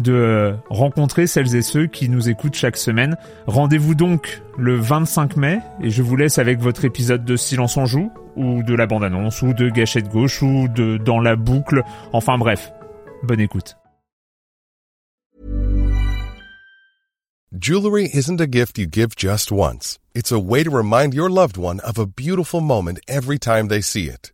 de 0.00 0.54
rencontrer 0.70 1.26
celles 1.26 1.54
et 1.56 1.62
ceux 1.62 1.86
qui 1.86 2.08
nous 2.08 2.28
écoutent 2.28 2.54
chaque 2.54 2.76
semaine. 2.76 3.16
Rendez-vous 3.46 3.94
donc 3.94 4.42
le 4.58 4.76
25 4.76 5.36
mai 5.36 5.60
et 5.80 5.90
je 5.90 6.02
vous 6.02 6.16
laisse 6.16 6.38
avec 6.38 6.60
votre 6.60 6.84
épisode 6.84 7.24
de 7.24 7.36
Silence 7.36 7.76
en 7.76 7.86
joue 7.86 8.10
ou 8.36 8.62
de 8.62 8.74
la 8.74 8.86
bande-annonce 8.86 9.42
ou 9.42 9.52
de 9.52 9.68
Gâchette 9.68 10.08
gauche 10.08 10.42
ou 10.42 10.68
de 10.68 10.96
Dans 10.96 11.20
la 11.20 11.36
boucle. 11.36 11.82
Enfin 12.12 12.38
bref, 12.38 12.72
bonne 13.22 13.40
écoute. 13.40 13.76
Jewelry 17.56 18.10
isn't 18.12 18.40
a 18.40 18.48
gift 18.48 18.78
you 18.78 18.86
give 18.88 19.14
just 19.16 19.52
once. 19.52 20.00
It's 20.12 20.32
a 20.32 20.40
way 20.40 20.64
to 20.64 20.70
remind 20.70 21.14
your 21.14 21.30
loved 21.30 21.56
one 21.56 21.78
of 21.86 22.00
a 22.00 22.06
beautiful 22.06 22.60
moment 22.60 22.98
every 23.06 23.38
time 23.38 23.68
they 23.68 23.80
see 23.80 24.08
it. 24.08 24.33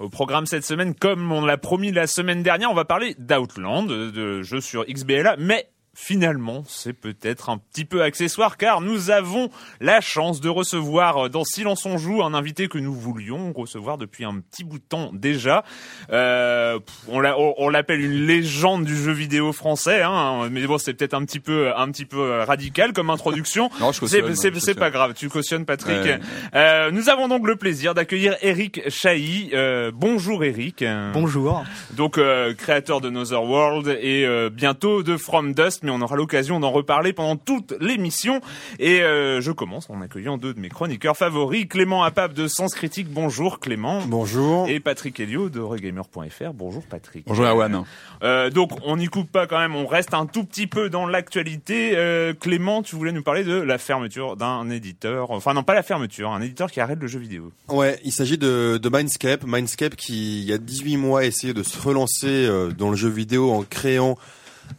Au 0.00 0.08
programme 0.08 0.46
cette 0.46 0.64
semaine, 0.64 0.94
comme 0.94 1.30
on 1.30 1.44
l'a 1.44 1.58
promis 1.58 1.92
la 1.92 2.06
semaine 2.06 2.42
dernière, 2.42 2.70
on 2.70 2.74
va 2.74 2.86
parler 2.86 3.14
d'Outland, 3.18 3.86
de 3.86 4.40
jeux 4.40 4.62
sur 4.62 4.86
XBLA, 4.86 5.36
mais 5.38 5.68
finalement, 6.00 6.64
c'est 6.66 6.92
peut-être 6.92 7.50
un 7.50 7.58
petit 7.58 7.84
peu 7.84 8.02
accessoire 8.02 8.56
car 8.56 8.80
nous 8.80 9.10
avons 9.10 9.50
la 9.80 10.00
chance 10.00 10.40
de 10.40 10.48
recevoir 10.48 11.26
euh, 11.26 11.28
dans 11.28 11.44
Silence 11.44 11.84
on 11.84 11.98
joue 11.98 12.22
un 12.22 12.34
invité 12.34 12.68
que 12.68 12.78
nous 12.78 12.94
voulions 12.94 13.52
recevoir 13.52 13.98
depuis 13.98 14.24
un 14.24 14.40
petit 14.40 14.64
bout 14.64 14.78
de 14.78 14.84
temps 14.84 15.10
déjà. 15.12 15.64
Euh, 16.10 16.78
on 17.08 17.68
l'appelle 17.68 18.00
une 18.00 18.26
légende 18.26 18.84
du 18.84 18.96
jeu 18.96 19.12
vidéo 19.12 19.52
français, 19.52 20.02
hein, 20.02 20.48
mais 20.50 20.66
bon, 20.66 20.78
c'est 20.78 20.94
peut-être 20.94 21.14
un 21.14 21.24
petit 21.24 21.40
peu 21.40 21.70
un 21.76 21.90
petit 21.90 22.06
peu 22.06 22.40
radical 22.40 22.92
comme 22.92 23.10
introduction. 23.10 23.70
non, 23.80 23.92
c'est 23.92 24.74
pas 24.74 24.90
grave, 24.90 25.14
tu 25.14 25.28
cautionnes 25.28 25.64
Patrick. 25.64 26.08
Euh, 26.54 26.90
nous 26.90 27.08
avons 27.08 27.28
donc 27.28 27.46
le 27.46 27.56
plaisir 27.56 27.94
d'accueillir 27.94 28.36
Eric 28.42 28.88
Chahi. 28.88 29.50
Euh, 29.52 29.90
bonjour 29.94 30.44
Eric. 30.44 30.84
Bonjour. 31.12 31.64
Donc 31.92 32.18
euh, 32.18 32.54
créateur 32.54 33.00
de 33.00 33.08
Another 33.08 33.42
World 33.42 33.88
et 34.00 34.24
euh, 34.24 34.50
bientôt 34.50 35.02
de 35.02 35.16
From 35.16 35.52
Dust 35.52 35.82
on 35.90 36.00
aura 36.00 36.16
l'occasion 36.16 36.60
d'en 36.60 36.70
reparler 36.70 37.12
pendant 37.12 37.36
toute 37.36 37.74
l'émission. 37.80 38.40
Et 38.78 39.02
euh, 39.02 39.40
je 39.40 39.52
commence 39.52 39.90
en 39.90 40.00
accueillant 40.00 40.38
deux 40.38 40.54
de 40.54 40.60
mes 40.60 40.68
chroniqueurs 40.68 41.16
favoris, 41.16 41.66
Clément 41.68 42.02
Apap 42.02 42.32
de 42.32 42.48
Sens 42.48 42.74
Critique. 42.74 43.08
Bonjour 43.10 43.60
Clément. 43.60 44.00
Bonjour. 44.06 44.68
Et 44.68 44.80
Patrick 44.80 45.18
Helio 45.20 45.48
de 45.48 45.60
Regamer.fr. 45.60 46.52
Bonjour 46.54 46.82
Patrick. 46.84 47.24
Bonjour 47.26 47.44
Erwan. 47.44 47.84
Euh, 48.22 48.50
donc 48.50 48.72
on 48.84 48.96
n'y 48.96 49.06
coupe 49.06 49.30
pas 49.30 49.46
quand 49.46 49.58
même, 49.58 49.74
on 49.74 49.86
reste 49.86 50.14
un 50.14 50.26
tout 50.26 50.44
petit 50.44 50.66
peu 50.66 50.90
dans 50.90 51.06
l'actualité. 51.06 51.92
Euh, 51.94 52.32
Clément, 52.34 52.82
tu 52.82 52.96
voulais 52.96 53.12
nous 53.12 53.22
parler 53.22 53.44
de 53.44 53.54
la 53.54 53.78
fermeture 53.78 54.36
d'un 54.36 54.68
éditeur, 54.70 55.30
enfin 55.30 55.54
non 55.54 55.62
pas 55.62 55.74
la 55.74 55.82
fermeture, 55.82 56.30
un 56.30 56.40
éditeur 56.40 56.70
qui 56.70 56.80
arrête 56.80 56.98
le 57.00 57.08
jeu 57.08 57.18
vidéo. 57.18 57.52
Ouais, 57.68 57.98
il 58.04 58.12
s'agit 58.12 58.38
de, 58.38 58.78
de 58.80 58.88
Mindscape. 58.88 59.44
Mindscape 59.44 59.96
qui, 59.96 60.40
il 60.40 60.44
y 60.44 60.52
a 60.52 60.58
18 60.58 60.96
mois, 60.96 61.20
a 61.20 61.24
essayé 61.24 61.54
de 61.54 61.62
se 61.62 61.80
relancer 61.80 62.48
dans 62.76 62.90
le 62.90 62.96
jeu 62.96 63.08
vidéo 63.08 63.50
en 63.52 63.62
créant 63.62 64.16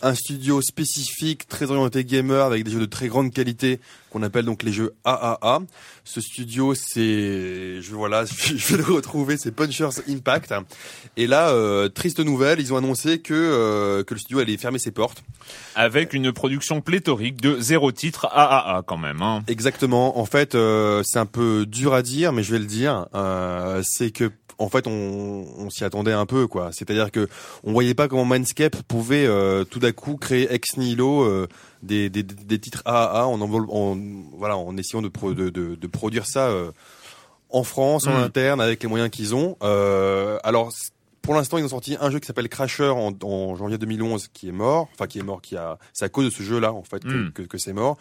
un 0.02 0.16
studio 0.16 0.62
spécifique, 0.62 1.48
très 1.48 1.72
orienté 1.72 2.04
gamer, 2.04 2.46
avec 2.46 2.64
des 2.64 2.72
jeux 2.72 2.80
de 2.80 2.86
très 2.86 3.08
grande 3.08 3.34
qualité, 3.34 3.80
qu'on 4.12 4.24
appelle 4.24 4.46
donc 4.46 4.64
les 4.64 4.72
jeux 4.72 4.94
AAA. 5.06 5.62
Ce 6.04 6.22
studio, 6.22 6.74
c'est, 6.76 7.82
je 7.82 7.92
voilà, 7.94 8.26
je 8.26 8.76
vais 8.76 8.78
le 8.78 8.94
retrouver, 8.94 9.38
c'est 9.38 9.52
Punchers 9.52 10.02
Impact. 10.10 10.54
Et 11.18 11.28
là, 11.28 11.50
euh, 11.50 11.90
triste 11.90 12.20
nouvelle, 12.20 12.60
ils 12.60 12.74
ont 12.74 12.78
annoncé 12.78 13.20
que 13.20 13.34
euh, 13.34 14.04
que 14.04 14.14
le 14.14 14.20
studio 14.20 14.40
allait 14.40 14.58
fermer 14.58 14.80
ses 14.80 14.92
portes. 14.92 15.24
Avec 15.76 16.14
une 16.14 16.32
production 16.32 16.82
pléthorique 16.82 17.42
de 17.42 17.60
zéro 17.60 17.92
titre 17.92 18.28
AAA 18.32 18.84
quand 18.86 18.98
même. 18.98 19.22
Hein. 19.22 19.44
Exactement. 19.48 20.20
En 20.20 20.26
fait, 20.26 20.56
euh, 20.56 21.02
c'est 21.06 21.20
un 21.20 21.26
peu 21.26 21.66
dur 21.66 21.94
à 21.94 22.02
dire, 22.02 22.34
mais 22.34 22.44
je 22.44 22.52
vais 22.52 22.60
le 22.60 22.66
dire. 22.66 23.08
c'est 23.84 24.12
que 24.12 24.32
en 24.62 24.70
fait, 24.70 24.88
on, 24.88 25.46
on 25.58 25.70
s'y 25.70 25.84
attendait 25.84 26.12
un 26.12 26.26
peu, 26.26 26.48
quoi. 26.48 26.70
C'est-à-dire 26.72 27.12
que 27.12 27.28
on 27.64 27.74
voyait 27.74 27.94
pas 27.94 28.08
comment 28.08 28.26
Mindscape 28.26 28.82
pouvait 28.84 29.26
euh, 29.26 29.64
tout 29.64 29.80
d'un 29.80 29.92
coup 29.92 30.18
créer 30.18 30.54
ex 30.54 30.78
nihilo 30.78 31.24
euh, 31.24 31.48
des, 31.82 32.10
des, 32.10 32.24
des, 32.24 32.60
titres 32.60 32.84
AAA 32.86 33.26
en, 33.26 33.42
en, 33.42 33.98
voilà, 34.38 34.58
en 34.58 34.78
essayant 34.78 35.02
de, 35.02 35.10
de, 35.34 35.50
de, 35.50 35.76
de 35.76 35.88
produire 35.88 36.28
ça 36.28 36.50
euh, 36.50 36.72
en 37.50 37.64
France, 37.64 38.08
en 38.08 38.14
mm. 38.20 38.24
interne, 38.24 38.62
avec 38.62 38.84
les 38.84 38.90
moyens 38.90 39.10
qu'ils 39.10 39.36
ont. 39.36 39.58
alors, 39.62 40.72
pour 41.22 41.36
l'instant, 41.36 41.58
ils 41.58 41.66
ont 41.66 41.70
sorti 41.70 41.98
un 42.00 42.10
jeu 42.10 42.20
qui 42.20 42.26
s'appelle 42.26 42.50
Crasher 42.50 42.90
en, 42.90 43.14
en, 43.24 43.56
janvier 43.56 43.78
2011, 43.78 44.30
qui 44.34 44.50
est 44.50 44.54
mort. 44.54 44.90
Enfin, 44.94 45.08
qui 45.08 45.20
est 45.20 45.24
mort, 45.24 45.42
qui 45.42 45.56
a. 45.56 45.78
C'est 45.94 46.06
à 46.06 46.10
cause 46.10 46.26
de 46.26 46.30
ce 46.30 46.44
jeu-là, 46.44 46.74
en 46.74 46.84
fait, 46.84 47.04
que, 47.04 47.28
mm. 47.28 47.32
que, 47.32 47.42
que 47.44 47.58
c'est 47.58 47.74
mort. 47.74 47.98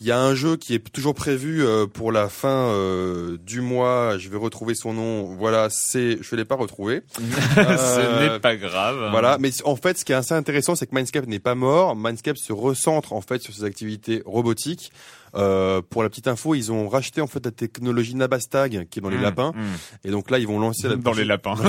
Il 0.00 0.06
y 0.06 0.12
a 0.12 0.20
un 0.20 0.36
jeu 0.36 0.56
qui 0.56 0.74
est 0.74 0.92
toujours 0.92 1.14
prévu 1.14 1.64
euh, 1.64 1.86
pour 1.86 2.12
la 2.12 2.28
fin 2.28 2.68
euh, 2.68 3.36
du 3.42 3.60
mois. 3.60 4.16
Je 4.16 4.28
vais 4.28 4.36
retrouver 4.36 4.76
son 4.76 4.92
nom. 4.92 5.34
Voilà, 5.34 5.66
c'est. 5.70 6.18
Je 6.22 6.34
ne 6.34 6.40
l'ai 6.40 6.44
pas 6.44 6.54
retrouvé. 6.54 7.02
ce 7.18 8.20
n'est 8.20 8.30
euh, 8.30 8.38
pas 8.38 8.54
grave. 8.54 9.08
Voilà, 9.10 9.38
mais 9.40 9.50
en 9.64 9.74
fait, 9.74 9.98
ce 9.98 10.04
qui 10.04 10.12
est 10.12 10.14
assez 10.14 10.34
intéressant, 10.34 10.76
c'est 10.76 10.86
que 10.86 10.94
Mindscape 10.94 11.26
n'est 11.26 11.40
pas 11.40 11.56
mort. 11.56 11.96
Mindscape 11.96 12.38
se 12.38 12.52
recentre 12.52 13.12
en 13.12 13.20
fait 13.20 13.42
sur 13.42 13.52
ses 13.52 13.64
activités 13.64 14.22
robotiques. 14.24 14.92
Euh, 15.34 15.82
pour 15.88 16.02
la 16.02 16.08
petite 16.08 16.28
info, 16.28 16.54
ils 16.54 16.72
ont 16.72 16.88
racheté 16.88 17.20
en 17.20 17.26
fait 17.26 17.44
la 17.44 17.50
technologie 17.50 18.14
Nabastag 18.14 18.88
qui 18.88 18.98
est 18.98 19.02
dans 19.02 19.08
les 19.08 19.18
mmh, 19.18 19.22
lapins, 19.22 19.52
mmh. 19.54 20.08
et 20.08 20.10
donc 20.10 20.30
là 20.30 20.38
ils 20.38 20.46
vont 20.46 20.58
lancer 20.58 20.88
la 20.88 20.96
dans 20.96 21.12
les 21.12 21.24
lapins. 21.24 21.54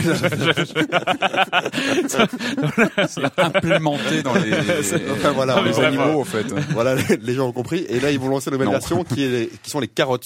implémenté 3.37 4.23
dans 4.23 4.33
les, 4.35 4.53
enfin, 5.11 5.31
voilà, 5.31 5.61
les 5.61 5.79
animaux 5.79 6.21
en 6.21 6.25
fait. 6.25 6.47
Voilà, 6.71 6.95
les 7.21 7.33
gens 7.33 7.47
ont 7.47 7.53
compris. 7.53 7.85
Et 7.89 7.99
là 7.99 8.11
ils 8.11 8.19
vont 8.19 8.29
lancer 8.29 8.49
une 8.49 8.57
nouvelle 8.57 8.69
version 8.69 9.03
qui 9.03 9.23
est 9.23 9.49
qui 9.61 9.69
sont 9.69 9.79
les 9.79 9.87
carottes. 9.87 10.23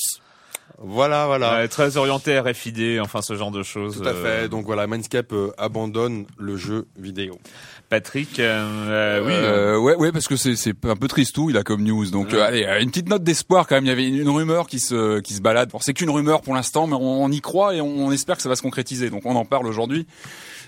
Voilà, 0.79 1.27
voilà. 1.27 1.68
très 1.68 1.97
orienté 1.97 2.38
RFID, 2.39 3.00
enfin 3.00 3.21
ce 3.21 3.36
genre 3.36 3.51
de 3.51 3.63
choses. 3.63 3.97
Tout 3.97 4.07
à 4.07 4.13
fait. 4.13 4.45
Euh. 4.45 4.47
Donc 4.47 4.65
voilà, 4.65 4.88
Mindscape 4.88 5.31
euh, 5.31 5.51
abandonne 5.57 6.25
le 6.38 6.57
jeu 6.57 6.88
vidéo. 6.97 7.39
Patrick, 7.94 8.40
euh, 8.40 9.22
oui, 9.24 9.34
euh, 9.36 9.78
ouais, 9.78 9.94
ouais, 9.94 10.12
parce 10.12 10.28
que 10.28 10.36
c'est 10.36 10.56
c'est 10.56 10.74
un 10.86 10.95
peu 10.95 11.07
tristou, 11.07 11.51
il 11.51 11.57
a 11.57 11.62
comme 11.62 11.84
news. 11.84 12.10
Donc 12.10 12.34
allez, 12.34 12.66
une 12.81 12.90
petite 12.90 13.07
note 13.07 13.22
d'espoir 13.22 13.68
quand 13.68 13.75
même. 13.75 13.86
Il 13.86 13.90
y 13.90 13.92
avait 13.92 14.07
une, 14.07 14.30
rumeur 14.30 14.66
qui 14.66 14.80
se 14.80 15.19
qui 15.19 15.36
se 15.36 15.42
balade. 15.42 15.69
Bon, 15.69 15.78
c'est 15.80 15.94
qu'une 15.94 16.10
rumeur 16.10 16.42
pour 16.42 16.56
l'instant, 16.56 16.88
mais 16.88 16.95
on, 17.00 17.30
y 17.30 17.40
croit 17.40 17.75
et 17.75 17.81
on, 17.81 18.12
espère 18.12 18.38
que 18.38 18.42
ça 18.42 18.50
va 18.50 18.56
se 18.56 18.63
concrétiser. 18.63 19.12
Donc 19.12 19.28
on 19.28 19.36
en 19.36 19.45
parle 19.45 19.68
aujourd'hui. 19.68 20.07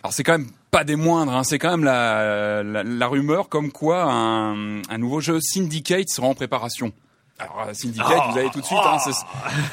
Alors 0.04 0.14
c'est 0.14 0.22
quand 0.22 0.34
même 0.34 0.50
pas 0.70 0.84
des 0.84 0.96
moindres, 0.96 1.34
hein. 1.36 1.44
c'est 1.44 1.58
quand 1.58 1.72
même 1.72 1.84
la, 1.84 2.62
la, 2.62 2.84
la, 2.84 3.08
rumeur 3.08 3.50
comme 3.50 3.72
quoi 3.72 4.04
un, 4.04 4.84
un 4.84 4.98
nouveau 5.00 5.20
jeu 5.20 5.40
Syndicate 5.42 6.10
sera 6.10 6.28
en 6.28 6.36
préparation. 6.36 6.94
Alors 7.38 7.68
Syndicate, 7.74 8.08
vous 8.32 8.38
avez 8.38 8.50
tout 8.50 8.62
de 8.62 8.66
suite, 8.66 8.80
hein, 8.82 8.98
c'est- 9.04 9.12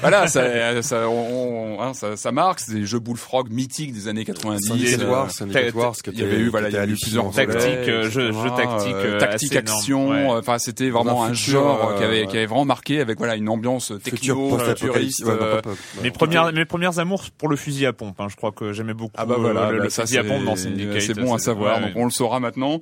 voilà, 0.01 0.27
ça, 0.27 0.83
ça, 0.83 1.09
on- 1.09 1.77
on- 1.79 1.81
hein, 1.81 1.95
ça, 1.95 2.17
ça 2.17 2.33
marque, 2.33 2.59
c'est 2.59 2.73
des 2.75 2.85
jeux 2.87 2.99
Bullfrog 2.99 3.51
mythiques 3.51 3.93
des 3.93 4.09
années 4.09 4.25
90. 4.25 4.67
Syndicate 4.67 5.01
euh, 5.03 5.09
Wars, 5.09 5.97
il 6.09 6.19
y 6.19 6.23
avait 6.25 6.37
eu, 6.39 6.49
voilà, 6.49 6.69
il 6.71 6.73
y 6.73 6.77
était 6.77 6.83
a 6.83 6.87
eu 6.93 6.97
plusieurs 7.01 7.31
Tactique, 7.31 7.51
volets, 7.53 7.89
euh, 7.89 8.11
jeu- 8.11 8.29
etc., 8.31 8.43
jeu 8.43 8.51
tactique, 8.57 8.95
euh, 8.95 9.15
euh, 9.15 9.19
tactique 9.21 9.57
action. 9.57 10.09
ouais. 10.11 10.17
euh, 10.31 10.39
Enfin, 10.41 10.59
c'était 10.59 10.91
vraiment 10.91 11.23
un 11.23 11.31
un 11.31 11.35
futur, 11.35 11.61
genre 11.61 11.91
euh, 11.91 11.99
qui 11.99 12.03
avait 12.05 12.27
qui 12.27 12.37
avait 12.37 12.47
vraiment 12.47 12.65
marqué 12.65 13.01
avec 13.01 13.19
voilà 13.19 13.37
une 13.37 13.49
ambiance 13.49 13.93
techno, 14.03 14.59
futuriste. 14.59 15.25
Ouais, 15.25 15.33
euh, 15.41 15.61
Mes 16.03 16.11
premières, 16.11 16.53
mes 16.53 16.65
premières 16.65 16.99
amours 16.99 17.25
pour 17.39 17.49
le 17.49 17.55
fusil 17.55 17.87
à 17.87 17.93
pompe. 17.93 18.21
hein. 18.21 18.27
Je 18.29 18.35
crois 18.35 18.51
que 18.51 18.73
j'aimais 18.73 18.95
beaucoup 18.95 19.13
Ah 19.17 19.25
bah 19.25 19.37
voilà, 19.39 19.69
euh, 19.69 19.71
le, 19.73 19.79
bah 19.79 19.85
le 19.85 19.91
ça, 19.91 20.03
fusil 20.03 20.19
à 20.19 20.25
pompe 20.25 20.45
dans 20.45 20.57
Syndicate. 20.57 21.01
C'est 21.01 21.15
bon 21.15 21.33
à 21.33 21.39
savoir, 21.39 21.81
donc 21.81 21.93
on 21.95 22.05
le 22.07 22.11
saura 22.11 22.41
maintenant. 22.41 22.81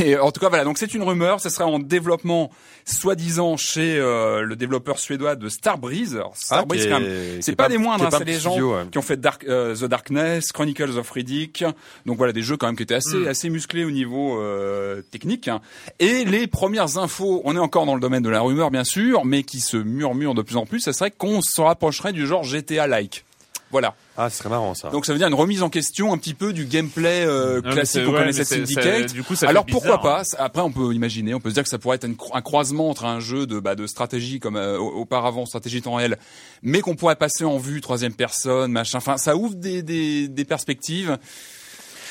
Et 0.00 0.18
en 0.18 0.30
tout 0.32 0.40
cas 0.40 0.50
voilà, 0.50 0.64
donc 0.64 0.76
c'est 0.76 0.92
une 0.92 1.02
rumeur, 1.02 1.40
ça 1.40 1.48
serait 1.48 1.64
en 1.64 1.78
développement 1.78 2.50
soi-disant 2.90 3.56
chez 3.56 3.96
euh, 3.98 4.42
le 4.42 4.56
développeur 4.56 4.98
suédois 4.98 5.36
de 5.36 5.48
Starbreeze. 5.48 6.18
Ah, 6.24 6.30
Starbreeze 6.34 6.86
quand 6.88 7.00
même, 7.00 7.40
c'est 7.42 7.52
est 7.52 7.56
pas, 7.56 7.64
pas- 7.64 7.68
des 7.68 7.78
moindres, 7.78 8.06
hein, 8.06 8.10
c'est 8.16 8.24
des 8.24 8.38
gens 8.40 8.58
ouais. 8.58 8.84
qui 8.90 8.98
ont 8.98 9.02
fait 9.02 9.18
Dark, 9.20 9.44
euh, 9.48 9.74
The 9.76 9.84
Darkness, 9.84 10.52
Chronicles 10.52 10.98
of 10.98 11.10
Riddick. 11.10 11.64
Donc 12.06 12.16
voilà, 12.16 12.32
des 12.32 12.42
jeux 12.42 12.56
quand 12.56 12.66
même 12.66 12.76
qui 12.76 12.82
étaient 12.82 12.94
assez 12.94 13.16
Hmm. 13.16 13.26
assez 13.28 13.50
musclés 13.50 13.84
au 13.84 13.90
niveau 13.90 14.40
euh, 14.40 15.02
technique. 15.10 15.48
hein. 15.48 15.60
Et 15.98 16.24
les 16.24 16.46
premières 16.46 16.98
infos, 16.98 17.42
on 17.44 17.54
est 17.56 17.60
encore 17.60 17.86
dans 17.86 17.94
le 17.94 18.00
domaine 18.00 18.22
de 18.22 18.30
la 18.30 18.40
rumeur 18.40 18.70
bien 18.70 18.84
sûr, 18.84 19.24
mais 19.24 19.42
qui 19.42 19.60
se 19.60 19.76
murmurent 19.76 20.34
de 20.34 20.42
plus 20.42 20.56
en 20.56 20.66
plus, 20.66 20.80
ça 20.80 20.92
serait 20.92 21.10
qu'on 21.10 21.42
se 21.42 21.60
rapprocherait 21.60 22.12
du 22.12 22.26
genre 22.26 22.44
GTA-like. 22.44 23.24
Voilà. 23.70 23.94
Ah, 24.16 24.30
ce 24.30 24.38
serait 24.38 24.48
marrant 24.48 24.74
ça. 24.74 24.88
Donc 24.90 25.04
ça 25.06 25.12
veut 25.12 25.18
dire 25.18 25.28
une 25.28 25.34
remise 25.34 25.62
en 25.62 25.68
question 25.68 26.12
un 26.12 26.18
petit 26.18 26.34
peu 26.34 26.52
du 26.52 26.64
gameplay 26.64 27.24
euh, 27.26 27.60
Non, 27.62 27.70
classique 27.72 28.04
qu'on 28.04 28.12
ouais, 28.12 28.18
connaissait 28.20 28.44
Syndicate. 28.44 29.08
ça- 29.08 29.14
du 29.14 29.22
coup, 29.22 29.34
ça 29.34 29.46
fait 29.46 29.50
Alors 29.50 29.64
pourquoi 29.66 29.98
bizarre, 29.98 30.16
hein. 30.20 30.22
pas 30.36 30.42
Après, 30.44 30.62
on 30.62 30.72
peut 30.72 30.92
imaginer, 30.94 31.34
on 31.34 31.40
peut 31.40 31.50
se 31.50 31.54
dire 31.54 31.62
que 31.62 31.68
ça 31.68 31.78
pourrait 31.78 31.96
être 31.96 32.08
un 32.32 32.40
croisement 32.42 32.88
entre 32.90 33.04
un 33.04 33.20
jeu 33.20 33.46
de, 33.46 33.60
bah, 33.60 33.74
de 33.74 33.86
stratégie 33.86 34.40
comme 34.40 34.56
euh, 34.56 34.78
au- 34.78 35.00
auparavant, 35.00 35.44
stratégie 35.46 35.82
temps 35.82 35.94
réel, 35.94 36.16
mais 36.62 36.80
qu'on 36.80 36.96
pourrait 36.96 37.16
passer 37.16 37.44
en 37.44 37.58
vue 37.58 37.80
troisième 37.80 38.14
personne, 38.14 38.72
machin. 38.72 38.98
Enfin, 38.98 39.18
ça 39.18 39.36
ouvre 39.36 39.54
des, 39.54 39.82
des, 39.82 40.28
des 40.28 40.44
perspectives 40.44 41.18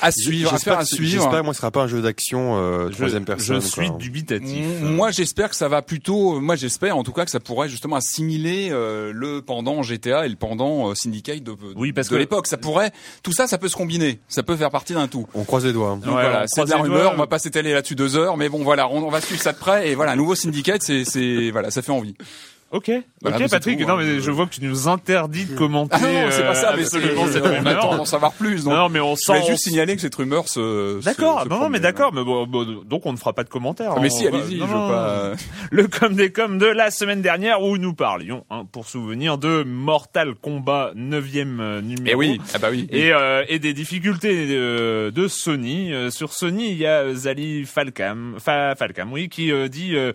à 0.00 0.10
suivre, 0.12 0.48
à 0.50 0.52
J'espère 0.56 0.74
faire 0.74 0.80
à 0.80 0.84
que- 0.84 0.88
suivre. 0.94 1.22
J'espère 1.22 1.44
moi, 1.44 1.52
ce 1.54 1.58
sera 1.60 1.70
pas 1.70 1.82
un 1.82 1.88
jeu 1.88 2.00
d'action 2.02 2.56
euh, 2.58 2.88
troisième 2.90 3.24
personne. 3.24 3.60
je 3.60 3.66
suis 3.66 3.88
quoi. 3.88 3.96
dubitatif. 3.98 4.56
M- 4.82 4.94
Moi, 4.94 5.10
j'espère 5.10 5.50
que 5.50 5.56
ça 5.56 5.68
va 5.68 5.82
plutôt. 5.82 6.40
Moi, 6.40 6.56
j'espère 6.56 6.96
en 6.96 7.02
tout 7.04 7.12
cas 7.12 7.24
que 7.24 7.30
ça 7.30 7.40
pourrait 7.40 7.68
justement 7.68 7.96
assimiler 7.96 8.68
euh, 8.70 9.12
le 9.14 9.42
pendant 9.42 9.82
GTA 9.82 10.26
et 10.26 10.28
le 10.28 10.36
pendant 10.36 10.90
euh, 10.90 10.94
Syndicate 10.94 11.42
de, 11.42 11.54
Oui, 11.76 11.92
parce 11.92 12.08
de 12.08 12.14
que- 12.14 12.18
l'époque. 12.18 12.46
Ça 12.46 12.56
pourrait. 12.56 12.92
Tout 13.22 13.32
ça, 13.32 13.46
ça 13.46 13.58
peut 13.58 13.68
se 13.68 13.76
combiner. 13.76 14.20
Ça 14.28 14.42
peut 14.42 14.56
faire 14.56 14.70
partie 14.70 14.94
d'un 14.94 15.08
tout. 15.08 15.26
On 15.34 15.44
croise 15.44 15.64
les 15.66 15.72
doigts. 15.72 15.90
hein. 15.90 15.96
Donc 15.96 16.14
Ouais, 16.14 16.22
voilà, 16.22 16.44
c'est 16.46 16.64
de 16.64 16.70
la 16.70 16.76
rumeur. 16.78 17.12
On 17.14 17.18
va 17.18 17.26
pas 17.26 17.38
s'étaler 17.38 17.72
là-dessus 17.72 17.94
deux 17.94 18.16
heures, 18.16 18.36
mais 18.36 18.48
bon, 18.48 18.62
voilà, 18.62 18.88
on, 18.88 19.02
on 19.04 19.10
va 19.10 19.20
suivre 19.20 19.40
ça 19.42 19.52
de 19.52 19.58
près. 19.58 19.88
Et 19.90 19.94
voilà, 19.94 20.12
un 20.12 20.16
nouveau 20.16 20.34
Syndicate, 20.34 20.82
c'est, 20.82 21.04
c'est, 21.04 21.50
voilà, 21.50 21.70
ça 21.70 21.82
fait 21.82 21.92
envie. 21.92 22.14
Ok, 22.70 22.90
Voilà, 23.22 23.38
ok, 23.38 23.42
c'est 23.46 23.50
Patrick. 23.50 23.78
tout, 23.80 23.86
non, 23.86 23.94
hein. 23.94 24.02
mais 24.04 24.20
je 24.20 24.30
vois 24.30 24.44
que 24.44 24.50
tu 24.54 24.62
nous 24.62 24.88
interdis 24.88 25.46
de 25.46 25.54
commenter. 25.56 25.96
Ah 25.96 26.00
non, 26.00 26.30
c'est 26.30 26.42
pas 26.42 26.54
ça, 26.54 26.72
euh, 26.72 26.76
mais 26.76 26.84
c'est, 26.84 26.96
absolument 26.98 27.26
cette 27.26 27.42
on 27.46 27.48
rumeur. 27.48 27.78
attend 27.78 27.96
d'en 27.96 28.04
savoir 28.04 28.32
plus. 28.34 28.64
Donc, 28.64 28.74
Non, 28.74 28.88
mais 28.90 29.00
on 29.00 29.14
je 29.14 29.20
sent. 29.22 29.32
voulais 29.32 29.46
juste 29.46 29.64
signaler 29.64 29.94
que 29.96 30.02
cette 30.02 30.14
rumeur 30.14 30.48
se. 30.48 31.02
D'accord, 31.02 31.44
se- 31.44 31.48
non, 31.48 31.60
non, 31.60 31.68
mais 31.70 31.80
d'accord, 31.80 32.12
mais 32.12 32.22
bon, 32.22 32.46
bon, 32.46 32.82
donc 32.84 33.06
on 33.06 33.12
ne 33.12 33.16
fera 33.16 33.32
pas 33.32 33.42
de 33.42 33.48
commentaires. 33.48 33.92
Ah, 33.96 34.00
mais 34.02 34.12
On 34.12 34.16
si, 34.18 34.24
va- 34.28 34.36
allez-y, 34.36 34.58
non, 34.58 34.66
je 34.66 34.70
veux 34.72 34.78
non, 34.78 34.88
pas. 34.88 35.32
Le 35.70 35.86
com 35.86 36.14
des 36.14 36.30
com 36.30 36.58
de 36.58 36.66
la 36.66 36.90
semaine 36.90 37.22
dernière 37.22 37.62
où 37.62 37.78
nous 37.78 37.94
parlions, 37.94 38.44
hein, 38.50 38.66
pour 38.70 38.86
souvenir 38.86 39.38
de 39.38 39.62
Mortal 39.64 40.34
Kombat 40.34 40.92
9e 40.94 41.60
euh, 41.60 41.80
numéro. 41.80 42.06
Eh 42.06 42.14
oui, 42.14 42.38
ah 42.52 42.58
bah 42.58 42.68
oui. 42.70 42.86
Et, 42.90 43.12
euh, 43.14 43.44
et 43.48 43.58
des 43.58 43.72
difficultés 43.72 44.46
de, 44.46 45.08
de 45.14 45.26
Sony. 45.26 45.94
Euh, 45.94 46.10
sur 46.10 46.34
Sony, 46.34 46.72
il 46.72 46.76
y 46.76 46.86
a 46.86 47.14
Zali 47.14 47.64
Falcam, 47.64 48.34
Fa- 48.38 48.74
Falcam, 48.74 49.10
oui, 49.10 49.30
qui 49.30 49.50
euh, 49.52 49.68
dit 49.68 49.96
euh, 49.96 50.08
euh, 50.08 50.12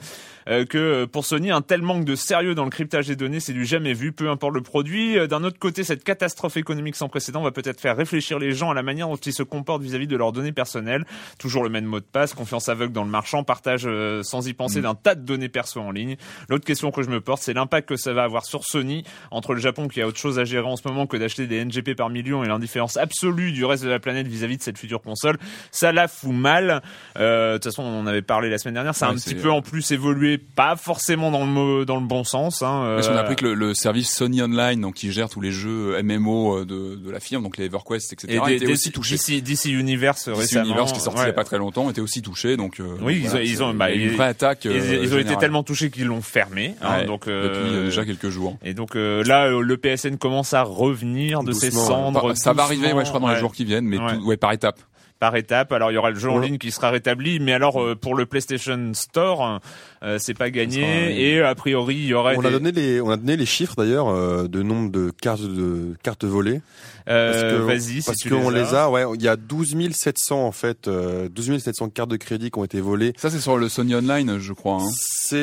que 0.47 1.05
pour 1.05 1.25
Sony, 1.25 1.51
un 1.51 1.61
tel 1.61 1.81
manque 1.81 2.05
de 2.05 2.15
sérieux 2.15 2.55
dans 2.55 2.63
le 2.65 2.69
cryptage 2.69 3.07
des 3.07 3.15
données, 3.15 3.39
c'est 3.39 3.53
du 3.53 3.65
jamais 3.65 3.93
vu, 3.93 4.11
peu 4.11 4.29
importe 4.29 4.53
le 4.53 4.61
produit. 4.61 5.17
Euh, 5.17 5.27
D'un 5.27 5.43
autre 5.43 5.59
côté, 5.59 5.83
cette 5.83 6.03
catastrophe 6.03 6.57
économique 6.57 6.95
sans 6.95 7.07
précédent 7.09 7.41
va 7.43 7.51
peut-être 7.51 7.79
faire 7.79 7.95
réfléchir 7.95 8.39
les 8.39 8.51
gens 8.51 8.71
à 8.71 8.73
la 8.73 8.83
manière 8.83 9.07
dont 9.07 9.15
ils 9.15 9.33
se 9.33 9.43
comportent 9.43 9.81
vis-à-vis 9.83 10.07
de 10.07 10.15
leurs 10.17 10.31
données 10.31 10.51
personnelles. 10.51 11.05
Toujours 11.39 11.63
le 11.63 11.69
même 11.69 11.85
mot 11.85 11.99
de 11.99 12.05
passe, 12.05 12.33
confiance 12.33 12.69
aveugle 12.69 12.93
dans 12.93 13.03
le 13.03 13.09
marchand, 13.09 13.43
partage 13.43 13.83
euh, 13.85 14.21
sans 14.23 14.47
y 14.47 14.53
penser 14.53 14.81
d'un 14.81 14.95
tas 14.95 15.15
de 15.15 15.21
données 15.25 15.49
perso 15.49 15.79
en 15.79 15.91
ligne. 15.91 16.17
L'autre 16.49 16.65
question 16.65 16.91
que 16.91 17.01
je 17.03 17.09
me 17.09 17.21
porte, 17.21 17.41
c'est 17.41 17.53
l'impact 17.53 17.89
que 17.89 17.95
ça 17.95 18.13
va 18.13 18.23
avoir 18.23 18.45
sur 18.45 18.63
Sony 18.63 19.03
entre 19.31 19.53
le 19.53 19.59
Japon 19.59 19.87
qui 19.87 20.01
a 20.01 20.07
autre 20.07 20.17
chose 20.19 20.39
à 20.39 20.43
gérer 20.45 20.65
en 20.67 20.75
ce 20.75 20.87
moment 20.87 21.07
que 21.07 21.17
d'acheter 21.17 21.47
des 21.47 21.63
NGP 21.63 21.95
par 21.95 22.09
million 22.09 22.43
et 22.43 22.47
l'indifférence 22.47 22.97
absolue 22.97 23.51
du 23.51 23.65
reste 23.65 23.83
de 23.83 23.89
la 23.89 23.99
planète 23.99 24.27
vis-à-vis 24.27 24.57
de 24.57 24.63
cette 24.63 24.77
future 24.77 25.01
console. 25.01 25.37
Ça 25.71 25.91
la 25.91 26.07
fout 26.07 26.31
mal. 26.31 26.81
Euh, 27.17 27.53
De 27.53 27.57
toute 27.57 27.65
façon, 27.65 27.83
on 27.83 27.99
en 28.01 28.07
avait 28.07 28.21
parlé 28.21 28.49
la 28.49 28.57
semaine 28.57 28.73
dernière. 28.75 28.95
Ça 28.95 29.07
a 29.07 29.09
Ouais, 29.09 29.15
un 29.15 29.19
petit 29.19 29.35
peu 29.35 29.51
en 29.51 29.61
plus 29.61 29.91
évolué, 29.91 30.32
pas 30.37 30.75
forcément 30.75 31.31
dans 31.31 31.41
le 31.41 31.51
mo- 31.51 31.85
dans 31.85 31.99
le 31.99 32.05
bon 32.05 32.23
sens. 32.23 32.61
Hein. 32.61 32.93
Parce 32.95 33.07
qu'on 33.07 33.13
Euh, 33.13 33.17
a 33.17 33.21
appris 33.21 33.35
que 33.35 33.45
le, 33.45 33.53
le 33.53 33.73
service 33.73 34.13
Sony 34.13 34.41
Online, 34.41 34.79
donc 34.81 34.95
qui 34.95 35.11
gère 35.11 35.29
tous 35.29 35.41
les 35.41 35.51
jeux 35.51 36.01
MMO 36.03 36.59
euh, 36.59 36.65
de, 36.65 36.95
de 36.95 37.11
la 37.11 37.19
firme, 37.19 37.43
donc 37.43 37.57
les 37.57 37.65
EverQuest, 37.65 38.13
etc., 38.13 38.41
et 38.47 38.55
était 38.55 38.71
aussi 38.71 38.91
touché. 38.91 39.15
DC, 39.15 39.43
DC 39.43 39.65
Universe 39.65 40.27
DC 40.27 40.37
récemment. 40.37 40.65
Universe 40.65 40.91
qui 40.93 40.99
est 40.99 41.01
sorti 41.03 41.21
il 41.21 41.27
y 41.27 41.29
a 41.29 41.33
pas 41.33 41.43
très 41.43 41.57
longtemps 41.57 41.89
était 41.89 42.01
aussi 42.01 42.21
touché, 42.21 42.57
donc 42.57 42.79
euh, 42.79 42.95
Oui, 43.01 43.19
ils 43.21 43.27
ont- 43.27 43.29
voilà, 43.31 43.45
ils 43.45 43.55
c'est- 43.57 43.61
ont- 43.63 43.73
bah, 43.73 43.91
une 43.91 44.09
vraie 44.15 44.27
attaque. 44.27 44.65
Ils, 44.65 44.71
euh, 44.71 44.99
ils 45.03 45.13
ont 45.13 45.19
été 45.19 45.35
tellement 45.37 45.63
touchés 45.63 45.89
qu'ils 45.89 46.05
l'ont 46.07 46.21
fermé. 46.21 46.75
hein, 46.81 46.99
Ouais, 46.99 47.05
donc 47.05 47.27
euh, 47.27 47.43
depuis 47.49 47.75
euh, 47.77 47.85
déjà 47.85 48.05
quelques 48.05 48.29
jours. 48.29 48.57
Et 48.63 48.73
donc 48.73 48.95
euh, 48.95 49.23
là, 49.23 49.47
euh, 49.47 49.61
le 49.61 49.77
PSN 49.77 50.17
commence 50.17 50.53
à 50.53 50.63
revenir 50.63 51.43
de 51.43 51.51
ses 51.51 51.71
cendres. 51.71 52.35
Ça 52.35 52.53
va 52.53 52.63
arriver, 52.63 52.93
ouais, 52.93 53.03
je 53.05 53.09
crois, 53.09 53.19
dans 53.19 53.29
les 53.31 53.39
jours 53.39 53.53
qui 53.53 53.65
viennent, 53.65 53.85
mais 53.85 53.97
tout- 53.97 54.25
ouais, 54.25 54.37
par 54.37 54.51
étapes. 54.51 54.79
par 55.19 55.35
étape. 55.37 55.71
Alors 55.71 55.89
il 55.89 55.93
y 55.93 55.97
aura 55.97 56.09
le 56.09 56.19
jeu 56.19 56.29
en 56.29 56.37
ligne 56.37 56.57
qui 56.57 56.69
sera 56.71 56.89
rétabli, 56.89 57.39
mais 57.39 57.53
alors 57.53 57.81
euh, 57.81 57.95
pour 57.95 58.13
le 58.15 58.25
PlayStation 58.25 58.91
Store, 58.93 59.61
euh, 60.03 60.17
c'est 60.19 60.33
pas 60.33 60.49
gagné. 60.49 60.81
Sera- 60.81 61.09
Et 61.11 61.37
euh, 61.39 61.47
a 61.49 61.55
priori, 61.55 61.95
il 61.95 62.05
y 62.07 62.13
aura 62.13 62.33
On 62.35 62.41
des- 62.41 62.47
a 62.47 62.51
donné 62.51 62.71
les, 62.71 63.01
on 63.01 63.09
a 63.09 63.17
donné 63.17 63.37
les 63.37 63.45
chiffres 63.45 63.75
d'ailleurs 63.77 64.09
euh, 64.09 64.47
de 64.47 64.61
nombre 64.63 64.91
de 64.91 65.11
cartes 65.21 65.41
de 65.41 65.93
cartes 66.03 66.25
volées. 66.25 66.61
Euh, 67.09 67.31
Parce 67.31 67.43
que, 67.53 67.57
Vas-y, 67.63 68.01
si 68.01 68.05
parce 68.05 68.17
tu 68.17 68.29
qu'on 68.29 68.49
les, 68.49 68.61
les 68.61 68.73
a, 68.75 68.89
ouais, 68.89 69.03
il 69.15 69.21
y 69.21 69.27
a 69.27 69.35
12 69.35 69.75
700 69.91 70.45
en 70.47 70.53
fait, 70.53 70.87
euh, 70.87 71.27
12 71.29 71.57
700 71.61 71.89
cartes 71.89 72.09
de 72.09 72.15
crédit 72.15 72.49
qui 72.49 72.57
ont 72.59 72.63
été 72.63 72.79
volées. 72.79 73.11
Ça, 73.17 73.29
c'est 73.29 73.41
sur 73.41 73.57
le 73.57 73.67
Sony 73.67 73.93
Online, 73.95 74.39
je 74.39 74.53
crois. 74.53 74.77
Hein. 74.81 74.87
C'est, 74.95 75.35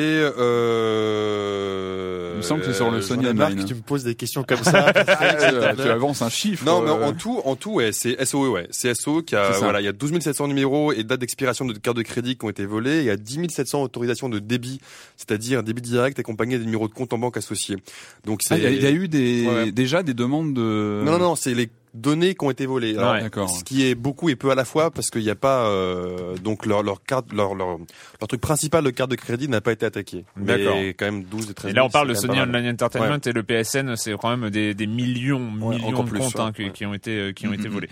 euh, 1.01 2.31
Il 2.33 2.37
me 2.37 2.41
semble 2.41 2.61
que 2.61 2.67
c'est 2.67 2.73
sur 2.73 2.89
le 2.91 2.97
euh, 2.97 3.01
Sony 3.01 3.27
Online. 3.27 3.55
que 3.55 3.63
tu 3.67 3.75
me 3.75 3.81
poses 3.81 4.03
des 4.03 4.15
questions 4.15 4.43
comme 4.43 4.63
ça. 4.63 4.91
tu, 5.75 5.81
avances 5.89 6.21
un 6.21 6.29
chiffre. 6.29 6.65
Non, 6.65 6.81
mais 6.81 6.89
euh, 6.89 7.05
en 7.09 7.13
tout, 7.13 7.41
en 7.45 7.55
tout, 7.55 7.73
ouais, 7.73 7.91
c'est 7.91 8.23
SOE, 8.25 8.47
ouais. 8.49 8.67
C'est 8.71 8.93
SOE 8.95 9.21
qui 9.23 9.35
a, 9.35 9.51
voilà, 9.51 9.81
il 9.81 9.85
y 9.85 9.87
a 9.87 9.93
12 9.93 10.19
700 10.19 10.47
numéros 10.47 10.91
et 10.93 11.03
dates 11.03 11.19
d'expiration 11.19 11.65
de 11.65 11.73
cartes 11.73 11.97
de 11.97 12.01
crédit 12.03 12.37
qui 12.37 12.45
ont 12.45 12.49
été 12.49 12.65
volées. 12.65 12.99
Il 12.99 13.05
y 13.05 13.09
a 13.09 13.17
10 13.17 13.49
700 13.49 13.83
autorisations 13.83 14.29
de 14.29 14.39
débit, 14.51 14.79
c'est-à-dire 15.17 15.63
débit 15.63 15.81
direct 15.81 16.19
accompagné 16.19 16.57
des 16.59 16.65
numéros 16.65 16.87
de 16.87 16.93
compte 16.93 17.13
en 17.13 17.17
banque 17.17 17.37
associés. 17.37 17.77
Donc 18.25 18.41
ah, 18.43 18.55
c'est. 18.55 18.57
il 18.59 18.63
y, 18.63 18.67
a- 18.67 18.69
il 18.69 18.83
y 18.83 18.85
a 18.87 18.91
eu 18.91 19.07
des, 19.07 19.47
Ouais, 19.47 19.71
déjà 19.71 20.03
des 20.03 20.13
demandes 20.13 20.53
de. 20.53 21.01
Non, 21.03 21.13
non, 21.13 21.19
non, 21.19 21.35
c'est 21.35 21.53
les 21.53 21.69
données 21.93 22.35
qui 22.35 22.45
ont 22.45 22.51
été 22.51 22.65
volées. 22.65 22.95
Alors, 22.97 23.13
Ouais. 23.15 23.21
D'accord. 23.21 23.49
Ce 23.49 23.63
qui 23.65 23.85
est 23.85 23.95
beaucoup 23.95 24.29
et 24.29 24.37
peu 24.37 24.49
à 24.49 24.55
la 24.55 24.63
fois 24.63 24.91
parce 24.91 25.09
qu'il 25.09 25.23
n'y 25.23 25.29
a 25.29 25.35
pas 25.35 25.65
euh, 25.67 26.37
donc 26.37 26.65
leur 26.65 26.83
leur 26.83 27.03
carte 27.03 27.33
leur, 27.33 27.53
leur 27.53 27.77
leur 28.19 28.27
truc 28.29 28.39
principal 28.39 28.81
de 28.85 28.89
carte 28.91 29.11
de 29.11 29.15
crédit 29.17 29.49
n'a 29.49 29.59
pas 29.59 29.73
été 29.73 29.85
attaqué. 29.85 30.23
D'accord. 30.37 30.75
Mais 30.75 30.93
quand 30.93 31.05
même 31.05 31.23
12 31.23 31.49
et 31.49 31.53
13 31.53 31.71
Et 31.71 31.73
là, 31.73 31.81
on 31.83 31.89
000, 31.89 31.91
parle 31.91 32.07
de 32.07 32.13
Sony. 32.13 32.39
Online 32.39 32.69
Entertainment 32.69 33.17
et 33.25 33.31
le 33.33 33.43
PSN, 33.43 33.95
c'est 33.97 34.13
quand 34.17 34.35
même 34.37 34.49
des, 34.49 34.73
des 34.73 34.87
millions, 34.87 35.51
millions 35.51 36.03
de 36.03 36.09
plus, 36.09 36.19
comptes 36.19 36.35
ouais, 36.35 36.41
hein, 36.41 36.51
qui, 36.53 36.71
qui 36.71 36.85
ont 36.85 36.93
été 36.93 37.11
euh, 37.17 37.31
qui 37.33 37.47
ont 37.47 37.53
été 37.53 37.67
Mhm. 37.67 37.73
volés. 37.73 37.89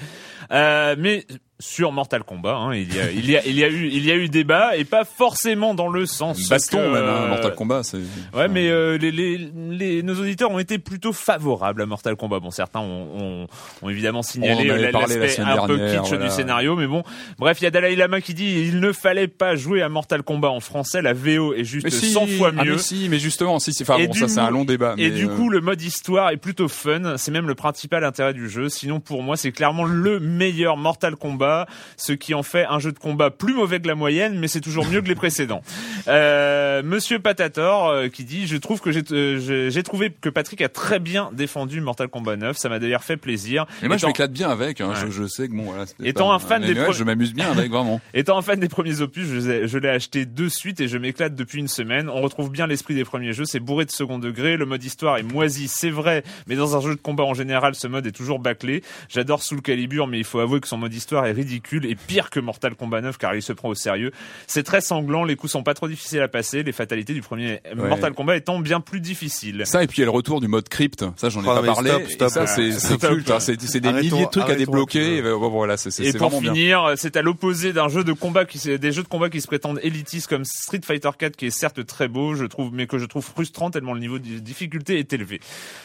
Euh, 0.51 0.95
mais 0.97 1.25
sur 1.59 1.91
Mortal 1.91 2.23
Kombat, 2.23 2.55
hein, 2.55 2.73
il 2.73 2.93
y 2.95 2.99
a 2.99 3.11
il 3.11 3.29
y 3.29 3.35
a 3.35 3.45
il 3.45 3.57
y 3.57 3.63
a 3.63 3.67
eu 3.67 3.87
il 3.87 4.05
y 4.05 4.11
a 4.11 4.15
eu 4.15 4.29
débat 4.29 4.77
et 4.77 4.85
pas 4.85 5.03
forcément 5.03 5.73
dans 5.73 5.89
le 5.89 6.05
sens 6.05 6.47
Baston 6.47 6.77
que, 6.77 6.83
même, 6.83 7.03
hein, 7.03 7.23
euh, 7.23 7.27
Mortal 7.27 7.55
Kombat, 7.55 7.83
c'est. 7.83 7.97
Ouais, 8.33 8.47
mais 8.47 8.69
euh, 8.69 8.97
les, 8.97 9.11
les, 9.11 9.51
les, 9.69 10.03
nos 10.03 10.15
auditeurs 10.15 10.51
ont 10.51 10.59
été 10.59 10.79
plutôt 10.79 11.11
favorables 11.11 11.81
à 11.81 11.85
Mortal 11.85 12.15
Kombat. 12.15 12.39
Bon, 12.39 12.51
certains 12.51 12.79
ont, 12.79 13.07
ont, 13.17 13.47
ont 13.81 13.89
évidemment 13.89 14.21
signalé 14.21 14.69
euh, 14.69 14.77
la 14.77 14.91
l'aspect 14.91 15.39
un 15.41 15.67
peu 15.67 15.77
kitsch 15.77 16.09
voilà. 16.09 16.25
du 16.25 16.31
scénario, 16.31 16.75
mais 16.75 16.87
bon. 16.87 17.03
Bref, 17.37 17.59
il 17.61 17.65
y 17.65 17.67
a 17.67 17.71
Dalai 17.71 17.95
Lama 17.95 18.21
qui 18.21 18.33
dit 18.33 18.67
il 18.67 18.79
ne 18.79 18.91
fallait 18.91 19.27
pas 19.27 19.55
jouer 19.55 19.81
à 19.81 19.89
Mortal 19.89 20.23
Kombat 20.23 20.49
en 20.49 20.61
français. 20.61 21.01
La 21.01 21.13
VO 21.13 21.53
est 21.53 21.65
juste 21.65 21.89
si, 21.89 22.11
100 22.11 22.27
fois 22.27 22.51
ah, 22.57 22.63
mieux. 22.63 22.73
mais 22.73 22.77
si, 22.77 23.07
mais 23.09 23.19
justement, 23.19 23.59
si, 23.59 23.73
c'est, 23.73 23.89
enfin 23.89 24.03
bon, 24.03 24.13
ça 24.13 24.27
c'est 24.27 24.39
un 24.39 24.49
long 24.49 24.65
débat. 24.65 24.95
Et 24.97 25.09
mais, 25.09 25.15
du 25.15 25.25
euh, 25.25 25.35
coup, 25.35 25.49
le 25.49 25.61
mode 25.61 25.81
histoire 25.81 26.29
est 26.31 26.37
plutôt 26.37 26.67
fun. 26.67 27.17
C'est 27.17 27.31
même 27.31 27.47
le 27.47 27.55
principal 27.55 28.03
intérêt 28.03 28.33
du 28.33 28.49
jeu. 28.49 28.69
Sinon, 28.69 28.99
pour 28.99 29.23
moi, 29.23 29.35
c'est 29.35 29.51
clairement 29.51 29.83
le 29.83 30.19
meilleur 30.19 30.77
Mortal 30.77 31.15
Kombat, 31.15 31.48
ce 31.97 32.13
qui 32.13 32.33
en 32.33 32.43
fait 32.43 32.65
un 32.65 32.79
jeu 32.79 32.91
de 32.91 32.99
combat 32.99 33.29
plus 33.31 33.53
mauvais 33.53 33.79
que 33.79 33.87
la 33.87 33.95
moyenne, 33.95 34.37
mais 34.39 34.47
c'est 34.47 34.61
toujours 34.61 34.85
mieux 34.87 35.01
que 35.01 35.07
les 35.07 35.15
précédents. 35.23 35.61
Euh, 36.07 36.81
Monsieur 36.83 37.19
Patator 37.19 37.87
euh, 37.89 38.07
qui 38.07 38.23
dit, 38.23 38.47
je 38.47 38.57
trouve 38.57 38.81
que 38.81 38.91
j'ai 38.91 39.03
euh, 39.11 39.69
j'ai- 39.69 39.83
trouvé 39.83 40.11
que 40.11 40.29
Patrick 40.29 40.61
a 40.61 40.69
très 40.69 40.99
bien 40.99 41.29
défendu 41.33 41.81
Mortal 41.81 42.07
Kombat 42.09 42.35
9. 42.37 42.57
Ça 42.57 42.69
m'a 42.69 42.79
d'ailleurs 42.79 43.03
fait 43.03 43.17
plaisir. 43.17 43.65
Mais 43.81 43.87
moi, 43.87 43.97
je 43.97 44.01
Étant- 44.01 44.07
m'éclate 44.07 44.31
bien 44.31 44.49
avec. 44.49 44.81
Hein, 44.81 44.89
Ouais. 44.89 44.95
je, 45.05 45.09
je 45.11 45.27
sais 45.27 45.47
que 45.47 45.53
bon, 45.53 45.63
voilà. 45.63 45.85
c'était 45.85 46.09
Étant 46.09 46.29
pas 46.29 46.35
un 46.35 46.39
fan 46.39 46.61
des 46.63 46.73
pre- 46.73 46.93
je 46.93 47.03
m'amuse 47.03 47.33
bien 47.33 47.51
avec 47.51 47.69
vraiment. 47.71 48.01
Étant 48.13 48.37
un 48.37 48.41
fan 48.41 48.59
des 48.59 48.67
premiers 48.69 49.01
opus, 49.01 49.27
je 49.27 49.67
je 49.67 49.77
l'ai 49.77 49.89
acheté 49.89 50.25
de 50.25 50.47
suite 50.49 50.79
et 50.81 50.87
je 50.87 50.97
m'éclate 50.97 51.35
depuis 51.35 51.59
une 51.59 51.67
semaine. 51.67 52.09
On 52.09 52.21
retrouve 52.21 52.49
bien 52.51 52.67
l'esprit 52.67 52.95
des 52.95 53.03
premiers 53.05 53.33
jeux, 53.33 53.45
c'est 53.45 53.59
bourré 53.59 53.85
de 53.85 53.91
second 53.91 54.19
degré, 54.19 54.57
le 54.57 54.65
mode 54.65 54.83
histoire 54.83 55.17
est 55.17 55.23
moisi, 55.23 55.67
c'est 55.67 55.89
vrai, 55.89 56.23
mais 56.47 56.55
dans 56.55 56.75
un 56.77 56.81
jeu 56.81 56.95
de 56.95 56.99
combat 57.01 57.23
en 57.23 57.33
général, 57.33 57.75
ce 57.75 57.87
mode 57.87 58.05
est 58.07 58.11
toujours 58.11 58.39
bâclé. 58.39 58.83
J'adore 59.09 59.43
Soul 59.43 59.61
Calibur, 59.61 60.07
mais 60.07 60.17
il 60.17 60.23
faut 60.23 60.39
avouer 60.39 60.59
que 60.59 60.67
son 60.67 60.77
mode 60.77 60.93
histoire 60.93 61.25
est 61.25 61.33
ridicule 61.39 61.85
et 61.85 61.95
pire 61.95 62.29
que 62.29 62.39
Mortal 62.39 62.75
Kombat 62.75 63.01
9 63.01 63.17
car 63.17 63.35
il 63.35 63.41
se 63.41 63.53
prend 63.53 63.69
au 63.69 63.75
sérieux. 63.75 64.11
C'est 64.47 64.63
très 64.63 64.81
sanglant, 64.81 65.23
les 65.23 65.35
coups 65.35 65.51
sont 65.51 65.63
pas 65.63 65.73
trop 65.73 65.87
difficiles 65.87 66.21
à 66.21 66.27
passer, 66.27 66.63
les 66.63 66.71
fatalités 66.71 67.13
du 67.13 67.21
premier 67.21 67.61
Mortal 67.75 68.13
Kombat 68.13 68.37
étant 68.37 68.59
bien 68.59 68.81
plus 68.81 69.01
difficiles. 69.01 69.63
Ça 69.65 69.83
et 69.83 69.87
puis 69.87 69.97
il 69.97 70.01
y 70.01 70.03
a 70.03 70.05
le 70.05 70.11
retour 70.11 70.41
du 70.41 70.47
mode 70.47 70.69
crypt, 70.69 71.05
ça 71.15 71.29
j'en 71.29 71.41
ai 71.41 71.45
pas 71.45 71.63
parlé. 71.63 71.91
et 71.91 72.29
ça 72.29 72.47
c'est 72.47 72.97
culte, 72.99 73.31
hein. 73.31 73.39
c'est 73.39 73.55
des 73.79 73.93
milliers 73.93 74.25
de 74.25 74.29
trucs 74.29 74.49
à 74.49 74.55
débloquer. 74.55 75.17
Et, 75.17 75.21
voilà, 75.21 75.77
c'est 75.77 75.97
Et 76.03 76.13
pour 76.13 76.31
finir, 76.39 76.93
c'est 76.95 77.17
à 77.17 77.21
l'opposé 77.21 77.73
d'un 77.73 77.87
jeu 77.87 78.03
de 78.03 78.13
combat 78.13 78.45
qui 78.45 78.59
des 78.77 78.91
jeux 78.91 79.03
de 79.03 79.07
combat 79.07 79.29
qui 79.29 79.41
se 79.41 79.47
prétendent 79.47 79.79
élitistes 79.83 80.27
comme 80.27 80.45
Street 80.45 80.81
Fighter 80.83 81.09
4 81.17 81.35
qui 81.35 81.47
est 81.47 81.51
certes 81.51 81.85
très 81.85 82.07
beau, 82.07 82.35
je 82.35 82.45
trouve, 82.45 82.73
mais 82.73 82.87
que 82.87 82.97
je 82.97 83.05
trouve 83.05 83.23
frustrant 83.23 83.71
tellement 83.71 83.93
le 83.93 83.99
niveau 83.99 84.19
de 84.19 84.39
difficulté 84.39 84.99
est 84.99 85.13
élevé. 85.13 85.39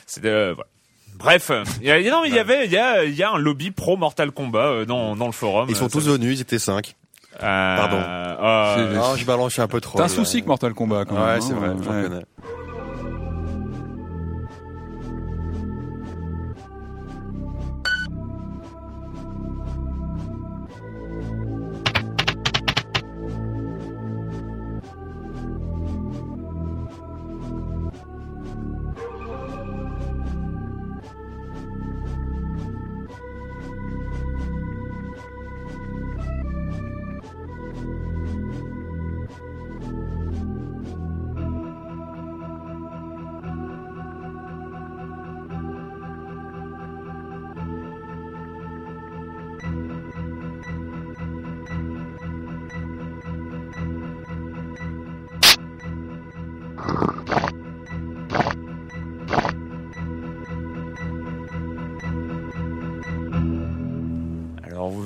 C'est 0.06 0.24
euh, 0.24 0.54
voilà. 0.54 0.68
Bref, 1.16 1.50
il 1.80 1.86
y 1.86 1.90
a, 1.90 2.10
non, 2.10 2.24
il 2.24 2.34
y 2.34 2.38
avait, 2.38 2.66
il 2.66 2.72
y 2.72 2.76
a, 2.76 3.04
il 3.04 3.14
y 3.14 3.22
a 3.22 3.30
un 3.30 3.38
lobby 3.38 3.70
pro 3.70 3.96
Mortal 3.96 4.30
Kombat 4.32 4.58
euh, 4.58 4.84
dans, 4.84 5.16
dans 5.16 5.26
le 5.26 5.32
forum. 5.32 5.66
Ils 5.68 5.76
sont 5.76 5.88
tous 5.88 6.06
venus, 6.06 6.38
ils 6.38 6.42
étaient 6.42 6.58
cinq. 6.58 6.96
Euh, 7.42 7.76
Pardon. 7.76 7.96
Euh, 7.98 8.94
non, 8.94 9.16
je 9.16 9.24
balance 9.24 9.58
un 9.58 9.66
peu 9.66 9.80
trop. 9.80 9.98
T'as 9.98 10.04
un 10.04 10.08
souci 10.08 10.42
que 10.42 10.46
Mortal 10.46 10.74
Kombat 10.74 11.04
quand 11.04 11.14
même. 11.14 11.24
Ouais, 11.24 11.40
c'est 11.40 11.52
hein, 11.52 11.56
vrai, 11.56 11.68
j'en 11.82 12.08
connais. 12.08 12.24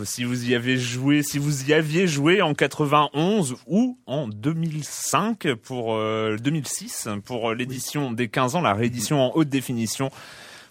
Si 0.08 0.24
vous 0.24 0.48
y 0.48 0.54
avez 0.54 0.78
joué, 0.78 1.22
si 1.22 1.38
vous 1.38 1.68
y 1.68 1.74
aviez 1.74 2.06
joué 2.06 2.40
en 2.40 2.54
91 2.54 3.56
ou 3.66 3.98
en 4.06 4.26
2005 4.26 5.54
pour 5.54 5.96
2006 5.96 7.06
euh, 7.06 7.16
pour 7.18 7.52
l'édition 7.52 8.10
des 8.10 8.28
15 8.28 8.56
ans, 8.56 8.60
la 8.62 8.72
réédition 8.72 9.20
en 9.20 9.36
haute 9.36 9.48
définition. 9.48 10.10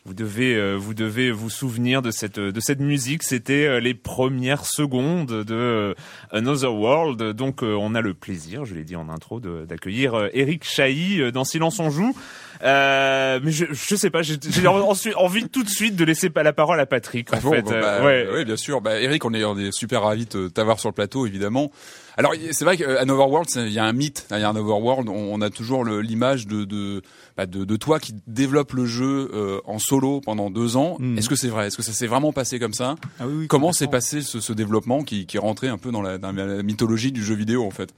Vous 0.05 0.13
devez, 0.13 0.55
euh, 0.55 0.75
vous 0.75 0.93
devez 0.93 1.31
vous 1.31 1.49
souvenir 1.49 2.01
de 2.01 2.11
cette 2.11 2.39
de 2.39 2.59
cette 2.59 2.79
musique. 2.79 3.23
C'était 3.23 3.67
euh, 3.67 3.79
les 3.79 3.93
premières 3.93 4.65
secondes 4.65 5.43
de 5.43 5.95
Another 6.31 6.73
World. 6.73 7.21
Donc, 7.33 7.61
on 7.61 7.93
a 7.93 8.01
le 8.01 8.13
plaisir, 8.13 8.65
je 8.65 8.73
l'ai 8.73 8.83
dit 8.83 8.95
en 8.95 9.07
intro, 9.09 9.39
d'accueillir 9.39 10.29
Eric 10.33 10.63
Chahi 10.63 11.31
dans 11.31 11.43
Silence 11.43 11.79
on 11.79 11.91
joue. 11.91 12.15
Euh, 12.63 13.39
mais 13.43 13.51
je, 13.51 13.65
je 13.71 13.95
sais 13.95 14.09
pas, 14.09 14.21
j'ai 14.21 14.37
envie 14.67 15.47
tout 15.49 15.63
de 15.63 15.69
suite 15.69 15.95
de 15.95 16.03
laisser 16.03 16.31
la 16.35 16.53
parole 16.53 16.79
à 16.79 16.85
Patrick. 16.85 17.33
En 17.33 17.37
ah 17.37 17.49
fait. 17.49 17.61
Bah, 17.63 18.03
ouais. 18.03 18.27
Oui, 18.33 18.45
bien 18.45 18.57
sûr. 18.57 18.81
Bah, 18.81 18.99
Eric, 18.99 19.25
on 19.25 19.33
est, 19.33 19.43
on 19.43 19.57
est 19.57 19.71
super 19.71 20.03
ravis 20.03 20.25
de 20.25 20.47
t'avoir 20.47 20.79
sur 20.79 20.89
le 20.89 20.93
plateau, 20.93 21.25
évidemment. 21.25 21.71
Alors, 22.17 22.33
c'est 22.51 22.65
vrai 22.65 22.77
qu'à 22.77 23.03
Overworld, 23.03 23.47
il 23.55 23.71
y 23.71 23.77
a 23.77 23.85
un 23.85 23.93
mythe 23.93 24.25
derrière 24.29 24.49
un 24.49 24.55
Overworld. 24.55 25.07
On, 25.07 25.35
on 25.35 25.41
a 25.41 25.51
toujours 25.51 25.85
l'image 25.85 26.47
de 26.47 26.65
de, 26.65 27.01
bah, 27.35 27.45
de, 27.45 27.63
de 27.63 27.75
toi 27.75 27.99
qui 27.99 28.15
développe 28.25 28.73
le 28.73 28.85
jeu 28.85 29.29
euh, 29.33 29.59
en 29.65 29.77
solo 29.79 30.21
pendant 30.21 30.49
deux 30.49 30.77
ans. 30.77 30.97
Hmm. 30.99 31.17
Est-ce 31.17 31.29
que 31.29 31.35
c'est 31.35 31.47
vrai? 31.47 31.67
Est-ce 31.67 31.77
que 31.77 31.83
ça 31.83 31.93
s'est 31.93 32.07
vraiment 32.07 32.33
passé 32.33 32.59
comme 32.59 32.73
ça? 32.73 32.95
Ah 33.19 33.27
oui, 33.27 33.33
oui, 33.41 33.47
Comment 33.47 33.71
s'est 33.71 33.87
passé 33.87 34.21
ce, 34.21 34.39
ce, 34.39 34.53
développement 34.53 35.03
qui, 35.03 35.25
qui 35.27 35.37
est 35.37 35.39
rentré 35.39 35.67
un 35.67 35.77
peu 35.77 35.91
dans 35.91 36.01
la, 36.01 36.17
dans 36.17 36.31
la 36.31 36.63
mythologie 36.63 37.11
du 37.11 37.23
jeu 37.23 37.35
vidéo, 37.35 37.65
en 37.65 37.71
fait? 37.71 37.93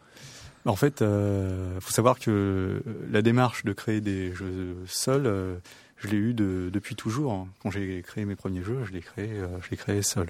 En 0.65 0.75
fait, 0.75 1.01
il 1.01 1.05
euh, 1.05 1.79
faut 1.79 1.91
savoir 1.91 2.19
que 2.19 2.29
euh, 2.29 2.79
la 3.11 3.21
démarche 3.21 3.63
de 3.63 3.73
créer 3.73 4.01
des 4.01 4.33
jeux 4.33 4.75
seuls, 4.87 5.25
euh, 5.25 5.55
je 5.97 6.07
l'ai 6.07 6.17
eu 6.17 6.33
de, 6.33 6.69
depuis 6.71 6.95
toujours. 6.95 7.47
Quand 7.61 7.71
j'ai 7.71 8.01
créé 8.01 8.25
mes 8.25 8.35
premiers 8.35 8.63
jeux, 8.63 8.83
je 8.85 8.91
les 8.91 9.01
créé, 9.01 9.29
je 9.61 9.69
les 9.71 9.77
créé 9.77 10.01
seul. 10.01 10.27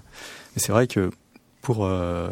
Et 0.56 0.60
c'est 0.60 0.72
vrai 0.72 0.88
que 0.88 1.12
pour 1.62 1.86
euh, 1.86 2.30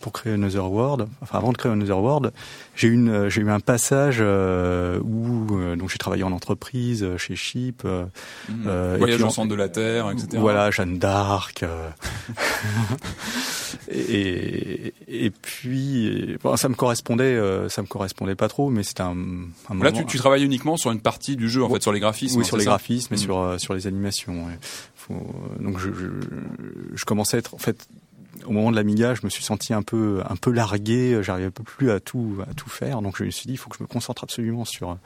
pour 0.00 0.12
créer 0.12 0.32
Another 0.32 0.70
World, 0.70 1.06
enfin 1.20 1.38
avant 1.38 1.52
de 1.52 1.58
créer 1.58 1.70
Another 1.70 1.98
World, 1.98 2.32
j'ai 2.74 2.88
eu 2.88 2.94
une 2.94 3.28
j'ai 3.28 3.42
eu 3.42 3.50
un 3.50 3.60
passage 3.60 4.18
euh, 4.20 4.98
où 5.00 5.58
euh, 5.58 5.76
donc 5.76 5.90
j'ai 5.90 5.98
travaillé 5.98 6.22
en 6.22 6.32
entreprise 6.32 7.06
chez 7.18 7.36
Chip, 7.36 7.84
mmh. 7.84 8.96
voyage 8.98 9.22
au 9.22 9.30
centre 9.30 9.48
de 9.48 9.54
la 9.54 9.68
terre, 9.68 10.10
etc. 10.10 10.28
Voilà, 10.38 10.70
Jeanne 10.70 10.98
d'Arc. 10.98 11.62
et, 13.90 14.94
et 15.08 15.30
puis 15.30 16.36
bon, 16.42 16.56
ça 16.56 16.68
me 16.68 16.74
correspondait 16.74 17.38
ça 17.68 17.82
me 17.82 17.86
correspondait 17.86 18.34
pas 18.34 18.48
trop, 18.48 18.70
mais 18.70 18.82
c'était 18.82 19.02
un, 19.02 19.16
un 19.68 19.78
Là, 19.80 19.92
tu, 19.92 20.04
tu 20.06 20.18
travailles 20.18 20.44
uniquement 20.44 20.76
sur 20.76 20.90
une 20.90 21.00
partie 21.00 21.36
du 21.36 21.48
jeu 21.48 21.62
en 21.62 21.68
fait, 21.68 21.82
sur 21.82 21.92
les 21.92 22.00
graphismes. 22.00 22.38
Oui, 22.38 22.46
sur 22.46 22.56
les 22.56 22.64
graphismes 22.64 23.12
et 23.12 23.16
mmh. 23.16 23.20
sur 23.20 23.60
sur 23.60 23.74
les 23.74 23.86
animations. 23.86 24.46
Faut, 24.94 25.26
donc 25.58 25.78
je, 25.78 25.90
je, 25.92 26.06
je 26.94 27.04
commençais 27.04 27.36
à 27.36 27.40
être 27.40 27.54
en 27.54 27.58
fait 27.58 27.86
au 28.46 28.52
moment 28.52 28.70
de 28.70 28.76
l'Amiga, 28.76 29.14
je 29.14 29.20
me 29.24 29.30
suis 29.30 29.44
senti 29.44 29.72
un 29.72 29.82
peu 29.82 30.22
un 30.28 30.36
peu 30.36 30.50
largué, 30.50 31.20
j'arrivais 31.22 31.50
plus 31.50 31.90
à 31.90 32.00
tout 32.00 32.38
à 32.48 32.54
tout 32.54 32.68
faire, 32.70 33.02
donc 33.02 33.16
je 33.18 33.24
me 33.24 33.30
suis 33.30 33.46
dit 33.46 33.54
il 33.54 33.56
faut 33.56 33.70
que 33.70 33.76
je 33.76 33.82
me 33.82 33.88
concentre 33.88 34.24
absolument 34.24 34.64
sur 34.64 34.96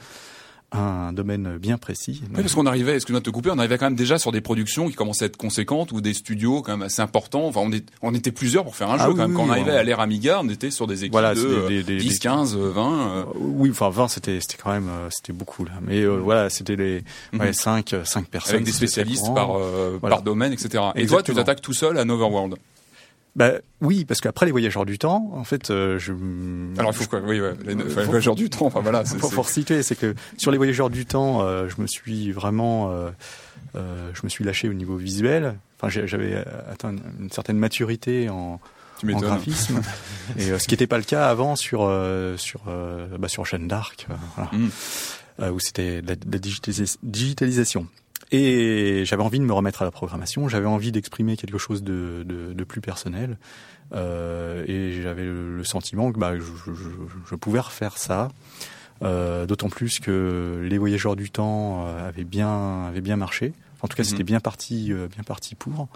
un 0.74 1.12
domaine 1.12 1.58
bien 1.58 1.78
précis. 1.78 2.22
Oui, 2.34 2.42
parce 2.42 2.54
qu'on 2.54 2.66
arrivait, 2.66 2.94
excuse-moi 2.94 3.20
de 3.20 3.24
te 3.24 3.30
couper, 3.30 3.50
on 3.50 3.58
arrivait 3.58 3.78
quand 3.78 3.86
même 3.86 3.94
déjà 3.94 4.18
sur 4.18 4.32
des 4.32 4.40
productions 4.40 4.88
qui 4.88 4.94
commençaient 4.94 5.24
à 5.24 5.26
être 5.26 5.36
conséquentes 5.36 5.92
ou 5.92 6.00
des 6.00 6.14
studios 6.14 6.62
quand 6.62 6.72
même 6.72 6.82
assez 6.82 7.00
importants. 7.00 7.46
Enfin, 7.46 7.60
on, 7.62 7.72
est, 7.72 7.86
on 8.02 8.14
était 8.14 8.32
plusieurs 8.32 8.64
pour 8.64 8.74
faire 8.74 8.90
un 8.90 8.96
ah 8.98 9.06
jeu 9.06 9.14
quand 9.14 9.28
même. 9.28 9.34
quand 9.34 9.44
on 9.44 9.50
arrivait 9.50 9.76
à 9.76 9.82
l'ère 9.82 10.00
Amiga, 10.00 10.40
on 10.42 10.48
était 10.48 10.70
sur 10.70 10.86
des 10.86 11.04
équipes 11.04 11.20
de 11.20 11.82
des, 11.82 11.96
10, 11.96 12.18
15, 12.18 12.56
20. 12.56 13.26
Oui, 13.36 13.70
enfin 13.70 13.90
20, 13.90 14.08
c'était 14.08 14.40
c'était 14.40 14.56
quand 14.62 14.72
même 14.72 14.88
euh, 14.88 15.08
c'était 15.10 15.32
beaucoup 15.32 15.64
là. 15.64 15.72
Mais 15.82 16.00
euh, 16.00 16.16
voilà, 16.16 16.50
c'était 16.50 16.76
les 16.76 17.04
mhm. 17.32 17.40
ouais, 17.40 17.52
5 17.52 17.94
5 18.04 18.26
personnes. 18.26 18.54
Avec 18.54 18.66
des 18.66 18.72
spécialistes 18.72 19.32
par 19.34 19.56
euh, 19.56 19.98
par 19.98 20.22
domaine, 20.22 20.52
etc. 20.52 20.82
Et 20.96 21.06
toi, 21.06 21.22
tu 21.22 21.34
t'attaques 21.34 21.60
tout 21.60 21.72
seul 21.74 21.98
à 21.98 22.04
Noverworld. 22.04 22.56
Bah 23.36 23.54
oui, 23.80 24.04
parce 24.04 24.20
qu'après 24.20 24.46
les 24.46 24.52
voyageurs 24.52 24.86
du 24.86 24.98
temps, 24.98 25.30
en 25.34 25.42
fait, 25.42 25.70
euh, 25.70 25.98
je. 25.98 26.12
Alors 26.78 26.92
il 26.92 26.96
faut 26.96 27.06
quoi? 27.06 27.20
Oui, 27.20 27.40
ouais, 27.40 27.54
les, 27.64 27.74
voyageurs 27.74 28.36
du 28.36 28.48
temps. 28.48 28.66
Enfin 28.66 28.80
voilà. 28.80 29.04
C'est, 29.04 29.18
pour, 29.18 29.48
citer, 29.48 29.82
c'est 29.82 29.96
que 29.96 30.14
sur 30.38 30.52
les 30.52 30.56
voyageurs 30.56 30.88
du 30.88 31.04
temps, 31.04 31.42
euh, 31.42 31.68
je 31.68 31.82
me 31.82 31.88
suis 31.88 32.30
vraiment, 32.30 32.92
euh, 32.92 34.10
je 34.14 34.20
me 34.22 34.28
suis 34.28 34.44
lâché 34.44 34.68
au 34.68 34.72
niveau 34.72 34.96
visuel. 34.96 35.56
Enfin, 35.80 35.88
j'avais 36.06 36.44
atteint 36.70 36.94
une 37.18 37.30
certaine 37.30 37.58
maturité 37.58 38.28
en, 38.28 38.60
en 39.02 39.18
graphisme, 39.18 39.82
et 40.38 40.56
ce 40.56 40.68
qui 40.68 40.74
n'était 40.74 40.86
pas 40.86 40.98
le 40.98 41.04
cas 41.04 41.26
avant 41.28 41.56
sur 41.56 41.92
sur 42.36 42.60
bah, 43.18 43.28
sur 43.28 43.44
Jeanne 43.44 43.66
d'Arc, 43.66 44.06
voilà, 44.36 44.50
mm. 44.52 45.52
où 45.52 45.58
c'était 45.58 46.02
de 46.02 46.08
la 46.08 46.38
digitalisation. 47.02 47.88
Et 48.30 49.04
j'avais 49.04 49.22
envie 49.22 49.38
de 49.38 49.44
me 49.44 49.52
remettre 49.52 49.82
à 49.82 49.84
la 49.84 49.90
programmation, 49.90 50.48
j'avais 50.48 50.66
envie 50.66 50.92
d'exprimer 50.92 51.36
quelque 51.36 51.58
chose 51.58 51.82
de, 51.82 52.24
de, 52.26 52.52
de 52.52 52.64
plus 52.64 52.80
personnel, 52.80 53.38
euh, 53.92 54.64
et 54.66 55.00
j'avais 55.02 55.24
le, 55.24 55.62
sentiment 55.64 56.10
que 56.12 56.18
bah, 56.18 56.36
je, 56.36 56.42
je, 56.42 56.82
je, 57.26 57.34
pouvais 57.34 57.60
refaire 57.60 57.98
ça. 57.98 58.28
Euh, 59.02 59.44
D'autant 59.46 59.68
plus 59.68 59.98
que 59.98 60.66
les 60.68 60.78
voyageurs 60.78 61.16
du 61.16 61.30
temps 61.30 61.86
euh, 61.86 62.08
avaient 62.08 62.24
bien 62.24 62.86
avaient 62.86 63.00
bien 63.00 63.16
marché. 63.16 63.52
En 63.82 63.88
tout 63.88 63.96
cas, 63.96 64.04
c'était 64.04 64.22
mhm. 64.22 64.26
bien 64.26 64.40
parti 64.40 64.92
euh, 64.92 65.08
bien 65.08 65.24
parti 65.24 65.54
pour. 65.54 65.88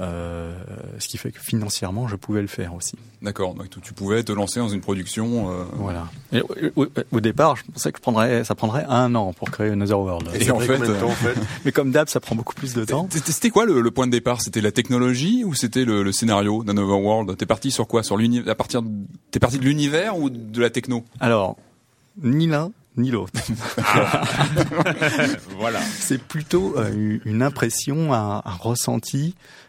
Euh, 0.00 0.54
ce 0.98 1.06
qui 1.06 1.18
fait 1.18 1.32
que 1.32 1.40
financièrement, 1.40 2.08
je 2.08 2.16
pouvais 2.16 2.40
le 2.40 2.46
faire 2.46 2.74
aussi. 2.74 2.96
D'accord. 3.20 3.54
Donc 3.54 3.68
tu 3.82 3.92
pouvais 3.92 4.22
te 4.22 4.32
lancer 4.32 4.58
dans 4.58 4.68
une 4.68 4.80
production. 4.80 5.50
Euh... 5.50 5.64
Voilà. 5.74 6.08
Et, 6.32 6.42
au, 6.76 7.20
départ, 7.20 7.56
je 7.56 7.64
pensais 7.70 7.92
que 7.92 7.98
je 7.98 8.02
prendrais, 8.02 8.44
ça 8.44 8.54
prendrait 8.54 8.86
un 8.88 9.14
an 9.14 9.32
pour 9.34 9.50
créer 9.50 9.70
Another 9.70 10.00
World. 10.00 10.30
Et 10.40 10.50
en 10.50 10.58
fait, 10.60 10.78
temps, 10.78 11.08
en 11.08 11.10
fait, 11.10 11.34
mais 11.64 11.72
comme 11.72 11.90
d'hab, 11.90 12.08
ça 12.08 12.20
prend 12.20 12.34
beaucoup 12.34 12.54
plus 12.54 12.72
de 12.72 12.84
temps. 12.84 13.06
C'était 13.10 13.50
quoi 13.50 13.66
le, 13.66 13.80
le, 13.82 13.90
point 13.90 14.06
de 14.06 14.12
départ? 14.12 14.40
C'était 14.40 14.62
la 14.62 14.72
technologie 14.72 15.44
ou 15.44 15.54
c'était 15.54 15.84
le, 15.84 16.02
le, 16.02 16.12
scénario 16.12 16.64
d'Another 16.64 17.00
World? 17.00 17.36
T'es 17.36 17.46
parti 17.46 17.70
sur 17.70 17.86
quoi? 17.86 18.02
Sur 18.02 18.16
l'univers 18.16 18.50
À 18.50 18.54
partir, 18.54 18.82
t'es 19.30 19.40
parti 19.40 19.58
de 19.58 19.64
l'univers 19.64 20.18
ou 20.18 20.30
de 20.30 20.60
la 20.60 20.70
techno? 20.70 21.04
Alors, 21.20 21.56
ni 22.22 22.46
l'un 22.46 22.72
ni 22.96 23.10
l'autre. 23.10 23.32
Ah. 23.78 24.22
voilà. 25.58 25.80
C'est 26.00 26.22
plutôt 26.22 26.74
euh, 26.76 27.18
une 27.24 27.42
impression, 27.42 28.12
un, 28.12 28.42
un 28.44 28.56
ressenti 28.60 29.34
euh, 29.34 29.61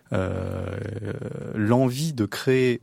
l'envie 1.55 2.13
de 2.13 2.25
créer 2.25 2.81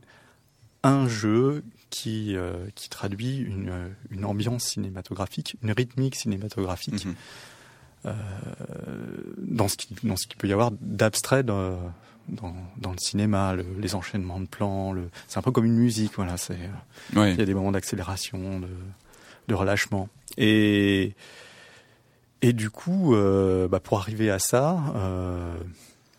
un 0.83 1.07
jeu 1.07 1.63
qui, 1.89 2.35
euh, 2.35 2.53
qui 2.73 2.89
traduit 2.89 3.37
une, 3.37 3.93
une, 4.09 4.25
ambiance 4.25 4.63
cinématographique, 4.63 5.57
une 5.61 5.71
rythmique 5.71 6.15
cinématographique. 6.15 7.05
Mhm. 7.05 7.15
dans 9.37 9.67
ce 9.67 9.77
qui 9.77 9.93
dans 10.03 10.15
ce 10.15 10.25
qu'il 10.25 10.37
peut 10.37 10.47
y 10.47 10.53
avoir 10.53 10.71
d'abstrait 10.81 11.43
dans, 11.43 11.77
dans, 12.29 12.55
dans, 12.77 12.91
le 12.91 12.97
cinéma, 12.97 13.55
les 13.55 13.93
enchaînements 13.93 14.39
de 14.39 14.47
plans, 14.47 14.91
le, 14.91 15.09
c'est 15.27 15.37
un 15.37 15.43
peu 15.43 15.51
comme 15.51 15.65
une 15.65 15.77
musique, 15.77 16.13
voilà. 16.15 16.37
C'est, 16.37 16.57
il 17.13 17.35
y 17.35 17.41
a 17.41 17.45
des 17.45 17.53
moments 17.53 17.71
d'accélération, 17.71 18.59
de, 18.59 18.69
de 19.47 19.53
relâchement, 19.53 20.09
et 20.37 21.13
et 22.41 22.53
du 22.53 22.71
coup, 22.71 23.13
euh, 23.13 23.67
bah 23.67 23.79
pour 23.79 23.99
arriver 23.99 24.31
à 24.31 24.39
ça, 24.39 24.79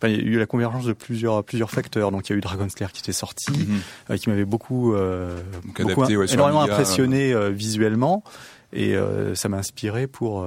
il 0.08 0.16
y 0.16 0.18
a 0.18 0.22
eu 0.22 0.38
la 0.38 0.46
convergence 0.46 0.84
de 0.84 0.92
plusieurs 0.92 1.44
plusieurs 1.44 1.70
facteurs. 1.70 2.10
Donc 2.10 2.28
il 2.28 2.32
y 2.32 2.34
a 2.34 2.38
eu 2.38 2.40
Dragon's 2.40 2.78
Lair 2.78 2.92
qui 2.92 3.00
était 3.00 3.12
sorti, 3.12 3.52
euh, 4.10 4.16
qui 4.16 4.28
m'avait 4.28 4.44
beaucoup, 4.44 4.94
euh, 4.94 5.40
beaucoup 5.78 6.04
énormément 6.04 6.62
impressionné 6.62 7.32
euh, 7.32 7.50
visuellement, 7.50 8.22
et 8.72 8.94
ça 9.34 9.48
m'a 9.48 9.58
inspiré 9.58 10.06
pour 10.06 10.44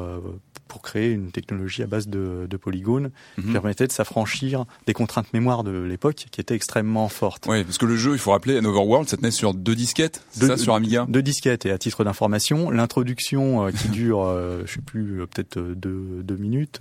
pour 0.67 0.81
créer 0.81 1.12
une 1.12 1.31
technologie 1.31 1.83
à 1.83 1.88
base 1.88 2.07
de, 2.07 2.47
de 2.50 2.57
polygones 2.57 3.12
qui 3.35 3.47
mhm. 3.47 3.53
permettait 3.53 3.88
de 3.88 3.91
s'affranchir 3.91 4.65
des 4.88 4.93
contraintes 4.93 5.31
mémoire 5.33 5.63
de 5.63 5.71
l'époque 5.71 6.25
qui 6.29 6.41
étaient 6.41 6.55
extrêmement 6.55 7.07
fortes. 7.07 7.45
Oui, 7.47 7.63
parce 7.63 7.77
que 7.77 7.85
le 7.85 7.95
jeu, 7.95 8.13
il 8.13 8.19
faut 8.19 8.31
rappeler, 8.31 8.57
Overworld, 8.57 9.07
ça 9.07 9.17
tenait 9.17 9.31
sur 9.31 9.53
deux 9.53 9.75
disquettes, 9.75 10.24
deux, 10.38 10.47
ça, 10.47 10.57
sur 10.57 10.74
Amiga 10.74 11.05
Deux 11.07 11.21
disquettes, 11.21 11.65
et 11.65 11.71
à 11.71 11.77
titre 11.77 12.03
d'information, 12.03 12.71
l'introduction 12.71 13.67
euh, 13.67 13.71
qui 13.71 13.89
dure, 13.89 14.24
euh, 14.24 14.63
je 14.65 14.74
sais 14.74 14.81
plus, 14.81 15.21
euh, 15.21 15.27
peut-être 15.27 15.59
deux, 15.59 16.21
deux 16.24 16.38
minutes, 16.38 16.79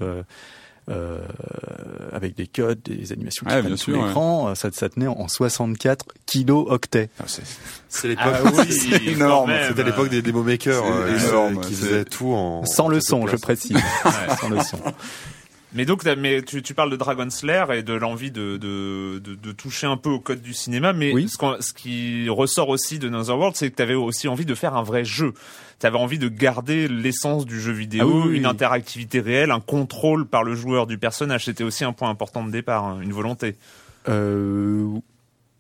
euh, 0.90 1.18
avec 2.12 2.36
des 2.36 2.46
codes, 2.46 2.80
des 2.84 3.12
animations 3.12 3.46
qui 3.46 3.52
ah, 3.54 3.76
sur 3.76 3.92
l'écran. 3.92 4.54
Ça, 4.54 4.70
ça, 4.72 4.88
tenait 4.88 5.06
en 5.06 5.28
64 5.28 6.06
kilo 6.26 6.66
octets. 6.68 7.08
Ah, 7.18 7.24
c'est 7.88 8.08
l'époque. 8.08 8.24
Ah, 8.26 8.50
oui, 8.52 9.08
énorme. 9.08 9.52
C'était 9.68 9.84
l'époque 9.84 10.10
des 10.10 10.22
demo 10.22 10.42
makers 10.42 10.84
euh, 10.84 11.54
qui 11.62 11.74
faisaient 11.74 12.04
tout 12.04 12.32
en 12.32 12.64
sans 12.64 12.88
le 12.88 13.00
son, 13.00 13.26
je 13.26 13.36
précise. 13.36 13.78
sans 14.40 14.48
le 14.48 14.60
son. 14.60 14.78
Mais 15.74 15.84
donc, 15.84 16.04
mais 16.04 16.40
tu, 16.42 16.62
tu 16.62 16.72
parles 16.72 16.90
de 16.90 16.96
Dragon 16.96 17.28
Slayer 17.28 17.64
et 17.72 17.82
de 17.82 17.94
l'envie 17.94 18.30
de, 18.30 18.56
de, 18.56 19.18
de, 19.18 19.34
de, 19.34 19.52
toucher 19.52 19.88
un 19.88 19.96
peu 19.96 20.08
au 20.08 20.20
code 20.20 20.40
du 20.40 20.54
cinéma, 20.54 20.92
mais 20.92 21.12
ce, 21.26 21.36
ce, 21.58 21.72
qui 21.72 22.28
ressort 22.28 22.68
aussi 22.68 23.00
de 23.00 23.08
World, 23.08 23.56
c'est 23.56 23.70
que 23.70 23.76
tu 23.76 23.82
avais 23.82 23.94
aussi 23.94 24.28
envie 24.28 24.44
de 24.44 24.54
faire 24.54 24.76
un 24.76 24.84
vrai 24.84 25.04
jeu. 25.04 25.34
Tu 25.80 25.86
avais 25.86 25.98
envie 25.98 26.18
de 26.18 26.28
garder 26.28 26.86
l'essence 26.86 27.44
du 27.44 27.60
jeu 27.60 27.72
vidéo, 27.72 28.22
ah 28.26 28.30
une 28.30 28.46
interactivité 28.46 29.18
réelle, 29.18 29.50
un 29.50 29.58
contrôle 29.58 30.26
par 30.26 30.44
le 30.44 30.54
joueur 30.54 30.86
du 30.86 30.96
personnage. 30.96 31.46
C'était 31.46 31.64
aussi 31.64 31.82
un 31.82 31.92
point 31.92 32.08
important 32.08 32.44
de 32.44 32.52
départ, 32.52 32.84
hein, 32.84 33.00
une 33.02 33.12
volonté. 33.12 33.56
Euh, 34.08 34.86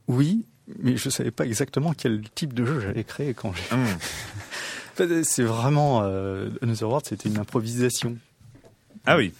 oui, 0.06 0.44
mais 0.80 0.96
je 0.96 1.10
savais 1.10 1.32
pas 1.32 1.44
exactement 1.44 1.92
quel 1.92 2.22
type 2.36 2.52
de 2.52 2.64
jeu 2.64 2.80
j'allais 2.80 3.04
créer 3.04 3.34
quand 3.34 3.52
j'ai. 3.52 3.74
Hum. 3.74 5.22
c'est 5.24 5.42
vraiment 5.42 6.02
euh, 6.04 6.50
World, 6.82 7.04
c'était 7.04 7.28
une 7.28 7.38
improvisation. 7.38 8.16
Ah 9.06 9.16
oui 9.16 9.32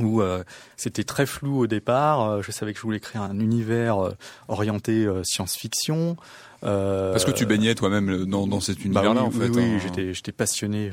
où 0.00 0.20
euh, 0.20 0.44
c'était 0.76 1.04
très 1.04 1.26
flou 1.26 1.60
au 1.60 1.66
départ. 1.66 2.22
Euh, 2.22 2.42
je 2.42 2.52
savais 2.52 2.72
que 2.72 2.78
je 2.78 2.82
voulais 2.82 3.00
créer 3.00 3.20
un 3.20 3.38
univers 3.38 3.98
euh, 3.98 4.12
orienté 4.48 5.06
science-fiction. 5.24 6.16
Parce 6.60 7.24
que 7.24 7.30
tu 7.30 7.46
baignais 7.46 7.74
toi-même 7.74 8.24
dans, 8.26 8.46
dans 8.46 8.60
cet 8.60 8.78
bah 8.78 8.84
univers-là, 8.84 9.22
en 9.22 9.30
fait. 9.30 9.48
Oui, 9.48 9.62
hein. 9.62 9.78
j'étais, 9.82 10.14
j'étais 10.14 10.32
passionné 10.32 10.92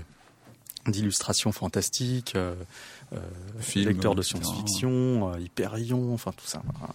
d'illustrations 0.88 1.52
fantastiques, 1.52 2.36
euh, 3.14 3.20
lecteur 3.76 4.16
de 4.16 4.22
science-fiction, 4.22 5.34
euh, 5.34 5.40
Hyperion, 5.40 6.14
enfin 6.14 6.32
tout 6.36 6.48
ça. 6.48 6.64
Ah 6.82 6.90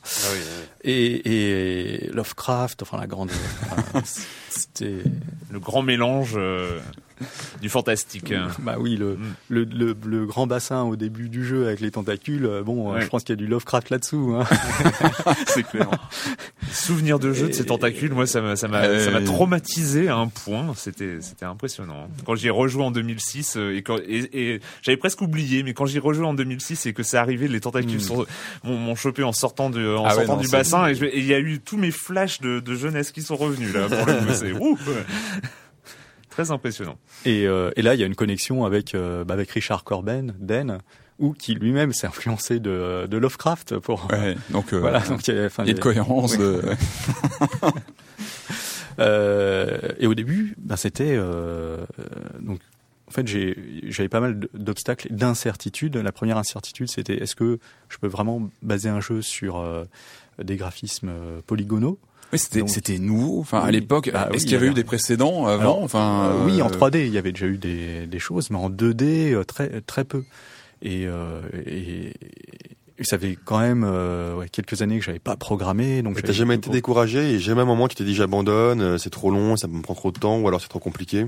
et, 0.82 2.04
et, 2.04 2.08
Lovecraft, 2.08 2.82
enfin 2.82 2.98
la 2.98 3.06
grande. 3.06 3.30
C'était 4.48 5.02
le 5.50 5.60
grand 5.60 5.82
mélange 5.82 6.34
euh, 6.36 6.80
du 7.62 7.68
fantastique. 7.68 8.32
Bah 8.60 8.76
oui, 8.78 8.96
le, 8.96 9.16
mm. 9.16 9.34
le, 9.48 9.64
le, 9.64 9.96
le, 10.04 10.26
grand 10.26 10.46
bassin 10.46 10.82
au 10.82 10.96
début 10.96 11.28
du 11.28 11.44
jeu 11.44 11.66
avec 11.66 11.80
les 11.80 11.90
tentacules. 11.90 12.48
Bon, 12.64 12.98
je 13.00 13.06
pense 13.06 13.24
qu'il 13.24 13.34
y 13.34 13.38
a 13.38 13.42
du 13.42 13.46
Lovecraft 13.46 13.90
là-dessous. 13.90 14.34
Hein. 14.36 14.44
C'est 15.46 15.64
clair. 15.64 15.88
Souvenir 16.72 17.18
de 17.18 17.32
jeu 17.32 17.48
de 17.48 17.52
ces 17.52 17.66
tentacules, 17.66 18.12
moi 18.12 18.26
ça 18.26 18.40
m'a 18.40 18.56
ça 18.56 18.68
m'a 18.68 19.00
ça 19.00 19.10
m'a 19.10 19.22
traumatisé 19.22 20.08
à 20.08 20.16
un 20.16 20.28
point. 20.28 20.72
C'était 20.76 21.18
c'était 21.20 21.46
impressionnant. 21.46 22.08
Quand 22.24 22.34
j'y 22.34 22.48
ai 22.48 22.50
rejoué 22.50 22.84
en 22.84 22.90
2006 22.90 23.56
et, 23.56 23.82
et, 24.06 24.54
et 24.54 24.60
j'avais 24.82 24.96
presque 24.96 25.20
oublié, 25.20 25.62
mais 25.62 25.74
quand 25.74 25.86
j'y 25.86 25.98
rejoué 25.98 26.26
en 26.26 26.34
2006 26.34 26.86
et 26.86 26.92
que 26.92 27.02
c'est 27.02 27.16
arrivé, 27.16 27.48
les 27.48 27.60
tentacules 27.60 28.00
hmm. 28.00 28.70
m'ont 28.70 28.94
chopé 28.94 29.22
en 29.22 29.32
sortant, 29.32 29.70
de, 29.70 29.96
en 29.96 30.04
ah 30.04 30.14
sortant 30.14 30.36
du 30.36 30.48
bassin 30.48 30.88
et 30.88 30.94
il 31.14 31.24
y 31.24 31.34
a 31.34 31.40
eu 31.40 31.60
tous 31.60 31.76
mes 31.76 31.90
flashs 31.90 32.40
de, 32.40 32.60
de 32.60 32.74
jeunesse 32.74 33.10
qui 33.12 33.22
sont 33.22 33.36
revenus 33.36 33.72
là. 33.74 33.88
Pour 33.88 34.06
le 34.06 34.34
c'est 34.34 34.52
très 36.40 36.50
impressionnant. 36.52 36.96
Et, 37.24 37.46
euh, 37.46 37.70
et, 37.76 37.82
là, 37.82 37.94
il 37.94 38.00
y 38.00 38.02
a 38.02 38.06
une 38.06 38.14
connexion 38.14 38.64
avec 38.64 38.94
euh, 38.94 39.24
bah, 39.24 39.34
avec 39.34 39.50
Richard 39.50 39.84
Corben, 39.84 40.34
Den, 40.38 40.78
ou 41.18 41.32
qui 41.32 41.54
lui-même 41.54 41.92
s'est 41.92 42.06
influencé 42.06 42.60
de, 42.60 43.06
de 43.06 43.16
Lovecraft 43.18 43.78
pour. 43.78 44.08
Ouais, 44.10 44.36
donc, 44.50 44.72
euh, 44.72 44.78
voilà, 44.78 45.00
donc 45.00 45.26
il 45.28 45.34
y 45.34 45.38
a, 45.38 45.46
enfin, 45.46 45.64
y 45.64 45.70
a 45.70 45.74
cohérence. 45.74 46.38
De... 46.38 46.62
Euh, 48.98 49.78
et 49.98 50.06
au 50.06 50.14
début, 50.14 50.54
bah, 50.58 50.76
c'était 50.76 51.16
donc 52.40 52.60
en 53.10 53.12
fait, 53.12 53.26
j'avais 53.26 54.08
pas 54.08 54.20
mal 54.20 54.46
d'obstacles, 54.54 55.12
d'incertitudes. 55.12 55.96
La 55.96 56.12
première 56.12 56.38
incertitude, 56.38 56.88
c'était 56.88 57.16
est-ce 57.16 57.34
que 57.34 57.58
je 57.88 57.98
peux 57.98 58.06
vraiment 58.06 58.48
baser 58.62 58.88
un 58.88 59.00
jeu 59.00 59.20
sur 59.20 59.58
euh, 59.58 59.84
des 60.40 60.54
graphismes 60.56 61.08
euh, 61.08 61.40
polygonaux? 61.44 61.98
Oui, 62.32 62.38
c'était 62.38 62.66
c'était 62.66 62.98
nouveau. 62.98 63.40
Enfin, 63.40 63.60
à 63.60 63.70
l'époque, 63.70 64.10
bah 64.12 64.28
est-ce 64.32 64.44
qu'il 64.44 64.52
y 64.52 64.56
avait 64.56 64.68
eu 64.68 64.74
des 64.74 64.84
précédents 64.84 65.46
avant 65.46 65.82
Enfin, 65.82 66.30
euh, 66.30 66.44
oui, 66.46 66.62
en 66.62 66.68
3D, 66.68 67.06
il 67.06 67.12
y 67.12 67.18
avait 67.18 67.32
déjà 67.32 67.46
eu 67.46 67.58
des, 67.58 68.06
des 68.06 68.18
choses, 68.18 68.50
mais 68.50 68.58
en 68.58 68.70
2D, 68.70 69.44
très 69.44 69.80
très 69.82 70.04
peu. 70.04 70.24
Et, 70.82 71.06
et, 71.66 72.12
ça 73.02 73.18
fait 73.18 73.36
quand 73.44 73.58
même 73.58 73.82
ouais, 73.82 74.48
quelques 74.48 74.82
années 74.82 74.98
que 74.98 75.04
j'avais 75.04 75.18
pas 75.18 75.36
programmé. 75.36 76.02
Donc, 76.02 76.22
t'as 76.22 76.32
jamais 76.32 76.54
été 76.54 76.70
découragé 76.70 77.34
et 77.34 77.38
jamais 77.38 77.62
un 77.62 77.66
moment 77.66 77.88
tu 77.88 77.96
t'es 77.96 78.04
dit 78.04 78.14
j'abandonne, 78.14 78.98
c'est 78.98 79.10
trop 79.10 79.30
long, 79.30 79.56
ça 79.56 79.68
me 79.68 79.82
prend 79.82 79.94
trop 79.94 80.12
de 80.12 80.18
temps, 80.18 80.38
ou 80.38 80.48
alors 80.48 80.60
c'est 80.60 80.68
trop 80.68 80.78
compliqué? 80.78 81.26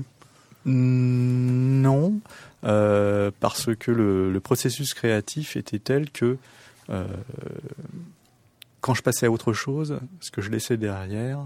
Non, 0.65 2.13
euh, 2.63 3.31
parce 3.41 3.75
que 3.75 3.91
le, 3.91 4.31
le, 4.31 4.39
processus 4.39 4.93
créatif 4.93 5.57
était 5.57 5.79
tel 5.79 6.09
que 6.09 6.37
euh, 6.89 7.05
quand 8.83 8.93
je 8.93 9.01
passais 9.01 9.25
à 9.27 9.31
autre 9.31 9.53
chose, 9.53 9.99
ce 10.19 10.29
que 10.29 10.41
je 10.41 10.49
laissais 10.49 10.75
derrière, 10.75 11.39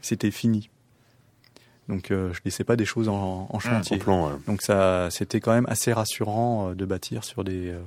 c'était 0.00 0.30
fini. 0.30 0.70
Donc 1.88 2.10
euh, 2.10 2.32
je 2.32 2.40
laissais 2.44 2.64
pas 2.64 2.76
des 2.76 2.84
choses 2.84 3.08
en, 3.08 3.48
en 3.50 3.58
chantier. 3.58 3.98
plan, 3.98 4.30
Donc 4.46 4.62
ça, 4.62 5.08
c'était 5.10 5.40
quand 5.40 5.52
même 5.52 5.66
assez 5.68 5.92
rassurant 5.92 6.70
euh, 6.70 6.74
de 6.74 6.84
bâtir 6.84 7.24
sur 7.24 7.44
des 7.44 7.70
euh, 7.70 7.80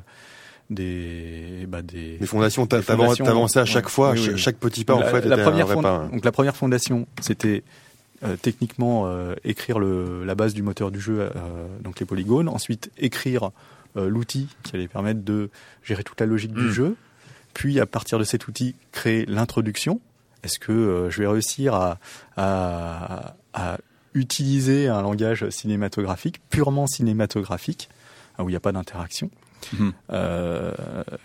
des 0.70 1.66
bah 1.68 1.82
des, 1.82 2.18
des 2.18 2.26
fondations. 2.26 2.68
T'avançais 2.68 3.60
à 3.60 3.66
chaque 3.66 3.90
fois, 3.90 4.16
chaque 4.16 4.58
petit 4.58 4.86
pas 4.86 4.96
en 4.96 5.02
fait 5.02 5.26
la 5.26 5.36
était 5.36 5.44
première 5.44 5.72
un 5.72 5.82
pas. 5.82 6.10
Donc 6.12 6.26
la 6.26 6.32
première 6.32 6.56
fondation, 6.56 7.08
c'était 7.22 7.64
euh, 8.22 8.36
techniquement 8.36 9.04
euh, 9.06 9.34
écrire 9.46 9.80
le, 9.80 10.26
la 10.26 10.36
base 10.36 10.54
du 10.54 10.62
moteur 10.62 10.92
du 10.92 11.00
jeu, 11.00 11.22
euh, 11.22 11.30
donc 11.82 12.02
les 12.02 12.06
polygones, 12.06 12.50
ensuite 12.50 12.92
écrire 12.98 13.52
l'outil 13.96 14.48
qui 14.64 14.76
allait 14.76 14.88
permettre 14.88 15.24
de 15.24 15.50
gérer 15.84 16.04
toute 16.04 16.20
la 16.22 16.28
logique 16.28 16.54
du 16.54 16.66
hmm. 16.66 16.72
jeu, 16.72 16.96
puis 17.60 17.82
à 17.82 17.86
partir 17.86 18.18
de 18.18 18.24
cet 18.24 18.48
outil 18.48 18.74
créer 18.94 19.26
l'introduction. 19.26 20.00
Est-ce 20.44 20.60
que 20.60 21.10
je 21.10 21.22
vais 21.22 21.28
réussir 21.28 21.98
à, 22.38 23.36
utiliser 24.14 24.88
un 24.88 25.02
langage 25.02 25.50
cinématographique, 25.50 26.40
purement 26.50 26.88
cinématographique, 26.88 27.90
où 28.40 28.44
il 28.44 28.54
n'y 28.54 28.56
a 28.56 28.62
pas 28.62 28.72
d'interaction? 28.72 29.30
Mhm. 29.74 29.94
Euh, 30.12 30.74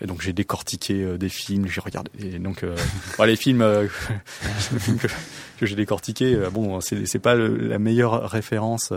et 0.01 0.07
donc 0.07 0.21
j'ai 0.21 0.33
décortiqué 0.33 1.03
euh, 1.03 1.19
des 1.19 1.29
films, 1.29 1.67
j'ai 1.67 1.81
regardé. 1.81 2.11
Et 2.21 2.39
donc 2.39 2.63
euh, 2.63 2.77
les 3.27 3.37
films, 3.37 3.61
que, 5.01 5.07
que 5.59 5.67
j'ai 5.67 5.77
décortiqués, 5.77 6.37
bon, 6.53 6.81
c'est 6.81 7.19
pas 7.19 7.35
la 7.35 7.79
meilleure 7.79 8.29
référence 8.31 8.93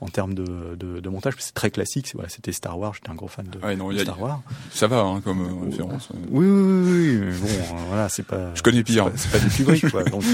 en 0.00 0.08
termes 0.08 0.34
de, 0.34 0.74
de, 0.76 1.00
de 1.00 1.08
montage, 1.08 1.34
c'est 1.38 1.54
très 1.54 1.70
classique. 1.70 2.10
Voilà, 2.14 2.28
c'était 2.28 2.52
Star 2.52 2.78
Wars. 2.78 2.94
J'étais 2.94 3.10
un 3.10 3.14
gros 3.14 3.28
fan 3.28 3.46
de, 3.46 3.58
Star 3.98 4.20
Wars. 4.20 4.42
Ça 4.70 4.86
va 4.86 5.00
hein, 5.00 5.20
comme 5.22 5.64
référence. 5.70 6.10
Oui, 6.30 6.46
oui, 6.46 6.62
oui, 6.62 6.82
oui. 6.90 7.16
Mais 7.20 7.38
bon, 7.38 7.76
voilà, 7.88 8.08
c'est 8.08 8.24
pas. 8.24 8.54
Je 8.54 8.62
connais 8.62 8.82
pire. 8.82 9.10
C'est 9.16 9.30
pas, 9.30 9.38
pas, 9.38 9.44
du 9.44 9.50
Kubrick, 9.50 9.90
quoi. 9.90 10.04
Donc, 10.04 10.24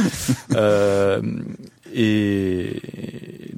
et 1.95 2.81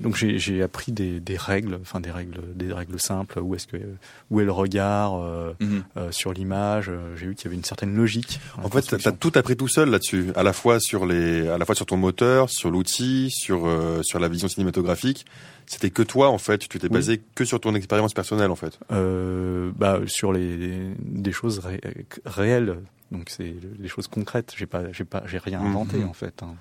donc 0.03 0.17
j'ai 0.17 0.63
appris 0.63 0.93
des, 0.93 1.21
des, 1.21 1.37
règles, 1.37 1.79
enfin 1.81 2.01
des 2.01 2.11
règles, 2.11 2.41
des 2.55 2.73
règles 2.73 2.99
simples. 3.01 3.39
Où 3.39 3.55
est-ce 3.55 3.67
que 3.67 3.77
où 4.31 4.41
est 4.41 4.45
le 4.45 4.53
regard 4.53 5.15
euh, 5.15 5.53
mhm. 5.61 5.85
euh, 5.97 6.11
sur 6.11 6.33
l'image? 6.33 6.89
Euh, 6.89 7.17
J'ai 7.17 7.27
vu 7.27 7.35
qu'il 7.35 7.45
y 7.45 7.49
avait 7.49 7.57
une 7.57 7.65
certaine 7.65 7.95
logique. 7.95 8.41
En 8.63 8.69
fait, 8.69 8.83
tu 8.83 9.09
as 9.09 9.13
tout 9.13 9.33
appris 9.37 9.57
tout 9.57 9.69
seul 9.69 9.91
là-dessus, 9.91 10.33
à 10.35 10.43
la 10.43 10.53
fois 10.53 10.81
sur 10.81 11.07
les, 11.07 11.49
à 11.49 11.57
la 11.57 11.65
fois 11.65 11.75
sur 11.75 11.87
ton 11.87 11.97
moteur, 11.97 12.51
sur 12.51 12.71
l'outil, 12.71 13.31
sur 13.31 13.69
sur 14.03 14.19
la 14.19 14.29
vision 14.29 14.49
cinématographique. 14.49 15.25
C'était 15.67 15.91
que 15.91 16.03
toi 16.03 16.29
en 16.29 16.39
fait. 16.39 16.69
Tu 16.69 16.79
t'es 16.79 16.89
basé 16.89 17.23
que 17.35 17.45
sur 17.45 17.61
ton 17.61 17.75
expérience 17.75 18.13
personnelle 18.13 18.51
en 18.51 18.57
fait. 18.57 18.79
bah 18.91 20.01
sur 20.07 20.33
les 20.33 20.93
des 20.99 21.33
choses 21.33 21.63
réelles. 22.27 22.79
Donc 23.13 23.29
c'est 23.29 23.55
des 23.79 23.89
choses 23.89 24.09
concrètes. 24.09 24.55
J'ai 24.57 24.67
pas 24.67 24.91
j'ai 24.91 25.05
pas 25.05 25.23
j'ai 25.27 25.39
rien 25.39 25.61
mhm. 25.61 25.67
inventé 25.67 26.05
en 26.05 26.13
fait. 26.13 26.43
Hein. 26.43 26.57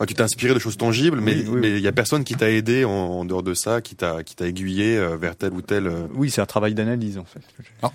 Ah, 0.00 0.06
tu 0.06 0.14
t'es 0.14 0.22
inspiré 0.22 0.54
de 0.54 0.58
choses 0.58 0.76
tangibles, 0.76 1.20
mais 1.20 1.44
mais 1.52 1.70
il 1.70 1.80
y 1.80 1.86
a 1.86 1.92
personne 1.92 2.24
qui 2.24 2.34
t'a 2.34 2.50
aidé 2.50 2.84
en, 2.84 3.24
dehors 3.24 3.42
de 3.42 3.54
ça, 3.54 3.80
qui 3.80 3.94
t'a 3.94 4.22
qui 4.22 4.34
t'a 4.34 4.46
aiguillé 4.46 4.96
euh, 4.96 5.16
vers 5.16 5.36
tel 5.36 5.52
ou 5.52 5.62
tel. 5.62 5.86
Euh, 5.86 6.06
oui, 6.14 6.30
c'est 6.30 6.40
un 6.40 6.46
travail 6.46 6.74
d'analyse 6.74 7.18
en 7.18 7.24
fait. 7.24 7.40
Ah. 7.82 7.92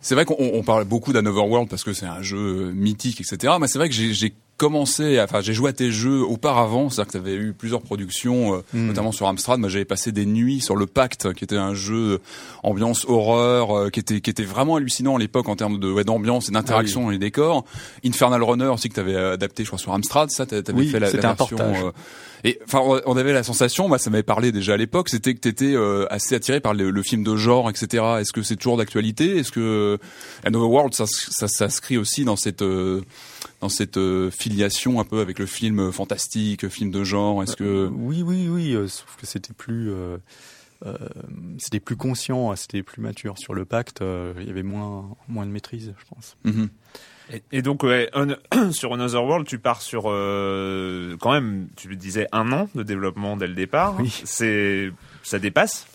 c'est 0.00 0.14
vrai 0.14 0.24
qu'on 0.24 0.62
parle 0.62 0.84
beaucoup 0.84 1.12
d'Anoverworld 1.12 1.68
parce 1.68 1.84
que 1.84 1.92
c'est 1.92 2.06
un 2.06 2.22
jeu 2.22 2.72
mythique, 2.72 3.20
etc. 3.20 3.54
Mais 3.60 3.66
c'est 3.66 3.78
vrai 3.78 3.88
que 3.88 3.94
j'ai 3.94 4.34
commencé, 4.62 5.20
enfin 5.20 5.40
j'ai 5.40 5.54
joué 5.54 5.70
à 5.70 5.72
tes 5.72 5.90
jeux 5.90 6.22
auparavant, 6.22 6.88
c'est-à-dire 6.88 7.06
que 7.08 7.18
tu 7.18 7.24
avais 7.24 7.34
eu 7.34 7.52
plusieurs 7.52 7.82
productions, 7.82 8.54
euh, 8.54 8.58
hmm. 8.74 8.86
notamment 8.86 9.10
sur 9.10 9.26
Amstrad. 9.26 9.58
Moi 9.58 9.68
j'avais 9.68 9.84
passé 9.84 10.12
des 10.12 10.24
nuits 10.24 10.60
sur 10.60 10.76
le 10.76 10.86
Pacte, 10.86 11.34
qui 11.34 11.42
était 11.42 11.56
un 11.56 11.74
jeu 11.74 12.20
ambiance 12.62 13.04
horreur, 13.08 13.90
qui 13.90 13.98
était 13.98 14.20
qui 14.20 14.30
était 14.30 14.44
vraiment 14.44 14.76
hallucinant 14.76 15.16
à 15.16 15.18
l'époque 15.18 15.48
en 15.48 15.56
termes 15.56 15.80
de 15.80 15.90
ouais, 15.90 16.04
d'ambiance 16.04 16.48
et 16.48 16.52
d'interaction 16.52 17.00
ah 17.00 17.04
dans 17.06 17.10
les 17.10 17.18
décors. 17.18 17.64
Infernal 18.04 18.40
Runner 18.40 18.66
aussi 18.66 18.88
que 18.88 18.94
tu 18.94 19.00
avais 19.00 19.16
adapté, 19.16 19.64
je 19.64 19.68
crois, 19.68 19.80
sur 19.80 19.92
Amstrad. 19.94 20.30
Ça, 20.30 20.46
t'avais 20.46 20.72
oui, 20.72 20.86
fait 20.86 21.00
la, 21.00 21.10
la 21.10 21.34
version. 21.34 21.56
Euh, 22.44 22.48
et 22.48 22.58
enfin, 22.64 22.80
on 23.06 23.16
avait 23.16 23.32
la 23.32 23.42
sensation, 23.42 23.88
moi, 23.88 23.98
ça 23.98 24.10
m'avait 24.10 24.22
parlé 24.22 24.52
déjà 24.52 24.74
à 24.74 24.76
l'époque, 24.76 25.08
c'était 25.08 25.34
que 25.34 25.40
t'étais 25.40 25.74
euh, 25.74 26.06
assez 26.10 26.34
attiré 26.34 26.60
par 26.60 26.74
le, 26.74 26.90
le, 26.90 27.02
film 27.02 27.22
de 27.22 27.36
genre, 27.36 27.68
etc. 27.70 28.04
Est-ce 28.20 28.32
que 28.32 28.42
c'est 28.42 28.56
toujours 28.56 28.76
d'actualité? 28.76 29.38
Est-ce 29.38 29.52
que 29.52 29.98
Another 30.44 30.70
World, 30.70 30.94
ça, 30.94 31.04
ça 31.06 31.48
s'inscrit 31.48 31.98
aussi 31.98 32.24
dans 32.24 32.36
cette 32.36 32.62
dans 32.62 33.68
cette 33.68 33.98
filiation 34.30 35.00
un 35.00 35.04
peu 35.04 35.20
avec 35.20 35.38
le 35.38 35.46
film 35.46 35.92
fantastique, 35.92 36.68
film 36.68 36.90
de 36.90 37.04
genre? 37.04 37.42
Est-ce 37.42 37.56
que 37.56 37.88
oui, 37.92 38.22
oui, 38.22 38.48
oui, 38.48 38.76
sauf 38.88 39.16
que 39.20 39.26
c'était 39.26 39.54
plus 39.54 39.92
euh, 40.86 40.96
c'était 41.58 41.80
plus 41.80 41.96
conscient, 41.96 42.54
c'était 42.56 42.82
plus 42.82 43.00
mature. 43.02 43.38
Sur 43.38 43.54
le 43.54 43.64
pacte, 43.64 44.02
euh, 44.02 44.34
il 44.40 44.46
y 44.46 44.50
avait 44.50 44.62
moins, 44.62 45.16
moins 45.28 45.46
de 45.46 45.50
maîtrise, 45.50 45.94
je 45.98 46.04
pense. 46.06 46.36
Mhm. 46.44 46.68
Et, 47.52 47.62
donc, 47.62 47.84
sur 48.72 48.92
Another 48.92 49.24
World, 49.24 49.46
tu 49.46 49.58
pars 49.58 49.82
sur 49.82 50.04
euh, 50.06 51.16
quand 51.20 51.32
même, 51.32 51.68
tu 51.76 51.94
disais 51.96 52.28
un 52.32 52.52
an 52.52 52.68
de 52.74 52.82
développement 52.82 53.36
dès 53.36 53.46
le 53.46 53.54
départ. 53.54 53.96
Oui. 53.98 54.22
C'est, 54.24 54.90
ça 55.22 55.38
dépasse. 55.38 55.86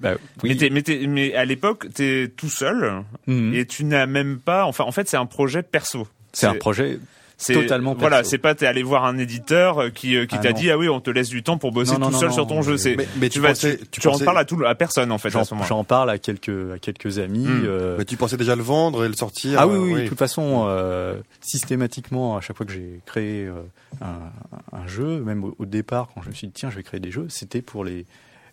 Bah, 0.00 0.14
oui. 0.42 0.58
mais, 0.70 0.82
mais, 1.06 1.34
à 1.34 1.44
l'époque, 1.44 1.86
tu 1.94 2.04
es 2.04 2.28
tout 2.28 2.48
seul 2.48 3.04
mhm. 3.26 3.54
et 3.54 3.66
tu 3.66 3.84
n'as 3.84 4.06
même 4.06 4.38
pas. 4.38 4.64
Enfin, 4.66 4.84
en 4.84 4.92
fait, 4.92 5.08
c'est 5.08 5.16
un 5.16 5.26
projet 5.26 5.62
perso. 5.62 6.06
C'est 6.32 6.46
un 6.46 6.54
projet 6.54 6.98
totalement 7.38 7.94
voilà 7.94 8.24
c'est 8.24 8.38
pas 8.38 8.54
t'es 8.54 8.66
allé 8.66 8.82
voir 8.82 9.04
un 9.04 9.18
éditeur 9.18 9.78
euh, 9.78 9.90
qui 9.90 10.16
euh, 10.16 10.26
qui 10.26 10.36
ah 10.36 10.38
t'a 10.38 10.52
dit 10.52 10.70
ah 10.70 10.78
oui 10.78 10.88
on 10.88 11.00
te 11.00 11.10
laisse 11.10 11.28
du 11.28 11.42
temps 11.42 11.58
pour 11.58 11.72
bosser 11.72 11.96
tout 11.96 12.12
seul 12.12 12.32
sur 12.32 12.46
ton 12.46 12.62
jeu. 12.62 12.76
c'est 12.76 12.96
mais, 13.16 13.28
tu, 13.28 13.40
vas 13.40 13.54
tu, 13.54 13.78
tu, 13.90 14.08
en 14.08 14.18
parles 14.18 14.38
à 14.38 14.44
tout 14.44 14.60
à 14.64 14.74
personne 14.74 15.10
en 15.12 15.18
fait 15.18 15.30
j'en 15.68 15.84
parle 15.84 16.10
à 16.10 16.18
quelques 16.18 16.72
à 16.74 16.78
quelques 16.78 17.18
amis 17.18 17.46
hmm. 17.46 17.64
euh... 17.66 17.96
mais 17.98 18.04
tu 18.04 18.16
pensais 18.16 18.36
déjà 18.36 18.56
le 18.56 18.62
vendre 18.62 19.04
et 19.04 19.08
le 19.08 19.14
sortir 19.14 19.58
ah 19.58 19.66
oui 19.66 19.78
oui, 19.78 20.02
de 20.02 20.08
toute 20.08 20.18
façon 20.18 20.64
euh, 20.68 21.16
systématiquement 21.40 22.36
à 22.36 22.40
chaque 22.40 22.56
fois 22.56 22.66
que 22.66 22.72
j'ai 22.72 23.00
créé 23.04 23.46
euh, 23.46 23.62
un, 24.00 24.76
un, 24.76 24.86
jeu 24.86 25.20
même 25.20 25.44
au, 25.44 25.54
au, 25.58 25.66
départ 25.66 26.08
quand 26.14 26.22
je 26.22 26.28
me 26.28 26.34
suis 26.34 26.46
dit 26.46 26.52
tiens 26.52 26.70
je 26.70 26.76
vais 26.76 26.82
créer 26.82 27.00
des 27.00 27.10
jeux 27.10 27.26
c'était 27.28 27.62
pour 27.62 27.84
les 27.84 28.06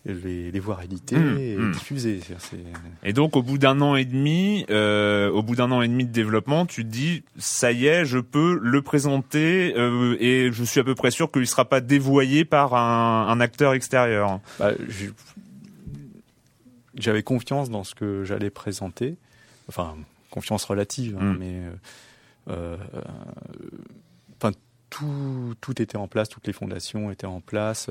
les, 0.06 0.52
les 0.52 0.60
voir 0.60 0.82
éditer 0.82 1.16
mmh, 1.16 1.38
et 1.38 1.56
mmh. 1.58 1.72
diffuser. 1.74 2.20
Et 3.04 3.14
donc 3.14 3.36
au 3.36 3.44
bout 3.44 3.58
d'un 3.58 3.82
an 3.82 3.96
et 3.96 4.06
demi, 4.06 4.66
euh, 4.70 5.30
au 5.30 5.44
bout 5.44 5.56
d'un 5.56 5.72
an 5.72 5.82
et 5.82 5.88
demi 5.88 6.06
de 6.06 6.12
développement, 6.12 6.66
tu 6.66 6.84
te 6.84 6.90
dis 6.90 7.24
ça 7.38 7.72
y 7.72 7.86
est, 7.86 8.06
je 8.06 8.18
peux 8.18 8.60
le 8.62 8.82
présenter 8.82 9.74
euh, 9.78 10.18
et 10.20 10.52
je 10.52 10.64
suis 10.64 10.80
à 10.80 10.84
peu 10.84 10.96
près 10.96 11.12
sûr 11.12 11.32
qu'il 11.32 11.46
sera 11.46 11.66
pas 11.66 11.82
dévoyé 11.82 12.46
par 12.46 12.74
un, 12.74 13.28
un 13.28 13.40
acteur 13.40 13.74
extérieur. 13.74 14.40
Bah, 14.58 14.72
J'avais 16.96 17.24
confiance 17.24 17.70
dans 17.70 17.84
ce 17.84 17.94
que 17.94 18.24
j'allais 18.24 18.50
présenter, 18.50 19.18
enfin 19.70 19.96
confiance 20.32 20.64
relative, 20.64 21.18
hein, 21.20 21.34
mmh. 21.34 21.38
mais 21.38 21.62
euh, 22.48 22.78
enfin 24.38 24.52
tout 24.90 25.54
tout 25.62 25.80
était 25.80 25.98
en 25.98 26.08
place, 26.08 26.28
toutes 26.28 26.48
les 26.48 26.54
fondations 26.54 27.12
étaient 27.12 27.28
en 27.28 27.40
place. 27.40 27.88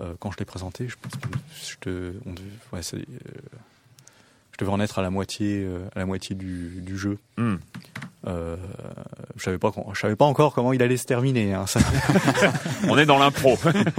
Euh, 0.00 0.14
quand 0.18 0.30
je 0.30 0.38
l'ai 0.38 0.44
présenté, 0.44 0.88
je 0.88 0.96
pense 1.00 1.12
que 1.12 1.28
je 1.64 1.76
te, 1.80 2.12
on 2.26 2.30
ouais, 2.76 2.82
euh, 2.94 3.00
je 4.58 4.64
devais 4.64 4.72
en 4.72 4.80
être 4.80 4.98
à 4.98 5.02
la 5.02 5.10
moitié, 5.10 5.64
euh, 5.64 5.86
à 5.94 5.98
la 5.98 6.06
moitié 6.06 6.34
du, 6.34 6.80
du 6.80 6.96
jeu. 6.96 7.18
Hmm. 7.36 7.56
Euh, 8.26 8.56
je 9.36 9.44
savais 9.44 9.58
pas, 9.58 9.70
je 9.92 10.00
savais 10.00 10.16
pas 10.16 10.24
encore 10.24 10.54
comment 10.54 10.72
il 10.72 10.82
allait 10.82 10.96
se 10.96 11.04
terminer. 11.04 11.52
Hein, 11.52 11.66
ça. 11.66 11.80
On 12.88 12.98
est 12.98 13.06
dans 13.06 13.18
l'impro. 13.18 13.56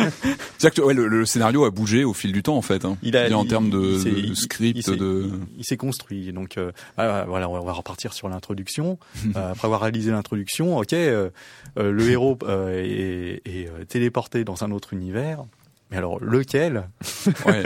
C'est 0.57 0.73
que 0.73 0.81
ouais, 0.81 0.93
le, 0.93 1.07
le, 1.07 1.25
scénario 1.25 1.63
a 1.63 1.69
bougé 1.69 2.03
au 2.03 2.13
fil 2.13 2.31
du 2.31 2.43
temps 2.43 2.57
en 2.57 2.61
fait. 2.61 2.83
Hein. 2.83 2.97
Il 3.03 3.15
a, 3.15 3.29
en 3.37 3.45
termes 3.45 3.69
de, 3.69 4.03
de 4.03 4.33
script, 4.33 4.85
il, 4.87 4.97
de. 4.97 5.29
Il, 5.57 5.63
s'est 5.63 5.77
construit. 5.77 6.33
Donc 6.33 6.57
euh, 6.57 6.71
ah, 6.97 7.25
voilà, 7.27 7.47
on 7.47 7.63
va 7.63 7.73
repartir 7.73 8.13
sur 8.13 8.27
l'introduction. 8.27 8.97
euh, 9.35 9.51
après 9.51 9.67
avoir 9.67 9.81
réalisé 9.81 10.11
l'introduction, 10.11 10.77
ok, 10.77 10.93
euh, 10.93 11.29
le 11.77 12.09
héros 12.09 12.37
est, 12.71 13.41
est 13.45 13.85
téléporté 13.87 14.43
dans 14.43 14.63
un 14.63 14.71
autre 14.71 14.93
univers. 14.93 15.45
Mais 15.91 15.97
alors 15.97 16.19
lequel 16.19 16.89
ouais. 17.45 17.63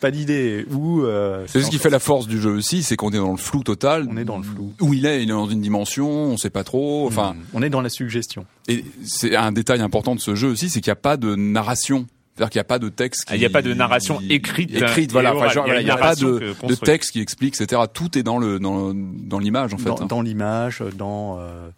Pas 0.00 0.10
d'idée. 0.10 0.66
Où 0.70 1.02
euh, 1.02 1.44
C'est 1.46 1.62
ce 1.62 1.70
qui 1.70 1.78
fait 1.78 1.90
la 1.90 2.00
force 2.00 2.26
du 2.26 2.40
jeu 2.40 2.50
aussi, 2.50 2.82
c'est 2.82 2.96
qu'on 2.96 3.10
est 3.10 3.18
dans 3.18 3.30
le 3.30 3.36
flou 3.36 3.62
total. 3.62 4.08
On 4.10 4.16
est 4.16 4.24
dans 4.24 4.38
le 4.38 4.42
flou. 4.42 4.72
Où 4.80 4.94
il 4.94 5.06
est, 5.06 5.22
il 5.22 5.30
est 5.30 5.32
dans 5.32 5.48
une 5.48 5.60
dimension, 5.60 6.08
on 6.08 6.36
sait 6.36 6.50
pas 6.50 6.64
trop. 6.64 7.06
Enfin, 7.06 7.34
hmm. 7.34 7.42
on 7.54 7.62
est 7.62 7.70
dans 7.70 7.82
la 7.82 7.88
suggestion. 7.88 8.46
Et 8.66 8.84
c'est 9.04 9.36
un 9.36 9.52
détail 9.52 9.80
important 9.80 10.14
de 10.14 10.20
ce 10.20 10.34
jeu 10.34 10.48
aussi, 10.48 10.68
c'est 10.68 10.80
qu'il 10.80 10.90
n'y 10.90 10.92
a 10.92 10.96
pas 10.96 11.16
de 11.16 11.36
narration. 11.36 12.06
C'est-à-dire 12.34 12.50
qu'il 12.50 12.58
n'y 12.58 12.62
a 12.62 12.64
pas 12.64 12.78
de 12.78 12.88
texte. 12.88 13.24
Qui, 13.26 13.34
il 13.34 13.40
n'y 13.40 13.46
a 13.46 13.50
pas 13.50 13.62
de 13.62 13.74
narration 13.74 14.20
écrite. 14.28 14.74
Écrite, 14.74 15.12
voilà. 15.12 15.34
il 15.78 15.84
n'y 15.84 15.90
a, 15.90 15.96
pas 15.96 16.14
de, 16.14 16.54
de, 16.66 16.74
texte 16.74 17.12
qui 17.12 17.20
explique, 17.20 17.60
etc. 17.60 17.82
Tout 17.92 18.16
est 18.16 18.22
dans 18.22 18.38
le 18.38 18.58
dans, 18.58 18.92
dans 18.94 19.38
l'image 19.38 19.74
en 19.74 19.78
fait. 19.78 19.84
Dans, 19.84 20.06
dans 20.06 20.22
l'image, 20.22 20.82
dans 20.96 21.38
euh, 21.38 21.68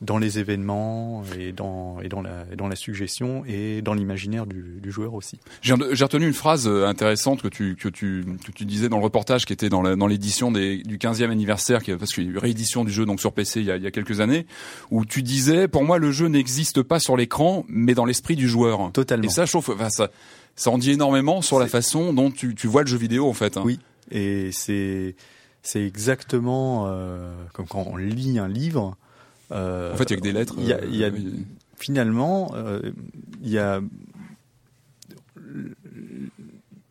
dans 0.00 0.18
les 0.18 0.38
événements 0.38 1.24
et 1.38 1.50
dans 1.50 2.00
et 2.00 2.08
dans 2.08 2.22
la 2.22 2.44
dans 2.56 2.68
la 2.68 2.76
suggestion 2.76 3.42
et 3.46 3.82
dans 3.82 3.94
l'imaginaire 3.94 4.46
du, 4.46 4.78
du, 4.80 4.92
joueur 4.92 5.14
aussi. 5.14 5.40
J'ai 5.60 5.74
retenu 5.74 6.26
une 6.26 6.34
phrase 6.34 6.68
euh, 6.68 6.86
intéressante 6.86 7.42
que 7.42 7.48
tu 7.48 7.74
que 7.74 7.88
tu 7.88 8.24
que 8.46 8.52
tu 8.52 8.64
disais 8.64 8.88
dans 8.88 8.98
le 8.98 9.02
reportage 9.02 9.44
qui 9.44 9.52
était 9.52 9.68
dans 9.68 9.82
l'édition 10.06 10.52
du 10.52 10.98
15e 10.98 11.30
anniversaire 11.30 11.80
parce 11.98 12.12
qu'il 12.12 12.24
y 12.24 12.28
a 12.28 12.30
eu 12.30 12.38
réédition 12.38 12.84
du 12.84 12.92
jeu 12.92 13.06
donc 13.06 13.20
sur 13.20 13.32
PC 13.32 13.60
il 13.60 13.66
y 13.66 13.72
a, 13.72 13.76
il 13.76 13.82
y 13.82 13.86
a 13.86 13.90
quelques 13.90 14.20
années 14.20 14.46
où 14.90 15.04
tu 15.04 15.22
disais 15.22 15.66
pour 15.66 15.82
moi 15.82 15.98
le 15.98 16.12
jeu 16.12 16.28
n'existe 16.28 16.82
pas 16.82 17.00
sur 17.00 17.16
l'écran 17.16 17.64
mais 17.68 17.94
dans 17.94 18.04
l'esprit 18.04 18.36
du 18.36 18.48
joueur. 18.48 18.92
Totalement. 18.92 19.24
Et 19.24 19.28
ça 19.28 19.46
chauffe 19.46 19.68
enfin, 19.68 19.90
ça 19.90 20.10
ça 20.54 20.70
en 20.70 20.78
dit 20.78 20.92
énormément 20.92 21.42
sur 21.42 21.58
la 21.58 21.66
façon 21.66 22.12
dont 22.12 22.30
tu 22.30 22.54
tu 22.54 22.68
vois 22.68 22.82
le 22.82 22.88
jeu 22.88 22.98
vidéo 22.98 23.28
en 23.28 23.34
fait. 23.34 23.56
Hein. 23.56 23.62
Oui. 23.64 23.80
Et 24.12 24.50
c'est 24.52 25.16
c'est 25.62 25.82
exactement 25.82 26.84
euh, 26.86 27.32
comme 27.52 27.66
quand 27.66 27.84
on 27.86 27.96
lit 27.96 28.38
un 28.38 28.48
livre 28.48 28.96
en 29.50 29.96
fait, 29.96 30.04
il 30.04 30.10
y 30.10 30.12
a 30.14 30.16
que 30.16 30.22
des 30.22 30.32
lettres. 30.32 30.54
Y 30.58 30.72
a, 30.72 30.84
y 30.84 31.04
a 31.04 31.08
euh, 31.08 31.20
finalement, 31.76 32.52
euh, 32.54 32.80
il 33.42 33.50
y 33.50 33.58
a 33.58 33.80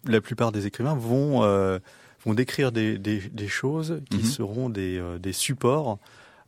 la 0.06 0.22
plupart 0.22 0.52
des 0.52 0.66
écrivains 0.66 0.96
vont 0.96 1.42
vont 2.26 2.34
décrire 2.34 2.72
des, 2.72 2.98
des, 2.98 3.20
des 3.20 3.48
choses 3.48 4.02
qui 4.10 4.18
mhm. 4.18 4.24
seront 4.24 4.70
des, 4.70 5.02
des 5.20 5.34
supports 5.34 6.00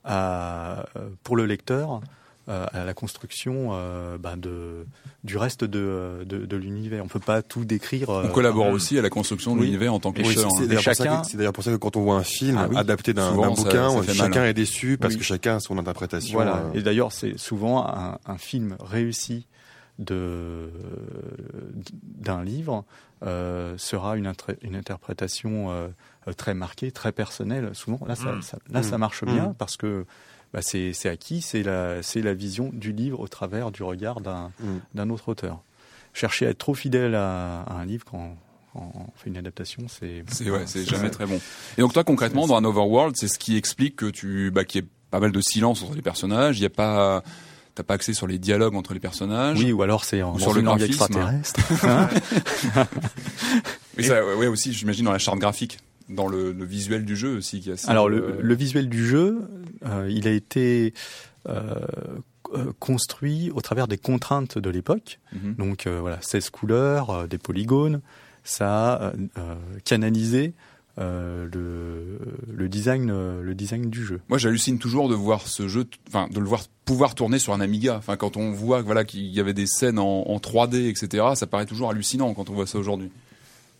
à, 0.03 0.85
pour 1.23 1.35
le 1.37 1.45
lecteur 1.45 2.01
euh, 2.49 2.65
à 2.73 2.83
la 2.83 2.93
construction 2.93 3.69
euh, 3.73 4.17
bah, 4.17 4.35
de, 4.35 4.85
du 5.23 5.37
reste 5.37 5.63
de, 5.63 6.23
de, 6.25 6.45
de 6.45 6.57
l'univers. 6.57 7.03
On 7.03 7.07
peut 7.07 7.19
pas 7.19 7.41
tout 7.41 7.63
décrire. 7.63 8.09
on 8.09 8.27
collabore 8.29 8.67
euh, 8.67 8.71
aussi 8.71 8.97
à 8.97 9.01
la 9.01 9.09
construction 9.09 9.55
de 9.55 9.61
l'univers 9.61 9.93
en 9.93 9.99
tant 9.99 10.11
que 10.11 10.21
lecteur. 10.21 10.49
C'est 10.51 10.67
d'ailleurs, 11.37 11.53
pour 11.53 11.63
ça 11.63 11.71
que 11.71 11.75
quand 11.77 11.95
on 11.95 12.01
voit 12.01 12.15
un 12.15 12.23
film 12.23 12.57
ah 12.57 12.79
adapté 12.79 13.13
d'un 13.13 13.33
bouquin, 13.33 14.01
chacun 14.03 14.45
est 14.45 14.53
déçu 14.53 14.97
parce 14.97 15.15
que 15.15 15.23
chacun 15.23 15.57
a 15.57 15.59
son 15.59 15.77
interprétation. 15.77 16.33
Voilà. 16.33 16.63
Et 16.73 16.81
d'ailleurs, 16.81 17.11
c'est 17.11 17.37
souvent 17.37 17.85
un, 17.85 18.17
un, 18.25 18.37
film 18.37 18.77
réussi 18.79 19.45
de 19.99 20.69
d'un 22.19 22.43
livre 22.43 22.85
euh, 23.21 23.77
sera 23.77 24.15
une, 24.15 24.31
une 24.61 24.75
interprétation 24.77 25.71
euh, 25.71 25.89
très 26.37 26.53
marquée, 26.53 26.91
très 26.91 27.11
personnelle. 27.11 27.71
Souvent, 27.73 27.99
là, 28.07 28.15
ça, 28.15 28.31
mm. 28.31 28.41
ça 28.41 28.57
là, 28.69 28.81
ça 28.81 28.97
mm. 28.97 28.99
marche 29.01 29.25
bien 29.25 29.49
mm. 29.49 29.55
parce 29.55 29.75
que 29.75 30.05
bah 30.53 30.61
c'est 30.61 30.93
acquis, 31.05 31.41
c'est 31.41 31.63
la, 31.63 32.01
la 32.15 32.33
vision 32.33 32.71
du 32.73 32.91
livre 32.91 33.19
au 33.19 33.27
travers 33.27 33.71
du 33.71 33.83
regard 33.83 34.21
d'un 34.21 34.51
mm. 34.95 35.11
autre 35.11 35.29
auteur. 35.29 35.61
Chercher 36.13 36.47
à 36.47 36.49
être 36.49 36.57
trop 36.57 36.73
fidèle 36.73 37.15
à, 37.15 37.61
à 37.61 37.73
un 37.73 37.85
livre 37.85 38.03
quand, 38.09 38.35
on 38.75 39.05
fait 39.15 39.29
une 39.29 39.37
adaptation, 39.37 39.83
c'est 39.87 40.23
c'est 40.27 40.49
ouais, 40.49 40.63
c'est 40.65 40.85
jamais 40.85 41.09
très 41.09 41.25
bon. 41.25 41.39
Et 41.77 41.81
donc 41.81 41.93
toi 41.93 42.03
concrètement 42.03 42.47
dans 42.47 42.55
un 42.55 42.63
Overworld, 42.63 43.15
c'est 43.17 43.27
ce 43.27 43.39
qui 43.39 43.57
explique 43.57 43.95
que 43.95 44.05
tu 44.05 44.51
bah 44.51 44.63
qu'il 44.63 44.81
y 44.81 44.85
ait 44.85 44.87
pas 45.11 45.19
mal 45.19 45.31
de 45.31 45.41
silence 45.41 45.83
entre 45.83 45.95
les 45.95 46.01
personnages, 46.01 46.59
il 46.59 46.63
y 46.63 46.67
a 46.67 46.69
pas 46.69 47.23
t'as 47.75 47.83
pas 47.83 47.95
accès 47.95 48.13
sur 48.13 48.27
les 48.27 48.37
dialogues 48.37 48.75
entre 48.75 48.93
les 48.93 48.99
personnages. 48.99 49.57
Oui, 49.59 49.71
ou 49.71 49.81
alors 49.81 50.03
c'est 50.03 50.21
sur 50.37 50.53
le 50.53 50.61
langue 50.61 50.81
extraterrestre. 50.81 51.59
Hein 51.83 52.09
Mais 53.97 54.03
ça, 54.03 54.23
ouais, 54.35 54.47
aussi, 54.47 54.71
j'imagine 54.71 55.05
dans 55.05 55.11
la 55.11 55.19
charte 55.19 55.39
graphique 55.39 55.79
dans 56.09 56.27
le, 56.27 56.51
le, 56.51 56.65
visuel 56.65 57.05
du 57.05 57.15
jeu 57.15 57.37
aussi. 57.37 57.61
Qui 57.61 57.71
Alors 57.87 58.09
le, 58.09 58.37
le, 58.41 58.55
visuel 58.55 58.89
du 58.89 59.05
jeu, 59.05 59.41
euh, 59.85 60.09
il 60.09 60.27
a 60.27 60.31
été 60.31 60.93
euh, 61.47 61.75
euh, 62.55 62.73
construit 62.79 63.51
au 63.53 63.61
travers 63.61 63.87
des 63.87 63.99
contraintes 63.99 64.57
de 64.57 64.69
l'époque. 64.71 65.19
Mhm. 65.33 65.53
Donc 65.55 65.85
euh, 65.85 65.99
voilà, 65.99 66.17
16 66.21 66.49
couleurs, 66.49 67.27
des 67.27 67.37
polygones. 67.37 68.01
Ça 68.43 68.93
a 68.93 69.13
canalisé 69.85 70.53
le, 70.97 72.17
le 72.51 72.69
design 72.69 73.11
le 73.41 73.53
design 73.53 73.91
du 73.91 74.03
jeu. 74.03 74.21
Moi 74.27 74.39
j'hallucine 74.39 74.79
toujours 74.79 75.07
de 75.07 75.13
voir 75.13 75.47
ce 75.47 75.67
jeu 75.67 75.85
enfin 76.07 76.27
de 76.31 76.39
le 76.39 76.47
voir 76.47 76.63
pouvoir 76.83 77.13
tourner 77.13 77.37
sur 77.37 77.53
un 77.53 77.61
Amiga. 77.61 77.97
Enfin 77.97 78.17
quand 78.17 78.37
on 78.37 78.51
voit 78.51 78.81
voilà 78.81 79.03
qu'il 79.03 79.27
y 79.27 79.39
avait 79.39 79.53
des 79.53 79.67
scènes 79.67 79.99
en, 79.99 80.23
en 80.23 80.37
3D 80.37 80.89
etc. 80.89 81.27
ça 81.35 81.45
paraît 81.45 81.67
toujours 81.67 81.91
hallucinant 81.91 82.33
quand 82.33 82.49
on 82.49 82.53
voit 82.53 82.65
ça 82.65 82.79
aujourd'hui. 82.79 83.11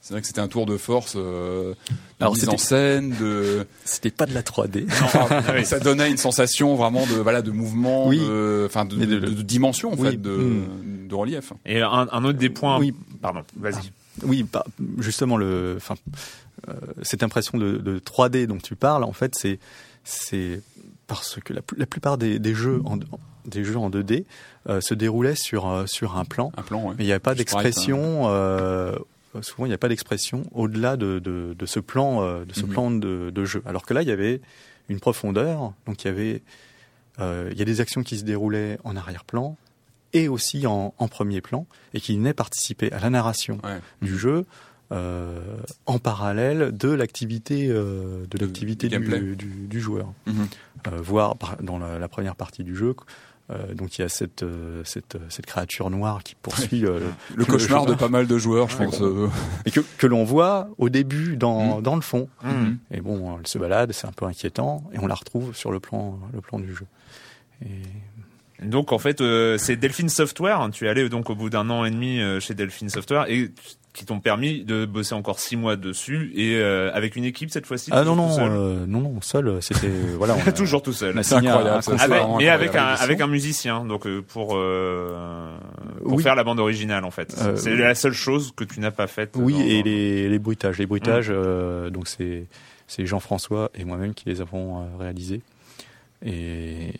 C'est 0.02 0.14
vrai 0.14 0.22
que 0.22 0.28
c'était 0.28 0.40
un 0.40 0.48
tour 0.48 0.66
de 0.66 0.78
force 0.78 1.14
euh, 1.18 1.74
de 2.20 2.26
mise 2.26 2.50
en 2.50 2.58
scène, 2.58 3.14
de. 3.20 3.68
C'était 3.86 4.12
pas 4.12 4.26
de 4.26 4.34
la 4.34 4.42
3D. 4.42 4.86
Non, 4.86 5.64
ça 5.66 5.80
donnait 5.80 6.10
une 6.10 6.18
sensation 6.18 6.76
vraiment 6.76 7.06
de 7.06 7.16
voilà 7.16 7.42
de 7.42 7.52
mouvement, 7.52 8.08
oui. 8.08 8.20
de, 8.20 8.64
enfin 8.66 8.86
de, 8.86 8.96
de, 8.96 9.20
de, 9.20 9.42
dimension 9.42 9.94
en 9.94 9.98
fait, 9.98 10.20
de, 10.20 10.32
hmm. 10.32 11.08
de 11.08 11.16
relief. 11.16 11.54
Et 11.66 11.82
un, 11.82 12.08
un, 12.12 12.24
autre 12.24 12.40
des 12.40 12.50
points. 12.50 12.80
Oui, 12.80 12.94
pardon. 13.22 13.44
Vas-y. 13.58 13.92
Oui, 14.24 14.46
justement 14.98 15.38
le, 15.38 15.76
enfin 15.78 15.96
euh, 16.68 16.74
cette 17.04 17.24
impression 17.24 17.58
de, 17.58 17.78
de 17.78 18.00
3D 18.00 18.48
dont 18.48 18.58
tu 18.58 18.76
parles, 18.76 19.04
en 19.04 19.14
fait, 19.14 19.36
c'est 19.36 19.60
c'est 20.04 20.62
parce 21.08 21.40
que 21.44 21.54
la, 21.54 21.62
la 21.78 21.86
plupart 21.86 22.18
des, 22.18 22.40
des 22.40 22.56
jeux 22.56 22.82
en, 22.86 22.98
des 23.46 23.64
jeux 23.64 23.78
en 23.78 23.90
2D 23.90 24.26
euh, 24.68 24.82
se 24.82 24.94
déroulaient 24.94 25.36
sur 25.36 25.68
euh, 25.68 25.86
sur 25.88 26.18
un 26.18 26.26
plan. 26.26 26.52
Un 26.58 26.64
plan, 26.64 26.84
ouais. 26.84 26.96
Mais 26.98 27.04
il 27.04 27.08
n'y 27.08 27.12
avait 27.12 27.20
pas 27.20 27.36
d'expression. 27.36 28.24
Euh, 29.36 29.42
souvent 29.42 29.66
il 29.66 29.70
n'y 29.70 29.76
a 29.76 29.78
pas 29.78 29.90
d'expression 29.90 30.44
au-delà 30.52 30.98
de, 30.98 31.20
de, 31.20 31.56
de, 31.58 31.66
ce 31.66 31.80
plan, 31.80 32.24
euh, 32.24 32.46
de, 32.46 32.54
ce 32.54 32.66
mhm. 32.66 32.70
plan 32.70 32.92
de, 32.92 33.30
de, 33.30 33.46
jeu. 33.46 33.62
Alors 33.66 33.86
que 33.86 33.94
là, 33.94 34.02
il 34.02 34.08
y 34.08 34.12
avait 34.12 34.42
une 34.90 35.00
profondeur, 35.00 35.74
donc 35.86 36.04
il 36.04 36.08
y 36.08 36.12
avait 36.12 36.42
euh, 37.20 37.50
il 37.52 37.58
y 37.58 37.62
a 37.62 37.66
des 37.66 37.82
actions 37.82 38.04
qui 38.04 38.18
se 38.18 38.24
déroulaient 38.24 38.80
en 38.84 38.96
arrière-plan 38.96 39.58
et 40.14 40.28
aussi 40.28 40.66
en, 40.66 40.94
en, 40.98 41.08
premier 41.08 41.42
plan 41.42 41.68
et 41.94 42.00
qui 42.00 42.16
venaient 42.16 42.34
participer 42.34 42.92
à 42.92 43.00
la 43.00 43.10
narration 43.10 43.60
ouais. 43.64 43.80
du 44.02 44.18
jeu. 44.18 44.46
Euh, 44.92 45.40
en 45.86 46.00
parallèle 46.00 46.76
de 46.76 46.90
l'activité 46.90 47.68
euh, 47.70 48.26
de 48.26 48.40
l'activité 48.40 48.90
du, 48.90 49.36
du, 49.36 49.68
du, 49.68 49.80
joueur, 49.80 50.12
mm 50.26 50.32
-hmm. 50.34 50.96
voire 50.96 51.36
dans 51.62 51.78
la, 51.78 52.00
la, 52.00 52.08
première 52.08 52.36
partie 52.36 52.64
du 52.64 52.76
jeu, 52.76 52.96
euh, 53.52 53.74
donc 53.74 53.98
il 53.98 54.02
y 54.02 54.06
a 54.06 54.10
cette, 54.10 54.44
euh, 54.44 54.84
cette, 54.86 55.18
cette 55.30 55.46
créature 55.46 55.90
noire 55.90 56.24
qui 56.24 56.36
poursuit 56.36 56.86
euh, 56.86 57.00
le, 57.36 57.46
cauchemar 57.46 57.86
de 57.86 57.96
pas 57.96 58.10
mal 58.10 58.28
de 58.28 58.38
joueurs, 58.38 58.70
je 58.70 58.78
pense. 58.78 59.02
Et 59.66 59.72
que, 59.72 59.80
que 59.98 60.08
l'on 60.08 60.24
voit 60.24 60.70
au 60.78 60.90
début 60.90 61.36
dans, 61.36 61.80
mmh. 61.80 61.82
dans 61.82 61.96
le 61.96 62.02
fond. 62.02 62.30
Mmh. 62.44 62.74
Et 62.92 63.02
bon, 63.02 63.38
elle 63.40 63.48
se 63.48 63.58
balade, 63.58 63.92
c'est 63.92 64.08
un 64.08 64.12
peu 64.12 64.26
inquiétant, 64.26 64.84
et 64.94 65.00
on 65.00 65.08
la 65.08 65.16
retrouve 65.16 65.56
sur 65.56 65.72
le 65.72 65.80
plan, 65.80 66.20
le 66.34 66.42
plan 66.42 66.60
du 66.60 66.74
jeu. 66.76 66.86
Et... 67.66 67.82
Donc 68.62 68.92
en 68.92 69.00
fait, 69.00 69.22
euh, 69.22 69.58
c'est 69.58 69.78
Delphine 69.78 70.10
Software. 70.10 70.60
Hein. 70.60 70.70
Tu 70.70 70.86
es 70.86 70.90
allé 70.90 71.08
donc 71.08 71.30
au 71.30 71.36
bout 71.36 71.50
d'un 71.50 71.70
an 71.70 71.86
et 71.86 71.92
demi 71.92 72.20
chez 72.42 72.54
Delphine 72.54 72.90
Software 72.90 73.26
et 73.30 73.52
qui 73.94 74.06
t'ont 74.06 74.20
permis 74.20 74.64
de 74.64 74.86
bosser 74.86 75.16
encore 75.16 75.40
six 75.40 75.56
mois 75.56 75.76
dessus 75.76 76.32
et 76.36 76.56
euh, 76.56 76.92
avec 76.94 77.16
une 77.16 77.24
équipe 77.24 77.50
cette 77.50 77.66
fois-ci. 77.66 77.90
Ah 77.92 78.04
non 78.04 78.16
non 78.16 78.30
euh, 78.40 78.86
non 78.86 79.02
non 79.02 79.22
seul 79.22 79.58
c'était 79.62 79.90
voilà 80.18 80.36
on 80.36 80.48
a, 80.48 80.52
toujours 80.52 80.84
tout 80.84 80.94
seul. 80.94 81.20
C'est 81.24 81.36
incroyable. 81.36 81.82
Un, 81.88 81.98
avec, 81.98 82.22
mais 82.38 82.50
avec 82.50 82.76
un 82.76 82.86
avec 82.86 83.20
un 83.22 83.28
musicien 83.28 83.86
donc 83.86 84.06
euh, 84.06 84.22
pour 84.22 84.56
euh, 84.56 85.58
pour 86.04 86.14
oui. 86.14 86.24
faire 86.24 86.36
la 86.36 86.44
bande 86.44 86.60
originale 86.60 87.04
en 87.04 87.12
fait. 87.12 87.36
Euh, 87.42 87.56
c'est 87.56 87.76
la 87.76 87.96
seule 87.96 88.14
chose 88.14 88.54
que 88.56 88.64
tu 88.64 88.80
n'as 88.80 88.92
pas 88.92 89.08
faite. 89.08 89.36
Oui 89.36 89.54
dans, 89.54 89.60
et 89.62 89.80
dans... 89.80 89.86
les 89.86 90.30
les 90.30 90.40
bruitages 90.40 90.78
les 90.78 90.86
bruitages 90.86 91.32
mmh. 91.32 91.90
donc 91.90 92.08
c'est 92.08 92.46
c'est 92.88 93.06
Jean-François 93.06 93.72
et 93.74 93.86
moi-même 93.86 94.14
qui 94.14 94.30
les 94.30 94.40
avons 94.40 94.98
réalisés 94.98 95.42
et 96.24 96.92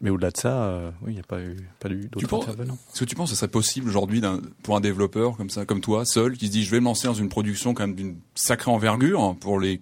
mais 0.00 0.10
au-delà 0.10 0.30
de 0.30 0.36
ça, 0.36 0.64
euh, 0.64 0.90
oui, 1.02 1.12
il 1.12 1.14
n'y 1.14 1.20
a 1.20 1.24
pas 1.24 1.40
eu, 1.40 1.56
pas 1.78 1.90
eu 1.90 2.08
d'autres 2.10 2.34
intervenants. 2.34 2.78
Est-ce 2.92 3.00
que 3.00 3.04
tu 3.04 3.14
penses 3.14 3.30
que 3.30 3.34
ce 3.34 3.40
serait 3.40 3.50
possible 3.50 3.88
aujourd'hui 3.88 4.22
pour 4.62 4.76
un 4.76 4.80
développeur 4.80 5.36
comme 5.36 5.50
ça, 5.50 5.66
comme 5.66 5.80
toi, 5.80 6.04
seul, 6.04 6.36
qui 6.36 6.46
se 6.46 6.52
dit 6.52 6.64
je 6.64 6.70
vais 6.70 6.80
me 6.80 6.86
lancer 6.86 7.06
dans 7.06 7.14
une 7.14 7.28
production 7.28 7.74
quand 7.74 7.86
même 7.86 7.96
d'une 7.96 8.16
sacrée 8.34 8.70
envergure 8.70 9.36
pour 9.40 9.60
les 9.60 9.80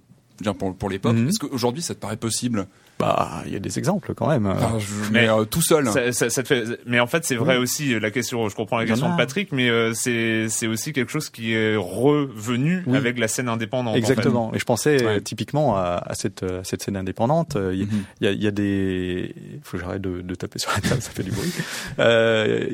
pour, 0.59 0.76
pour 0.76 0.88
les 0.88 0.98
pop. 0.98 1.14
Mm 1.14 1.18
-hmm. 1.18 1.28
Est-ce 1.28 1.38
qu'aujourd'hui 1.38 1.83
ça 1.83 1.94
te 1.94 2.00
paraît 2.00 2.16
possible? 2.16 2.66
Bah, 2.98 3.42
il 3.46 3.52
y 3.52 3.56
a 3.56 3.61
des 3.61 3.78
exemples 3.78 4.12
quand 4.14 4.26
même. 4.26 4.46
Enfin, 4.46 4.78
je, 4.78 5.12
mais, 5.12 5.22
mais 5.22 5.28
euh, 5.28 5.44
tout 5.44 5.62
seul. 5.62 5.87
Ça, 5.88 6.12
ça, 6.12 6.30
ça, 6.30 6.42
te 6.42 6.48
fait. 6.48 6.80
Mais 6.84 6.98
en 6.98 7.06
fait, 7.06 7.24
c'est 7.24 7.37
vrai 7.37 7.56
oui. 7.56 7.62
aussi 7.62 7.94
euh, 7.94 8.00
la 8.00 8.11
question. 8.11 8.48
Je 8.48 8.56
comprends 8.56 8.78
la 8.78 8.87
question 8.87 9.11
de 9.11 9.16
Patrick, 9.16 9.52
mais 9.52 9.68
euh, 9.68 9.92
c'est 9.94 10.48
c'est 10.48 10.66
aussi 10.66 10.92
quelque 10.92 11.12
chose 11.12 11.30
qui 11.30 11.54
est 11.54 11.76
revenu 11.76 12.82
oui. 12.87 12.96
avec 12.96 13.18
la 13.18 13.28
scène 13.28 13.48
indépendante. 13.48 13.96
Exactement. 13.96 14.46
En 14.46 14.50
fait. 14.50 14.56
Et 14.56 14.61
je 14.61 14.64
pensais 14.64 15.04
ouais. 15.04 15.20
typiquement 15.20 15.76
à, 15.76 16.02
à, 16.04 16.14
cette 16.14 16.42
à 16.42 16.64
cette 16.64 16.82
scène 16.82 16.96
indépendante. 16.96 17.56
Il 17.56 17.80
y, 17.80 17.84
mm 17.84 17.88
-hmm. 17.88 18.24
y, 18.24 18.26
a, 18.26 18.30
il 18.32 18.42
y 18.42 18.46
a 18.46 18.50
des. 18.50 19.34
Il 19.54 19.61
faut 19.62 19.76
que 19.76 19.82
j'arrête 19.84 20.02
de, 20.02 20.20
de, 20.20 20.34
taper 20.34 20.58
sur 20.58 20.72
la 20.74 20.80
table, 20.80 21.00
ça 21.00 21.11
fait 21.11 21.22
du 21.22 21.30
bruit. 21.30 21.52
Euh, 22.00 22.66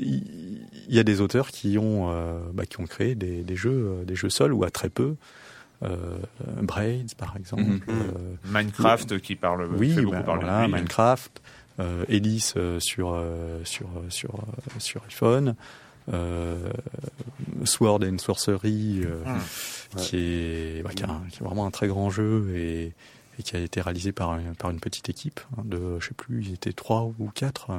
il 0.89 0.95
y 0.95 0.99
a 0.99 1.03
des 1.03 1.21
auteurs 1.21 1.51
qui 1.51 1.79
ont 1.79 2.11
euh, 2.11 2.39
bah, 2.53 2.65
qui 2.67 2.81
ont 2.81 2.87
créé 2.87 3.15
des, 3.15 3.43
des 3.43 3.57
jeux 3.57 4.05
des 4.07 4.15
jeux 4.15 4.31
seuls 4.31 4.53
ou 4.53 4.65
à 4.65 4.71
très 4.71 4.89
peu 4.89 5.03
euh, 5.05 5.15
Braids 6.63 7.15
par 7.17 7.37
exemple, 7.37 7.63
mm 7.63 7.79
-hmm. 7.79 7.91
euh, 7.91 8.37
Minecraft 8.45 9.21
qui 9.21 9.37
parle 9.37 9.69
oui, 9.77 9.95
fait 9.95 10.03
bah, 10.05 10.23
parler 10.23 10.45
voilà, 10.45 10.69
Minecraft, 10.69 11.43
euh, 11.81 12.05
Elise 12.09 12.55
sur 12.79 13.09
sur 13.65 13.89
sur 14.09 14.33
sur 14.79 15.01
iPhone. 15.05 15.55
Euh, 16.13 16.71
Sword 17.65 18.05
and 18.05 18.19
Sorcery, 18.19 19.01
euh, 19.05 19.25
mmh. 19.25 19.97
qui, 19.97 20.17
est, 20.17 20.83
bah, 20.83 20.91
qui, 20.95 21.03
a, 21.03 21.21
qui, 21.31 21.43
est, 21.43 21.45
vraiment 21.45 21.67
un 21.67 21.71
très 21.71 21.89
grand 21.89 22.11
jeu 22.11 22.55
et, 22.55 22.93
et 23.39 23.43
qui 23.43 23.57
a 23.57 23.59
été 23.59 23.81
réalisé 23.81 24.13
par, 24.13 24.39
par 24.59 24.71
une 24.71 24.81
petite 24.81 25.09
équipe 25.09 25.41
hein, 25.57 25.63
de, 25.65 25.99
je 26.01 26.09
sais 26.09 26.15
plus, 26.15 26.45
ils 26.45 26.53
étaient 26.53 26.75
trois 26.75 27.11
ou 27.19 27.31
quatre, 27.35 27.71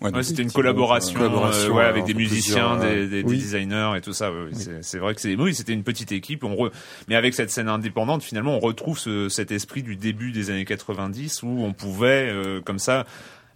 Ouais, 0.00 0.12
ouais 0.12 0.22
c'était 0.22 0.42
une 0.42 0.52
collaboration, 0.52 1.18
collaboration 1.18 1.72
euh, 1.72 1.78
ouais, 1.78 1.84
avec 1.84 2.04
des 2.04 2.14
musiciens, 2.14 2.76
des, 2.78 3.08
des, 3.08 3.22
oui. 3.22 3.36
des, 3.36 3.42
designers 3.42 3.92
et 3.96 4.00
tout 4.00 4.12
ça. 4.12 4.30
Oui. 4.30 4.52
C'est 4.80 4.98
vrai 4.98 5.14
que 5.14 5.20
c'est 5.20 5.34
oui, 5.34 5.54
c'était 5.54 5.72
une 5.72 5.82
petite 5.82 6.12
équipe. 6.12 6.44
On 6.44 6.54
re... 6.54 6.70
mais 7.08 7.16
avec 7.16 7.34
cette 7.34 7.50
scène 7.50 7.68
indépendante, 7.68 8.22
finalement, 8.22 8.56
on 8.56 8.60
retrouve 8.60 8.98
ce, 8.98 9.28
cet 9.28 9.50
esprit 9.50 9.82
du 9.82 9.96
début 9.96 10.30
des 10.30 10.50
années 10.50 10.64
90 10.64 11.42
où 11.42 11.64
on 11.64 11.72
pouvait 11.72 12.28
euh, 12.30 12.60
comme 12.60 12.78
ça 12.78 13.06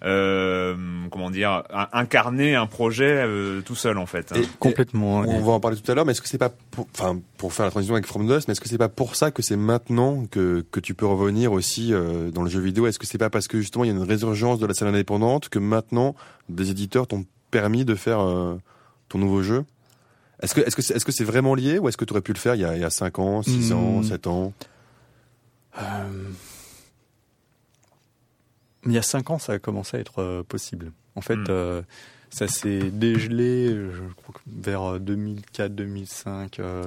euh, 0.04 0.74
comment 1.10 1.30
dire, 1.30 1.62
incarner 1.92 2.56
un 2.56 2.66
projet 2.66 3.22
euh, 3.24 3.60
tout 3.60 3.76
seul 3.76 3.98
en 3.98 4.06
fait. 4.06 4.32
Hein. 4.32 4.40
Et, 4.40 4.48
complètement. 4.58 5.24
Et 5.24 5.28
on 5.28 5.40
va 5.40 5.52
en 5.52 5.60
parler 5.60 5.76
tout 5.76 5.90
à 5.90 5.94
l'heure, 5.94 6.04
mais 6.04 6.12
est-ce 6.12 6.22
que 6.22 6.28
c'est 6.28 6.38
pas, 6.38 6.48
pour, 6.48 6.88
enfin, 6.98 7.20
pour 7.36 7.52
faire 7.52 7.66
la 7.66 7.70
transition 7.70 7.94
avec 7.94 8.06
From 8.06 8.26
Dust, 8.26 8.48
mais 8.48 8.52
est-ce 8.52 8.60
que 8.60 8.68
c'est 8.68 8.78
pas 8.78 8.88
pour 8.88 9.14
ça 9.14 9.30
que 9.30 9.42
c'est 9.42 9.56
maintenant 9.56 10.26
que 10.26 10.64
que 10.72 10.80
tu 10.80 10.94
peux 10.94 11.06
revenir 11.06 11.52
aussi 11.52 11.92
euh, 11.92 12.30
dans 12.30 12.42
le 12.42 12.50
jeu 12.50 12.60
vidéo? 12.60 12.86
Est-ce 12.86 12.98
que 12.98 13.06
c'est 13.06 13.18
pas 13.18 13.30
parce 13.30 13.46
que 13.46 13.60
justement 13.60 13.84
il 13.84 13.88
y 13.88 13.90
a 13.90 13.94
une 13.94 14.02
résurgence 14.02 14.58
de 14.58 14.66
la 14.66 14.74
scène 14.74 14.88
indépendante 14.88 15.48
que 15.48 15.60
maintenant 15.60 16.16
des 16.48 16.70
éditeurs 16.70 17.06
t'ont 17.06 17.24
permis 17.52 17.84
de 17.84 17.94
faire 17.94 18.20
euh, 18.20 18.56
ton 19.08 19.18
nouveau 19.18 19.42
jeu? 19.42 19.64
Est-ce 20.42 20.54
que 20.56 20.60
est-ce 20.62 20.74
que 20.74 20.82
c'est, 20.82 20.96
est-ce 20.96 21.04
que 21.04 21.12
c'est 21.12 21.24
vraiment 21.24 21.54
lié 21.54 21.78
ou 21.78 21.88
est-ce 21.88 21.96
que 21.96 22.04
tu 22.04 22.12
aurais 22.12 22.22
pu 22.22 22.32
le 22.32 22.38
faire 22.38 22.56
il 22.56 22.62
y 22.62 22.64
a 22.64 22.74
il 22.74 22.80
y 22.80 22.84
a 22.84 22.90
5 22.90 23.20
ans, 23.20 23.42
6 23.42 23.70
mmh. 23.70 23.76
ans, 23.76 24.02
7 24.02 24.26
ans? 24.26 24.52
Euh 25.78 25.82
il 28.86 28.92
y 28.92 28.98
a 28.98 29.02
cinq 29.02 29.30
ans, 29.30 29.38
ça 29.38 29.54
a 29.54 29.58
commencé 29.58 29.96
à 29.96 30.00
être 30.00 30.20
euh, 30.20 30.42
possible. 30.42 30.92
En 31.14 31.20
fait, 31.20 31.36
mmh. 31.36 31.46
euh, 31.50 31.82
ça 32.30 32.48
s'est 32.48 32.90
dégelé, 32.90 33.68
je 33.68 34.02
crois, 34.16 34.34
vers 34.46 34.98
2004, 34.98 35.74
2005, 35.74 36.58
euh, 36.58 36.84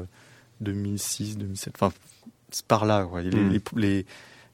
2006, 0.61 1.37
2007. 1.37 1.73
Enfin, 1.75 1.93
c'est 2.51 2.65
par 2.65 2.85
là. 2.85 3.05
Quoi. 3.05 3.21
Mmh. 3.21 3.29
Les, 3.29 3.49
les, 3.49 3.61
les, 3.75 4.05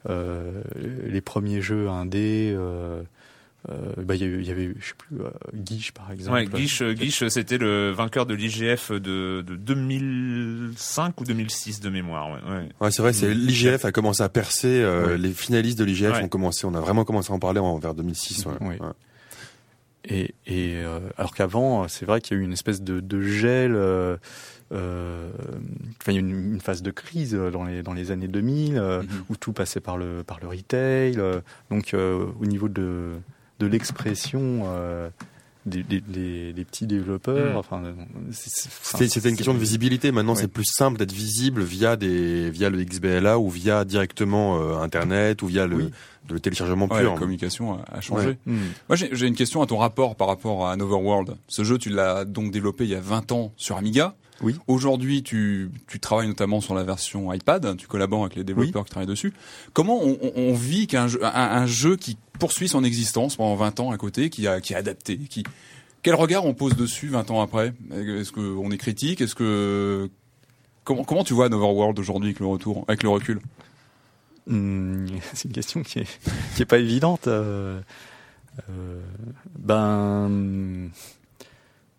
euh, 0.10 0.62
les, 0.76 1.22
premiers 1.22 1.62
jeux 1.62 1.90
indés. 1.90 2.56
Euh, 3.70 3.74
euh, 3.98 4.04
bah, 4.04 4.16
il 4.16 4.22
y, 4.22 4.26
avait, 4.26 4.44
y 4.44 4.50
avait, 4.52 4.74
je 4.80 4.88
sais 4.88 4.94
plus, 4.98 5.22
euh, 5.22 5.30
Guiche 5.54 5.92
par 5.92 6.12
exemple. 6.12 6.36
Ouais, 6.36 6.46
Guiche, 6.48 6.82
Guiche 6.82 7.28
c'était 7.28 7.60
le 7.60 7.92
vainqueur 7.92 8.26
de 8.26 8.34
l'IGF 8.34 8.92
de, 8.92 9.44
de 9.46 9.56
2005 9.56 11.22
ou 11.22 11.24
2006 11.24 11.80
de 11.80 11.90
mémoire. 11.90 12.32
Ouais, 12.32 12.52
ouais. 12.52 12.70
ouais 12.80 12.92
c'est 12.92 13.04
vrai, 13.04 13.14
c'est 13.14 13.34
l'IGF 13.34 13.86
a 13.86 13.92
commencé 13.92 14.24
à 14.24 14.30
percer. 14.30 14.82
Euh, 14.82 15.10
ouais. 15.10 15.18
Les 15.18 15.32
finalistes 15.32 15.78
de 15.78 15.84
l'IGF 15.84 16.24
ont 16.24 16.28
commencé, 16.28 16.66
on 16.66 16.74
a 16.74 16.80
vraiment 16.80 17.06
commencé 17.06 17.32
à 17.32 17.36
en 17.36 17.40
parler 17.40 17.60
en, 17.60 17.78
vers 17.78 17.94
2006. 17.94 18.48
Ouais. 18.62 18.80
Et, 20.06 20.34
et 20.48 20.78
euh, 20.78 21.00
alors 21.18 21.34
qu'avant, 21.34 21.88
c'est 21.88 22.06
vrai 22.06 22.22
qu'il 22.22 22.36
y 22.36 22.40
a 22.40 22.42
eu 22.42 22.46
une 22.46 22.54
espèce 22.54 22.82
de, 22.82 23.00
de 23.00 23.22
gel. 23.22 23.76
Euh, 23.76 24.18
euh, 24.72 25.30
enfin, 26.02 26.12
il 26.12 26.16
y 26.16 26.18
a 26.18 26.22
eu 26.22 26.24
une, 26.24 26.54
une, 26.54 26.62
phase 26.62 26.82
de 26.82 26.92
crise 26.92 27.34
dans 27.34 27.64
les 27.64 27.84
dans 27.84 27.94
les 27.94 28.12
années 28.12 28.28
2000 28.28 28.78
euh, 28.78 29.02
mm 29.02 29.06
-hmm. 29.06 29.10
où 29.30 29.36
tout 29.36 29.54
passait 29.54 29.82
par 29.82 29.98
le 29.98 30.24
par 30.24 30.40
le 30.40 30.48
retail. 30.48 31.16
Euh, 31.18 31.42
donc 31.70 31.94
euh, 31.94 32.26
au 32.40 32.46
niveau 32.46 32.70
de 32.70 33.12
de 33.62 33.68
l'expression 33.68 34.64
euh, 34.66 35.10
des, 35.68 35.84
des, 35.84 36.02
des, 36.02 36.54
des, 36.54 36.66
petits 36.66 36.88
développeurs. 36.88 37.54
Mmh. 37.54 37.58
Enfin, 37.58 37.84
c'était 38.32 39.30
une 39.30 39.36
question 39.36 39.54
de 39.54 39.60
visibilité. 39.60 40.12
Maintenant, 40.12 40.34
ouais. 40.34 40.42
c'est 40.42 40.48
plus 40.48 40.66
simple 40.66 40.98
d'être 40.98 41.12
visible 41.12 41.62
via 41.62 41.96
des 41.96 42.50
via 42.50 42.72
le 42.72 42.84
XBLA 42.84 43.38
ou 43.38 43.50
via 43.50 43.86
directement 43.86 44.60
euh, 44.60 44.82
Internet 44.82 45.44
ou 45.44 45.48
via 45.48 45.68
le, 45.68 45.76
oui. 45.76 45.92
le 46.32 46.40
téléchargement 46.40 46.88
ouais, 46.88 47.02
pur. 47.02 47.14
La 47.14 47.20
communication 47.20 47.74
a, 47.74 47.98
a 47.98 48.02
changé. 48.02 48.30
Ouais. 48.30 48.38
Mmh. 48.48 48.58
Moi, 48.90 48.96
j'ai 48.96 49.28
une 49.28 49.36
question 49.36 49.62
à 49.62 49.68
ton 49.68 49.78
rapport 49.78 50.16
par 50.16 50.28
rapport 50.28 50.68
à 50.68 50.72
Anotherworld. 50.72 51.36
Ce 51.48 51.64
jeu, 51.64 51.78
tu 51.78 51.90
l'as 51.90 52.26
donc 52.26 52.52
développé 52.52 52.86
il 52.86 52.90
y 52.90 52.96
a 52.96 53.02
20 53.02 53.32
ans 53.32 53.54
sur 53.58 53.78
Amiga. 53.78 54.16
Oui. 54.42 54.56
Aujourd'hui, 54.68 55.24
tu, 55.24 55.70
tu 55.88 56.00
travailles 56.00 56.28
notamment 56.28 56.62
sur 56.62 56.74
la 56.74 56.84
version 56.84 57.32
iPad, 57.32 57.78
tu 57.78 57.88
collabores 57.88 58.24
avec 58.24 58.36
les 58.36 58.44
développeurs 58.44 58.82
oui. 58.82 58.86
qui 58.86 58.92
travaillent 58.92 59.08
dessus. 59.08 59.34
Comment 59.74 60.02
on, 60.02 60.18
on, 60.36 60.54
vit 60.54 60.88
qu'un 60.88 61.08
jeu, 61.08 61.24
un, 61.24 61.30
un, 61.30 61.66
jeu 61.66 61.96
qui 61.96 62.18
poursuit 62.40 62.68
son 62.68 62.84
existence 62.84 63.36
pendant 63.36 63.56
20 63.56 63.80
ans 63.80 63.92
à 63.92 63.98
côté, 63.98 64.30
qui, 64.30 64.48
a, 64.48 64.62
qui 64.62 64.74
est 64.74 64.78
adapté, 64.78 65.18
qui... 65.18 65.44
Quel 66.04 66.16
regard 66.16 66.46
on 66.46 66.56
pose 66.56 66.76
dessus 66.76 67.10
20 67.10 67.30
ans 67.30 67.42
après? 67.42 67.74
Est-ce 67.92 68.32
qu'on 68.32 68.72
est 68.72 68.78
critique? 68.78 69.22
Est-ce 69.22 69.36
que 69.36 70.10
Comment, 70.84 71.04
comment 71.04 71.24
tu 71.24 71.34
vois 71.34 71.48
World 71.48 72.00
aujourd'hui 72.00 72.30
avec 72.30 72.40
le 72.40 72.48
retour, 72.48 72.86
avec 72.88 73.04
le 73.04 73.10
recul? 73.10 73.40
Hmm, 74.48 75.08
C'est 75.34 75.48
une 75.48 75.54
question 75.54 75.84
qui 75.84 76.00
est, 76.00 76.20
qui 76.56 76.64
est 76.64 76.66
pas 76.66 76.80
évidente. 76.80 77.28
Euh, 77.28 77.80
euh, 78.70 79.02
ben. 79.58 80.90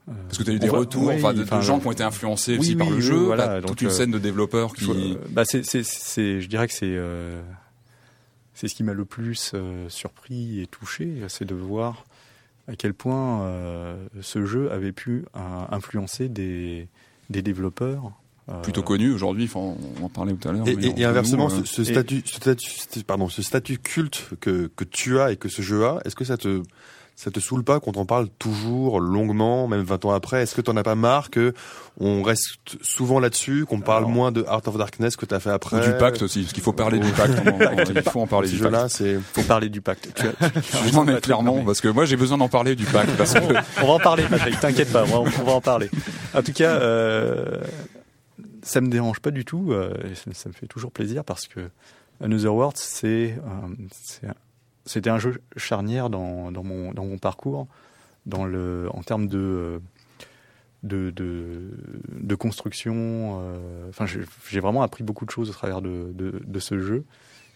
Parce 0.06 0.38
que 0.38 0.42
tu 0.42 0.50
as 0.50 0.54
eu 0.54 0.58
des 0.58 0.68
retours 0.68 1.10
enfin, 1.10 1.32
de, 1.32 1.44
gens 1.60 1.78
qui 1.78 1.86
ont 1.86 1.92
été 1.92 2.02
influencés 2.02 2.58
aussi 2.58 2.74
par 2.74 2.90
le 2.90 3.00
jeu, 3.00 3.16
voilà, 3.16 3.62
toute 3.62 3.82
une 3.82 3.90
scène 3.90 4.10
de 4.10 4.18
développeurs 4.18 4.74
qui. 4.74 5.16
Bah 5.30 5.44
c'est, 5.44 5.62
je 5.62 6.46
dirais 6.46 6.66
que 6.68 6.74
c'est, 6.74 6.98
c'est 8.54 8.68
ce 8.68 8.74
qui 8.74 8.82
m'a 8.82 8.94
le 8.94 9.04
plus 9.04 9.54
surpris 9.88 10.60
et 10.60 10.66
touché, 10.66 11.22
c'est 11.28 11.44
de 11.44 11.54
voir 11.54 12.04
à 12.68 12.76
quel 12.76 12.94
point 12.94 13.48
ce 14.20 14.44
jeu 14.44 14.72
avait 14.72 14.92
pu 14.92 15.24
influencer 15.70 16.28
des, 16.28 16.88
des 17.30 17.42
développeurs 17.42 18.12
euh, 18.48 18.60
plutôt 18.60 18.82
connus 18.82 19.12
aujourd'hui. 19.12 19.44
Enfin, 19.44 19.76
on 20.00 20.04
en 20.04 20.08
parlait 20.08 20.34
tout 20.34 20.48
à 20.48 20.52
l'heure. 20.52 20.66
Et, 20.66 21.04
inversement, 21.04 21.48
ce, 21.48 21.80
euh, 21.80 21.84
statut, 21.84 22.22
ce, 22.24 22.34
statut, 22.34 23.04
pardon, 23.04 23.28
ce 23.28 23.40
statut 23.40 23.78
culte 23.78 24.30
que, 24.40 24.68
que 24.74 24.84
tu 24.84 25.20
as 25.20 25.30
et 25.30 25.36
que 25.36 25.48
ce 25.48 25.62
jeu 25.62 25.84
a, 25.84 26.00
est-ce 26.04 26.16
que 26.16 26.24
ça 26.24 26.36
te 26.36 26.62
ça 27.16 27.30
te 27.30 27.40
saoule 27.40 27.62
pas 27.62 27.78
qu'on 27.78 27.92
t'en 27.92 28.04
parle 28.04 28.28
toujours 28.38 29.00
longuement, 29.00 29.68
même 29.68 29.82
20 29.82 30.04
ans 30.06 30.10
après? 30.12 30.42
Est-ce 30.42 30.54
que 30.54 30.60
t'en 30.60 30.76
as 30.76 30.82
pas 30.82 30.94
marre 30.94 31.30
que 31.30 31.52
on 32.00 32.22
reste 32.22 32.82
souvent 32.82 33.20
là-dessus, 33.20 33.66
qu'on 33.66 33.80
parle 33.80 34.06
moins 34.06 34.32
de 34.32 34.44
Art 34.48 34.62
of 34.66 34.76
Darkness 34.76 35.16
que 35.16 35.26
t'as 35.26 35.40
fait 35.40 35.50
après? 35.50 35.76
Ou 35.76 35.92
du 35.92 35.98
pacte 35.98 36.22
aussi, 36.22 36.40
parce 36.40 36.52
qu'il 36.52 36.62
faut 36.62 36.72
parler 36.72 36.98
du 36.98 37.10
pacte. 37.12 37.34
il 37.94 38.02
faut 38.02 38.20
en 38.20 38.26
parler 38.26 38.48
du 38.48 38.58
pacte. 38.58 38.88
c'est 38.88 39.18
faut 39.32 39.42
parler 39.42 39.68
du 39.68 39.80
pacte. 39.80 40.08
Tu 40.14 40.26
as, 40.26 41.20
clairement, 41.20 41.62
parce 41.64 41.80
que 41.80 41.88
moi 41.88 42.04
j'ai 42.04 42.16
besoin 42.16 42.38
d'en 42.38 42.48
parler 42.48 42.74
du 42.74 42.84
pacte. 42.86 43.16
Parce 43.16 43.34
que... 43.34 43.40
on 43.82 43.86
va 43.86 43.92
en 43.92 43.98
parler, 43.98 44.24
Patrick. 44.28 44.58
T'inquiète 44.58 44.92
pas, 44.92 45.04
on 45.04 45.22
va, 45.22 45.52
en 45.52 45.60
parler. 45.60 45.90
En 46.34 46.42
tout 46.42 46.52
cas, 46.52 46.76
euh, 46.76 47.58
ça 48.62 48.80
me 48.80 48.88
dérange 48.88 49.20
pas 49.20 49.30
du 49.30 49.44
tout. 49.44 49.72
Euh, 49.72 49.92
ça, 50.32 50.48
me 50.48 50.54
fait 50.54 50.66
toujours 50.66 50.92
plaisir 50.92 51.24
parce 51.24 51.46
que 51.46 51.68
Another 52.22 52.54
World, 52.54 52.76
c'est 52.76 53.36
euh, 53.36 54.32
c'était 54.84 55.10
un 55.10 55.18
jeu 55.18 55.40
charnière 55.56 56.10
dans, 56.10 56.50
dans, 56.50 56.64
mon, 56.64 56.92
dans 56.92 57.04
mon 57.04 57.18
parcours, 57.18 57.66
dans 58.26 58.44
le, 58.44 58.88
en 58.92 59.02
termes 59.02 59.28
de, 59.28 59.80
de, 60.82 61.10
de, 61.10 61.70
de 62.12 62.34
construction. 62.34 63.40
Euh, 63.40 63.88
enfin, 63.88 64.06
j'ai 64.06 64.60
vraiment 64.60 64.82
appris 64.82 65.04
beaucoup 65.04 65.24
de 65.24 65.30
choses 65.30 65.50
au 65.50 65.52
travers 65.52 65.82
de, 65.82 66.12
de, 66.14 66.42
de 66.44 66.58
ce 66.58 66.80
jeu. 66.80 67.04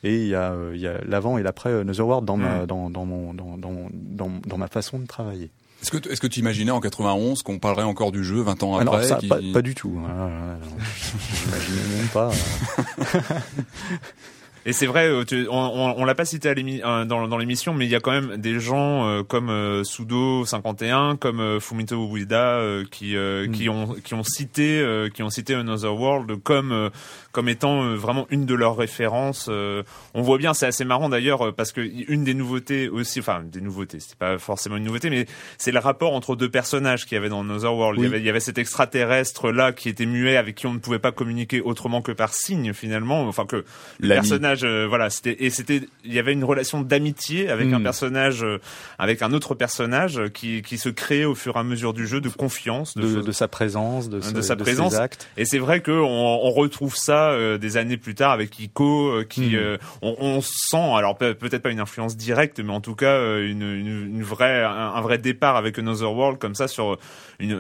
Et 0.05 0.23
il 0.23 0.29
y 0.29 0.35
a, 0.35 0.53
a 0.53 1.05
l'avant 1.05 1.39
et 1.39 1.43
l'après 1.43 1.73
Another 1.73 2.07
World 2.07 2.27
dans, 2.27 2.37
ma, 2.37 2.67
dans, 2.67 2.91
dans, 2.91 3.05
mon, 3.05 3.35
dans, 3.35 3.57
dans, 3.57 4.31
dans, 4.47 4.59
ma 4.59 4.69
façon 4.69 4.99
de 4.99 5.07
travailler. 5.07 5.51
Est-ce 5.83 5.91
que, 5.91 6.09
est-ce 6.09 6.21
que 6.21 6.27
tu 6.27 6.41
imaginais 6.41 6.71
en 6.71 6.81
91 6.81 7.43
qu'on 7.43 7.59
parlerait 7.59 7.85
encore 7.85 8.13
du 8.13 8.23
jeu 8.23 8.41
20 8.41 8.63
ans 8.63 8.77
après 8.77 9.05
ça, 9.05 9.19
pas, 9.29 9.39
pas, 9.53 9.63
du 9.63 9.75
tout. 9.75 9.99
Ah, 10.09 10.29
J'imaginais 11.45 11.97
même 11.97 12.09
pas. 12.09 12.31
Et 14.69 14.73
c'est 14.73 14.87
vrai, 14.87 15.07
euh, 15.07 15.25
on, 15.49 15.95
on, 15.97 16.05
l'a 16.05 16.17
pas 16.17 16.25
cité 16.25 16.49
à 16.49 16.53
euh, 16.53 17.05
dans, 17.05 17.29
dans 17.29 17.39
l'émission, 17.39 17.73
mais 17.73 17.85
il 17.85 17.91
y 17.91 17.95
a 17.95 18.01
quand 18.01 18.11
même 18.11 18.37
des 18.37 18.59
gens 18.59 19.07
euh, 19.07 19.23
comme 19.23 19.85
Sudo 19.85 20.45
51, 20.45 21.15
comme 21.15 21.61
Fumito 21.61 22.05
Ueda 22.13 22.61
qui 22.91 23.15
mm. 23.15 23.53
qui 23.53 23.69
ont 23.69 23.95
qui 24.03 24.15
ont 24.15 24.25
cité 24.25 24.85
qui 25.15 25.23
ont 25.23 25.31
cité 25.31 25.55
Another 25.55 25.95
World 25.95 26.43
comme 26.43 26.91
comme 27.31 27.49
étant 27.49 27.95
vraiment 27.95 28.27
une 28.31 28.45
de 28.45 28.55
leurs 28.55 28.77
références. 28.77 29.49
on 29.49 30.23
voit 30.23 30.39
bien, 30.39 30.53
c'est 30.53 30.67
assez 30.67 30.85
marrant 30.85 31.09
d'ailleurs 31.09 31.55
parce 31.55 31.71
que 31.71 31.81
une 31.81 32.25
des 32.25 32.35
nouveautés 32.35 32.89
aussi, 32.89 33.21
enfin 33.21 33.45
des 33.45 33.61
nouveautés, 33.61 34.01
c'est 34.01 34.19
pas 34.19 34.37
forcément 34.39 34.77
une 34.77 34.85
nouveauté, 34.85 35.11
mais 35.11 35.27
c'est 35.59 35.71
le 35.71 35.79
rapport 35.79 36.13
entre 36.13 36.35
deux 36.35 36.51
personnages 36.51 37.05
qu'il 37.05 37.15
y 37.15 37.19
avait 37.19 37.29
dans 37.29 37.43
Another 37.43 37.73
World. 37.73 38.01
Il, 38.01 38.05
y 38.05 38.07
avait, 38.09 38.19
il 38.19 38.25
y 38.25 38.31
avait 38.31 38.41
cet 38.41 38.59
extraterrestre 38.59 39.53
là 39.53 39.73
qui 39.73 39.89
était 39.89 40.07
muet 40.07 40.37
avec 40.37 40.57
qui 40.57 40.67
on 40.67 40.75
ne 40.75 40.81
pouvait 40.81 40.99
pas 40.99 41.13
communiquer 41.13 41.61
autrement 41.61 42.03
que 42.03 42.11
par 42.11 42.35
signe 42.35 42.73
finalement, 42.73 43.23
enfin 43.29 43.47
que 43.47 43.65
le 44.01 44.09
personnage 44.09 44.56
euh, 44.65 44.87
voilà, 44.89 45.11
c'était 45.11 45.37
et 45.45 45.51
c'était 45.51 45.83
il 46.05 46.13
y 46.13 46.19
avait 46.19 46.33
une 46.33 46.45
relation 46.45 46.81
d'amitié 46.81 47.49
avec 47.49 47.73
un 47.73 47.79
hmm. 47.79 47.83
personnage 47.83 48.45
euh, 48.45 48.59
avec 48.99 49.23
un 49.23 49.33
autre 49.33 49.55
personnage 49.55 50.21
qui 50.33 50.63
qui 50.63 50.79
se 50.79 50.89
créait 50.89 51.25
au 51.25 51.35
fur 51.35 51.57
et 51.57 51.59
à 51.59 51.63
mesure 51.63 51.93
du 51.93 52.07
jeu 52.07 52.21
de 52.21 52.29
confiance 52.29 52.95
de, 52.95 53.21
de, 53.21 53.33
sa 53.33 53.49
présence, 53.49 54.09
de, 54.09 54.19
de 54.19 54.41
sa 54.41 54.57
présence. 54.57 54.95
actes. 54.95 55.29
Et 55.37 55.45
c'est 55.45 55.59
vrai 55.59 55.81
que 55.81 55.91
on, 55.91 56.47
on, 56.47 56.51
retrouve 56.51 56.97
ça 56.97 57.31
euh, 57.31 57.59
des 57.59 57.77
années 57.77 57.97
plus 57.97 58.15
tard 58.15 58.31
avec 58.31 58.59
Ico 58.59 59.23
qui 59.29 59.57
hmm. 59.57 59.79
on, 60.03 60.17
on, 60.19 60.41
sent 60.41 60.77
alors 60.77 61.17
peut-être 61.19 61.63
pas 61.63 61.71
une 61.71 61.81
influence 61.81 62.17
directe 62.17 62.61
mais 62.61 62.73
en 62.73 62.81
tout 62.81 62.95
cas 62.95 63.39
une, 63.39 63.63
une, 63.63 64.17
une 64.17 64.23
vraie 64.23 64.65
un, 64.65 65.01
vrai 65.01 65.19
départ 65.19 65.57
avec 65.57 65.79
Another 65.79 66.13
World 66.13 66.39
comme 66.39 66.55
ça 66.55 66.69
sur 66.69 66.99
une, 67.39 67.51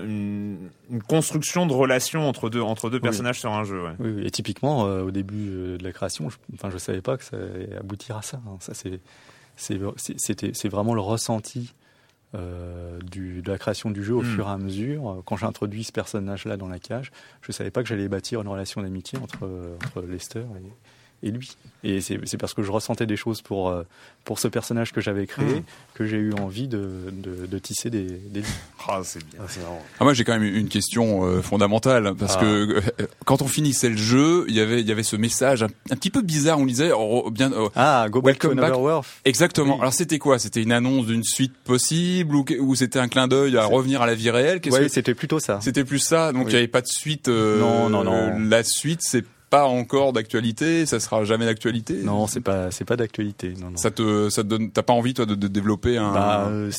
une, 0.90 1.02
construction 1.02 1.66
de 1.66 1.72
relation 1.72 2.28
entre 2.28 2.48
deux 2.48 2.62
entre 2.62 2.90
deux 2.90 3.00
personnages 3.00 3.40
sur 3.40 3.52
un 3.52 3.64
jeu. 3.64 3.82
Ouais. 3.82 3.92
Oui, 3.98 4.26
et 4.26 4.30
typiquement 4.30 4.82
au 4.82 5.10
début 5.10 5.76
de 5.78 5.84
la 5.84 5.92
création, 5.92 6.30
je, 6.30 6.36
enfin 6.54 6.70
je 6.70 6.75
savais 6.78 7.02
pas 7.02 7.16
que 7.16 7.24
ça 7.24 7.36
allait 7.36 7.76
aboutir 7.76 8.16
à 8.16 8.22
ça. 8.22 8.40
Hein. 8.46 8.56
Ça 8.60 8.72
c'est 9.56 10.68
vraiment 10.68 10.94
le 10.94 11.00
ressenti 11.00 11.74
euh, 12.34 12.98
du, 13.00 13.42
de 13.42 13.50
la 13.50 13.58
création 13.58 13.90
du 13.90 14.02
jeu 14.04 14.14
au 14.14 14.22
hmm. 14.22 14.34
fur 14.34 14.48
et 14.48 14.50
à 14.50 14.58
mesure. 14.58 15.22
Quand 15.26 15.36
j'ai 15.36 15.46
introduit 15.46 15.84
ce 15.84 15.92
personnage-là 15.92 16.56
dans 16.56 16.68
la 16.68 16.78
cage, 16.78 17.12
je 17.42 17.52
savais 17.52 17.70
pas 17.70 17.82
que 17.82 17.88
j'allais 17.88 18.08
bâtir 18.08 18.40
une 18.40 18.48
relation 18.48 18.82
d'amitié 18.82 19.18
entre, 19.18 19.76
entre 19.84 20.02
Lester 20.02 20.40
et, 20.40 20.72
et 21.22 21.30
lui. 21.30 21.56
Et 21.84 22.00
c'est 22.00 22.36
parce 22.36 22.52
que 22.52 22.62
je 22.62 22.72
ressentais 22.72 23.06
des 23.06 23.16
choses 23.16 23.42
pour, 23.42 23.68
euh, 23.68 23.84
pour 24.24 24.40
ce 24.40 24.48
personnage 24.48 24.92
que 24.92 25.00
j'avais 25.00 25.26
créé 25.26 25.60
mmh. 25.60 25.64
que 25.94 26.04
j'ai 26.04 26.16
eu 26.16 26.32
envie 26.32 26.66
de, 26.66 26.88
de, 27.12 27.46
de 27.46 27.58
tisser 27.58 27.90
des, 27.90 28.06
des 28.06 28.42
Ah, 28.88 29.02
c'est 29.04 29.24
bien. 29.24 29.38
Ah, 29.40 29.70
ah, 30.00 30.04
moi, 30.04 30.12
j'ai 30.12 30.24
quand 30.24 30.32
même 30.32 30.42
une 30.42 30.68
question 30.68 31.24
euh, 31.24 31.42
fondamentale 31.42 32.14
parce 32.18 32.36
ah. 32.36 32.40
que 32.40 32.46
euh, 32.46 32.80
quand 33.24 33.40
on 33.40 33.46
finissait 33.46 33.88
le 33.88 33.96
jeu, 33.96 34.46
il 34.48 34.54
y 34.54 34.60
avait 34.60 34.80
il 34.80 34.88
y 34.88 34.90
avait 34.90 35.04
ce 35.04 35.14
message 35.14 35.62
un, 35.62 35.68
petit 35.96 36.10
peu 36.10 36.22
bizarre. 36.22 36.58
On 36.58 36.66
disait 36.66 36.90
oh, 36.92 37.30
bien. 37.30 37.52
Oh, 37.56 37.70
ah, 37.76 38.06
go 38.10 38.20
back 38.20 38.40
to 38.40 38.50
another 38.50 38.80
world. 38.80 39.04
Exactement. 39.24 39.78
Alors 39.80 39.92
c'était 39.92 40.18
quoi? 40.18 40.40
C'était 40.40 40.62
une 40.62 40.72
annonce 40.72 41.06
d'une 41.06 41.24
suite 41.24 41.54
possible 41.56 42.34
ou, 42.34 42.44
ou 42.58 42.74
c'était 42.74 42.98
un 42.98 43.08
clin 43.08 43.28
d'œil 43.28 43.56
à 43.56 43.64
revenir 43.64 44.02
à 44.02 44.06
la 44.06 44.14
vie 44.14 44.30
réelle? 44.30 44.60
Oui, 44.66 44.88
c'était 44.88 45.14
plutôt 45.14 45.38
ça. 45.38 45.60
C'était 45.62 45.84
plus 45.84 46.00
ça. 46.00 46.32
Donc 46.32 46.46
il 46.48 46.50
n'y 46.50 46.56
avait 46.56 46.68
pas 46.68 46.82
de 46.82 46.88
suite. 46.88 47.28
non, 47.28 47.88
non, 47.88 48.02
non. 48.02 48.38
La 48.40 48.64
suite, 48.64 49.02
c'est 49.02 49.24
pas 49.56 49.64
encore 49.64 50.12
d'actualité, 50.12 50.84
ça 50.84 51.00
sera 51.00 51.24
jamais 51.24 51.46
d'actualité. 51.46 52.02
Non, 52.02 52.26
c'est 52.26 52.42
pas 52.42 52.70
c'est 52.70 52.84
pas 52.84 52.96
d'actualité. 52.96 53.54
Non, 53.58 53.70
non. 53.70 53.76
Ça 53.76 53.90
te 53.90 54.28
ça 54.28 54.42
te 54.42 54.48
donne 54.48 54.70
t'as 54.70 54.82
pas 54.82 54.92
envie 54.92 55.14
toi 55.14 55.24
de, 55.24 55.34
de 55.34 55.48
développer 55.48 55.96
un. 55.96 56.12
Bah, 56.12 56.48
euh, 56.48 56.70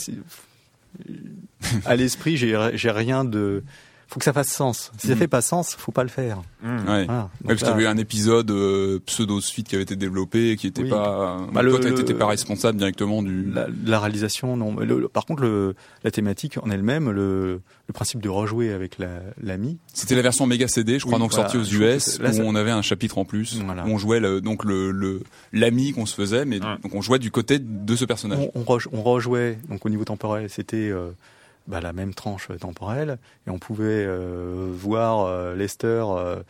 à 1.85 1.95
l'esprit, 1.95 2.37
j'ai 2.37 2.55
j'ai 2.75 2.91
rien 2.91 3.25
de 3.25 3.63
faut 4.07 4.19
que 4.19 4.23
ça 4.23 4.33
fasse 4.33 4.49
sens. 4.49 4.91
Si 4.97 5.07
ça 5.07 5.15
mm. 5.15 5.17
fait 5.17 5.27
pas 5.27 5.41
sens, 5.41 5.75
faut 5.77 5.91
pas 5.91 6.03
le 6.03 6.09
faire. 6.09 6.41
Mm. 6.63 6.89
Ouais. 6.89 7.07
parce 7.45 7.59
qu'il 7.59 7.67
y 7.67 7.71
avait 7.71 7.87
un 7.87 7.97
épisode 7.97 8.49
euh, 8.51 8.99
pseudo 9.05 9.41
suite 9.41 9.67
qui 9.67 9.75
avait 9.75 9.83
été 9.83 9.95
développé, 9.95 10.55
qui 10.55 10.67
était 10.67 10.87
pas. 10.87 11.37
Bah, 11.51 11.61
toi, 11.63 11.79
t'étais 11.79 12.13
pas 12.13 12.27
responsable 12.27 12.77
directement 12.77 13.21
du. 13.21 13.51
La, 13.85 13.99
réalisation, 13.99 14.55
non. 14.55 14.75
par 15.09 15.25
contre, 15.25 15.41
le, 15.41 15.75
la 16.03 16.11
thématique 16.11 16.57
en 16.61 16.69
elle-même, 16.69 17.09
le, 17.11 17.61
le 17.87 17.93
principe 17.93 18.21
de 18.21 18.29
rejouer 18.29 18.71
avec 18.71 18.97
l'ami. 19.41 19.77
C'était 19.93 20.15
la 20.15 20.21
version 20.21 20.45
méga 20.45 20.67
CD, 20.67 20.99
je 20.99 21.05
crois, 21.05 21.19
donc 21.19 21.33
sortie 21.33 21.57
aux 21.57 21.63
US, 21.63 22.19
où 22.19 22.41
on 22.41 22.55
avait 22.55 22.71
un 22.71 22.81
chapitre 22.81 23.17
en 23.17 23.25
plus, 23.25 23.59
où 23.59 23.63
on 23.85 23.97
jouait 23.97 24.19
le, 24.19 24.41
donc 24.41 24.63
le 24.63 25.21
l'ami 25.53 25.91
qu'on 25.91 26.05
se 26.05 26.15
faisait, 26.15 26.45
mais 26.45 26.59
donc 26.59 26.93
on 26.93 27.01
jouait 27.01 27.19
du 27.19 27.31
côté 27.31 27.59
de 27.59 27.95
ce 27.95 28.05
personnage. 28.05 28.49
On, 28.55 28.65
on, 28.91 29.03
rejouait, 29.03 29.57
donc 29.69 29.85
au 29.85 29.89
niveau 29.89 30.05
temporel, 30.05 30.49
c'était 30.49 30.89
euh, 30.89 31.11
bah, 31.67 31.81
la 31.81 31.93
même 31.93 32.13
tranche 32.13 32.47
temporelle 32.59 33.17
et 33.45 33.49
on 33.49 33.59
pouvait 33.59 34.05
euh, 34.07 34.69
voir 34.71 35.25
euh, 35.25 35.55
Lester 35.55 36.03
euh, 36.07 36.41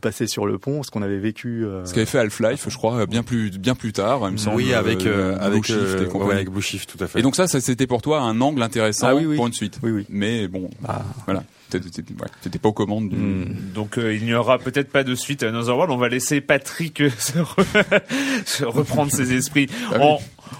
passer 0.00 0.26
sur 0.26 0.46
le 0.46 0.58
pont, 0.58 0.82
ce 0.82 0.90
qu'on 0.90 1.02
avait 1.02 1.18
vécu. 1.18 1.66
ce 1.84 1.92
qu'avait 1.92 2.06
fait 2.06 2.18
Half-Life, 2.18 2.66
je 2.68 2.76
crois, 2.76 3.04
bien 3.06 3.22
plus 3.22 3.50
bien 3.50 3.74
plus 3.74 3.92
tard, 3.92 4.20
il 4.24 4.32
me 4.32 4.36
semble. 4.38 4.56
Oui, 4.56 4.72
avec 4.72 5.06
avec 5.06 5.64
Shift 5.64 6.00
et 6.00 6.06
ouais, 6.06 6.34
avec 6.34 6.50
Blue 6.50 6.62
Shift, 6.62 6.96
tout 6.96 7.02
à 7.02 7.06
fait. 7.06 7.18
Et 7.20 7.22
donc 7.22 7.36
ça, 7.36 7.46
ça 7.46 7.60
c'était 7.60 7.86
pour 7.86 8.00
toi 8.00 8.20
un 8.20 8.40
angle 8.40 8.62
intéressant 8.62 9.08
ah, 9.08 9.14
oui, 9.14 9.36
pour 9.36 9.46
une 9.46 9.52
suite. 9.52 9.78
Oui, 9.82 9.90
oui. 9.90 10.06
Mais 10.08 10.48
bon, 10.48 10.70
ah. 10.86 11.02
voilà. 11.26 11.44
T'étais 11.70 12.58
pas 12.60 12.68
aux 12.68 12.72
commandes. 12.72 13.08
Du... 13.08 13.16
Hmm. 13.16 13.72
Donc 13.74 13.98
il 13.98 14.24
n'y 14.24 14.34
aura 14.34 14.58
peut-être 14.58 14.90
pas 14.90 15.02
de 15.02 15.14
suite 15.14 15.42
à 15.42 15.48
Another 15.48 15.76
World. 15.76 15.92
On 15.92 15.96
va 15.98 16.08
laisser 16.08 16.40
Patrick 16.40 17.02
se, 17.18 18.64
reprendre 18.64 19.10
ses 19.10 19.32
esprits. 19.34 19.68
Ah 19.92 19.98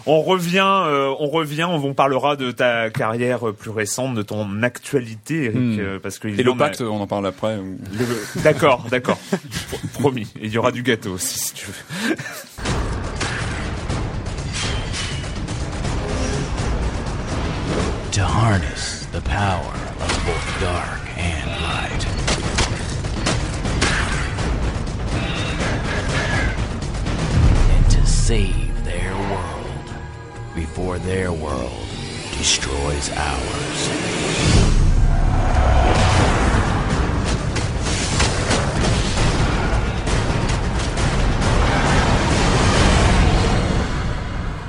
on 0.07 0.21
revient, 0.23 0.85
euh, 0.87 1.15
on 1.19 1.29
revient, 1.29 1.65
on 1.65 1.95
parlera 1.95 2.37
de 2.37 2.51
ta 2.51 2.91
carrière 2.91 3.41
plus 3.53 3.71
récente, 3.71 4.15
de 4.15 4.23
ton 4.23 4.63
actualité, 4.63 5.45
Eric, 5.45 5.57
hmm. 5.57 5.79
euh, 5.81 5.99
parce 6.03 6.19
que 6.19 6.29
et 6.29 6.43
le 6.43 6.55
pacte, 6.55 6.81
on 6.81 7.01
en 7.01 7.07
parle 7.07 7.27
après. 7.27 7.59
D'accord, 8.37 8.87
d'accord, 8.91 9.19
promis. 9.95 10.27
Il 10.41 10.51
y 10.51 10.59
aura 10.59 10.73
du 10.73 10.83
gâteau 10.83 11.13
aussi, 11.13 11.39
si 11.39 11.55
tu 11.55 11.67
veux. 11.67 12.17
To 18.13 18.21
harness 18.21 19.07
the 19.11 19.21
power 19.23 19.75
of 20.01 20.25
both 20.25 20.61
dark 20.61 21.01
and 21.19 21.51
light. 21.63 22.07
And 27.73 27.91
to 27.91 28.07
save 28.07 28.64
before 30.55 30.99
their 30.99 31.33
world 31.33 31.87
destroys 32.39 33.11
ours. 33.11 34.64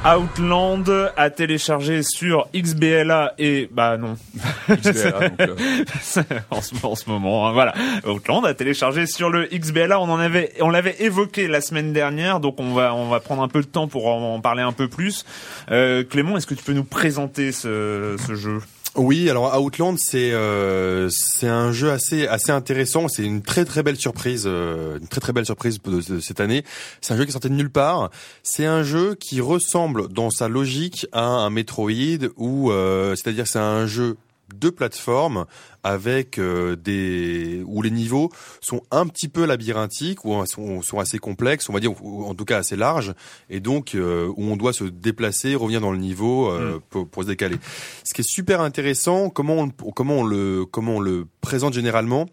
Outland 0.06 1.12
à 1.18 1.30
télécharger 1.30 2.04
sur 2.04 2.48
XBLA 2.56 3.34
et 3.40 3.68
bah 3.72 3.98
non. 3.98 4.18
XBLA 4.70 5.30
donc, 5.30 5.42
euh... 5.42 5.56
en, 6.52 6.62
ce, 6.62 6.76
en, 6.84 6.96
ce, 6.96 7.10
moment 7.10 7.48
hein, 7.48 7.54
voilà. 7.54 7.74
Outland 8.06 8.46
à 8.46 8.54
télécharger 8.54 9.08
sur 9.08 9.30
le 9.30 9.48
XBLA 9.52 10.00
on 10.00 10.10
en 10.10 10.20
avait 10.20 10.54
on 10.62 10.70
l'avait 10.70 10.96
évoqué 11.00 11.48
la 11.48 11.62
semaine 11.62 11.92
dernière 11.92 12.40
donc 12.40 12.60
on 12.60 12.74
va 12.74 12.94
on 12.94 13.10
va 13.10 13.20
prendre 13.20 13.42
un 13.42 13.48
peu 13.48 13.62
de 13.62 13.68
temps 13.68 13.88
pour 13.88 14.08
en, 14.08 14.40
parler 14.42 14.62
un 14.62 14.74
peu 14.74 14.88
plus. 14.88 15.26
Euh, 15.72 16.04
Clément 16.04 16.38
est-ce 16.38 16.48
que 16.48 16.54
tu 16.56 16.64
peux 16.64 16.74
nous 16.74 16.84
présenter 16.84 17.52
ce, 17.52 18.16
ce 18.20 18.36
jeu? 18.36 18.62
Oui, 18.98 19.30
alors 19.30 19.62
Outland 19.62 19.98
c'est 19.98 20.32
euh, 20.32 21.10
c'est 21.10 21.48
un 21.48 21.72
jeu 21.72 21.92
assez 21.92 22.28
assez 22.28 22.52
intéressant, 22.52 23.08
c'est 23.08 23.24
une 23.24 23.42
très 23.42 23.66
très 23.66 23.84
belle 23.84 23.98
surprise, 23.98 24.44
euh, 24.46 25.00
une 25.00 25.08
très 25.08 25.20
très 25.20 25.34
belle 25.34 25.46
surprise 25.46 25.82
de, 25.82 26.20
cette 26.20 26.40
année. 26.40 26.64
C'est 27.02 27.14
un 27.14 27.18
jeu 27.18 27.26
qui 27.26 27.32
sorti 27.32 27.50
de 27.50 27.56
nulle 27.56 27.70
part. 27.70 28.10
C'est 28.44 28.66
un 28.66 28.84
jeu 28.84 29.16
qui 29.16 29.42
ressemble 29.42 30.08
dans 30.08 30.30
sa 30.30 30.48
logique 30.48 31.08
à 31.12 31.26
un 31.26 31.50
Metroid 31.50 32.30
ou 32.38 32.72
euh, 32.72 33.16
c'est-à-dire 33.16 33.48
c'est 33.48 33.60
un 33.60 33.86
jeu 33.86 34.16
deux 34.54 34.72
plateformes 34.72 35.46
avec 35.84 36.38
euh, 36.38 36.76
des 36.76 37.64
où 37.66 37.82
les 37.82 37.92
niveaux 37.92 38.32
sont 38.62 38.82
un 38.92 39.08
petit 39.08 39.28
peu 39.28 39.46
labyrinthiques 39.46 40.26
ou 40.26 40.46
sont, 40.46 40.82
sont 40.82 41.00
assez 41.00 41.18
complexes, 41.18 41.70
on 41.70 41.74
va 41.74 41.80
dire 41.80 41.94
en 42.04 42.34
tout 42.36 42.46
cas 42.46 42.58
assez 42.58 42.76
larges 42.76 43.14
et 43.50 43.60
donc 43.60 43.96
euh, 43.96 44.32
où 44.36 44.44
on 44.44 44.56
doit 44.56 44.74
se 44.74 44.84
déplacer, 44.84 45.56
revenir 45.56 45.82
dans 45.82 45.92
le 45.92 45.98
niveau 45.98 46.50
euh, 46.50 46.78
mm. 46.78 46.82
pour, 46.90 47.08
pour, 47.08 47.24
se 47.24 47.28
décaler. 47.28 47.58
Ce 48.04 48.14
qui 48.14 48.22
est 48.22 48.30
super 48.30 48.62
intéressant, 48.62 49.30
comment 49.30 49.58
on, 49.60 49.70
comment 49.70 50.20
on 50.20 50.24
le 50.24 50.66
comment 50.66 50.98
on 50.98 51.02
le 51.02 51.28
présente 51.42 51.74
généralement, 51.74 52.28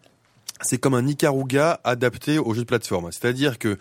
c'est 0.62 0.78
comme 0.78 0.94
un 0.94 1.06
Ikaruga 1.06 1.80
adapté 1.84 2.38
au 2.38 2.54
jeu 2.54 2.62
de 2.62 2.66
plateforme. 2.66 3.10
C'est-à-dire 3.10 3.58
que 3.58 3.78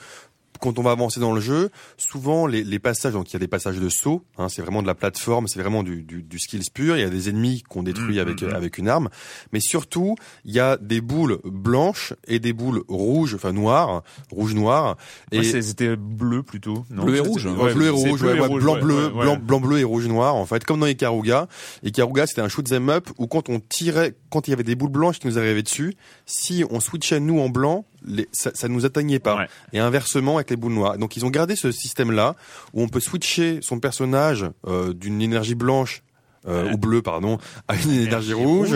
quand 0.61 0.79
on 0.79 0.83
va 0.83 0.91
avancer 0.91 1.19
dans 1.19 1.33
le 1.33 1.41
jeu, 1.41 1.69
souvent 1.97 2.45
les, 2.47 2.63
les 2.63 2.79
passages, 2.79 3.13
donc 3.13 3.29
il 3.31 3.33
y 3.33 3.35
a 3.35 3.39
des 3.39 3.47
passages 3.47 3.79
de 3.79 3.89
saut, 3.89 4.23
hein, 4.37 4.47
c'est 4.47 4.61
vraiment 4.61 4.81
de 4.81 4.87
la 4.87 4.95
plateforme, 4.95 5.47
c'est 5.47 5.59
vraiment 5.59 5.83
du, 5.83 6.03
du, 6.03 6.21
du, 6.21 6.39
skills 6.39 6.69
pur. 6.73 6.95
Il 6.95 7.01
y 7.01 7.03
a 7.03 7.09
des 7.09 7.29
ennemis 7.29 7.63
qu'on 7.67 7.83
détruit 7.83 8.17
mmh, 8.17 8.21
avec 8.21 8.41
mmh, 8.41 8.47
mmh. 8.47 8.55
avec 8.55 8.77
une 8.77 8.87
arme, 8.87 9.09
mais 9.51 9.59
surtout 9.59 10.15
il 10.45 10.53
y 10.53 10.59
a 10.59 10.77
des 10.77 11.01
boules 11.01 11.39
blanches 11.43 12.13
et 12.27 12.39
des 12.39 12.53
boules 12.53 12.83
rouges, 12.87 13.33
enfin 13.35 13.51
noires, 13.51 14.03
rouge 14.31 14.53
noir. 14.53 14.97
Et 15.31 15.43
c'était 15.43 15.95
bleu 15.95 16.43
plutôt. 16.43 16.85
Non 16.89 17.05
bleu 17.05 17.17
et 17.17 17.19
rouge. 17.19 17.47
bleu 17.47 17.87
et 17.87 17.89
rouge, 17.89 18.21
ouais, 18.23 18.35
blanc 18.35 18.79
bleu, 18.79 19.09
blanc 19.09 19.37
blanc 19.37 19.59
bleu 19.59 19.79
et 19.79 19.83
rouge 19.83 20.07
noir 20.07 20.35
en 20.35 20.45
fait, 20.45 20.63
comme 20.63 20.79
dans 20.79 20.87
Ikaruga. 20.87 21.47
Ikaruga 21.83 22.27
c'était 22.27 22.41
un 22.41 22.49
shoot 22.49 22.65
them 22.67 22.89
up 22.89 23.09
où 23.17 23.27
quand 23.27 23.49
on 23.49 23.59
tirait, 23.59 24.13
quand 24.31 24.47
il 24.47 24.51
y 24.51 24.53
avait 24.53 24.63
des 24.63 24.75
boules 24.75 24.89
blanches 24.89 25.19
qui 25.19 25.27
nous 25.27 25.37
arrivaient 25.37 25.61
dessus, 25.61 25.93
si 26.25 26.63
on 26.71 26.79
switchait 26.79 27.19
nous 27.19 27.39
en 27.39 27.49
blanc, 27.49 27.85
les, 28.03 28.27
ça, 28.31 28.51
ça 28.55 28.67
nous 28.67 28.85
atteignait 28.85 29.19
pas. 29.19 29.45
Et 29.73 29.79
inversement 29.79 30.37
avec 30.37 30.49
les 30.49 30.55
boules 30.55 30.73
noires. 30.73 30.97
Donc 30.97 31.17
ils 31.17 31.25
ont 31.25 31.29
gardé 31.29 31.55
ce 31.55 31.71
système-là 31.71 32.35
où 32.73 32.81
on 32.81 32.87
peut 32.87 32.99
switcher 32.99 33.59
son 33.61 33.79
personnage 33.79 34.45
euh, 34.65 34.93
d'une 34.93 35.21
énergie 35.21 35.55
blanche 35.55 36.01
euh, 36.47 36.71
ou 36.71 36.77
bleue 36.77 37.03
pardon 37.03 37.37
à 37.67 37.75
une 37.75 37.91
énergie 37.91 38.33
rouge, 38.33 38.75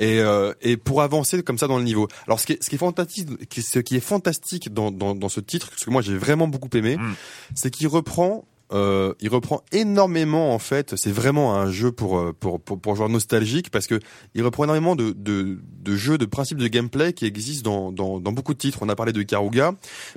et 0.00 0.18
euh, 0.18 0.52
et 0.62 0.76
pour 0.76 1.00
avancer 1.00 1.44
comme 1.44 1.58
ça 1.58 1.68
dans 1.68 1.78
le 1.78 1.84
niveau. 1.84 2.08
Alors 2.26 2.40
ce 2.40 2.46
qui 2.46 2.54
est, 2.54 2.62
ce 2.62 2.68
qui 2.68 2.74
est 2.74 2.78
fantastique 2.78 3.28
ce 3.56 3.78
qui 3.78 3.96
est 3.96 4.00
fantastique 4.00 4.74
dans 4.74 4.90
dans, 4.90 5.14
dans 5.14 5.28
ce 5.28 5.38
titre 5.38 5.70
ce 5.76 5.84
que 5.84 5.90
moi 5.90 6.02
j'ai 6.02 6.16
vraiment 6.16 6.48
beaucoup 6.48 6.76
aimé, 6.76 6.96
mm. 6.96 7.14
c'est 7.54 7.70
qu'il 7.70 7.86
reprend 7.86 8.44
euh, 8.72 9.12
il 9.20 9.28
reprend 9.28 9.62
énormément 9.72 10.54
en 10.54 10.58
fait. 10.58 10.94
C'est 10.96 11.12
vraiment 11.12 11.54
un 11.54 11.70
jeu 11.70 11.92
pour 11.92 12.18
euh, 12.18 12.32
pour 12.38 12.60
pour, 12.60 12.80
pour 12.80 12.96
joueurs 12.96 13.08
nostalgiques 13.08 13.70
parce 13.70 13.86
que 13.86 14.00
il 14.34 14.42
reprend 14.42 14.64
énormément 14.64 14.96
de 14.96 15.12
de, 15.12 15.58
de 15.80 15.96
jeux, 15.96 16.16
de 16.18 16.24
principes 16.24 16.58
de 16.58 16.68
gameplay 16.68 17.12
qui 17.12 17.26
existent 17.26 17.70
dans, 17.70 17.92
dans 17.92 18.20
dans 18.20 18.32
beaucoup 18.32 18.54
de 18.54 18.58
titres. 18.58 18.78
On 18.80 18.88
a 18.88 18.96
parlé 18.96 19.12
de 19.12 19.22
Karuga, 19.22 19.72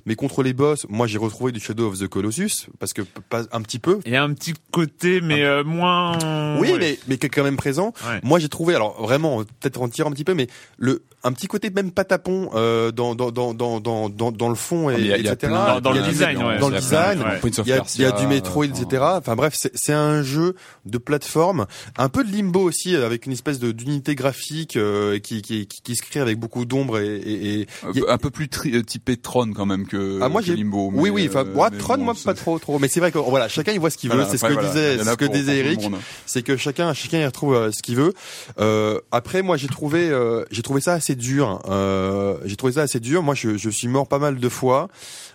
mais 0.06 0.16
contre 0.16 0.44
les 0.44 0.54
boss, 0.54 0.86
moi 0.90 1.08
j'ai 1.08 1.18
retrouvé 1.18 1.52
du 1.52 1.60
Shadow 1.60 1.90
of 1.90 2.00
the 2.00 2.08
Colossus 2.08 2.68
parce 2.80 2.94
que 2.94 3.02
pas 3.02 3.44
un 3.52 3.62
petit 3.62 3.80
peu. 3.80 4.00
Il 4.06 4.14
y 4.14 4.16
a 4.16 4.24
un 4.24 4.34
petit 4.34 4.54
côté, 4.72 5.20
mais 5.22 5.44
euh, 5.44 5.64
moins. 5.64 6.18
Oui, 6.60 6.72
mais 6.80 6.98
mais 7.08 7.18
qui 7.18 7.26
est 7.26 7.30
quand 7.30 7.44
même 7.44 7.58
présent. 7.58 7.94
Moi 8.24 8.40
j'ai 8.40 8.50
trouvé, 8.50 8.76
alors 8.76 9.02
vraiment 9.02 9.44
peut-être 9.44 9.82
en 9.82 9.90
tirant 9.90 10.10
un 10.10 10.14
petit 10.14 10.24
peu, 10.24 10.34
mais 10.34 10.48
le 10.78 11.04
un 11.24 11.34
petit 11.34 11.48
côté 11.48 11.70
même 11.70 11.92
patapon 11.92 12.50
euh, 12.54 12.92
dans, 12.92 13.16
dans, 13.16 13.32
dans, 13.32 13.54
dans, 13.54 13.80
dans, 13.80 14.32
dans, 14.32 14.50
le 14.50 14.56
fond, 14.56 14.90
et, 14.90 15.12
etc. 15.12 15.52
dans, 15.82 15.92
le 15.92 16.02
design, 16.02 16.38
dans 16.60 16.70
le 16.70 16.78
design, 16.78 17.24
il 17.44 17.68
y 17.68 17.74
a, 17.74 17.84
il 17.96 18.02
y 18.02 18.06
a 18.06 18.12
du 18.12 18.28
etc. 18.64 19.04
Enfin 19.18 19.36
bref, 19.36 19.56
c'est 19.74 19.94
un 19.94 20.22
jeu 20.22 20.56
de 20.86 20.98
plateforme, 20.98 21.66
un 21.98 22.10
peu 22.10 22.24
de 22.24 22.32
limbo 22.32 22.62
aussi, 22.62 22.96
avec 22.96 23.26
une 23.26 23.32
espèce 23.32 23.60
d'unité 23.60 24.16
graphique 24.16 24.78
euh, 24.78 25.20
qui, 25.20 25.42
qui, 25.42 25.68
qui, 25.68 25.96
se 25.96 26.02
crée 26.02 26.20
avec 26.20 26.40
beaucoup 26.40 26.66
d'ombre 26.66 27.00
et, 27.00 27.62
et, 27.62 27.68
un 28.08 28.18
peu 28.18 28.30
plus 28.30 28.50
tri, 28.50 28.84
typé 28.84 29.18
Tron 29.18 29.54
quand 29.54 29.66
même 29.66 29.88
que, 29.88 30.20
ah, 30.22 30.30
moi, 30.30 30.42
que 30.42 30.52
Limbo. 30.52 30.92
oui, 30.94 31.10
oui. 31.10 31.28
Enfin, 31.30 31.44
moi, 31.44 31.70
Tron, 31.72 31.98
moi 31.98 32.14
pas 32.24 32.34
trop, 32.34 32.60
trop. 32.60 32.80
Mais 32.80 32.88
c'est 32.88 33.00
vrai 33.00 33.12
que 33.12 33.18
voilà, 33.18 33.48
chacun 33.48 33.72
il 33.72 33.80
voit 33.80 33.90
ce 33.90 33.98
qu'il 33.98 34.12
veut. 34.12 34.26
c'est 34.30 34.38
ce 34.38 34.46
que 34.46 34.66
disait, 34.66 35.04
ce 35.04 35.16
que 35.16 35.26
disait 35.26 35.58
Eric, 35.58 35.82
c'est 36.26 36.42
que 36.42 36.58
chacun, 36.58 36.94
chacun 36.94 37.20
il 37.20 37.26
retrouve 37.26 37.56
euh, 37.56 37.72
ce 37.72 37.82
qu'il 37.82 37.96
veut. 37.96 38.14
Euh, 38.60 39.00
après, 39.12 39.42
moi 39.42 39.58
j'ai 39.58 39.68
trouvé, 39.68 40.12
j'ai 40.52 40.62
trouvé 40.62 40.82
ça 40.82 40.94
assez 40.94 41.16
dur. 41.16 41.62
Euh, 41.70 42.38
j'ai 42.46 42.56
trouvé 42.56 42.74
ça 42.74 42.82
assez 42.82 43.00
dur. 43.00 43.24
Moi, 43.24 43.36
je, 43.36 43.58
je, 43.58 43.70
suis 43.70 43.88
mort 43.88 44.08
pas 44.08 44.20
mal 44.20 44.38
de 44.38 44.50
fois 44.50 44.90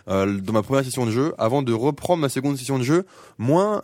euh, 0.08 0.38
dans 0.38 0.52
ma 0.52 0.62
première 0.62 0.84
session 0.84 1.06
de 1.06 1.10
jeu, 1.10 1.34
avant 1.38 1.62
de 1.62 1.72
reprendre 1.72 2.20
ma 2.20 2.28
seconde 2.28 2.56
session 2.56 2.78
de 2.78 2.84
jeu, 2.84 3.06
moins 3.38 3.82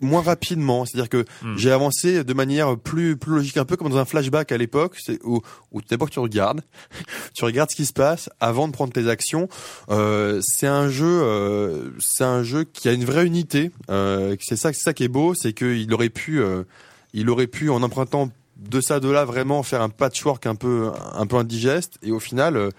moins 0.00 0.22
rapidement, 0.22 0.84
c'est-à-dire 0.84 1.08
que 1.08 1.24
hmm. 1.42 1.56
j'ai 1.56 1.70
avancé 1.70 2.24
de 2.24 2.34
manière 2.34 2.76
plus 2.76 3.16
plus 3.16 3.36
logique, 3.36 3.56
un 3.56 3.64
peu 3.64 3.76
comme 3.76 3.88
dans 3.90 3.98
un 3.98 4.04
flashback 4.04 4.52
à 4.52 4.56
l'époque, 4.56 4.96
où, 5.24 5.40
où 5.72 5.80
d'abord 5.82 6.10
tu 6.10 6.18
regardes, 6.18 6.62
tu 7.34 7.44
regardes 7.44 7.70
ce 7.70 7.76
qui 7.76 7.86
se 7.86 7.92
passe 7.92 8.30
avant 8.40 8.68
de 8.68 8.72
prendre 8.72 8.92
tes 8.92 9.08
actions. 9.08 9.48
Euh, 9.90 10.40
c'est 10.42 10.66
un 10.66 10.88
jeu, 10.88 11.22
euh, 11.22 11.90
c'est 11.98 12.24
un 12.24 12.42
jeu 12.42 12.64
qui 12.64 12.88
a 12.88 12.92
une 12.92 13.04
vraie 13.04 13.26
unité. 13.26 13.70
Euh, 13.90 14.36
c'est 14.40 14.56
ça, 14.56 14.72
c'est 14.72 14.82
ça 14.82 14.92
qui 14.92 15.04
est 15.04 15.08
beau, 15.08 15.34
c'est 15.34 15.52
qu'il 15.52 15.92
aurait 15.92 16.08
pu, 16.08 16.40
euh, 16.40 16.64
il 17.12 17.28
aurait 17.28 17.46
pu 17.46 17.70
en 17.70 17.82
empruntant 17.82 18.30
de 18.60 18.80
ça, 18.80 19.00
de 19.00 19.08
là, 19.08 19.24
vraiment 19.24 19.62
faire 19.62 19.82
un 19.82 19.88
patchwork 19.88 20.46
un 20.46 20.54
peu, 20.54 20.90
un 21.14 21.26
peu 21.26 21.36
indigeste. 21.36 21.98
Et 22.02 22.12
au 22.12 22.20
final, 22.20 22.56
euh, 22.56 22.68
euh 22.68 22.70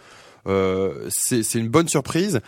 c'est 0.46 1.56
une 1.56 1.70
bonne 1.70 1.88
surprise. 1.88 2.42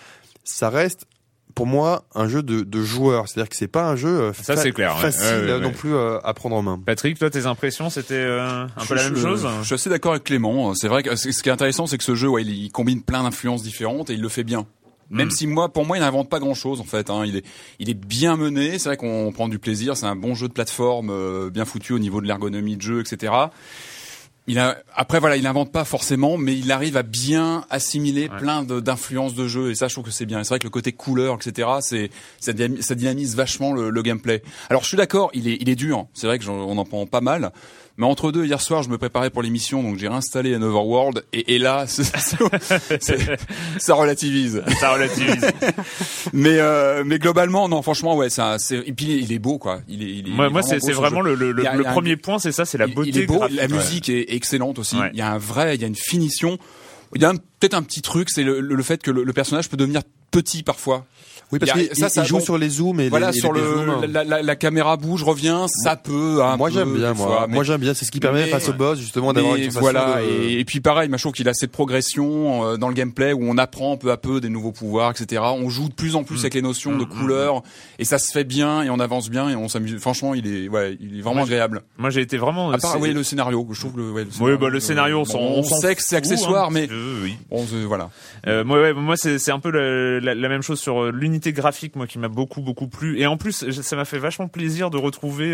Ça 0.43 0.69
reste 0.69 1.05
pour 1.53 1.67
moi 1.67 2.05
un 2.15 2.27
jeu 2.27 2.41
de, 2.41 2.61
de 2.61 2.81
joueurs, 2.81 3.27
c'est-à-dire 3.27 3.49
que 3.49 3.55
c'est 3.55 3.67
pas 3.67 3.87
un 3.87 3.95
jeu 3.95 4.09
euh, 4.09 4.33
ça, 4.33 4.55
clair, 4.71 4.99
facile 4.99 5.59
non 5.61 5.71
plus 5.71 5.93
euh, 5.93 6.19
à 6.23 6.33
prendre 6.33 6.55
en 6.55 6.61
main. 6.61 6.81
Patrick, 6.83 7.19
toi 7.19 7.29
tes 7.29 7.45
impressions 7.45 7.89
c'était 7.89 8.23
un 8.23 8.67
peu 8.87 8.95
la 8.95 9.03
même 9.03 9.17
chose 9.17 9.47
Je 9.59 9.65
suis 9.65 9.75
assez 9.75 9.89
d'accord 9.89 10.13
avec 10.13 10.23
Clément. 10.23 10.73
C'est 10.73 10.87
vrai 10.87 11.03
que 11.03 11.15
ce 11.15 11.29
qui 11.29 11.49
est 11.49 11.51
intéressant 11.51 11.85
c'est 11.87 11.97
que 11.97 12.03
ce 12.03 12.15
jeu, 12.15 12.27
ouais, 12.27 12.43
il, 12.43 12.71
combine 12.71 13.03
plein 13.03 13.23
d'influences 13.23 13.63
différentes 13.63 14.09
et 14.09 14.13
il 14.13 14.21
le 14.21 14.29
fait 14.29 14.43
bien. 14.43 14.65
Même 15.09 15.27
hmm. 15.27 15.31
si 15.31 15.47
moi, 15.47 15.71
pour 15.71 15.85
moi, 15.85 15.97
il 15.97 15.99
n'invente 15.99 16.29
pas 16.29 16.39
grand-chose 16.39 16.79
en 16.79 16.85
fait. 16.85 17.09
Hein. 17.09 17.23
Il 17.25 17.35
est, 17.35 17.45
il 17.77 17.89
est 17.89 17.93
bien 17.93 18.35
mené. 18.35 18.79
C'est 18.79 18.89
vrai 18.89 18.97
qu'on 18.97 19.31
prend 19.31 19.47
du 19.47 19.59
plaisir. 19.59 19.95
C'est 19.95 20.05
un 20.05 20.15
bon 20.15 20.33
jeu 20.33 20.47
de 20.47 20.53
plateforme, 20.53 21.09
euh, 21.11 21.49
bien 21.49 21.65
foutu 21.65 21.93
au 21.93 21.99
niveau 21.99 22.21
de 22.21 22.25
l'ergonomie 22.25 22.77
de 22.77 22.81
jeu, 22.81 23.01
etc. 23.01 23.33
Il 24.45 24.59
a, 24.59 24.77
après 24.93 25.19
voilà, 25.19 25.37
il 25.37 25.43
n'invente 25.43 25.71
pas 25.71 25.85
forcément, 25.85 26.37
mais 26.37 26.57
il 26.57 26.71
arrive 26.71 26.97
à 26.97 27.03
bien 27.03 27.65
assimiler 27.69 28.27
plein 28.27 28.63
d'influences 28.63 29.35
de, 29.35 29.47
jeu 29.47 29.71
et 29.71 29.75
ça 29.75 29.87
je 29.87 29.95
trouve 29.95 30.03
que 30.03 30.11
c'est 30.11 30.25
bien. 30.25 30.43
C'est 30.43 30.49
vrai 30.49 30.59
que 30.59 30.65
le 30.65 30.69
côté 30.69 30.91
couleur, 30.91 31.35
etc. 31.35 31.69
C'est 31.79 32.09
ça, 32.39 32.51
dynamise 32.51 33.35
vachement 33.35 33.71
le, 33.71 33.89
le, 33.89 34.01
gameplay. 34.01 34.43
Alors 34.69 34.83
je 34.83 34.89
suis 34.89 34.97
d'accord, 34.97 35.29
il 35.33 35.47
est, 35.47 35.57
il 35.61 35.69
est 35.69 35.75
dur. 35.75 36.07
C'est 36.13 36.27
vrai 36.27 36.39
que 36.39 36.49
on 36.49 36.77
en 36.77 36.85
prend 36.85 37.05
pas 37.05 37.21
mal. 37.21 37.53
Mais 37.97 38.07
entre 38.07 38.31
deux, 38.31 38.45
hier 38.45 38.59
soir, 38.59 38.81
je 38.81 38.89
me 38.89 38.97
préparais 38.97 39.29
pour 39.29 39.43
l'émission, 39.43 39.83
donc 39.83 39.99
j'ai 39.99 40.07
réinstallé 40.07 40.55
un 40.55 40.63
Overworld, 40.63 41.23
et, 41.31 41.43
et 41.55 41.59
là, 41.59 41.85
ça 41.87 43.93
relativise. 43.93 44.63
Ça 44.79 44.93
relativise. 44.93 45.45
mais 46.33 46.57
euh, 46.57 47.03
mais 47.05 47.19
globalement, 47.19 47.69
non, 47.69 47.81
franchement, 47.81 48.15
ouais, 48.15 48.29
ça, 48.29 48.57
c'est 48.57 48.77
et 48.77 48.93
puis 48.93 49.19
il 49.21 49.31
est 49.31 49.39
beau, 49.39 49.59
quoi. 49.59 49.81
Il 49.87 50.01
est, 50.01 50.09
il 50.09 50.29
est 50.29 50.31
moi, 50.31 50.49
moi 50.49 50.63
c'est 50.63 50.79
vraiment 50.91 51.21
le, 51.21 51.35
le, 51.35 51.51
le 51.51 51.83
premier 51.83 52.17
point, 52.17 52.39
c'est 52.39 52.51
ça, 52.51 52.65
c'est 52.65 52.77
la 52.77 52.87
beauté. 52.87 53.09
Il 53.09 53.17
est 53.19 53.25
beau, 53.25 53.43
la 53.49 53.67
musique 53.67 54.09
est 54.09 54.33
excellente 54.33 54.79
aussi. 54.79 54.97
Il 55.13 55.19
y 55.19 55.21
a 55.21 55.31
un 55.31 55.37
vrai, 55.37 55.75
il 55.75 55.81
y 55.81 55.85
a 55.85 55.87
une 55.87 55.95
finition. 55.95 56.57
Il 57.15 57.21
y 57.21 57.25
a 57.25 57.33
peut-être 57.59 57.75
un 57.75 57.83
petit 57.83 58.01
truc, 58.01 58.29
c'est 58.29 58.43
le, 58.43 58.59
le, 58.59 58.83
fait 58.83 59.01
que 59.01 59.11
le, 59.11 59.33
personnage 59.33 59.69
peut 59.69 59.77
devenir 59.77 60.01
petit 60.31 60.63
parfois. 60.63 61.05
Oui, 61.51 61.59
parce 61.59 61.71
que 61.71 61.95
ça, 61.95 62.09
ça 62.09 62.23
joue 62.23 62.39
sur 62.39 62.57
les 62.57 62.69
zooms 62.69 62.99
et 62.99 63.09
voilà 63.09 63.31
les, 63.31 63.39
sur 63.39 63.51
le 63.51 64.05
la, 64.07 64.23
la, 64.23 64.41
la, 64.41 64.55
caméra 64.55 64.97
bouge, 64.97 65.23
revient, 65.23 65.65
ça 65.67 65.95
peut. 65.95 66.41
Un 66.43 66.57
moi 66.57 66.69
j'aime 66.69 66.93
bien, 66.93 67.13
moi. 67.13 67.47
moi 67.47 67.63
j'aime 67.63 67.81
bien, 67.81 67.93
c'est 67.93 68.05
ce 68.05 68.11
qui 68.11 68.19
permet 68.19 68.47
face 68.47 68.69
au 68.69 68.73
boss 68.73 68.99
justement 68.99 69.33
d'avoir 69.33 69.55
une 69.55 69.69
voilà. 69.69 70.21
Et, 70.23 70.59
et, 70.59 70.65
puis 70.65 70.79
pareil, 70.79 71.09
je 71.11 71.17
trouve 71.17 71.33
qu'il 71.33 71.49
a 71.49 71.53
cette 71.53 71.71
progression 71.71 72.65
euh, 72.65 72.77
dans 72.77 72.87
le 72.87 72.93
gameplay 72.93 73.33
où 73.33 73.41
on 73.43 73.57
apprend 73.57 73.97
peu 73.97 74.11
à 74.11 74.17
peu 74.17 74.41
des 74.41 74.49
nouveaux 74.49 74.71
pouvoirs, 74.71 75.11
etc. 75.11 75.41
On 75.45 75.69
joue 75.69 75.89
de 75.89 75.93
plus 75.93 76.15
en 76.15 76.23
plus 76.23 76.37
mm. 76.37 76.39
avec 76.39 76.53
les 76.53 76.61
notions 76.61 76.91
de 76.91 77.05
mm, 77.05 77.07
mm, 77.07 77.19
couleur 77.19 77.63
et 77.99 78.05
ça 78.05 78.17
se 78.17 78.31
fait 78.31 78.43
bien 78.43 78.83
et 78.83 78.89
on 78.89 78.99
avance 78.99 79.29
bien 79.29 79.49
et 79.49 79.55
on 79.55 79.67
s'amuse. 79.67 79.99
Franchement, 79.99 80.33
il 80.33 80.47
est 80.47 80.67
ouais, 80.67 80.97
il 80.99 81.19
est 81.19 81.21
vraiment 81.21 81.43
agréable. 81.43 81.83
Moi 81.97 82.09
j'ai 82.09 82.21
été 82.21 82.37
vraiment. 82.37 82.71
À 82.71 82.77
part 82.77 82.99
oui 82.99 83.13
le 83.13 83.23
scénario, 83.23 83.67
je 83.71 83.79
trouve 83.79 83.97
le. 83.97 84.11
Ouais, 84.11 84.23
le 84.23 84.31
scénario, 84.31 84.55
oui, 84.55 84.59
bah 84.59 84.69
le 84.69 84.79
scénario, 84.79 85.23
on, 85.33 85.63
sait 85.63 85.95
que 85.95 86.01
c'est 86.01 86.15
accessoire, 86.15 86.71
mais 86.71 86.89
oui. 87.23 87.37
bon, 87.49 87.65
voilà. 87.87 88.09
Euh, 88.47 88.63
moi, 88.63 88.93
moi 88.93 89.15
c'est 89.17 89.37
c'est 89.37 89.51
un 89.51 89.59
peu 89.59 89.69
la, 89.69 90.49
même 90.49 90.61
chose 90.61 90.79
sur 90.79 91.11
graphique, 91.39 91.95
moi 91.95 92.07
qui 92.07 92.19
m'a 92.19 92.27
beaucoup 92.27 92.61
beaucoup 92.61 92.87
plu. 92.87 93.19
Et 93.19 93.25
en 93.25 93.37
plus, 93.37 93.69
ça 93.71 93.95
m'a 93.95 94.05
fait 94.05 94.17
vachement 94.17 94.47
plaisir 94.47 94.89
de 94.89 94.97
retrouver 94.97 95.53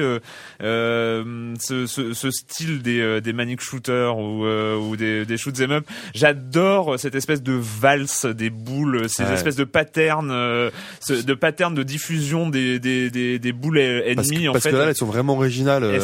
ce, 0.60 1.86
ce, 1.88 2.14
ce, 2.14 2.32
style 2.32 2.82
des, 2.82 3.22
des 3.22 3.34
manic 3.34 3.62
shooters 3.62 4.18
ou, 4.18 4.46
ou 4.46 4.96
des, 4.96 5.26
des 5.26 5.38
shoot 5.38 5.60
'em 5.60 5.72
up. 5.72 5.88
J'adore 6.14 7.00
cette 7.00 7.16
espèce 7.16 7.42
de 7.42 7.54
valse 7.54 8.26
des 8.26 8.50
boules, 8.50 9.10
ces 9.10 9.24
espèces 9.24 9.56
de 9.56 9.64
patterns, 9.64 10.30
de 10.30 11.34
patterns 11.34 11.76
de 11.76 11.84
diffusion 11.84 12.50
des, 12.50 12.80
des, 12.80 13.10
des, 13.10 13.40
des 13.40 13.52
boules 13.52 13.80
ennemies. 13.80 14.16
Parce 14.16 14.30
que, 14.30 14.48
en 14.48 14.52
parce 14.54 14.64
fait. 14.64 14.72
que 14.72 14.76
là, 14.76 14.86
elles 14.90 14.96
sont 14.96 15.06
vraiment 15.06 15.34
originales. 15.34 16.00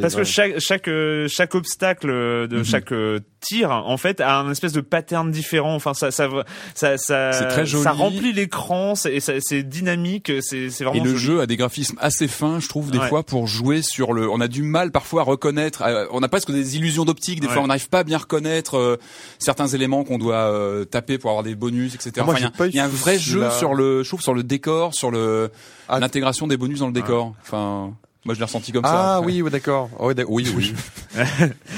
parce 0.00 0.14
que 0.14 0.24
chaque 0.24 0.58
chaque 0.58 0.90
chaque 1.28 1.54
obstacle 1.54 2.08
de 2.08 2.58
mhm. 2.58 2.64
chaque 2.64 2.92
tir 3.40 3.70
en 3.70 3.96
fait 3.96 4.20
a 4.20 4.38
un 4.38 4.50
espèce 4.50 4.72
de 4.72 4.80
pattern 4.80 5.30
différent 5.30 5.74
enfin 5.74 5.94
ça 5.94 6.10
ça 6.10 6.28
ça 6.74 6.96
ça 6.98 7.92
remplit 7.92 8.32
l'écran 8.32 8.75
c'est 8.94 9.20
c'est 9.20 9.62
dynamique 9.62 10.32
c'est 10.40 10.68
vraiment 10.80 10.94
et 10.94 11.00
le 11.00 11.16
jeu 11.16 11.40
a 11.40 11.46
des 11.46 11.56
graphismes 11.56 11.96
assez 12.00 12.28
fins 12.28 12.60
je 12.60 12.68
trouve 12.68 12.90
des 12.90 13.00
fois 13.00 13.22
pour 13.22 13.46
jouer 13.46 13.82
sur 13.82 14.12
le 14.12 14.28
on 14.30 14.40
a 14.40 14.48
du 14.48 14.62
mal 14.62 14.90
parfois 14.92 15.22
à 15.22 15.24
reconnaître 15.24 15.82
on 16.10 16.22
a 16.22 16.28
presque 16.28 16.52
des 16.52 16.76
illusions 16.76 17.04
d'optique 17.04 17.40
des 17.40 17.48
fois 17.48 17.62
on 17.62 17.66
n'arrive 17.66 17.88
pas 17.88 18.00
à 18.00 18.04
bien 18.04 18.18
reconnaître 18.18 18.76
euh, 18.76 18.96
certains 19.38 19.68
éléments 19.68 20.04
qu'on 20.04 20.18
doit 20.18 20.50
euh, 20.50 20.84
taper 20.84 21.18
pour 21.18 21.30
avoir 21.30 21.44
des 21.44 21.54
bonus 21.54 21.94
etc 21.94 22.12
ah, 22.18 22.24
enfin, 22.26 22.66
il 22.66 22.74
y, 22.74 22.78
a 22.78 22.84
un 22.84 22.88
vrai 22.88 23.18
jeu 23.18 23.48
sur 23.50 23.74
le 23.74 24.02
je 24.02 24.08
trouve 24.08 24.22
sur 24.22 24.34
le 24.34 24.42
décor 24.42 24.94
sur 24.94 25.10
le 25.10 25.50
ah. 25.88 26.00
l'intégration 26.00 26.46
des 26.46 26.56
bonus 26.56 26.80
dans 26.80 26.86
le 26.86 26.92
décor. 26.92 27.34
Enfin 27.42 27.94
moi, 28.26 28.34
je 28.34 28.40
l'ai 28.40 28.44
ressenti 28.44 28.72
comme 28.72 28.84
ça. 28.84 29.14
Ah 29.18 29.20
oui, 29.20 29.40
d'accord. 29.52 29.88
oui, 30.00 30.14
oui, 30.28 30.52
oui. 30.56 30.74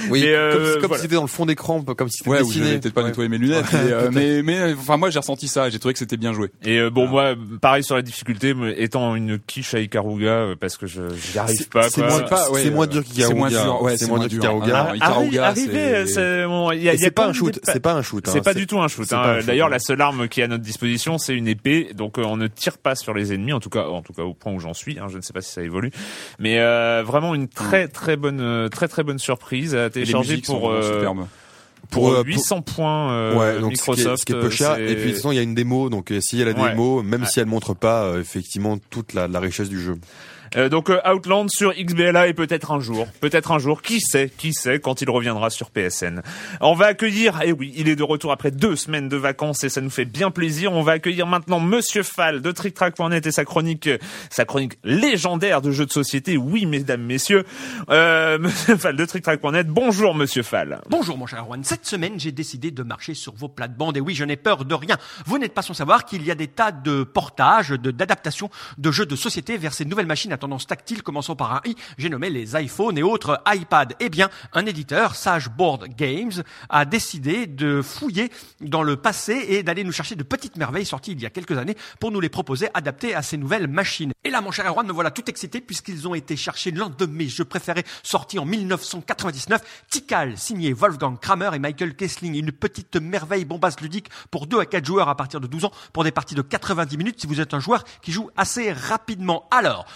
oui, 0.09 0.23
euh, 0.25 0.81
comme, 0.81 0.95
si 0.95 1.03
c'était 1.03 1.17
dans 1.17 1.21
le 1.21 1.29
fond 1.29 1.45
d'écran, 1.45 1.83
comme 1.83 2.09
si 2.09 2.19
c'était 2.19 2.31
ouais, 2.31 2.39
dessiné. 2.39 2.79
peut-être 2.79 2.95
pas 2.95 3.03
nettoyer 3.03 3.29
mes 3.29 3.37
lunettes, 3.37 3.67
mais, 3.71 3.79
euh, 3.93 4.11
mais, 4.11 4.43
mais, 4.43 4.73
enfin, 4.73 4.97
moi, 4.97 5.11
j'ai 5.11 5.19
ressenti 5.19 5.47
ça. 5.47 5.69
J'ai 5.69 5.79
trouvé 5.79 5.93
que 5.93 5.99
c'était 5.99 6.17
bien 6.17 6.33
joué. 6.33 6.51
Et 6.65 6.79
euh, 6.79 6.89
bon, 6.89 7.07
moi, 7.07 7.35
pareil 7.61 7.85
sur 7.85 7.97
la 7.97 8.03
difficulté, 8.03 8.55
étant 8.79 9.15
une 9.15 9.39
quiche 9.39 9.75
à 9.75 9.81
Ikaruga, 9.81 10.55
parce 10.59 10.79
que 10.79 10.87
je 10.87 11.03
n'y 11.03 11.39
arrive 11.39 11.69
pas. 11.69 11.91
C'est 11.91 12.01
moins, 12.01 12.25
ouais, 12.51 12.71
moins 12.71 12.87
dur 12.87 13.05
qu'Ikaruga. 13.05 13.29
C'est 13.29 13.35
moins 13.35 13.49
dur. 13.51 13.83
Ouais, 13.83 13.97
c'est 13.99 14.07
moins 14.07 14.19
dur 14.21 14.29
qu'Ikaruga. 14.29 14.95
Ikaruga, 14.95 15.55
c'est 16.97 17.11
pas 17.11 17.27
un 17.27 17.35
shoot. 17.35 17.61
C'est 17.63 17.81
pas 17.81 17.93
un 17.93 18.03
shoot. 18.03 18.27
C'est 18.27 18.43
pas 18.43 18.55
du 18.55 18.67
tout 18.67 18.81
un 18.81 18.89
shoot. 18.89 19.07
D'ailleurs, 19.47 19.69
la 19.69 19.81
seule 19.81 20.01
arme 20.01 20.29
qui 20.29 20.41
est 20.41 20.45
à 20.45 20.49
notre 20.49 20.65
disposition, 20.65 21.19
c'est 21.19 21.35
une 21.35 21.47
épée. 21.47 21.91
Donc, 21.95 22.17
on 22.17 22.39
ne 22.39 22.47
tire 22.47 22.79
pas 22.79 22.95
sur 22.95 23.13
les 23.13 23.35
ennemis. 23.35 23.53
En 23.53 23.61
tout 23.61 23.71
cas, 23.71 23.85
en 23.85 24.01
tout 24.01 24.15
cas, 24.15 24.23
au 24.23 24.33
point 24.33 24.55
où 24.55 24.61
j'en 24.61 24.73
suis. 24.73 24.99
Je 25.09 25.17
ne 25.17 25.23
sais 25.23 25.35
pas 25.35 25.43
si 25.43 25.53
ça 25.53 25.63
évolue, 25.63 25.91
mais 26.39 26.57
vraiment 26.59 27.03
vraiment 27.05 27.34
une 27.34 27.49
très 27.49 27.89
très 27.89 28.16
bonne 28.16 28.41
euh, 28.41 28.68
très 28.68 28.89
très 28.89 29.03
bonne 29.03 29.18
surprise 29.18 29.74
à 29.74 29.91
télécharger 29.91 30.39
pour 30.39 30.70
euh, 30.70 31.14
pour, 31.91 32.16
800 32.24 32.59
euh, 32.59 32.61
points 32.61 33.34
ouais, 33.34 33.61
donc 33.61 33.70
Microsoft. 33.70 34.20
Ce 34.20 34.24
qui 34.26 34.32
est, 34.32 34.41
peu 34.41 34.51
cher. 34.51 34.78
Et 34.78 34.95
puis 34.95 34.95
de 34.95 35.09
toute 35.09 35.14
façon, 35.16 35.32
il 35.32 35.36
y 35.36 35.39
a 35.39 35.43
une 35.43 35.55
démo, 35.55 35.89
donc 35.89 36.12
s'il 36.20 36.39
y 36.39 36.43
a 36.43 36.45
la 36.45 36.53
démo, 36.53 37.03
même 37.03 37.24
si 37.24 37.41
elle 37.41 37.47
montre 37.47 37.74
pas 37.74 38.14
effectivement 38.18 38.78
toute 38.91 39.14
la, 39.14 39.26
la 39.26 39.41
richesse 39.41 39.68
du 39.68 39.80
jeu. 39.80 39.97
Euh, 40.57 40.69
donc 40.69 40.91
euh, 40.91 41.01
Outland 41.11 41.49
sur 41.49 41.73
XBLA 41.73 42.29
et 42.29 42.35
peut-être 42.35 42.73
un 42.73 42.81
jour, 42.81 43.07
peut-être 43.21 43.53
un 43.53 43.59
jour, 43.59 43.83
qui 43.83 44.01
sait, 44.01 44.31
qui 44.37 44.53
sait 44.53 44.81
quand 44.81 45.03
il 45.03 45.11
reviendra 45.11 45.51
sur 45.51 45.71
PSN. 45.71 46.23
On 46.61 46.75
va 46.75 46.87
accueillir, 46.87 47.43
et 47.43 47.49
eh 47.49 47.53
oui, 47.53 47.73
il 47.77 47.89
est 47.89 47.97
de 47.97 48.03
retour 48.03 48.33
après 48.33 48.51
deux 48.51 48.77
semaines 48.77 49.09
de 49.09 49.17
vacances 49.17 49.65
et 49.65 49.69
ça 49.69 49.81
nous 49.81 49.91
fait 49.91 50.05
bien 50.05 50.31
plaisir. 50.31 50.73
On 50.73 50.83
va 50.83 50.93
accueillir 50.93 51.27
maintenant 51.27 51.61
Monsieur 51.61 52.03
Fall 52.03 52.41
de 52.41 52.51
TrickTrack.net 52.51 53.27
et 53.27 53.33
sa 53.33 53.45
chronique, 53.45 53.91
sa 54.31 54.45
chronique 54.45 54.79
légendaire 54.85 55.61
de 55.61 55.71
jeux 55.71 55.87
de 55.87 55.93
société. 55.93 56.37
Oui, 56.37 56.67
mesdames, 56.67 57.03
messieurs, 57.03 57.45
euh, 57.91 58.39
Monsieur 58.41 58.77
Fall 58.77 58.97
de 58.97 59.05
TrickTrack.net. 59.05 59.69
Bonjour, 59.69 60.15
Monsieur 60.15 60.43
Fall. 60.43 60.81
Bonjour, 60.89 61.19
mon 61.19 61.27
cher 61.27 61.41
Erwan. 61.41 61.63
Cette 61.65 61.87
semaine, 61.87 62.19
j'ai 62.19 62.33
décidé 62.33 62.71
de 62.71 62.83
marcher 62.83 63.15
sur 63.15 63.35
vos 63.35 63.49
plates-bandes 63.49 63.97
et 63.97 64.01
oui, 64.01 64.15
je 64.15 64.25
n'ai 64.25 64.37
peur 64.37 64.65
de 64.65 64.75
rien. 64.75 64.97
Vous 65.27 65.39
n'êtes 65.39 65.55
pas 65.55 65.63
sans 65.63 65.75
savoir 65.75 66.05
qu'il 66.05 66.25
y 66.25 66.31
a 66.31 66.35
des 66.35 66.49
tas 66.49 66.73
de 66.73 67.03
portages, 67.03 67.71
de 67.71 67.91
d'adaptations 67.91 68.51
de 68.79 68.91
jeux 68.91 69.07
de 69.07 69.17
société 69.17 69.57
vers 69.57 69.75
ces 69.75 69.85
nouvelles 69.85 70.07
machines 70.07 70.33
tendance 70.39 70.66
tactile 70.66 71.03
commençant 71.03 71.36
par 71.36 71.53
un 71.53 71.61
i, 71.64 71.74
j'ai 71.99 72.09
nommé 72.09 72.30
les 72.30 72.57
iPhones 72.61 72.97
et 72.97 73.03
autres 73.03 73.43
iPads. 73.47 73.95
Eh 74.01 74.09
bien, 74.09 74.30
un 74.53 74.66
éditeur, 74.66 75.14
Sageboard 75.14 75.89
Games, 75.97 76.43
a 76.68 76.84
décidé 76.84 77.47
de 77.47 77.82
fouiller 77.82 78.30
dans 78.61 78.82
le 78.82 78.97
passé 78.97 79.47
et 79.49 79.62
d'aller 79.62 79.84
nous 79.84 79.93
chercher 79.93 80.14
de 80.14 80.22
petites 80.22 80.57
merveilles 80.57 80.86
sorties 80.86 81.12
il 81.12 81.20
y 81.20 81.26
a 81.26 81.30
quelques 81.30 81.59
années 81.59 81.76
pour 82.01 82.11
nous 82.11 82.20
les 82.20 82.28
proposer 82.28 82.68
adaptées 82.74 83.14
à 83.14 83.22
ces 83.22 83.36
nouvelles 83.36 83.68
machines. 83.68 84.12
Et 84.24 84.30
là, 84.30 84.41
mon 84.41 84.51
cher 84.51 84.66
Erwan, 84.66 84.86
me 84.86 84.93
voilà 84.93 85.11
tout 85.11 85.28
excité 85.28 85.61
puisqu'ils 85.61 86.07
ont 86.09 86.14
été 86.14 86.36
chercher 86.36 86.70
l'un 86.70 86.89
de 86.89 87.07
mes 87.07 87.28
jeux 87.28 87.45
préférés 87.45 87.84
sortis 88.03 88.39
en 88.39 88.45
1999, 88.45 89.84
Tikal, 89.91 90.36
signé 90.39 90.72
Wolfgang 90.72 91.18
Kramer 91.18 91.51
et 91.55 91.59
Michael 91.59 91.95
Kessling. 91.95 92.34
Une 92.34 92.53
petite 92.53 92.97
merveille 92.97 93.45
bombasse 93.45 93.80
ludique 93.80 94.09
pour 94.30 94.47
2 94.47 94.61
à 94.61 94.66
4 94.66 94.84
joueurs 94.84 95.09
à 95.09 95.16
partir 95.16 95.41
de 95.41 95.47
12 95.47 95.66
ans 95.66 95.72
pour 95.93 96.05
des 96.05 96.12
parties 96.12 96.34
de 96.34 96.43
90 96.43 96.97
minutes 96.97 97.20
si 97.20 97.26
vous 97.26 97.41
êtes 97.41 97.55
un 97.55 97.61
joueur 97.61 97.84
qui 98.03 98.12
joue 98.12 98.30
assez 98.36 98.72
rapidement. 98.72 99.49
Alors, 99.51 99.86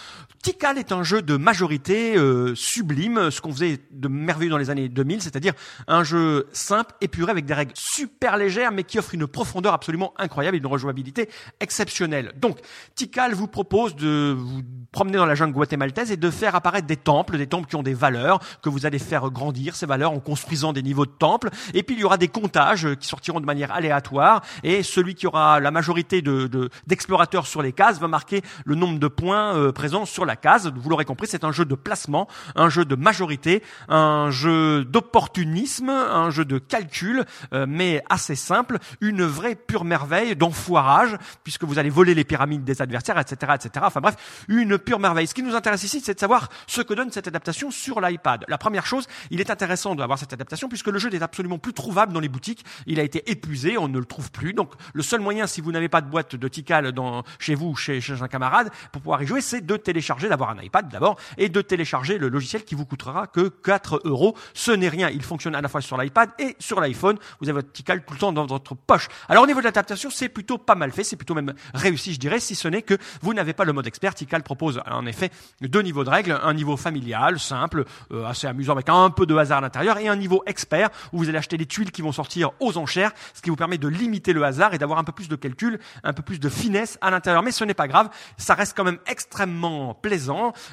Tikal 0.43 0.77
est 0.77 0.91
un 0.91 1.03
jeu 1.03 1.21
de 1.21 1.37
majorité 1.37 2.17
euh, 2.17 2.53
sublime, 2.53 3.31
ce 3.31 3.39
qu'on 3.39 3.53
faisait 3.53 3.79
de 3.91 4.09
merveilleux 4.09 4.51
dans 4.51 4.57
les 4.57 4.69
années 4.69 4.89
2000, 4.89 5.21
c'est-à-dire 5.21 5.53
un 5.87 6.03
jeu 6.03 6.47
simple, 6.51 6.93
épuré, 6.99 7.31
avec 7.31 7.45
des 7.45 7.53
règles 7.53 7.71
super 7.75 8.35
légères, 8.35 8.73
mais 8.73 8.83
qui 8.83 8.99
offre 8.99 9.15
une 9.15 9.25
profondeur 9.25 9.73
absolument 9.73 10.13
incroyable 10.17 10.57
et 10.57 10.59
une 10.59 10.67
rejouabilité 10.67 11.29
exceptionnelle. 11.61 12.33
Donc, 12.35 12.59
Tikal 12.95 13.33
vous 13.33 13.47
propose 13.47 13.95
de 13.95 14.35
vous 14.37 14.63
promener 14.91 15.15
dans 15.15 15.25
la 15.25 15.33
jungle 15.33 15.53
guatémaltaise 15.53 16.11
et 16.11 16.17
de 16.17 16.29
faire 16.29 16.55
apparaître 16.55 16.87
des 16.87 16.97
temples, 16.97 17.37
des 17.37 17.47
temples 17.47 17.69
qui 17.69 17.77
ont 17.77 17.83
des 17.83 17.93
valeurs, 17.93 18.39
que 18.61 18.67
vous 18.67 18.85
allez 18.85 18.99
faire 18.99 19.31
grandir 19.31 19.77
ces 19.77 19.85
valeurs 19.85 20.11
en 20.11 20.19
construisant 20.19 20.73
des 20.73 20.83
niveaux 20.83 21.05
de 21.05 21.11
temples. 21.11 21.51
Et 21.73 21.83
puis, 21.83 21.95
il 21.95 22.01
y 22.01 22.03
aura 22.03 22.17
des 22.17 22.27
comptages 22.27 22.95
qui 22.95 23.07
sortiront 23.07 23.39
de 23.39 23.45
manière 23.45 23.71
aléatoire, 23.71 24.43
et 24.63 24.83
celui 24.83 25.15
qui 25.15 25.25
aura 25.25 25.61
la 25.61 25.71
majorité 25.71 26.21
de, 26.21 26.69
d'explorateurs 26.85 27.47
sur 27.47 27.61
les 27.61 27.71
cases 27.71 27.97
va 28.01 28.09
marquer 28.09 28.41
le 28.65 28.75
nombre 28.75 28.99
de 28.99 29.07
points 29.07 29.55
euh, 29.55 29.71
présents 29.71 30.05
sur 30.05 30.25
la 30.25 30.32
case. 30.35 30.71
Vous 30.75 30.89
l'aurez 30.89 31.05
compris, 31.05 31.27
c'est 31.27 31.43
un 31.43 31.51
jeu 31.51 31.65
de 31.65 31.75
placement, 31.75 32.27
un 32.55 32.69
jeu 32.69 32.85
de 32.85 32.95
majorité, 32.95 33.63
un 33.89 34.31
jeu 34.31 34.85
d'opportunisme, 34.85 35.89
un 35.89 36.29
jeu 36.29 36.45
de 36.45 36.57
calcul, 36.57 37.25
euh, 37.53 37.65
mais 37.67 38.03
assez 38.09 38.35
simple, 38.35 38.77
une 39.01 39.23
vraie 39.23 39.55
pure 39.55 39.85
merveille 39.85 40.35
d'enfoirage, 40.35 41.17
puisque 41.43 41.63
vous 41.63 41.79
allez 41.79 41.89
voler 41.89 42.13
les 42.13 42.23
pyramides 42.23 42.63
des 42.63 42.81
adversaires, 42.81 43.19
etc., 43.19 43.53
etc. 43.55 43.85
Enfin 43.87 44.01
bref, 44.01 44.45
une 44.47 44.77
pure 44.77 44.99
merveille. 44.99 45.27
Ce 45.27 45.33
qui 45.33 45.43
nous 45.43 45.55
intéresse 45.55 45.83
ici, 45.83 46.01
c'est 46.01 46.13
de 46.13 46.19
savoir 46.19 46.49
ce 46.67 46.81
que 46.81 46.93
donne 46.93 47.11
cette 47.11 47.27
adaptation 47.27 47.71
sur 47.71 48.01
l'iPad. 48.01 48.45
La 48.47 48.57
première 48.57 48.85
chose, 48.85 49.07
il 49.31 49.39
est 49.39 49.49
intéressant 49.49 49.95
d'avoir 49.95 50.19
cette 50.19 50.33
adaptation 50.33 50.69
puisque 50.69 50.87
le 50.87 50.99
jeu 50.99 51.09
n'est 51.09 51.23
absolument 51.23 51.57
plus 51.57 51.73
trouvable 51.73 52.13
dans 52.13 52.19
les 52.19 52.29
boutiques. 52.29 52.65
Il 52.85 52.99
a 52.99 53.03
été 53.03 53.29
épuisé, 53.29 53.77
on 53.77 53.87
ne 53.87 53.99
le 53.99 54.05
trouve 54.05 54.31
plus. 54.31 54.53
Donc, 54.53 54.73
le 54.93 55.03
seul 55.03 55.21
moyen, 55.21 55.47
si 55.47 55.61
vous 55.61 55.71
n'avez 55.71 55.89
pas 55.89 56.01
de 56.01 56.09
boîte 56.09 56.35
de 56.35 56.47
Tikal 56.47 56.91
dans, 56.91 57.23
chez 57.39 57.55
vous, 57.55 57.75
chez, 57.75 58.01
chez 58.01 58.21
un 58.21 58.27
camarade, 58.27 58.69
pour 58.91 59.01
pouvoir 59.01 59.21
y 59.23 59.27
jouer, 59.27 59.41
c'est 59.41 59.65
de 59.65 59.77
télécharger 59.77 60.22
d'avoir 60.29 60.49
un 60.51 60.61
iPad 60.61 60.89
d'abord, 60.89 61.17
et 61.37 61.49
de 61.49 61.61
télécharger 61.61 62.17
le 62.17 62.29
logiciel 62.29 62.63
qui 62.63 62.75
vous 62.75 62.85
coûtera 62.85 63.27
que 63.27 63.49
4 63.49 64.01
euros. 64.05 64.35
Ce 64.53 64.71
n'est 64.71 64.89
rien. 64.89 65.09
Il 65.09 65.23
fonctionne 65.23 65.55
à 65.55 65.61
la 65.61 65.67
fois 65.67 65.81
sur 65.81 65.97
l'iPad 65.97 66.29
et 66.39 66.55
sur 66.59 66.79
l'iPhone. 66.79 67.17
Vous 67.39 67.49
avez 67.49 67.53
votre 67.53 67.71
Tikal 67.71 68.03
tout 68.05 68.13
le 68.13 68.19
temps 68.19 68.33
dans 68.33 68.45
votre 68.45 68.75
poche. 68.75 69.07
Alors 69.29 69.43
au 69.43 69.47
niveau 69.47 69.59
de 69.59 69.65
l'adaptation, 69.65 70.09
c'est 70.09 70.29
plutôt 70.29 70.57
pas 70.57 70.75
mal 70.75 70.91
fait, 70.91 71.03
c'est 71.03 71.15
plutôt 71.15 71.33
même 71.33 71.53
réussi, 71.73 72.13
je 72.13 72.19
dirais, 72.19 72.39
si 72.39 72.55
ce 72.55 72.67
n'est 72.67 72.81
que 72.81 72.95
vous 73.21 73.33
n'avez 73.33 73.53
pas 73.53 73.65
le 73.65 73.73
mode 73.73 73.87
expert. 73.87 74.13
Tikal 74.13 74.43
propose 74.43 74.81
en 74.89 75.05
effet 75.05 75.31
deux 75.61 75.81
niveaux 75.81 76.03
de 76.03 76.09
règles, 76.09 76.39
un 76.41 76.53
niveau 76.53 76.77
familial, 76.77 77.39
simple, 77.39 77.85
euh, 78.11 78.25
assez 78.25 78.47
amusant 78.47 78.73
avec 78.73 78.89
un 78.89 79.09
peu 79.09 79.25
de 79.25 79.35
hasard 79.35 79.59
à 79.59 79.61
l'intérieur, 79.61 79.97
et 79.97 80.07
un 80.07 80.15
niveau 80.15 80.43
expert 80.45 80.89
où 81.11 81.19
vous 81.19 81.29
allez 81.29 81.37
acheter 81.37 81.57
des 81.57 81.65
tuiles 81.65 81.91
qui 81.91 82.01
vont 82.01 82.11
sortir 82.11 82.51
aux 82.59 82.77
enchères, 82.77 83.11
ce 83.33 83.41
qui 83.41 83.49
vous 83.49 83.55
permet 83.55 83.77
de 83.77 83.87
limiter 83.87 84.33
le 84.33 84.43
hasard 84.43 84.73
et 84.73 84.77
d'avoir 84.77 84.99
un 84.99 85.03
peu 85.03 85.11
plus 85.11 85.27
de 85.27 85.35
calcul, 85.35 85.79
un 86.03 86.13
peu 86.13 86.23
plus 86.23 86.39
de 86.39 86.49
finesse 86.49 86.97
à 87.01 87.11
l'intérieur. 87.11 87.43
Mais 87.43 87.51
ce 87.51 87.63
n'est 87.63 87.73
pas 87.73 87.87
grave, 87.87 88.09
ça 88.37 88.53
reste 88.53 88.75
quand 88.75 88.83
même 88.83 88.99
extrêmement 89.07 89.93
plaisant 89.93 90.12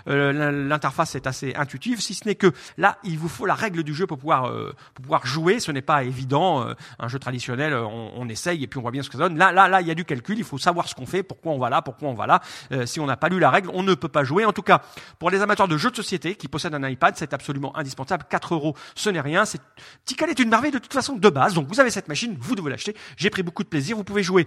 euh, 0.09 0.68
l'interface 0.68 1.14
est 1.14 1.26
assez 1.26 1.55
intuitive, 1.55 2.01
si 2.01 2.14
ce 2.14 2.26
n'est 2.26 2.34
que 2.34 2.53
là, 2.78 2.99
il 3.05 3.18
vous 3.18 3.28
faut 3.28 3.47
la 3.47 3.55
règle 3.55 3.82
du 3.82 3.95
jeu 3.95 4.07
pour 4.07 4.18
pouvoir, 4.18 4.47
euh, 4.47 4.74
pour 4.95 5.03
pouvoir 5.03 5.26
jouer. 5.26 5.61
Ce 5.61 5.72
n'est 5.72 5.82
pas 5.82 6.05
évident. 6.05 6.66
Euh, 6.66 6.74
un 6.99 7.09
jeu 7.09 7.18
traditionnel, 7.18 7.74
on, 7.74 8.28
essaye 8.28 8.62
et 8.62 8.66
puis 8.66 8.78
on 8.78 8.82
voit 8.82 8.91
bien 8.91 9.03
ce 9.03 9.09
que 9.09 9.16
ça 9.16 9.24
donne. 9.24 9.36
Là, 9.36 9.51
là, 9.51 9.66
là, 9.68 9.80
il 9.80 9.88
y 9.88 9.91
a 9.91 9.95
du 9.95 10.05
calcul. 10.05 10.38
Il 10.38 10.45
faut 10.45 10.59
savoir 10.59 10.88
ce 10.88 10.95
qu'on 10.95 11.07
fait, 11.07 11.22
pourquoi 11.22 11.53
on 11.53 11.59
va 11.59 11.68
là, 11.68 11.82
pourquoi 11.82 12.09
on 12.09 12.14
va 12.14 12.26
là. 12.26 12.41
si 12.86 13.01
on 13.01 13.07
n'a 13.07 13.16
pas 13.16 13.28
lu 13.28 13.38
la 13.38 13.51
règle, 13.51 13.70
on 13.72 13.82
ne 13.82 13.95
peut 13.95 14.09
pas 14.09 14.24
jouer. 14.24 14.45
En 14.45 14.53
tout 14.53 14.62
cas, 14.62 14.82
pour 15.18 15.30
les 15.30 15.41
amateurs 15.43 15.68
de 15.68 15.76
jeux 15.76 15.91
de 15.91 15.97
société 15.97 16.36
qui 16.36 16.49
possèdent 16.49 16.74
un 16.74 16.88
iPad, 16.88 17.14
c'est 17.16 17.34
absolument 17.34 17.76
indispensable. 17.76 18.24
4 18.28 18.55
euros, 18.55 18.76
ce 18.95 19.11
n'est 19.11 19.20
rien. 19.20 19.45
C'est 19.45 19.61
Tikal 20.05 20.30
est 20.30 20.38
une 20.38 20.49
merveille 20.49 20.70
de 20.70 20.78
toute 20.78 20.93
façon 20.93 21.16
de 21.16 21.28
base. 21.28 21.55
Donc 21.55 21.66
vous 21.68 21.80
avez 21.80 21.91
cette 21.91 22.09
machine, 22.09 22.36
vous 22.38 22.55
devez 22.55 22.70
l'acheter. 22.70 22.95
J'ai 23.16 23.30
pris 23.30 23.43
beaucoup 23.43 23.64
de 23.64 23.68
plaisir. 23.68 23.97
Vous 23.97 24.05
pouvez 24.05 24.22
jouer 24.22 24.47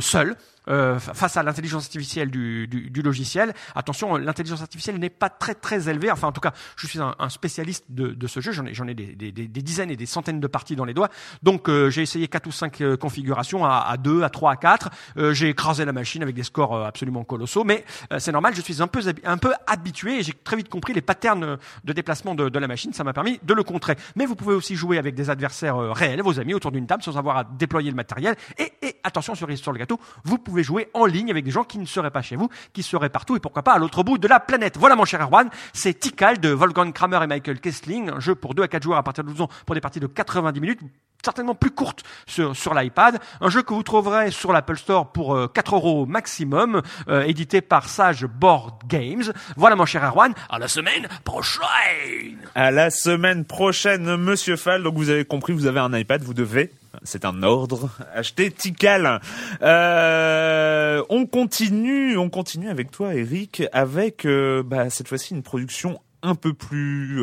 seul 0.00 0.36
euh, 0.68 0.98
face 0.98 1.36
à 1.36 1.42
l'intelligence 1.42 1.84
artificielle 1.84 2.30
du, 2.30 2.66
du, 2.66 2.90
du, 2.90 3.02
logiciel. 3.02 3.52
Attention, 3.74 4.16
l'intelligence 4.16 4.62
artificielle 4.62 4.98
n'est 4.98 5.10
pas 5.10 5.28
très 5.28 5.54
très 5.54 5.88
élevée. 5.88 6.10
Enfin, 6.10 6.28
en 6.28 6.32
tout 6.32 6.40
cas, 6.40 6.52
je 6.76 6.86
suis 6.86 7.00
un, 7.00 7.14
un 7.18 7.28
spécialiste 7.28 7.84
de, 7.90 8.08
de, 8.08 8.26
ce 8.26 8.40
jeu. 8.40 8.52
J'en 8.52 8.66
ai, 8.66 8.74
j'en 8.74 8.86
ai 8.86 8.94
des, 8.94 9.14
des, 9.14 9.30
des, 9.30 9.62
dizaines 9.62 9.90
et 9.90 9.96
des 9.96 10.06
centaines 10.06 10.40
de 10.40 10.46
parties 10.46 10.76
dans 10.76 10.84
les 10.84 10.94
doigts. 10.94 11.10
Donc, 11.42 11.68
euh, 11.68 11.90
j'ai 11.90 12.02
essayé 12.02 12.28
quatre 12.28 12.46
ou 12.46 12.52
cinq 12.52 12.80
euh, 12.80 12.96
configurations 12.96 13.64
à, 13.64 13.84
à 13.88 13.96
2, 13.96 14.22
à 14.22 14.30
3, 14.30 14.52
à 14.52 14.56
4. 14.56 14.90
j'ai 15.32 15.50
écrasé 15.50 15.84
la 15.84 15.92
machine 15.92 16.22
avec 16.22 16.34
des 16.34 16.42
scores 16.42 16.84
absolument 16.84 17.24
colossaux. 17.24 17.64
Mais 17.64 17.84
c'est 18.18 18.32
normal, 18.32 18.54
je 18.54 18.62
suis 18.62 18.80
un 18.82 18.86
peu, 18.86 19.00
un 19.24 19.38
peu 19.38 19.52
habitué 19.66 20.20
et 20.20 20.22
j'ai 20.22 20.32
très 20.32 20.56
vite 20.56 20.68
compris 20.68 20.92
les 20.94 21.02
patterns 21.02 21.58
de 21.84 21.92
déplacement 21.92 22.34
de, 22.34 22.48
de 22.48 22.58
la 22.58 22.68
machine. 22.68 22.92
Ça 22.92 23.04
m'a 23.04 23.12
permis 23.12 23.38
de 23.42 23.54
le 23.54 23.62
contrer. 23.62 23.96
Mais 24.16 24.26
vous 24.26 24.34
pouvez 24.34 24.54
aussi 24.54 24.76
jouer 24.76 24.98
avec 24.98 25.14
des 25.14 25.28
adversaires 25.28 25.78
réels, 25.78 26.22
vos 26.22 26.40
amis, 26.40 26.54
autour 26.54 26.72
d'une 26.72 26.86
table, 26.86 27.02
sans 27.02 27.18
avoir 27.18 27.36
à 27.36 27.44
déployer 27.44 27.90
le 27.90 27.96
matériel. 27.96 28.36
Et, 28.58 28.72
et 28.82 28.96
attention, 29.02 29.34
sur 29.34 29.72
le 29.72 29.78
gâteau, 29.78 30.00
vous 30.24 30.38
pouvez 30.38 30.53
jouer 30.62 30.88
en 30.94 31.06
ligne 31.06 31.30
avec 31.30 31.44
des 31.44 31.50
gens 31.50 31.64
qui 31.64 31.78
ne 31.78 31.86
seraient 31.86 32.10
pas 32.10 32.22
chez 32.22 32.36
vous, 32.36 32.48
qui 32.72 32.82
seraient 32.82 33.10
partout 33.10 33.36
et 33.36 33.40
pourquoi 33.40 33.62
pas 33.62 33.72
à 33.72 33.78
l'autre 33.78 34.02
bout 34.02 34.18
de 34.18 34.28
la 34.28 34.40
planète. 34.40 34.76
Voilà 34.78 34.96
mon 34.96 35.04
cher 35.04 35.20
Erwan, 35.20 35.48
c'est 35.72 35.98
Tikal 35.98 36.38
de 36.38 36.50
Wolfgang 36.50 36.92
Kramer 36.92 37.22
et 37.22 37.26
Michael 37.26 37.60
Kessling, 37.60 38.10
un 38.10 38.20
jeu 38.20 38.34
pour 38.34 38.54
2 38.54 38.62
à 38.62 38.68
4 38.68 38.82
joueurs 38.82 38.98
à 38.98 39.02
partir 39.02 39.24
de 39.24 39.30
12 39.30 39.40
ans 39.42 39.48
pour 39.66 39.74
des 39.74 39.80
parties 39.80 40.00
de 40.00 40.06
90 40.06 40.60
minutes 40.60 40.80
certainement 41.24 41.54
plus 41.54 41.70
courtes 41.70 42.02
sur, 42.26 42.74
l'iPad. 42.74 43.18
Un 43.40 43.48
jeu 43.48 43.62
que 43.62 43.74
vous 43.74 43.82
trouverez 43.82 44.30
sur 44.30 44.52
l'Apple 44.52 44.76
Store 44.76 45.12
pour 45.12 45.52
4 45.52 45.72
euh, 45.72 45.76
euros 45.76 46.06
maximum, 46.06 46.82
euh, 47.08 47.22
édité 47.22 47.60
par 47.60 47.88
Sage 47.88 48.26
Board 48.26 48.82
Games. 48.86 49.32
Voilà 49.56 49.76
mon 49.76 49.86
cher 49.86 50.04
Erwan, 50.04 50.34
à 50.48 50.58
la 50.58 50.68
semaine 50.68 51.08
prochaine 51.24 52.38
À 52.54 52.70
la 52.70 52.90
semaine 52.90 53.44
prochaine, 53.44 54.16
monsieur 54.16 54.56
Fall. 54.56 54.82
Donc 54.82 54.96
vous 54.96 55.10
avez 55.10 55.24
compris, 55.24 55.52
vous 55.52 55.66
avez 55.66 55.80
un 55.80 55.92
iPad, 55.96 56.22
vous 56.22 56.34
devez 56.34 56.72
c'est 57.02 57.24
un 57.24 57.42
ordre. 57.42 57.90
Acheter 58.12 58.50
Tikal. 58.50 59.20
Euh, 59.62 61.02
on 61.08 61.26
continue, 61.26 62.16
on 62.16 62.30
continue 62.30 62.70
avec 62.70 62.90
toi, 62.90 63.14
Eric, 63.14 63.64
avec 63.72 64.24
euh, 64.24 64.62
bah, 64.62 64.90
cette 64.90 65.08
fois-ci 65.08 65.34
une 65.34 65.42
production 65.42 66.00
un 66.22 66.34
peu 66.34 66.54
plus 66.54 67.22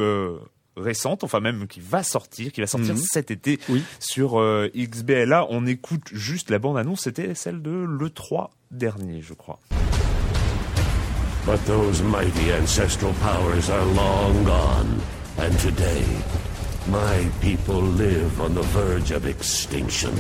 récente, 0.78 1.24
enfin 1.24 1.40
même 1.40 1.68
qui 1.68 1.80
va 1.80 2.04
sortir, 2.04 2.52
qui 2.52 2.62
va 2.62 2.68
sortir 2.68 2.96
mhm. 2.96 3.02
cet 3.02 3.32
été 3.32 3.60
sur 4.00 4.40
euh, 4.40 4.70
XBLA. 4.76 5.48
On 5.50 5.66
écoute 5.66 6.10
juste 6.12 6.50
la 6.50 6.60
bande-annonce, 6.60 7.02
c'était 7.02 7.36
celle 7.36 7.62
de 7.62 7.72
l'E3 7.72 8.50
dernier, 8.72 9.22
je 9.22 9.34
crois. 9.34 9.60
But 11.46 11.64
those 11.66 12.04
mighty 12.04 12.54
ancestral 12.54 13.14
powers 13.14 13.70
are 13.72 13.86
long 13.96 14.44
gone, 14.44 15.00
and 15.40 15.58
today 15.60 16.04
My 16.88 17.30
people 17.42 17.80
live 17.80 18.42
on 18.42 18.56
the 18.56 18.64
verge 18.64 19.12
of 19.12 19.28
extinction. 19.28 20.12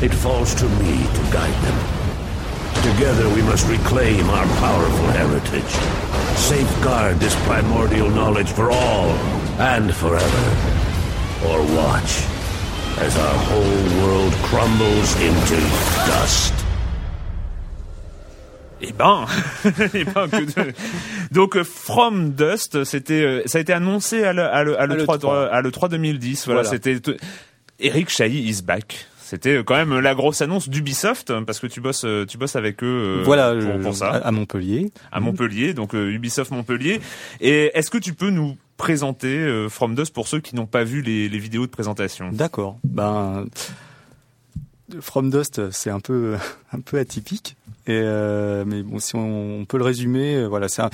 It 0.00 0.14
falls 0.14 0.54
to 0.54 0.64
me 0.64 0.96
to 0.96 1.32
guide 1.32 1.62
them. 1.64 2.05
Together 2.94 3.28
we 3.34 3.42
must 3.42 3.66
reclaim 3.68 4.30
our 4.30 4.46
powerful 4.58 5.08
heritage. 5.08 5.72
Safeguard 6.38 7.18
this 7.18 7.34
primordial 7.44 8.08
knowledge 8.10 8.48
for 8.48 8.70
all 8.70 9.08
and 9.58 9.92
forever. 9.92 10.44
Or 11.48 11.58
watch 11.74 12.12
as 12.98 13.18
our 13.18 13.38
whole 13.48 13.82
world 14.00 14.32
crumbles 14.48 15.10
into 15.20 15.56
dust. 16.06 16.54
Eh 18.80 18.92
ben, 18.92 19.26
eh 19.92 20.04
ben 20.04 20.72
donc 21.32 21.56
euh, 21.56 21.64
From 21.64 22.34
Dust, 22.34 22.84
c'était, 22.84 23.24
euh, 23.24 23.42
ça 23.46 23.58
a 23.58 23.62
été 23.62 23.72
annoncé 23.72 24.22
à 24.22 24.32
le, 24.32 24.44
à 24.44 24.62
le, 24.62 24.80
à 24.80 24.86
le, 24.86 24.98
3, 24.98 25.48
à 25.48 25.60
le 25.60 25.72
3 25.72 25.88
2010. 25.88 26.46
Voilà, 26.46 26.62
c'était 26.62 27.00
Eric 27.80 28.10
Chahi 28.10 28.48
is 28.48 28.62
back. 28.62 29.06
C'était 29.26 29.62
quand 29.64 29.74
même 29.74 29.98
la 29.98 30.14
grosse 30.14 30.40
annonce 30.40 30.68
d'Ubisoft 30.68 31.32
parce 31.46 31.58
que 31.58 31.66
tu 31.66 31.80
bosses, 31.80 32.06
tu 32.28 32.38
bosses 32.38 32.54
avec 32.56 32.82
eux. 32.84 33.22
Voilà, 33.24 33.54
pour, 33.82 33.94
ça. 33.94 34.10
À 34.10 34.30
Montpellier. 34.30 34.92
À 35.10 35.20
Montpellier, 35.20 35.74
donc 35.74 35.94
Ubisoft 35.94 36.52
Montpellier. 36.52 37.00
Et 37.40 37.72
est-ce 37.74 37.90
que 37.90 37.98
tu 37.98 38.14
peux 38.14 38.30
nous 38.30 38.56
présenter 38.76 39.66
From 39.68 39.94
Dust 39.94 40.14
pour 40.14 40.28
ceux 40.28 40.40
qui 40.40 40.54
n'ont 40.54 40.66
pas 40.66 40.84
vu 40.84 41.02
les, 41.02 41.28
les 41.28 41.38
vidéos 41.38 41.66
de 41.66 41.72
présentation? 41.72 42.30
D'accord. 42.32 42.78
Ben. 42.84 43.46
From 45.00 45.30
Dust, 45.30 45.70
c'est 45.70 45.90
un 45.90 46.00
peu 46.00 46.36
un 46.72 46.80
peu 46.80 46.98
atypique, 46.98 47.56
et 47.86 47.92
euh, 47.92 48.64
mais 48.66 48.82
bon, 48.82 48.98
si 48.98 49.16
on, 49.16 49.64
peut 49.64 49.78
le 49.78 49.84
résumer, 49.84 50.36
euh, 50.36 50.46
voilà, 50.46 50.68
c'est 50.68 50.82
un 50.82 50.90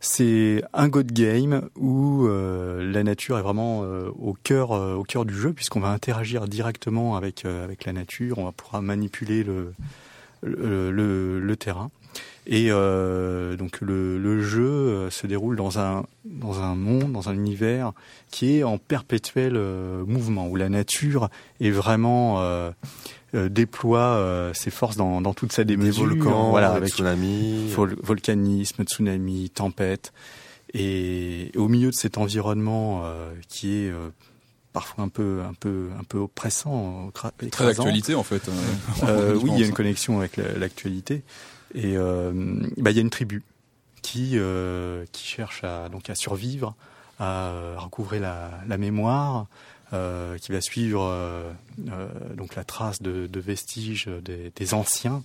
c'est 0.00 0.62
un 0.72 0.88
God 0.88 1.12
game 1.12 1.68
où 1.76 2.26
euh, 2.26 2.90
la 2.90 3.02
nature 3.02 3.38
est 3.38 3.42
vraiment 3.42 3.82
euh, 3.82 4.10
au 4.18 4.34
cœur 4.34 4.70
au 4.70 5.02
cœur 5.02 5.24
du 5.24 5.34
jeu 5.34 5.52
puisqu'on 5.52 5.80
va 5.80 5.88
interagir 5.88 6.46
directement 6.46 7.16
avec 7.16 7.44
avec 7.44 7.84
la 7.84 7.92
nature, 7.92 8.38
on 8.38 8.44
va 8.44 8.52
pouvoir 8.52 8.82
manipuler 8.82 9.42
le 9.42 9.74
le, 10.42 10.90
le, 10.90 11.40
le 11.40 11.56
terrain. 11.56 11.90
Et 12.48 12.68
euh, 12.70 13.56
donc 13.56 13.80
le, 13.80 14.18
le, 14.18 14.40
jeu 14.40 15.10
se 15.10 15.26
déroule 15.26 15.56
dans 15.56 15.80
un 15.80 16.06
dans 16.24 16.60
un 16.60 16.76
monde, 16.76 17.12
dans 17.12 17.28
un 17.28 17.34
univers 17.34 17.92
qui 18.30 18.58
est 18.58 18.62
en 18.62 18.78
perpétuel 18.78 19.58
mouvement, 20.06 20.46
où 20.46 20.54
la 20.56 20.68
nature 20.68 21.28
est 21.60 21.70
vraiment 21.70 22.40
euh, 23.36 23.48
déploie 23.48 24.00
euh, 24.00 24.54
ses 24.54 24.70
forces 24.70 24.96
dans, 24.96 25.20
dans 25.20 25.34
toute 25.34 25.52
sa 25.52 25.64
démesure. 25.64 26.08
Des 26.08 26.14
volcans, 26.14 26.50
voilà, 26.50 26.72
avec 26.72 26.90
tsunami, 26.90 27.68
volcanisme, 28.02 28.84
tsunami, 28.84 29.50
tempête, 29.50 30.12
et, 30.72 31.50
au 31.56 31.68
milieu 31.68 31.90
de 31.90 31.94
cet 31.94 32.18
environnement 32.18 33.02
euh, 33.04 33.32
qui 33.48 33.74
est 33.74 33.92
parfois 34.72 35.04
un 35.04 35.08
peu 35.08 35.40
un 35.46 35.54
peu 35.54 35.88
un 35.98 36.04
peu 36.04 36.18
oppressant, 36.18 37.10
très 37.50 37.66
d'actualité 37.66 38.14
en 38.14 38.22
fait. 38.22 38.42
Hein. 38.48 39.06
oui, 39.42 39.50
il 39.54 39.60
y 39.60 39.64
a 39.64 39.66
une 39.66 39.72
connexion 39.72 40.20
avec 40.20 40.36
l'actualité, 40.36 41.22
et 41.74 41.96
bah, 41.96 42.90
il 42.90 42.96
y 42.96 42.98
a 42.98 43.02
une 43.02 43.10
tribu 43.10 43.42
qui 44.02 44.38
qui 45.12 45.26
cherche 45.26 45.64
à 45.64 45.88
donc 45.88 46.10
à 46.10 46.14
survivre, 46.14 46.74
à 47.18 47.76
recouvrer 47.76 48.18
la, 48.18 48.78
mémoire. 48.78 49.46
Euh, 49.92 50.36
qui 50.38 50.50
va 50.50 50.60
suivre 50.60 51.04
euh, 51.04 51.52
euh, 51.90 52.08
donc 52.34 52.56
la 52.56 52.64
trace 52.64 53.00
de, 53.00 53.38
vestiges 53.38 54.08
des, 54.08 54.74
anciens, 54.74 55.22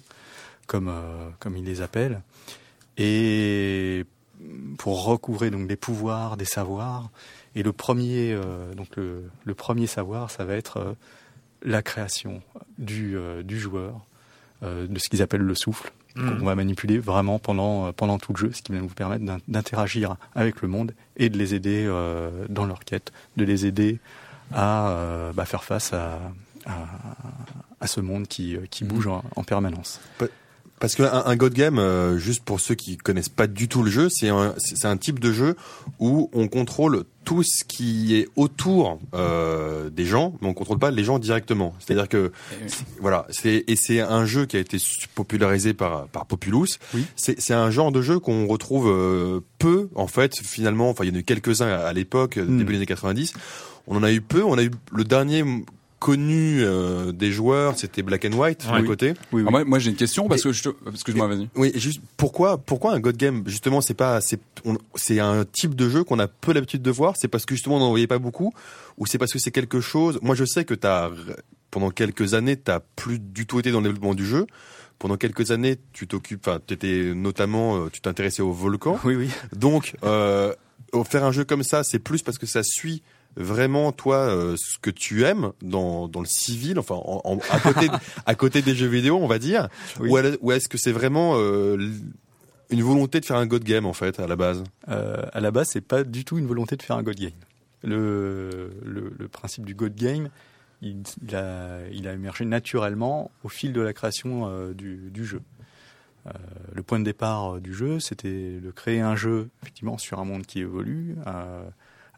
comme 0.68 0.94
comme 1.40 1.58
ils 1.58 1.66
les 1.66 1.82
appellent, 1.82 2.22
et 2.96 4.06
pour 4.78 5.04
recouvrer 5.06 5.50
donc 5.50 5.68
des 5.68 5.76
pouvoirs, 5.76 6.38
des 6.38 6.46
savoirs. 6.46 7.10
Et 7.56 7.64
le 7.64 7.74
premier 7.74 8.40
donc 8.78 8.96
le, 8.98 9.56
premier 9.56 9.88
savoir, 9.88 10.30
ça 10.30 10.46
va 10.46 10.54
être 10.54 10.96
la 11.64 11.82
création 11.82 12.44
du 12.78 13.18
du 13.44 13.60
joueur, 13.60 14.06
de 14.62 15.00
ce 15.00 15.10
qu'ils 15.10 15.24
appellent 15.24 15.42
le 15.42 15.56
souffle. 15.56 15.92
Mmh. 16.16 16.40
On 16.42 16.46
va 16.46 16.56
manipuler 16.56 16.98
vraiment 16.98 17.40
pendant 17.40 17.94
pendant 17.94 18.18
tout 18.20 18.34
le 18.34 18.38
jeu, 18.38 18.52
ce 18.54 18.62
qui 18.62 18.72
va 18.72 18.80
nous 18.80 18.88
permettre 18.88 19.24
d'interagir 19.48 20.16
avec 20.36 20.62
le 20.62 20.68
monde 20.68 20.94
et 21.18 21.30
de 21.30 21.38
les 21.38 21.54
aider 21.56 21.86
euh, 21.88 22.46
dans 22.50 22.66
leur 22.66 22.80
quête, 22.82 23.12
de 23.38 23.46
les 23.46 23.66
aider 23.66 24.00
à 24.54 24.90
euh, 24.90 25.34
bah, 25.34 25.46
faire 25.46 25.64
face 25.64 25.94
à, 25.94 26.20
à, 26.66 26.86
à, 27.80 27.88
ce 27.88 28.02
monde 28.02 28.28
qui, 28.28 28.56
euh, 28.56 28.66
qui 28.70 28.84
bouge 28.84 29.08
en, 29.08 29.24
en 29.36 29.44
permanence. 29.44 30.02
Parce 30.82 30.96
qu'un 30.96 31.24
un 31.26 31.36
God 31.36 31.54
Game, 31.54 31.78
euh, 31.78 32.18
juste 32.18 32.44
pour 32.44 32.60
ceux 32.60 32.74
qui 32.74 32.98
connaissent 32.98 33.30
pas 33.30 33.46
du 33.46 33.68
tout 33.68 33.84
le 33.84 33.92
jeu, 33.92 34.10
c'est 34.10 34.30
un, 34.30 34.56
c'est 34.58 34.86
un 34.86 34.98
type 34.98 35.20
de 35.20 35.32
jeu 35.32 35.56
où 36.00 36.30
on 36.34 36.48
contrôle 36.48 37.04
tout 37.24 37.44
ce 37.44 37.64
qui 37.64 38.16
est 38.16 38.28
autour 38.36 39.00
euh, 39.14 39.92
des 39.92 40.06
gens, 40.06 40.34
mais 40.42 40.48
on 40.48 40.56
contrôle 40.56 40.80
pas 40.80 40.90
les 40.90 41.04
gens 41.04 41.20
directement. 41.20 41.76
C'est-à-dire 41.80 42.10
que 42.10 42.32
voilà, 43.00 43.28
c'est 43.30 43.64
et 43.68 43.76
c'est 43.76 44.00
un 44.00 44.26
jeu 44.26 44.48
qui 44.48 44.58
a 44.58 44.60
été 44.60 44.78
popularisé 45.14 45.76
par 45.76 46.08
par 46.08 46.26
Populous. 46.26 46.66
Oui. 46.96 47.06
C'est 47.16 47.40
c'est 47.40 47.54
un 47.54 47.70
genre 47.70 47.92
de 47.92 48.02
jeu 48.02 48.20
qu'on 48.20 48.48
retrouve 48.48 48.92
peu 49.60 49.88
en 49.94 50.08
fait 50.08 50.36
finalement. 50.36 50.90
Enfin, 50.90 51.04
il 51.04 51.10
y 51.10 51.12
en 51.12 51.16
a 51.16 51.20
eu 51.20 51.24
quelques 51.24 51.62
uns 51.62 51.70
à, 51.70 51.94
l'époque, 51.94 52.38
hmm. 52.38 52.58
début 52.58 52.74
des 52.74 52.78
années 52.80 52.86
90 52.88 53.34
on 53.88 53.98
en 53.98 54.04
a 54.04 54.12
eu 54.12 54.22
peu. 54.22 54.44
On 54.44 54.58
a 54.58 54.64
eu 54.64 54.72
le 54.94 55.04
dernier 55.04 55.44
connu 56.02 56.64
euh, 56.64 57.12
des 57.12 57.32
joueurs, 57.32 57.78
c'était 57.78 58.02
Black 58.02 58.26
and 58.26 58.34
White 58.36 58.66
de 58.66 58.88
côté. 58.88 59.14
Oui, 59.32 59.44
moi, 59.44 59.64
moi 59.64 59.78
j'ai 59.78 59.92
une 59.92 59.96
question 59.96 60.28
parce 60.28 60.42
que 60.42 60.52
je 60.52 60.70
parce 60.70 61.04
que 61.04 61.12
je 61.12 61.18
m'en 61.18 61.28
vas-y. 61.28 61.48
Oui, 61.56 61.72
juste 61.76 62.02
pourquoi 62.18 62.58
pourquoi 62.58 62.94
un 62.94 63.00
God 63.00 63.18
Game 63.18 63.44
justement 63.46 63.82
c'est 63.82 63.94
pas 63.94 64.20
c'est 64.20 64.42
c'est 64.96 65.20
un 65.20 65.46
type 65.46 65.76
de 65.76 65.88
jeu 65.90 66.04
qu'on 66.04 66.18
a 66.18 66.28
peu 66.28 66.54
l'habitude 66.54 66.82
de 66.82 66.90
voir, 66.90 67.14
c'est 67.18 67.28
parce 67.28 67.46
que 67.46 67.54
justement 67.54 67.76
on 67.78 67.80
n'en 67.80 67.90
voyait 67.90 68.08
pas 68.08 68.18
beaucoup 68.18 68.52
ou 68.98 69.06
c'est 69.06 69.20
parce 69.20 69.32
que 69.32 69.38
c'est 69.38 69.52
quelque 69.52 69.80
chose. 69.80 70.18
Moi 70.24 70.34
je 70.34 70.44
sais 70.44 70.66
que 70.66 70.74
tu 70.74 70.88
as 70.88 71.12
pendant 71.70 71.92
quelques 71.92 72.34
années 72.34 72.58
tu 72.58 72.72
plus 72.96 73.20
du 73.20 73.46
tout 73.46 73.60
été 73.60 73.72
dans 73.72 73.80
le 73.80 73.86
développement 73.86 74.16
du 74.16 74.26
jeu. 74.26 74.48
Pendant 74.98 75.18
quelques 75.18 75.50
années, 75.50 75.78
tu 75.94 76.06
t'occupes, 76.06 76.48
enfin, 76.48 76.60
tu 76.68 76.76
étais 76.76 77.16
notamment, 77.16 77.76
euh, 77.76 77.90
tu 77.92 78.02
t'intéressais 78.02 78.44
au 78.44 78.52
volcan. 78.52 79.00
Oui, 79.04 79.16
oui. 79.16 79.32
Donc, 79.56 79.96
euh, 80.04 80.54
faire 81.06 81.24
un 81.24 81.32
jeu 81.32 81.44
comme 81.44 81.64
ça, 81.64 81.84
c'est 81.84 81.98
plus 81.98 82.22
parce 82.22 82.38
que 82.38 82.46
ça 82.46 82.62
suit 82.62 83.02
vraiment 83.36 83.92
toi 83.92 84.18
euh, 84.18 84.56
ce 84.58 84.78
que 84.80 84.90
tu 84.90 85.24
aimes 85.24 85.52
dans, 85.62 86.08
dans 86.08 86.20
le 86.20 86.26
civil, 86.26 86.80
enfin 86.80 86.96
en, 86.96 87.40
à 87.50 87.60
côté 87.60 87.88
à 88.26 88.36
côté 88.36 88.62
des 88.62 88.76
jeux 88.76 88.88
vidéo, 88.88 89.18
on 89.22 89.28
va 89.28 89.40
dire, 89.40 89.70
ou, 90.00 90.18
est-ce 90.52 90.68
que 90.68 90.78
c'est 90.78 90.92
vraiment 90.92 91.34
euh, 91.36 91.78
une 92.70 92.82
volonté 92.82 93.20
de 93.20 93.26
faire 93.26 93.38
un 93.38 93.46
god 93.46 93.64
game 93.64 93.86
en 93.86 93.94
fait 93.94 94.20
à 94.20 94.28
la 94.28 94.36
base? 94.36 94.64
Euh, 94.90 95.24
À 95.34 95.40
la 95.40 95.52
base, 95.52 95.70
c'est 95.72 95.82
pas 95.82 96.04
du 96.04 96.26
tout 96.26 96.38
une 96.38 96.48
volonté 96.48 96.76
de 96.76 96.84
faire 96.84 96.98
un 96.98 97.04
god 97.04 97.16
game. 97.16 97.32
Le, 97.84 98.72
le, 98.86 99.14
le 99.18 99.28
principe 99.28 99.66
du 99.66 99.74
god 99.74 99.96
game, 99.96 100.30
il, 100.82 101.02
a, 101.34 101.80
il 101.92 102.08
a 102.08 102.14
émergé 102.14 102.46
naturellement 102.46 103.32
au 103.44 103.50
fil 103.50 103.74
de 103.74 103.82
la 103.82 103.94
création 103.94 104.72
du, 104.74 105.10
du, 105.10 105.26
jeu. 105.26 105.42
le 106.74 106.84
point 106.84 107.00
de 107.00 107.06
départ 107.06 107.60
du 107.60 107.74
jeu, 107.74 108.00
c'était 108.00 108.60
de 108.60 108.72
créer 108.72 109.00
un 109.00 109.16
jeu 109.16 109.50
effectivement 109.64 109.98
sur 109.98 110.20
un 110.20 110.26
monde 110.26 110.46
qui 110.46 110.60
évolue, 110.60 111.16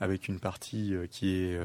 avec 0.03 0.27
une 0.27 0.39
partie 0.39 0.93
qui 1.09 1.35
est 1.35 1.59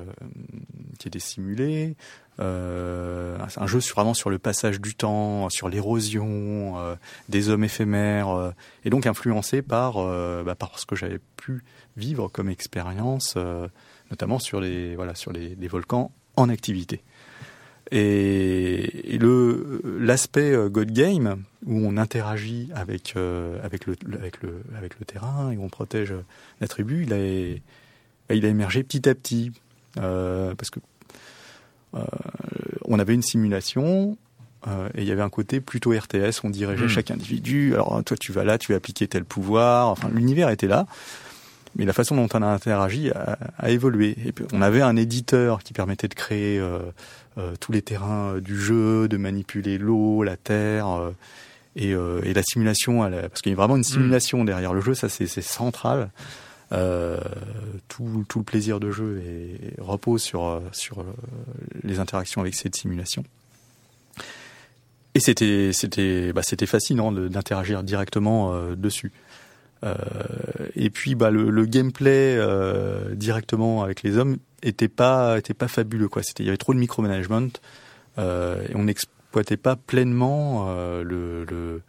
qui 0.99 1.09
était 1.09 1.19
simulée, 1.19 1.97
euh, 2.41 3.37
un 3.57 3.67
jeu 3.67 3.81
sur, 3.81 3.97
vraiment 3.97 4.15
sur 4.15 4.31
le 4.31 4.39
passage 4.39 4.81
du 4.81 4.95
temps, 4.95 5.49
sur 5.49 5.69
l'érosion 5.69 6.79
euh, 6.79 6.95
des 7.29 7.49
hommes 7.49 7.65
éphémères, 7.65 8.31
euh, 8.31 8.51
et 8.85 8.91
donc 8.91 9.07
influencé 9.07 9.61
par, 9.63 9.95
bah, 10.45 10.55
par 10.55 10.79
ce 10.79 10.87
que 10.87 10.95
j'avais 10.95 11.21
pu 11.37 11.65
vivre 11.97 12.29
comme 12.29 12.49
expérience, 12.49 13.37
notamment 14.11 14.39
sur 14.39 14.61
les 14.61 14.95
voilà 14.95 15.15
sur 15.15 15.33
les, 15.33 15.69
volcans 15.69 16.13
en 16.37 16.49
activité. 16.49 17.03
Et, 17.91 19.19
le 19.19 19.83
l'aspect 19.99 20.55
God 20.71 20.93
Game 20.93 21.43
où 21.67 21.81
on 21.85 21.97
interagit 21.97 22.71
avec 22.75 23.15
avec 23.65 23.87
le 23.87 23.97
avec 24.15 24.43
le 24.43 24.63
avec 24.77 24.99
le 25.01 25.07
terrain 25.07 25.51
et 25.51 25.59
on 25.59 25.69
protège 25.69 26.15
la 26.61 26.69
tribu, 26.69 27.03
il 27.03 27.13
a 27.13 27.19
bah, 28.29 28.35
il 28.35 28.45
a 28.45 28.49
émergé 28.49 28.83
petit 28.83 29.09
à 29.09 29.15
petit 29.15 29.53
parce 29.95 30.71
que 30.71 30.81
euh, 31.95 32.01
on 32.85 32.99
avait 32.99 33.15
une 33.15 33.23
simulation 33.23 34.17
euh, 34.67 34.89
et 34.95 35.03
il 35.03 35.09
y 35.09 35.13
avait 35.13 35.23
un 35.23 35.31
côté 35.31 35.61
plutôt 35.61 35.93
RTS, 35.93 36.45
on 36.45 36.51
dirigeait 36.51 36.87
hmm. 36.87 36.89
chaque 36.89 37.11
individu. 37.11 37.75
Alors 37.75 38.03
toi 38.05 38.17
tu 38.17 38.33
vas 38.33 38.45
là, 38.45 38.59
tu 38.59 38.73
vas 38.73 38.77
appliquer 38.77 39.09
tel 39.09 39.25
pouvoir. 39.25 39.89
Enfin 39.89 40.09
l'univers 40.13 40.51
était 40.51 40.67
là, 40.67 40.87
mais 41.77 41.85
la 41.85 41.93
façon 41.93 42.17
dont 42.17 42.29
on 42.33 42.43
a 42.43 42.47
interagi 42.47 43.11
a, 43.11 43.71
évolué. 43.71 44.17
Et 44.25 44.33
puis, 44.33 44.45
on 44.53 44.63
avait 44.63 44.83
un 44.83 44.97
éditeur 44.97 45.63
qui 45.63 45.73
permettait 45.73 46.09
de 46.09 46.15
créer 46.15 46.59
euh, 46.59 46.81
tous 47.61 47.73
les 47.73 47.83
terrains 47.83 48.39
du 48.39 48.59
jeu, 48.59 49.09
de 49.09 49.17
manipuler 49.17 49.79
l'eau, 49.79 50.23
la 50.23 50.37
terre. 50.37 50.89
Et, 51.77 51.95
la 51.95 52.43
simulation, 52.43 53.09
parce 53.29 53.41
qu'il 53.41 53.53
y 53.53 53.55
a 53.55 53.57
vraiment 53.57 53.77
une 53.77 53.83
hmm. 53.83 53.85
simulation 53.85 54.45
derrière 54.45 54.75
le 54.75 54.81
jeu, 54.81 54.95
ça 54.95 55.09
c'est 55.09 55.27
central. 55.41 56.11
Euh, 56.73 57.19
tout, 57.89 58.25
tout, 58.29 58.41
le 58.41 58.45
plaisir 58.45 58.79
de 58.79 58.91
jeu 58.91 59.23
est, 59.27 59.81
repose 59.81 60.23
sur, 60.23 60.61
sur 60.73 61.01
euh, 61.01 61.05
les 61.83 61.99
interactions 61.99 62.43
avec 62.43 62.55
cette 62.55 62.77
simulation. 62.77 63.25
Et 65.15 65.21
c'était 65.21 65.73
c'était 65.73 66.33
bah, 66.33 66.43
c'était 66.45 66.67
fascinant 66.67 67.11
d'interagir 67.11 67.83
directement 67.83 68.55
euh, 68.55 68.77
dessus. 68.77 69.11
Euh, 69.85 69.95
et 70.77 70.91
puis 70.91 71.15
bah, 71.15 71.31
le, 71.31 71.51
le 71.51 71.65
gameplay 71.67 72.37
euh, 72.37 73.15
directement 73.15 73.83
avec 73.83 74.03
les 74.03 74.17
hommes 74.17 74.39
était 74.63 74.89
pas 74.89 75.37
était 75.39 75.55
pas 75.55 75.67
fabuleux 75.67 76.09
quoi. 76.09 76.23
C'était 76.23 76.45
il 76.45 76.47
y 76.47 76.51
avait 76.51 76.57
trop 76.57 76.75
de 76.75 76.79
micromanagement 76.79 77.49
euh, 78.19 78.65
et 78.69 78.77
on 78.77 78.85
n'exploitait 78.85 79.57
pas 79.57 79.75
pleinement 79.75 80.73
le, 81.03 81.45
le 81.45 81.83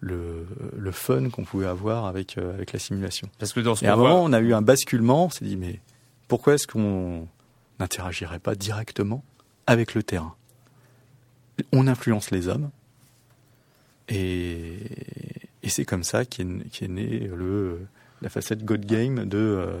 le, 0.00 0.46
le 0.76 0.92
fun 0.92 1.28
qu'on 1.30 1.44
pouvait 1.44 1.66
avoir 1.66 2.06
avec, 2.06 2.38
euh, 2.38 2.54
avec 2.54 2.72
la 2.72 2.78
simulation. 2.78 3.28
Parce 3.38 3.52
que 3.52 3.60
dans 3.60 3.74
ce 3.74 3.84
Et 3.84 3.88
à 3.88 3.94
un 3.94 3.96
moment, 3.96 4.22
on 4.22 4.32
a 4.32 4.40
eu 4.40 4.54
un 4.54 4.62
basculement, 4.62 5.26
on 5.26 5.30
s'est 5.30 5.44
dit, 5.44 5.56
mais 5.56 5.80
pourquoi 6.28 6.54
est-ce 6.54 6.66
qu'on 6.66 7.28
n'interagirait 7.78 8.38
pas 8.38 8.54
directement 8.54 9.22
avec 9.66 9.94
le 9.94 10.02
terrain? 10.02 10.34
On 11.72 11.86
influence 11.86 12.30
les 12.30 12.48
hommes, 12.48 12.70
et, 14.08 14.78
et 15.62 15.68
c'est 15.68 15.84
comme 15.84 16.04
ça 16.04 16.24
qu'est 16.24 16.42
est 16.42 16.88
né 16.88 17.30
le, 17.34 17.80
la 18.22 18.30
facette 18.30 18.64
God 18.64 18.86
Game 18.86 19.26
de, 19.26 19.38
euh, 19.38 19.80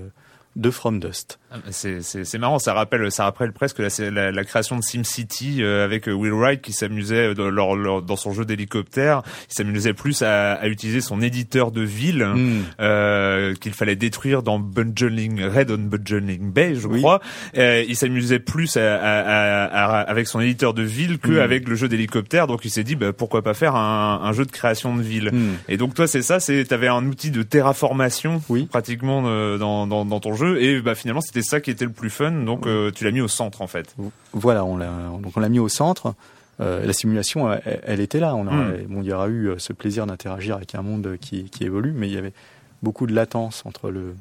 de 0.56 0.70
From 0.70 0.98
Dust. 0.98 1.38
Ah, 1.52 1.56
c'est 1.70 2.38
marrant, 2.38 2.58
ça 2.58 2.74
rappelle, 2.74 3.10
ça 3.10 3.24
rappelle 3.24 3.52
presque 3.52 3.78
la, 3.78 4.30
la, 4.30 4.44
création 4.44 4.76
de 4.76 4.82
SimCity 4.82 5.62
euh, 5.62 5.84
avec 5.84 6.08
euh, 6.08 6.12
Will 6.12 6.32
Wright 6.32 6.60
qui 6.60 6.72
s'amusait 6.72 7.34
dans, 7.34 8.00
dans 8.00 8.16
son 8.16 8.32
jeu 8.32 8.44
d'hélicoptère, 8.44 9.22
il 9.48 9.54
s'amusait 9.54 9.92
plus 9.92 10.22
à, 10.22 10.54
à, 10.54 10.68
utiliser 10.68 11.00
son 11.00 11.20
éditeur 11.22 11.72
de 11.72 11.82
ville 11.82 12.24
hmm. 12.24 12.62
euh, 12.80 13.54
qu'il 13.54 13.72
fallait 13.72 13.96
détruire 13.96 14.42
dans 14.42 14.58
Bungling 14.60 15.42
Red 15.42 15.70
on 15.72 15.78
Bungling 15.78 16.52
Bay, 16.52 16.74
je 16.76 16.86
crois. 16.86 17.20
Euh, 17.56 17.84
il 17.88 17.96
s'amusait 17.96 18.38
plus 18.38 18.76
à, 18.76 18.96
à, 18.96 20.00
avec 20.02 20.26
son 20.28 20.40
éditeur 20.40 20.74
de 20.74 20.82
ville 20.82 21.18
que 21.18 21.30
hmm. 21.30 21.68
le 21.68 21.74
jeu 21.74 21.88
d'hélicoptère, 21.88 22.46
donc 22.46 22.64
il 22.64 22.70
s'est 22.70 22.84
dit 22.84 22.96
bah, 22.96 23.12
pourquoi 23.12 23.42
pas 23.42 23.54
faire 23.54 23.76
un, 23.76 24.20
un, 24.22 24.32
jeu 24.32 24.44
de 24.44 24.52
création 24.52 24.96
de 24.96 25.02
ville. 25.02 25.30
Hmm. 25.32 25.54
Et 25.68 25.76
donc 25.76 25.94
toi 25.94 26.06
c'est 26.06 26.22
ça, 26.22 26.38
c'est 26.38 26.64
t'avais 26.64 26.88
un 26.88 27.06
outil 27.06 27.30
de 27.30 27.42
terraformation 27.42 28.42
oui. 28.48 28.66
pratiquement 28.66 29.22
dans, 29.58 29.86
dans, 29.86 30.04
dans 30.04 30.20
ton 30.20 30.34
jeu 30.34 30.39
et 30.44 30.80
bah, 30.80 30.94
finalement 30.94 31.20
c'était 31.20 31.42
ça 31.42 31.60
qui 31.60 31.70
était 31.70 31.84
le 31.84 31.92
plus 31.92 32.10
fun 32.10 32.32
donc 32.32 32.66
euh, 32.66 32.90
tu 32.90 33.04
l'as 33.04 33.10
mis 33.10 33.20
au 33.20 33.28
centre 33.28 33.62
en 33.62 33.66
fait. 33.66 33.94
Voilà, 34.32 34.64
on 34.64 34.76
l'a 34.76 34.90
donc 35.22 35.36
on 35.36 35.40
l'a 35.40 35.48
mis 35.48 35.58
au 35.58 35.68
centre. 35.68 36.14
Euh, 36.60 36.84
la 36.84 36.92
simulation, 36.92 37.50
elle, 37.64 38.00
était 38.00 38.20
là. 38.20 38.34
On 38.36 38.44
hmm. 38.44 38.84
bon, 38.88 39.00
il 39.00 39.08
y 39.08 39.12
aura 39.14 39.28
eu 39.28 39.48
euh, 39.48 39.58
ce 39.58 39.72
plaisir 39.72 40.06
d'interagir 40.06 40.56
avec 40.56 40.74
un 40.74 40.82
monde 40.82 41.16
qui, 41.18 41.44
qui, 41.44 41.64
évolue, 41.64 41.92
mais 41.92 42.06
il 42.06 42.12
y 42.12 42.18
avait 42.18 42.34
beaucoup 42.82 43.06
de 43.06 43.14
latence 43.14 43.62
entre 43.64 43.90
le, 43.90 44.14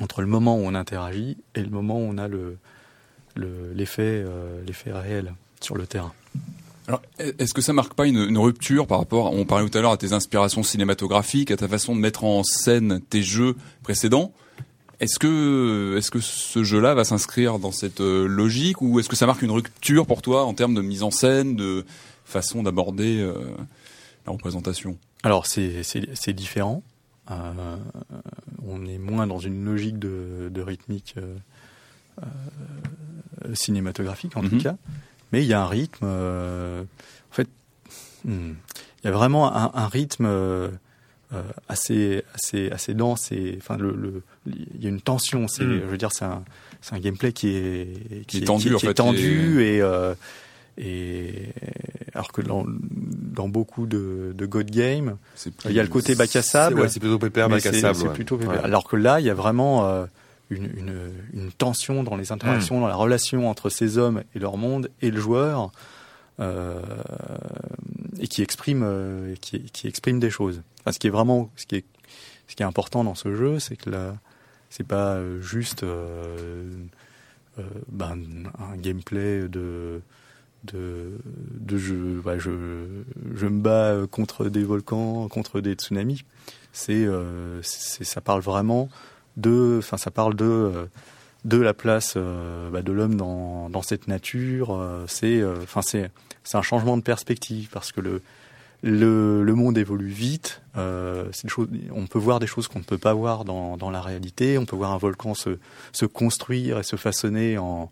entre 0.00 0.22
le 0.22 0.28
moment 0.28 0.56
où 0.56 0.60
on 0.60 0.74
interagit 0.74 1.36
et 1.54 1.60
le 1.60 1.68
moment 1.68 1.98
où 1.98 2.08
on 2.08 2.16
a 2.16 2.26
le, 2.26 2.56
l'effet, 3.36 4.24
l'effet 4.66 4.92
réel 4.92 5.34
sur 5.60 5.76
le 5.76 5.86
terrain. 5.86 6.14
Alors, 6.88 7.02
est-ce 7.18 7.52
que 7.54 7.60
ça 7.60 7.72
marque 7.72 7.94
pas 7.94 8.06
une, 8.06 8.18
une, 8.18 8.38
rupture 8.38 8.86
par 8.86 8.98
rapport, 8.98 9.32
on 9.32 9.44
parlait 9.44 9.68
tout 9.68 9.78
à 9.78 9.82
l'heure 9.82 9.92
à 9.92 9.96
tes 9.96 10.14
inspirations 10.14 10.62
cinématographiques, 10.62 11.50
à 11.50 11.56
ta 11.56 11.68
façon 11.68 11.94
de 11.94 12.00
mettre 12.00 12.24
en 12.24 12.42
scène 12.42 13.00
tes 13.10 13.22
jeux 13.22 13.56
précédents? 13.82 14.32
Est-ce 15.02 15.18
que, 15.18 15.96
est-ce 15.98 16.12
que 16.12 16.20
ce 16.20 16.62
jeu-là 16.62 16.94
va 16.94 17.02
s'inscrire 17.02 17.58
dans 17.58 17.72
cette 17.72 18.00
euh, 18.00 18.24
logique 18.28 18.80
ou 18.80 19.00
est-ce 19.00 19.08
que 19.08 19.16
ça 19.16 19.26
marque 19.26 19.42
une 19.42 19.50
rupture 19.50 20.06
pour 20.06 20.22
toi 20.22 20.44
en 20.44 20.54
termes 20.54 20.74
de 20.74 20.80
mise 20.80 21.02
en 21.02 21.10
scène, 21.10 21.56
de 21.56 21.84
façon 22.24 22.62
d'aborder 22.62 23.20
euh, 23.20 23.34
la 24.26 24.32
représentation? 24.32 24.96
Alors 25.24 25.46
c'est, 25.46 25.82
c'est, 25.82 26.32
différent. 26.32 26.84
Euh, 27.32 27.76
on 28.64 28.86
est 28.86 28.98
moins 28.98 29.26
dans 29.26 29.40
une 29.40 29.64
logique 29.64 29.98
de, 29.98 30.48
de 30.52 30.62
rythmique 30.62 31.16
cinématographique 33.54 34.36
en 34.36 34.42
tout 34.42 34.54
mhm. 34.54 34.62
cas, 34.62 34.76
mais 35.32 35.42
il 35.42 35.48
y 35.48 35.52
a 35.52 35.62
un 35.62 35.66
rythme. 35.66 36.06
en 36.06 37.34
fait, 37.34 37.48
hmm, 38.24 38.52
il 39.02 39.06
y 39.06 39.08
a 39.08 39.10
vraiment 39.10 39.52
un, 39.52 39.72
un 39.74 39.88
rythme 39.88 40.28
assez 41.68 42.24
assez 42.34 42.70
assez 42.70 42.94
dense 42.94 43.32
et 43.32 43.56
enfin 43.58 43.76
le, 43.76 43.94
le 43.96 44.22
il 44.46 44.82
y 44.82 44.86
a 44.86 44.88
une 44.88 45.00
tension 45.00 45.48
c'est 45.48 45.64
mm. 45.64 45.80
je 45.80 45.86
veux 45.86 45.96
dire 45.96 46.12
c'est 46.12 46.24
un 46.24 46.42
c'est 46.80 46.94
un 46.94 46.98
gameplay 46.98 47.32
qui 47.32 47.48
est 47.48 48.26
qui, 48.26 48.38
est 48.38 48.44
tendu 48.44 48.74
qui, 48.76 48.86
est 48.86 48.94
tendu 48.94 49.62
et 49.62 49.80
euh, 49.80 50.14
et 50.78 51.48
alors 52.14 52.32
que 52.32 52.40
dans, 52.40 52.64
dans 52.66 53.48
beaucoup 53.48 53.86
de, 53.86 54.32
de 54.34 54.46
God 54.46 54.70
Game, 54.70 55.16
il 55.66 55.72
y 55.72 55.80
a 55.80 55.82
le 55.82 55.88
côté 55.88 56.14
bac 56.14 56.34
à 56.34 56.42
sable. 56.42 56.80
Ouais, 56.80 56.88
c'est 56.88 57.00
plutôt 57.00 57.18
pépère, 57.18 57.48
bac 57.48 57.64
à 57.66 57.72
sable. 57.72 57.94
C'est 57.94 58.12
plutôt 58.12 58.38
Alors 58.62 58.84
que 58.84 58.96
là, 58.96 59.20
il 59.20 59.26
y 59.26 59.30
a 59.30 59.34
vraiment 59.34 59.86
euh, 59.86 60.06
une, 60.50 60.64
une, 60.64 61.10
une, 61.34 61.52
tension 61.52 62.02
dans 62.02 62.16
les 62.16 62.32
interactions, 62.32 62.78
mm. 62.78 62.80
dans 62.80 62.88
la 62.88 62.94
relation 62.94 63.48
entre 63.48 63.68
ces 63.68 63.98
hommes 63.98 64.22
et 64.34 64.38
leur 64.38 64.56
monde 64.56 64.90
et 65.02 65.10
le 65.10 65.20
joueur, 65.20 65.72
euh, 66.40 66.80
et 68.22 68.28
qui 68.28 68.40
exprime, 68.40 68.82
euh, 68.84 69.34
qui, 69.40 69.86
exprime 69.86 70.18
des 70.18 70.30
choses 70.30 70.62
ce 70.90 70.98
qui 70.98 71.08
est 71.08 71.10
vraiment, 71.10 71.50
ce 71.56 71.66
qui 71.66 71.76
est, 71.76 71.84
important 72.60 73.02
dans 73.02 73.14
ce 73.14 73.34
jeu, 73.34 73.58
c'est 73.58 73.76
que 73.76 73.88
là, 73.90 74.16
c'est 74.68 74.86
pas 74.86 75.14
euh, 75.14 75.40
juste 75.40 75.84
euh, 75.84 76.68
ben, 77.88 78.18
un 78.58 78.76
gameplay 78.76 79.48
de 79.48 80.02
jeu. 80.68 82.22
je, 82.38 82.50
me 83.46 83.60
bats 83.60 84.06
contre 84.10 84.48
des 84.48 84.64
volcans, 84.64 85.28
contre 85.28 85.60
des 85.60 85.74
tsunamis. 85.74 86.24
C'est, 86.72 87.06
ça 87.62 88.20
parle 88.20 88.40
vraiment 88.42 88.88
de, 89.36 89.76
enfin, 89.78 89.96
ça 89.96 90.10
parle 90.10 90.34
de 90.36 91.56
la 91.56 91.74
place 91.74 92.16
bah, 92.16 92.82
de 92.82 92.92
l'homme 92.92 93.16
dans, 93.16 93.70
dans 93.70 93.82
cette 93.82 94.08
nature. 94.08 94.78
c'est, 95.06 95.42
enfin, 95.44 95.80
c'est 95.80 96.10
c'est 96.44 96.56
un 96.56 96.62
changement 96.62 96.96
de 96.96 97.02
perspective 97.02 97.68
parce 97.72 97.92
que 97.92 98.00
le 98.00 98.22
le, 98.82 99.42
le 99.44 99.54
monde 99.54 99.78
évolue 99.78 100.08
vite. 100.08 100.60
Euh, 100.76 101.30
chose, 101.46 101.68
on 101.94 102.06
peut 102.06 102.18
voir 102.18 102.40
des 102.40 102.46
choses 102.46 102.68
qu'on 102.68 102.80
ne 102.80 102.84
peut 102.84 102.98
pas 102.98 103.14
voir 103.14 103.44
dans, 103.44 103.76
dans, 103.76 103.90
la 103.90 104.00
réalité. 104.00 104.58
On 104.58 104.66
peut 104.66 104.76
voir 104.76 104.92
un 104.92 104.98
volcan 104.98 105.34
se, 105.34 105.58
se 105.92 106.04
construire 106.04 106.78
et 106.78 106.82
se 106.82 106.96
façonner 106.96 107.58
en, 107.58 107.90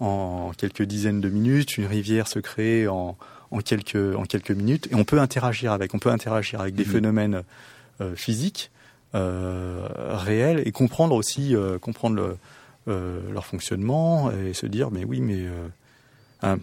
en, 0.00 0.52
quelques 0.56 0.82
dizaines 0.82 1.20
de 1.20 1.28
minutes, 1.28 1.76
une 1.76 1.86
rivière 1.86 2.28
se 2.28 2.38
créer 2.38 2.86
en, 2.86 3.16
en, 3.50 3.58
quelques, 3.58 4.16
en 4.16 4.24
quelques 4.24 4.52
minutes, 4.52 4.88
et 4.92 4.94
on 4.94 5.04
peut 5.04 5.18
interagir 5.18 5.72
avec. 5.72 5.94
On 5.94 5.98
peut 5.98 6.10
interagir 6.10 6.60
avec 6.60 6.74
des 6.74 6.84
mmh. 6.84 6.88
phénomènes 6.88 7.42
euh, 8.00 8.14
physiques 8.14 8.70
euh, 9.14 9.88
réels 10.10 10.62
et 10.66 10.70
comprendre 10.70 11.14
aussi 11.14 11.54
comprendre 11.80 12.16
le, 12.16 12.36
leur 13.32 13.44
fonctionnement 13.44 14.30
et 14.30 14.54
se 14.54 14.66
dire 14.66 14.90
mais 14.90 15.04
oui 15.04 15.20
mais 15.20 15.46
hein, 16.42 16.58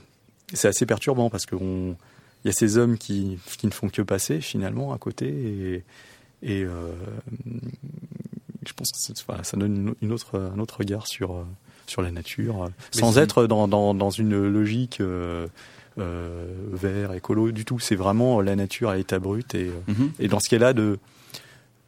c'est 0.54 0.68
assez 0.68 0.86
perturbant 0.86 1.30
parce 1.30 1.46
qu'on 1.46 1.96
il 2.44 2.48
y 2.48 2.50
a 2.50 2.54
ces 2.54 2.78
hommes 2.78 2.98
qui, 2.98 3.40
qui 3.58 3.66
ne 3.66 3.72
font 3.72 3.90
que 3.90 4.04
passer 4.04 4.40
finalement 4.40 4.94
à 4.94 5.00
côté 5.00 5.28
et, 5.28 5.84
et 6.44 6.64
euh, 6.64 6.92
je 8.68 8.74
pense 8.74 8.92
que 8.92 9.44
ça 9.44 9.58
donne 9.58 9.96
une 10.02 10.12
autre, 10.12 10.40
un 10.40 10.60
autre 10.60 10.78
regard 10.78 11.08
sur, 11.08 11.44
sur 11.88 12.02
la 12.02 12.12
nature, 12.12 12.70
sans 12.92 13.18
être 13.18 13.48
dans, 13.48 13.68
dans, 13.68 13.94
dans 13.94 14.10
une 14.10 14.48
logique 14.48 15.02
euh, 15.02 15.48
euh, 15.98 16.54
vert, 16.72 17.14
écolo 17.14 17.52
du 17.52 17.66
tout. 17.66 17.80
C'est 17.80 17.96
vraiment 17.96 18.42
la 18.42 18.56
nature 18.56 18.90
à 18.90 18.96
l'état 18.96 19.20
brut 19.20 19.56
et, 19.56 19.72
mhm. 19.88 20.12
et 20.20 20.28
dans 20.28 20.40
ce 20.40 20.50
qu'elle 20.50 20.64
a 20.64 20.74
de 20.74 21.00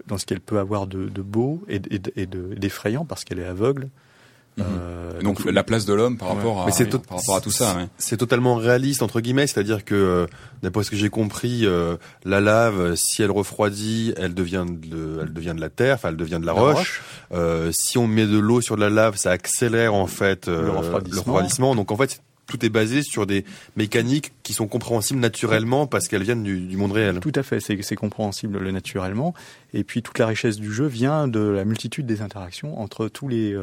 dans 0.07 0.17
ce 0.17 0.25
qu'elle 0.25 0.39
peut 0.39 0.59
avoir 0.59 0.87
de, 0.87 1.09
de 1.09 1.21
beau 1.21 1.61
et, 1.67 1.81
et 2.15 2.25
d'effrayant 2.25 3.03
parce 3.03 3.25
qu'elle 3.25 3.39
est 3.39 3.45
aveugle. 3.45 3.89
Mhm. 4.57 4.65
Euh, 4.65 4.97
donc, 5.21 5.45
la 5.45 5.63
place 5.63 5.85
de 5.85 5.93
l'homme 5.93 6.17
par 6.17 6.29
rapport 6.29 6.61
à 6.61 6.65
par 6.65 7.17
rapport 7.17 7.35
à 7.35 7.41
tout 7.41 7.51
ça. 7.51 7.77
C'est 7.97 8.17
totalement 8.17 8.55
réaliste 8.55 9.01
entre 9.01 9.21
guillemets, 9.21 9.47
c'est-à-dire 9.47 9.85
que 9.85 9.95
euh, 9.95 10.25
d'après 10.63 10.83
ce 10.83 10.91
que 10.91 10.97
j'ai 10.97 11.09
compris, 11.09 11.65
euh, 11.65 11.97
la 12.25 12.41
lave, 12.41 12.95
si 12.95 13.21
elle 13.23 13.31
refroidit, 13.31 14.13
elle 14.17 14.33
devient 14.33 14.65
de, 14.67 15.19
elle 15.21 15.33
devient 15.33 15.53
de 15.55 15.61
la 15.61 15.69
terre, 15.69 15.95
enfin 15.95 16.09
elle 16.09 16.17
devient 16.17 16.39
de 16.41 16.45
la, 16.45 16.53
roche. 16.53 17.01
Euh, 17.33 17.71
si 17.73 17.97
on 17.97 18.07
met 18.07 18.25
de 18.25 18.37
l'eau 18.37 18.61
sur 18.61 18.75
de 18.75 18.81
la 18.81 18.89
lave, 18.89 19.15
ça 19.15 19.31
accélère 19.31 19.93
en 19.93 20.07
fait 20.07 20.47
le 20.47 20.69
refroidissement. 20.69 21.11
le, 21.11 21.19
refroidissement. 21.19 21.75
Donc 21.75 21.91
en 21.91 21.97
fait 21.97 22.21
tout 22.47 22.65
est 22.65 22.69
basé 22.69 23.01
sur 23.01 23.25
des 23.25 23.43
mécaniques 23.75 24.31
qui 24.41 24.53
sont 24.53 24.67
compréhensibles 24.67 25.19
naturellement 25.19 25.85
parce 25.85 26.07
qu'elles 26.07 26.23
viennent 26.23 26.43
du, 26.43 26.61
du, 26.61 26.77
monde 26.77 26.93
réel. 26.93 27.19
Tout 27.19 27.33
à 27.35 27.43
fait, 27.43 27.59
c'est 27.59 27.95
compréhensible 27.95 28.65
naturellement. 28.71 29.33
Et 29.73 29.83
puis 29.83 30.01
toute 30.01 30.17
la 30.17 30.27
richesse 30.27 30.55
du 30.55 30.71
jeu 30.71 30.85
vient 30.85 31.27
de 31.27 31.41
la 31.41 31.65
multitude 31.65 32.05
des 32.05 32.21
interactions 32.21 32.79
entre 32.79 33.09
tous 33.09 33.27
les 33.27 33.53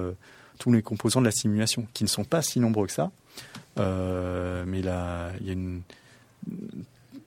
tous 0.59 0.73
les 0.73 0.83
composants 0.83 1.21
de 1.21 1.27
la 1.27 1.33
simulation, 1.33 1.87
qui 1.93 2.05
ne 2.05 2.09
sont 2.09 2.25
pas 2.25 2.43
si 2.43 2.61
nombreux 2.61 2.87
que 2.87 2.93
ça. 2.93 3.11
Euh, 3.79 4.65
mais 4.67 4.83
là, 4.83 5.33
il 5.41 5.47
y 5.47 5.51
a 5.51 5.53
une 5.53 5.83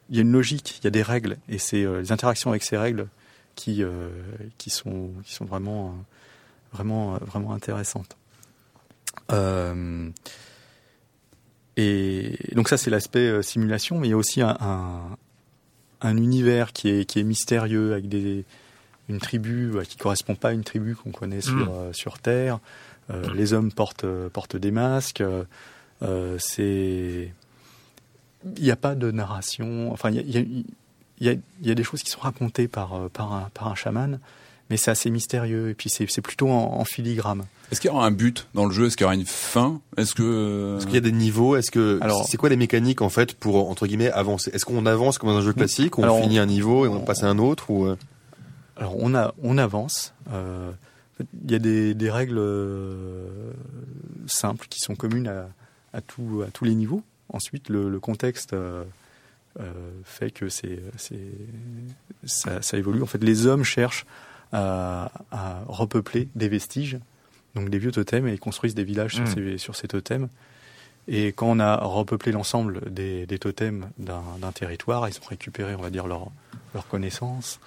il 0.09 0.15
y 0.15 0.19
a 0.19 0.21
une 0.21 0.31
logique, 0.31 0.79
il 0.79 0.85
y 0.85 0.87
a 0.87 0.91
des 0.91 1.01
règles, 1.01 1.37
et 1.49 1.57
c'est 1.57 1.83
euh, 1.83 1.99
les 1.99 2.11
interactions 2.13 2.49
avec 2.49 2.63
ces 2.63 2.77
règles 2.77 3.07
qui 3.55 3.83
euh, 3.83 4.09
qui 4.57 4.69
sont 4.69 5.09
qui 5.25 5.33
sont 5.33 5.45
vraiment 5.45 5.95
vraiment 6.71 7.17
vraiment 7.17 7.53
intéressantes. 7.53 8.15
et 11.77 12.37
donc 12.55 12.69
ça 12.69 12.77
c'est 12.77 12.89
l'aspect 12.89 13.43
simulation, 13.43 13.99
mais 13.99 14.07
il 14.07 14.11
y 14.11 14.13
a 14.13 14.17
aussi 14.17 14.41
un, 14.41 15.17
un, 16.01 16.17
univers 16.17 16.71
qui 16.71 16.89
est 16.89 17.05
qui 17.05 17.19
est 17.19 17.23
mystérieux 17.23 17.91
avec 17.91 18.07
des 18.07 18.45
une 19.09 19.19
tribu 19.19 19.73
qui 19.87 19.97
correspond 19.97 20.35
pas 20.35 20.49
à 20.49 20.53
une 20.53 20.63
tribu 20.63 20.95
qu'on 20.95 21.11
connaît 21.11 21.41
sur 21.41 21.89
sur 21.91 22.19
Terre. 22.19 22.59
Euh, 23.09 23.33
les 23.33 23.53
hommes 23.53 23.71
portent, 23.71 24.05
portent 24.33 24.57
des 24.57 24.71
masques. 24.71 25.23
Euh, 26.03 26.37
c'est 26.39 27.31
il 28.55 28.63
n'y 28.63 28.71
a 28.71 28.75
pas 28.75 28.95
de 28.95 29.11
narration. 29.11 29.91
Enfin, 29.91 30.11
il 30.11 30.15
y 30.15 30.37
a, 30.37 30.41
y, 31.21 31.29
a, 31.29 31.35
y 31.61 31.71
a, 31.71 31.75
des 31.75 31.83
choses 31.83 32.03
qui 32.03 32.11
sont 32.11 32.19
racontées 32.19 32.67
par, 32.67 32.93
euh, 32.93 33.09
par, 33.09 33.33
un, 33.33 33.49
par 33.53 33.67
un 33.67 33.75
chaman, 33.75 34.19
mais 34.69 34.77
c'est 34.77 34.91
assez 34.91 35.09
mystérieux. 35.09 35.69
Et 35.69 35.73
puis 35.73 35.89
c'est 35.89 36.21
plutôt 36.21 36.49
en, 36.49 36.83
filigrane. 36.85 37.43
Est-ce 37.71 37.81
qu'il 37.81 37.89
y 37.89 37.93
aura 37.93 38.05
un 38.05 38.11
but 38.11 38.47
dans 38.53 38.65
le 38.65 38.71
jeu? 38.71 38.85
Est-ce 38.85 38.95
qu'il 38.95 39.03
y 39.03 39.05
aura 39.05 39.15
une 39.15 39.25
fin? 39.25 39.81
Est-ce 39.97 40.15
que 40.15 40.77
est-ce 40.77 40.85
qu'il 40.85 40.95
y 40.95 40.99
a 40.99 41.01
des 41.01 41.11
niveaux? 41.11 41.55
Est-ce 41.57 41.71
que 41.71 41.99
alors 42.01 42.25
c'est 42.25 42.37
quoi 42.37 42.47
les 42.47 42.55
mécaniques 42.55 43.01
en 43.01 43.09
fait 43.09 43.33
pour 43.33 43.69
entre 43.69 43.87
guillemets 43.87 44.11
avancer? 44.11 44.51
Est-ce 44.53 44.63
qu'on 44.63 44.85
avance 44.85 45.17
comme 45.17 45.29
dans 45.29 45.37
un 45.37 45.41
jeu 45.41 45.51
classique, 45.51 45.97
on 45.97 46.21
finit 46.21 46.39
un 46.39 46.45
niveau 46.45 46.85
et 46.85 46.87
on, 46.87 47.01
passe 47.01 47.23
à 47.23 47.27
un 47.27 47.39
autre 47.39 47.69
ou 47.69 47.87
Alors 48.77 48.95
on 48.97 49.13
a 49.15 49.33
on 49.43 49.57
avance. 49.57 50.13
Euh, 50.31 50.71
il 51.19 51.51
y 51.51 51.55
a 51.55 51.59
des, 51.93 52.11
règles 52.11 52.37
euh, 52.37 53.51
simples 54.27 54.67
qui 54.69 54.79
sont 54.79 54.95
communes 54.95 55.27
à, 55.27 55.49
à, 55.93 56.01
tous 56.01 56.45
les 56.63 56.75
niveaux. 56.75 57.03
Ensuite, 57.29 57.69
le, 57.69 57.99
contexte 57.99 58.53
euh, 58.53 58.83
euh, 59.59 59.71
fait 60.03 60.31
que 60.31 60.49
c'est, 60.49 60.79
ça, 62.23 62.77
évolue. 62.77 63.01
En 63.01 63.07
fait, 63.07 63.23
les 63.23 63.45
hommes 63.45 63.63
cherchent 63.63 64.05
à, 64.51 65.11
repeupler 65.67 66.29
des 66.35 66.49
vestiges, 66.49 66.99
donc 67.55 67.69
des 67.69 67.79
vieux 67.79 67.91
totems, 67.91 68.27
et 68.27 68.33
ils 68.33 68.39
construisent 68.39 68.75
des 68.75 68.83
villages 68.83 69.15
sur, 69.15 69.23
mmh. 69.23 69.57
ces, 69.57 69.57
sur 69.57 69.75
totems. 69.75 70.29
Et 71.09 71.27
quand 71.27 71.47
on 71.47 71.59
a 71.59 71.77
repeuplé 71.77 72.31
l'ensemble 72.31 72.91
des, 72.91 73.25
totems 73.39 73.89
d'un, 73.97 74.51
territoire, 74.53 75.07
ils 75.09 75.17
ont 75.17 75.27
récupéré, 75.27 75.73
on 75.75 75.81
va 75.81 75.89
dire, 75.89 76.07
leur, 76.07 76.31
leur 76.73 76.87
connaissance 76.87 77.59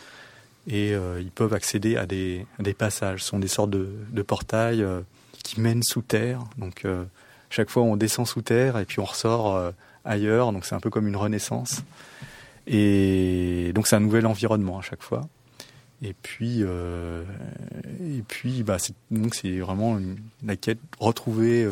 et 0.67 0.95
euh, 0.95 1.21
ils 1.21 1.31
peuvent 1.31 1.55
accéder 1.55 1.97
à 1.97 2.07
des, 2.07 2.47
passages. 2.77 3.23
Ce 3.23 3.29
sont 3.29 3.39
des 3.39 3.49
sortes 3.49 3.71
de, 3.71 4.23
portails 4.23 4.83
euh, 4.83 5.01
qui 5.43 5.61
mènent 5.61 5.83
sous 5.83 6.03
terre. 6.03 6.45
Donc 6.59 6.85
euh, 6.85 7.05
chaque 7.49 7.71
fois 7.71 7.83
on 7.83 7.97
descend 7.97 8.27
sous 8.27 8.43
terre 8.43 8.79
et 8.79 8.85
puis 8.85 9.01
on 9.01 9.05
ressort 9.05 9.73
ailleurs. 10.05 10.53
Donc 10.53 10.65
c'est 10.65 10.75
un 10.75 10.81
peu 10.81 10.91
comme 10.91 11.09
une 11.09 11.17
renaissance. 11.17 11.83
Et 12.67 13.73
donc 13.75 13.87
c'est 13.87 13.97
un 13.97 14.01
nouvel 14.01 14.27
environnement 14.27 14.79
à 14.79 14.83
chaque 14.83 15.03
fois. 15.03 15.23
Et 16.03 16.15
puis, 16.15 16.63
et 16.63 18.23
puis, 18.27 18.63
bah, 18.63 18.79
donc 19.11 19.35
c'est 19.35 19.59
vraiment 19.59 19.99
la 20.45 20.57
quête 20.57 20.79
retrouver 20.99 21.69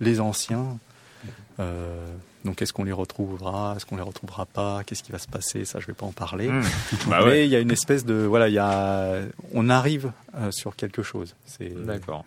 les 0.00 0.20
anciens. 0.20 0.78
Donc 2.44 2.60
est-ce 2.60 2.72
qu'on 2.74 2.84
les 2.84 2.92
retrouvera, 2.92 3.74
est-ce 3.76 3.86
qu'on 3.86 3.96
les 3.96 4.02
retrouvera 4.02 4.44
pas, 4.44 4.82
qu'est-ce 4.84 5.02
qui 5.02 5.12
va 5.12 5.18
se 5.18 5.28
passer, 5.28 5.64
ça 5.64 5.80
je 5.80 5.86
vais 5.86 5.94
pas 5.94 6.06
en 6.06 6.12
parler. 6.12 6.48
Hmm. 6.48 6.62
Bah 7.08 7.20
Mais 7.24 7.46
il 7.46 7.50
y 7.50 7.56
a 7.56 7.60
une 7.60 7.70
espèce 7.70 8.04
de 8.04 8.14
voilà, 8.14 8.48
il 8.48 8.54
y 8.54 8.58
a 8.58 9.20
on 9.52 9.68
arrive 9.70 10.12
euh, 10.36 10.50
sur 10.50 10.76
quelque 10.76 11.02
chose. 11.02 11.34
D'accord. 11.60 12.24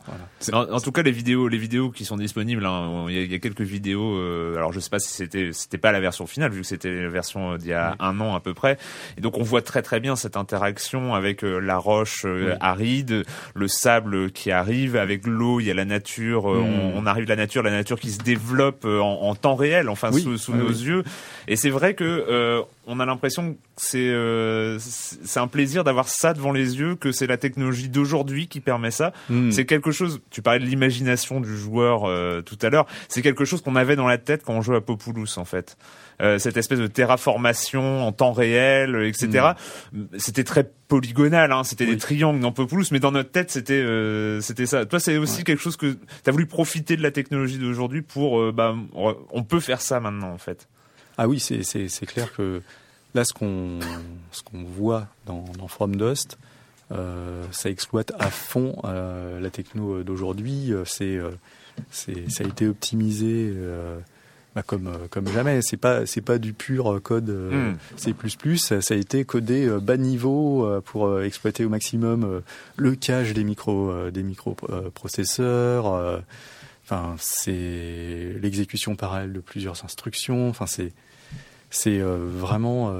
Voilà. 0.47 0.73
En, 0.73 0.79
tout 0.79 0.91
cas 0.91 1.03
les 1.03 1.11
vidéos 1.11 1.47
les 1.47 1.57
vidéos 1.57 1.91
qui 1.91 2.05
sont 2.05 2.17
disponibles 2.17 2.65
hein, 2.65 3.05
il 3.09 3.31
y, 3.31 3.35
a 3.35 3.39
quelques 3.39 3.61
vidéos 3.61 4.15
euh, 4.15 4.55
alors 4.55 4.71
je 4.71 4.79
sais 4.79 4.89
pas 4.89 4.99
si 4.99 5.09
c'était 5.09 5.51
c'était 5.51 5.77
pas 5.77 5.91
la 5.91 5.99
version 5.99 6.25
finale 6.25 6.51
vu 6.51 6.61
que 6.61 6.67
c'était 6.67 7.01
la 7.01 7.09
version 7.09 7.57
d'il 7.57 7.69
y 7.69 7.73
a 7.73 7.95
un 7.99 8.19
an 8.19 8.35
à 8.35 8.39
peu 8.39 8.53
près. 8.53 8.77
Et 9.17 9.21
donc 9.21 9.37
on 9.37 9.43
voit 9.43 9.61
très 9.61 9.81
très 9.81 9.99
bien 9.99 10.15
cette 10.15 10.37
interaction 10.37 11.13
avec 11.13 11.43
euh, 11.43 11.59
la 11.59 11.77
roche 11.77 12.25
aride, 12.59 13.23
le 13.53 13.67
sable 13.67 14.31
qui 14.31 14.51
arrive 14.51 14.95
avec 14.95 15.27
l'eau, 15.27 15.59
il 15.59 15.67
y 15.67 15.71
a 15.71 15.75
la 15.75 15.85
nature, 15.85 16.47
hmm. 16.47 16.95
on, 16.95 17.05
arrive 17.05 17.27
la 17.27 17.35
nature, 17.35 17.61
la 17.61 17.71
nature 17.71 17.99
qui 17.99 18.11
se 18.11 18.19
développe 18.19 18.85
en, 18.85 19.21
en 19.21 19.35
temps 19.35 19.55
réel 19.55 19.89
enfin 19.89 20.06
sous, 20.11 20.53
nos 20.53 20.69
yeux. 20.69 21.03
Et 21.47 21.55
c'est 21.55 21.69
vrai 21.69 21.93
que 21.93 22.03
euh, 22.03 22.61
on 22.85 22.99
a 22.99 23.05
l'impression 23.05 23.53
que 23.53 23.59
c'est 23.77 24.09
euh, 24.09 24.77
c'est 24.79 25.39
un 25.39 25.47
plaisir 25.47 25.83
d'avoir 25.83 26.07
ça 26.07 26.33
devant 26.33 26.51
les 26.51 26.77
yeux, 26.79 26.95
que 26.95 27.11
c'est 27.11 27.27
la 27.27 27.37
technologie 27.37 27.89
d'aujourd'hui 27.89 28.47
qui 28.47 28.59
permet 28.59 28.91
ça. 28.91 29.13
Hmm. 29.29 29.51
C'est 29.51 29.65
quelque 29.65 29.91
chose. 29.91 30.21
Tu 30.29 30.41
parlais 30.41 30.59
de 30.59 30.65
l'imagination 30.65 31.39
du 31.39 31.57
joueur 31.57 32.05
euh, 32.05 32.41
tout 32.41 32.57
à 32.61 32.69
l'heure. 32.69 32.85
C'est 33.09 33.21
quelque 33.21 33.45
chose 33.45 33.61
qu'on 33.61 33.75
avait 33.75 33.95
dans 33.95 34.07
la 34.07 34.17
tête 34.17 34.43
quand 34.43 34.53
on 34.53 34.61
jouait 34.61 34.77
à 34.77 34.81
Populous 34.81 35.37
en 35.37 35.45
fait. 35.45 35.77
Euh, 36.19 36.39
cette 36.39 36.57
espèce 36.57 36.79
de 36.79 36.87
terraformation 36.87 38.01
en 38.07 38.11
temps 38.11 38.31
réel, 38.31 39.03
etc. 39.03 39.49
Hmm. 39.93 40.05
C'était 40.17 40.43
très 40.43 40.67
polygonal, 40.87 41.51
hein, 41.51 41.63
c'était 41.63 41.85
des 41.85 41.97
triangles 41.97 42.39
dans 42.39 42.51
Populous, 42.51 42.85
mais 42.91 42.99
dans 42.99 43.11
notre 43.11 43.29
tête 43.29 43.51
c'était 43.51 43.73
euh, 43.73 44.41
c'était 44.41 44.65
ça. 44.65 44.87
Toi, 44.87 44.99
c'est 44.99 45.17
aussi 45.17 45.43
quelque 45.43 45.61
chose 45.61 45.77
que 45.77 45.91
tu 45.91 45.99
as 46.25 46.31
voulu 46.31 46.47
profiter 46.47 46.97
de 46.97 47.03
la 47.03 47.11
technologie 47.11 47.59
d'aujourd'hui 47.59 48.01
pour, 48.01 48.39
euh, 48.39 48.51
bah, 48.51 48.75
on 48.95 49.43
peut 49.43 49.59
faire 49.59 49.79
ça 49.79 49.99
maintenant 49.99 50.31
en 50.31 50.39
fait. 50.39 50.67
Ah 51.19 51.27
oui, 51.27 51.39
c'est 51.39 51.61
c'est 51.61 52.05
clair 52.07 52.33
que 52.33 52.63
là, 53.13 53.23
ce 53.23 53.33
qu'on 53.33 53.79
ce 54.31 54.41
qu'on 54.41 54.63
voit 54.63 55.05
dans, 55.27 55.45
dans 55.59 55.67
From 55.67 55.95
Dust, 55.97 56.39
euh, 56.91 57.45
ça 57.51 57.69
exploite 57.69 58.11
à 58.17 58.31
fond 58.31 58.81
euh, 58.85 59.39
la 59.39 59.51
techno 59.51 60.01
d'aujourd'hui. 60.01 60.73
C'est 60.85 61.19
c'est 61.91 62.27
ça 62.31 62.43
a 62.43 62.47
été 62.47 62.67
optimisé 62.67 63.53
bah, 64.57 64.63
comme 64.65 64.87
euh, 64.87 65.07
comme 65.11 65.27
jamais. 65.27 65.59
C'est 65.61 65.77
pas 65.77 66.07
c'est 66.07 66.21
pas 66.21 66.39
du 66.39 66.53
pur 66.53 66.99
code 67.03 67.29
euh, 67.29 67.73
hmm. 67.73 67.77
C++. 67.95 68.81
Ça 68.81 68.93
a 68.93 68.97
été 68.97 69.23
codé 69.23 69.67
euh, 69.67 69.79
bas 69.79 69.97
niveau 69.97 70.67
pour 70.85 71.21
exploiter 71.21 71.63
au 71.63 71.69
maximum 71.69 72.41
le 72.75 72.95
cache 72.95 73.33
des 73.33 73.43
micro 73.43 74.09
des 74.09 74.23
microprocesseurs. 74.23 76.23
Enfin, 76.83 77.15
c'est 77.19 78.35
l'exécution 78.41 78.95
parallèle 78.95 79.33
de 79.33 79.41
plusieurs 79.41 79.85
instructions. 79.85 80.49
Enfin, 80.49 80.65
c'est 80.65 80.91
c'est 81.69 81.99
vraiment 81.99 82.95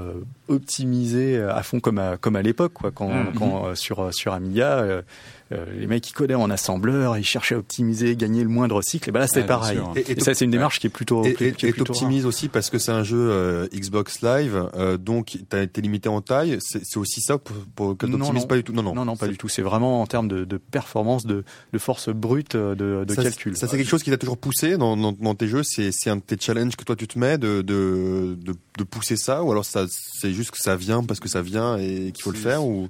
optimisé 0.46 1.40
à 1.40 1.62
fond 1.64 1.80
comme 1.80 1.98
à 1.98 2.18
comme 2.18 2.36
à 2.36 2.42
l'époque 2.42 2.74
quoi 2.74 2.92
quand, 2.92 3.08
hmm. 3.08 3.32
quand 3.36 3.74
sur 3.74 4.14
sur 4.14 4.32
Amiga 4.32 5.02
euh, 5.50 5.64
les 5.78 5.86
mecs 5.86 6.02
qui 6.02 6.12
codaient 6.12 6.34
en 6.34 6.50
assembleur, 6.50 7.16
ils 7.16 7.24
cherchaient 7.24 7.54
à 7.54 7.58
optimiser, 7.58 8.16
gagner 8.16 8.42
le 8.42 8.50
moindre 8.50 8.82
cycle. 8.82 9.08
Et 9.08 9.12
ben 9.12 9.20
là, 9.20 9.26
c'est 9.26 9.44
pareil. 9.44 9.78
Et, 9.96 10.20
ça, 10.20 10.34
c'est 10.34 10.44
une 10.44 10.50
démarche 10.50 10.78
qui 10.78 10.88
est 10.88 10.90
plutôt 10.90 11.24
et, 11.24 11.34
qui 11.34 11.66
est 11.66 11.80
optimise 11.80 12.26
aussi 12.26 12.48
parce 12.48 12.68
que 12.68 12.78
c'est 12.78 12.92
un 12.92 13.02
jeu 13.02 13.30
euh, 13.30 13.66
Xbox 13.74 14.20
Live, 14.22 14.68
euh, 14.74 14.98
donc 14.98 15.38
tu 15.48 15.56
as 15.56 15.62
été 15.62 15.80
limité 15.80 16.08
en 16.08 16.20
taille. 16.20 16.58
C'est 16.60 16.98
aussi 16.98 17.20
ça 17.20 17.38
pour, 17.38 17.56
pour 17.74 17.96
que 17.96 18.06
pas 18.46 18.56
du 18.56 18.64
tout. 18.64 18.72
Non, 18.72 18.82
non, 18.82 18.94
non, 18.94 19.04
non, 19.04 19.16
pas 19.16 19.28
du 19.28 19.38
tout. 19.38 19.48
C'est 19.48 19.62
vraiment 19.62 20.02
en 20.02 20.06
termes 20.06 20.28
de, 20.28 20.44
de 20.44 20.56
performance, 20.58 21.24
de, 21.24 21.44
de, 21.72 21.78
force 21.78 22.10
brute 22.10 22.56
de, 22.56 23.04
de 23.06 23.14
calcul. 23.14 23.56
Ça, 23.56 23.68
c'est 23.68 23.76
quelque 23.76 23.88
chose 23.88 24.02
qui 24.02 24.10
t'a 24.10 24.18
toujours 24.18 24.38
poussé 24.38 24.76
dans, 24.76 24.96
dans, 24.96 25.12
dans 25.12 25.34
tes 25.34 25.48
jeux. 25.48 25.62
C'est 25.62 26.10
un 26.10 26.16
de 26.16 26.22
tes 26.22 26.36
challenges 26.38 26.76
que 26.76 26.84
toi 26.84 26.96
tu 26.96 27.08
te 27.08 27.18
mets 27.18 27.38
de, 27.38 27.62
de, 27.62 28.36
de, 28.40 28.54
de 28.76 28.84
pousser 28.84 29.16
ça, 29.16 29.42
ou 29.42 29.50
alors 29.50 29.64
ça 29.64 29.86
c'est 29.88 30.32
juste 30.32 30.50
que 30.50 30.58
ça 30.58 30.76
vient 30.76 31.02
parce 31.02 31.20
que 31.20 31.28
ça 31.28 31.42
vient 31.42 31.78
et 31.78 32.12
qu'il 32.12 32.22
faut 32.22 32.32
le 32.32 32.38
faire 32.38 32.64
ou 32.64 32.88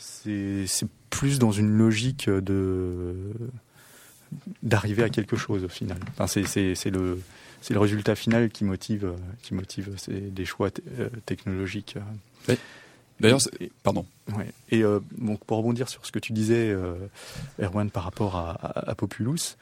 c'est 0.00 0.88
plus 1.10 1.38
dans 1.38 1.52
une 1.52 1.76
logique 1.76 2.28
de 2.28 3.14
d'arriver 4.62 5.02
à 5.02 5.08
quelque 5.08 5.36
chose 5.36 5.64
au 5.64 5.68
final. 5.68 5.98
Enfin, 6.16 6.26
c'est 6.26 6.90
le 6.90 7.20
c'est 7.62 7.74
le 7.74 7.80
résultat 7.80 8.14
final 8.14 8.48
qui 8.50 8.64
motive 8.64 9.12
qui 9.42 9.54
motive 9.54 9.94
des 10.08 10.44
choix 10.44 10.70
euh, 10.98 11.08
technologiques. 11.26 11.96
D'ailleurs, 13.20 13.40
pardon. 13.82 14.06
Ouais. 14.36 14.46
Et 14.70 14.82
euh, 14.82 15.00
pour 15.46 15.58
rebondir 15.58 15.88
sur 15.88 16.04
ce 16.06 16.12
que 16.12 16.18
tu 16.18 16.32
disais, 16.32 16.68
euh, 16.70 16.94
Erwan, 17.60 17.90
par 17.90 18.04
rapport 18.04 18.36
à, 18.36 18.90
à, 18.90 18.94
Populous, 18.94 19.56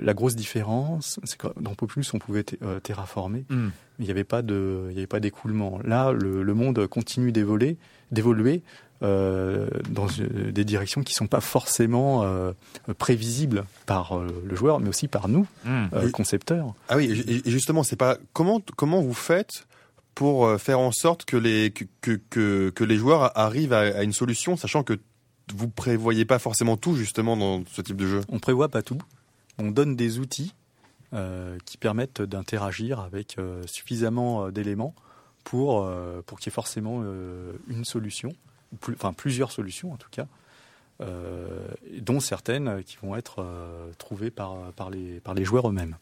la 0.00 0.14
grosse 0.14 0.36
différence, 0.36 1.20
c'est 1.24 1.36
que 1.36 1.48
dans 1.60 1.74
Populus, 1.74 2.14
on 2.14 2.18
pouvait 2.18 2.44
terraformer, 2.82 3.44
hmm. 3.50 3.66
mais 3.98 4.04
il 4.04 4.04
n'y 4.04 4.10
avait 4.10 4.24
pas 4.24 4.42
de, 4.42 4.86
il 4.90 4.94
y 4.94 4.98
avait 4.98 5.06
pas 5.06 5.20
d'écoulement. 5.20 5.80
Là, 5.84 6.12
le, 6.12 6.42
le, 6.42 6.54
monde 6.54 6.86
continue 6.86 7.32
d'évoluer, 7.32 7.76
d'évoluer. 8.10 8.62
Euh, 9.02 9.66
dans 9.88 10.08
euh, 10.20 10.52
des 10.52 10.62
directions 10.62 11.02
qui 11.02 11.14
sont 11.14 11.26
pas 11.26 11.40
forcément 11.40 12.22
euh, 12.22 12.52
prévisibles 12.98 13.64
par 13.86 14.18
euh, 14.18 14.26
le 14.44 14.54
joueur, 14.54 14.78
mais 14.78 14.90
aussi 14.90 15.08
par 15.08 15.26
nous, 15.28 15.46
mmh. 15.64 16.10
concepteurs. 16.12 16.74
Ah 16.90 16.98
oui, 16.98 17.24
et 17.26 17.50
justement, 17.50 17.82
c'est 17.82 17.96
pas 17.96 18.18
comment 18.34 18.60
comment 18.76 19.00
vous 19.00 19.14
faites 19.14 19.66
pour 20.14 20.60
faire 20.60 20.80
en 20.80 20.92
sorte 20.92 21.24
que 21.24 21.36
les 21.36 21.72
que 21.72 22.20
que, 22.70 22.84
les 22.84 22.96
joueurs 22.96 23.36
arrivent 23.38 23.72
à, 23.72 24.02
une 24.02 24.12
solution, 24.12 24.56
sachant 24.56 24.82
que 24.82 24.98
vous 25.54 25.68
prévoyez 25.68 26.24
pas 26.24 26.38
forcément 26.38 26.76
tout 26.76 26.94
justement 26.94 27.36
dans 27.36 27.64
ce 27.70 27.80
type 27.82 27.96
de 27.96 28.06
jeu. 28.06 28.20
On 28.28 28.38
prévoit 28.38 28.68
pas 28.68 28.82
tout. 28.82 28.98
On 29.58 29.70
donne 29.70 29.96
des 29.96 30.18
outils 30.18 30.54
euh, 31.12 31.58
qui 31.64 31.76
permettent 31.76 32.22
d'interagir 32.22 33.00
avec 33.00 33.36
suffisamment 33.66 34.50
d'éléments 34.50 34.94
pour 35.44 35.88
pour 36.26 36.38
qu'il 36.38 36.50
y 36.50 36.52
ait 36.52 36.54
forcément 36.54 37.02
une 37.68 37.84
solution 37.84 38.32
enfin 38.94 39.12
plusieurs 39.12 39.52
solutions 39.52 39.92
en 39.92 39.96
tout 39.96 40.10
cas, 40.10 40.26
euh, 41.00 41.68
dont 42.00 42.20
certaines 42.20 42.82
qui 42.84 42.96
vont 43.02 43.16
être 43.16 43.36
euh, 43.40 43.90
trouvées 43.98 44.30
par, 44.30 44.72
par, 44.72 44.90
les, 44.90 45.20
par 45.20 45.34
les 45.34 45.44
joueurs 45.44 45.68
eux-mêmes. 45.68 45.96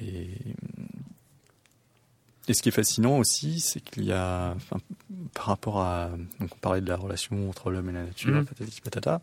Et, 0.00 0.28
et, 2.48 2.54
ce 2.54 2.62
qui 2.62 2.68
est 2.68 2.72
fascinant 2.72 3.18
aussi, 3.18 3.60
c'est 3.60 3.80
qu'il 3.80 4.04
y 4.04 4.12
a, 4.12 4.54
par 5.34 5.46
rapport 5.46 5.80
à, 5.80 6.10
donc 6.40 6.50
on 6.52 6.58
parlait 6.58 6.80
de 6.80 6.88
la 6.88 6.96
relation 6.96 7.48
entre 7.48 7.70
l'homme 7.70 7.88
et 7.90 7.92
la 7.92 8.04
nature, 8.04 8.42
mmh. 8.42 8.80
patata, 8.84 9.20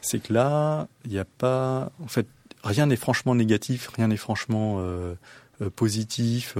c'est 0.00 0.20
que 0.20 0.32
là, 0.32 0.88
il 1.04 1.12
n'y 1.12 1.18
a 1.18 1.24
pas, 1.24 1.90
en 2.02 2.08
fait, 2.08 2.26
rien 2.64 2.86
n'est 2.86 2.96
franchement 2.96 3.34
négatif, 3.34 3.88
rien 3.88 4.08
n'est 4.08 4.16
franchement 4.16 4.76
euh, 4.78 5.14
positif, 5.76 6.56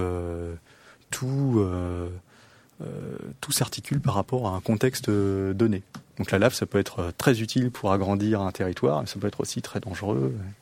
tout 1.10 1.60
euh, 2.82 3.16
tout 3.40 3.52
s'articule 3.52 4.00
par 4.00 4.14
rapport 4.14 4.48
à 4.48 4.56
un 4.56 4.60
contexte 4.60 5.08
euh, 5.08 5.52
donné. 5.52 5.82
Donc 6.18 6.30
la 6.30 6.38
lave, 6.38 6.54
ça 6.54 6.66
peut 6.66 6.78
être 6.78 6.98
euh, 7.00 7.10
très 7.16 7.40
utile 7.40 7.70
pour 7.70 7.92
agrandir 7.92 8.40
un 8.40 8.50
territoire, 8.50 9.00
mais 9.00 9.06
ça 9.06 9.20
peut 9.20 9.26
être 9.26 9.40
aussi 9.40 9.62
très 9.62 9.78
dangereux. 9.78 10.34
Ouais, 10.36 10.52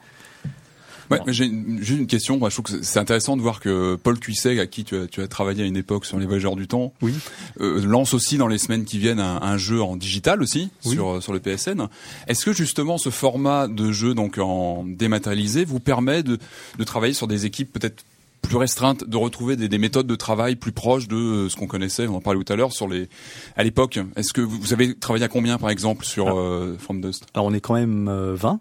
j'ai 1.26 1.50
juste 1.78 2.00
une 2.00 2.06
question. 2.06 2.38
Moi, 2.38 2.50
je 2.50 2.54
trouve 2.56 2.76
que 2.76 2.82
c'est 2.82 2.98
intéressant 2.98 3.36
de 3.36 3.42
voir 3.42 3.60
que 3.60 3.96
Paul 3.96 4.18
Cuisset, 4.18 4.58
à 4.58 4.66
qui 4.66 4.84
tu 4.84 4.96
as, 4.96 5.06
tu 5.06 5.20
as 5.20 5.28
travaillé 5.28 5.62
à 5.62 5.66
une 5.66 5.76
époque 5.76 6.04
sur 6.04 6.18
les 6.18 6.26
voyageurs 6.26 6.56
du 6.56 6.66
temps, 6.66 6.92
oui. 7.02 7.14
lance 7.58 8.14
aussi 8.14 8.38
dans 8.38 8.48
les 8.48 8.58
semaines 8.58 8.84
qui 8.84 8.98
viennent 8.98 9.20
un, 9.20 9.56
jeu 9.56 9.82
en 9.82 9.96
digital 9.96 10.42
aussi 10.42 10.70
sur 10.80 11.22
sur 11.22 11.32
le 11.32 11.40
PSN. 11.40 11.88
Est-ce 12.28 12.44
que 12.44 12.52
justement 12.52 12.98
ce 12.98 13.10
format 13.10 13.68
de 13.68 13.92
jeu 13.92 14.14
donc 14.14 14.38
en 14.38 14.84
dématérialisé 14.86 15.64
vous 15.64 15.80
permet 15.80 16.22
de, 16.22 16.38
de 16.78 16.84
travailler 16.84 17.14
sur 17.14 17.26
des 17.26 17.46
équipes 17.46 17.72
peut-être 17.72 18.04
plus 18.40 18.56
restreinte, 18.56 19.04
de 19.04 19.16
retrouver 19.16 19.56
des, 19.56 19.68
des, 19.68 19.78
méthodes 19.78 20.06
de 20.06 20.14
travail 20.14 20.56
plus 20.56 20.72
proches 20.72 21.08
de 21.08 21.16
euh, 21.16 21.48
ce 21.48 21.56
qu'on 21.56 21.66
connaissait, 21.66 22.06
on 22.06 22.16
en 22.16 22.20
parlait 22.20 22.42
tout 22.42 22.52
à 22.52 22.56
l'heure, 22.56 22.72
sur 22.72 22.88
les 22.88 23.08
à 23.56 23.62
l'époque? 23.62 23.98
Est-ce 24.16 24.32
que 24.32 24.40
vous 24.40 24.72
avez 24.72 24.94
travaillé 24.94 25.24
à 25.24 25.28
combien, 25.28 25.58
par 25.58 25.70
exemple, 25.70 26.04
sur 26.04 26.28
ah. 26.28 26.34
euh, 26.34 26.78
From 26.78 27.00
Dust? 27.00 27.26
Alors 27.34 27.46
on 27.46 27.52
est 27.52 27.60
quand 27.60 27.74
même 27.74 28.10
20. 28.10 28.60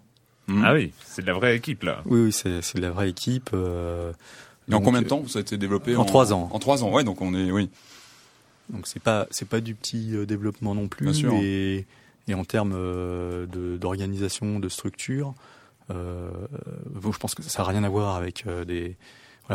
Euh, 0.50 0.54
hmm. 0.54 0.64
Ah 0.64 0.74
oui, 0.74 0.92
c'est 1.04 1.22
de 1.22 1.26
la 1.26 1.34
vraie 1.34 1.56
équipe 1.56 1.82
là. 1.82 2.02
Oui, 2.06 2.20
oui, 2.24 2.32
c'est 2.32 2.76
de 2.76 2.80
la 2.80 2.90
vraie 2.90 3.10
équipe. 3.10 3.50
Euh, 3.54 4.12
Et 4.68 4.74
en 4.74 4.80
combien 4.80 5.02
de 5.02 5.06
temps 5.06 5.26
ça 5.26 5.38
a 5.38 5.42
été 5.42 5.56
développé 5.56 5.96
En 5.96 6.04
trois 6.04 6.32
ans. 6.32 6.48
En 6.52 6.58
trois 6.58 6.84
ans, 6.84 6.92
ouais. 6.92 7.04
Donc 7.04 7.20
on 7.22 7.34
est, 7.34 7.50
oui. 7.50 7.70
Donc 8.68 8.86
c'est 8.86 9.02
pas 9.02 9.26
c'est 9.30 9.48
pas 9.48 9.60
du 9.60 9.74
petit 9.74 10.14
développement 10.26 10.74
non 10.74 10.88
plus. 10.88 11.06
Bien 11.06 11.14
sûr. 11.14 11.34
Et, 11.34 11.86
et 12.28 12.34
en 12.34 12.44
termes 12.44 12.76
d'organisation, 13.46 14.58
de, 14.58 14.64
de, 14.64 14.68
structure, 14.68 15.34
euh, 15.90 16.30
bon, 16.86 17.12
je 17.12 17.18
pense 17.18 17.34
que 17.34 17.42
ça 17.42 17.62
n'a 17.62 17.68
rien 17.68 17.84
à 17.84 17.88
voir 17.88 18.16
avec 18.16 18.44
des 18.66 18.96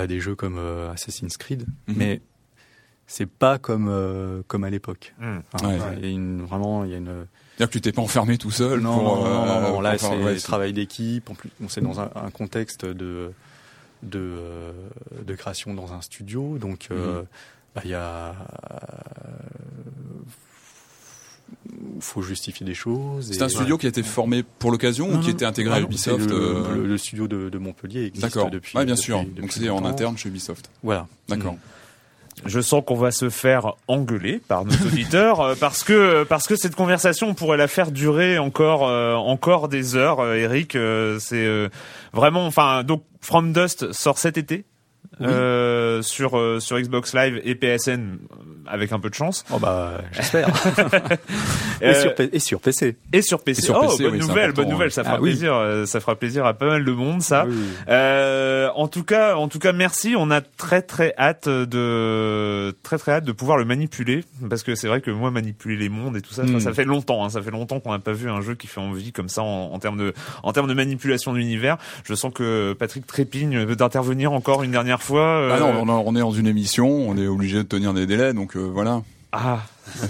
des 0.05 0.19
jeux 0.19 0.35
comme 0.35 0.57
euh, 0.57 0.91
Assassin's 0.91 1.37
Creed, 1.37 1.65
mhm. 1.87 1.95
mais 1.97 2.21
c'est 3.07 3.29
pas 3.29 3.57
comme 3.57 3.87
euh, 3.89 4.41
comme 4.47 4.63
à 4.63 4.69
l'époque. 4.69 5.13
Hmm. 5.19 5.39
Il 5.63 6.03
y 6.03 6.07
a 6.07 6.09
une, 6.09 6.41
vraiment 6.43 6.83
il 6.85 6.91
y 6.91 6.93
a 6.93 6.97
une 6.97 7.25
dire 7.57 7.67
que 7.67 7.73
tu 7.73 7.81
t'es 7.81 7.91
pas 7.91 8.01
enfermé 8.01 8.37
tout 8.37 8.51
seul 8.51 8.81
non, 8.81 8.97
non, 8.97 9.23
non, 9.23 9.79
euh, 9.79 9.81
là 9.81 9.97
c'est 9.97 10.17
ouais, 10.17 10.35
travail 10.35 10.73
d'équipe 10.73 11.29
en 11.29 11.35
plus 11.35 11.49
on 11.63 11.69
c'est 11.69 11.79
dans 11.79 12.01
un, 12.01 12.09
contexte 12.33 12.85
de 12.85 13.31
de 14.03 14.33
de 15.25 15.35
création 15.35 15.73
dans 15.73 15.93
un 15.93 16.01
studio 16.01 16.57
donc 16.57 16.89
mhm. 16.89 17.25
bah, 17.73 17.81
il 17.85 17.91
y 17.91 17.93
a 17.93 18.35
faut 21.99 22.21
justifier 22.21 22.65
des 22.65 22.73
choses. 22.73 23.31
C'est 23.31 23.41
un 23.41 23.49
studio 23.49 23.77
qui 23.77 23.85
a 23.85 23.89
été 23.89 24.03
formé 24.03 24.43
pour 24.43 24.71
l'occasion 24.71 25.13
ou 25.13 25.19
qui 25.19 25.29
était 25.29 25.45
intégré 25.45 25.75
à 25.75 25.81
Ubisoft 25.81 26.29
le, 26.29 26.85
le, 26.85 26.97
studio 26.97 27.27
de, 27.27 27.49
de 27.49 27.57
Montpellier 27.57 28.05
existe 28.05 28.37
depuis. 28.51 28.77
Oui, 28.77 28.85
bien 28.85 28.95
sûr. 28.95 29.23
Donc 29.23 29.51
c'est 29.51 29.69
en 29.69 29.85
interne 29.85 30.17
chez 30.17 30.29
Ubisoft. 30.29 30.69
Voilà. 30.83 31.07
D'accord. 31.27 31.53
Mm. 31.53 31.59
Je 32.43 32.59
sens 32.59 32.83
qu'on 32.85 32.95
va 32.95 33.11
se 33.11 33.29
faire 33.29 33.73
engueuler 33.87 34.41
par 34.47 34.65
nos 34.65 34.73
auditeurs 34.85 35.41
euh, 35.41 35.55
parce 35.57 35.83
que 35.83 36.23
parce 36.23 36.47
que 36.47 36.55
cette 36.55 36.75
conversation 36.75 37.29
on 37.29 37.33
pourrait 37.33 37.57
la 37.57 37.67
faire 37.67 37.91
durer 37.91 38.37
encore 38.37 38.87
euh, 38.87 39.13
encore 39.13 39.69
des 39.69 39.95
heures. 39.95 40.19
Euh, 40.19 40.35
Eric, 40.35 40.77
c'est 41.19 41.69
vraiment 42.13 42.45
enfin 42.45 42.83
donc 42.83 43.03
From 43.21 43.53
Dust 43.53 43.91
sort 43.93 44.17
cet 44.17 44.37
été? 44.37 44.65
Euh, 45.21 46.01
sur 46.01 46.37
euh, 46.37 46.59
sur 46.59 46.79
Xbox 46.79 47.13
Live 47.13 47.41
et 47.43 47.55
PSN 47.55 48.17
avec 48.67 48.91
un 48.91 48.99
peu 48.99 49.09
de 49.09 49.15
chance. 49.15 49.45
Oh 49.51 49.59
bah 49.59 50.01
j'espère. 50.11 50.47
et, 51.81 51.93
sur, 51.93 52.13
et, 52.19 52.39
sur, 52.39 52.59
PC. 52.59 52.97
Et 53.13 53.21
sur 53.21 53.43
PC. 53.43 53.61
sur 53.61 53.79
oh, 53.81 53.95
bonne 53.97 54.17
nouvelle, 54.17 54.51
bonne 54.53 54.69
nouvelle, 54.69 54.91
ça 54.91 55.03
fera 55.03 55.15
ah 55.15 55.21
plaisir, 55.21 55.53
euh, 55.53 55.85
ça 55.85 55.99
fera 55.99 56.15
plaisir 56.15 56.45
à 56.45 56.53
pas 56.53 56.67
mal 56.67 56.85
de 56.85 56.91
monde 56.91 57.21
ça. 57.21 57.45
Euh, 57.87 58.69
en 58.75 58.87
tout 58.87 59.03
cas, 59.03 59.35
en 59.35 59.47
tout 59.47 59.59
cas 59.59 59.71
merci, 59.71 60.15
on 60.17 60.31
a 60.31 60.41
très 60.41 60.81
très 60.81 61.13
hâte 61.17 61.47
de 61.47 62.75
très 62.83 62.97
très 62.97 63.13
hâte 63.13 63.25
de 63.25 63.31
pouvoir 63.31 63.57
le 63.57 63.65
manipuler 63.65 64.23
parce 64.49 64.63
que 64.63 64.75
c'est 64.75 64.87
vrai 64.87 65.01
que 65.01 65.11
moi 65.11 65.31
manipuler 65.31 65.77
les 65.77 65.89
mondes 65.89 66.17
et 66.17 66.21
tout 66.21 66.33
ça, 66.33 66.43
ça, 66.59 66.71
hmm. 66.71 66.73
fait 66.73 66.85
longtemps 66.85 67.25
hein, 67.25 67.29
ça 67.29 67.41
fait 67.41 67.51
longtemps 67.51 67.79
qu'on 67.79 67.91
n'a 67.91 67.99
pas 67.99 68.13
vu 68.13 68.29
un 68.29 68.41
jeu 68.41 68.55
qui 68.55 68.67
fait 68.67 68.81
envie 68.81 69.11
comme 69.11 69.29
ça 69.29 69.43
en, 69.43 69.73
en 69.73 69.79
termes 69.79 69.97
de 69.97 70.13
en 70.43 70.53
termes 70.53 70.67
de 70.67 70.73
manipulation 70.73 71.33
de 71.33 71.37
l'univers. 71.37 71.77
Je 72.03 72.13
sens 72.13 72.31
que 72.33 72.73
Patrick 72.73 73.05
trépigne 73.05 73.65
d'intervenir 73.75 74.31
encore 74.31 74.63
une 74.63 74.71
dernière 74.71 74.94
fois. 75.01 75.21
Euh, 75.21 75.51
ah 75.53 75.59
non, 75.59 76.03
on, 76.05 76.15
est 76.15 76.19
dans 76.19 76.31
une 76.31 76.47
émission, 76.47 76.87
on 76.87 77.17
est 77.17 77.27
obligé 77.27 77.57
de 77.57 77.63
tenir 77.63 77.93
des 77.93 78.05
délais, 78.05 78.33
donc 78.33 78.55
euh, 78.55 78.61
voilà. 78.61 79.01
Ah. 79.31 79.59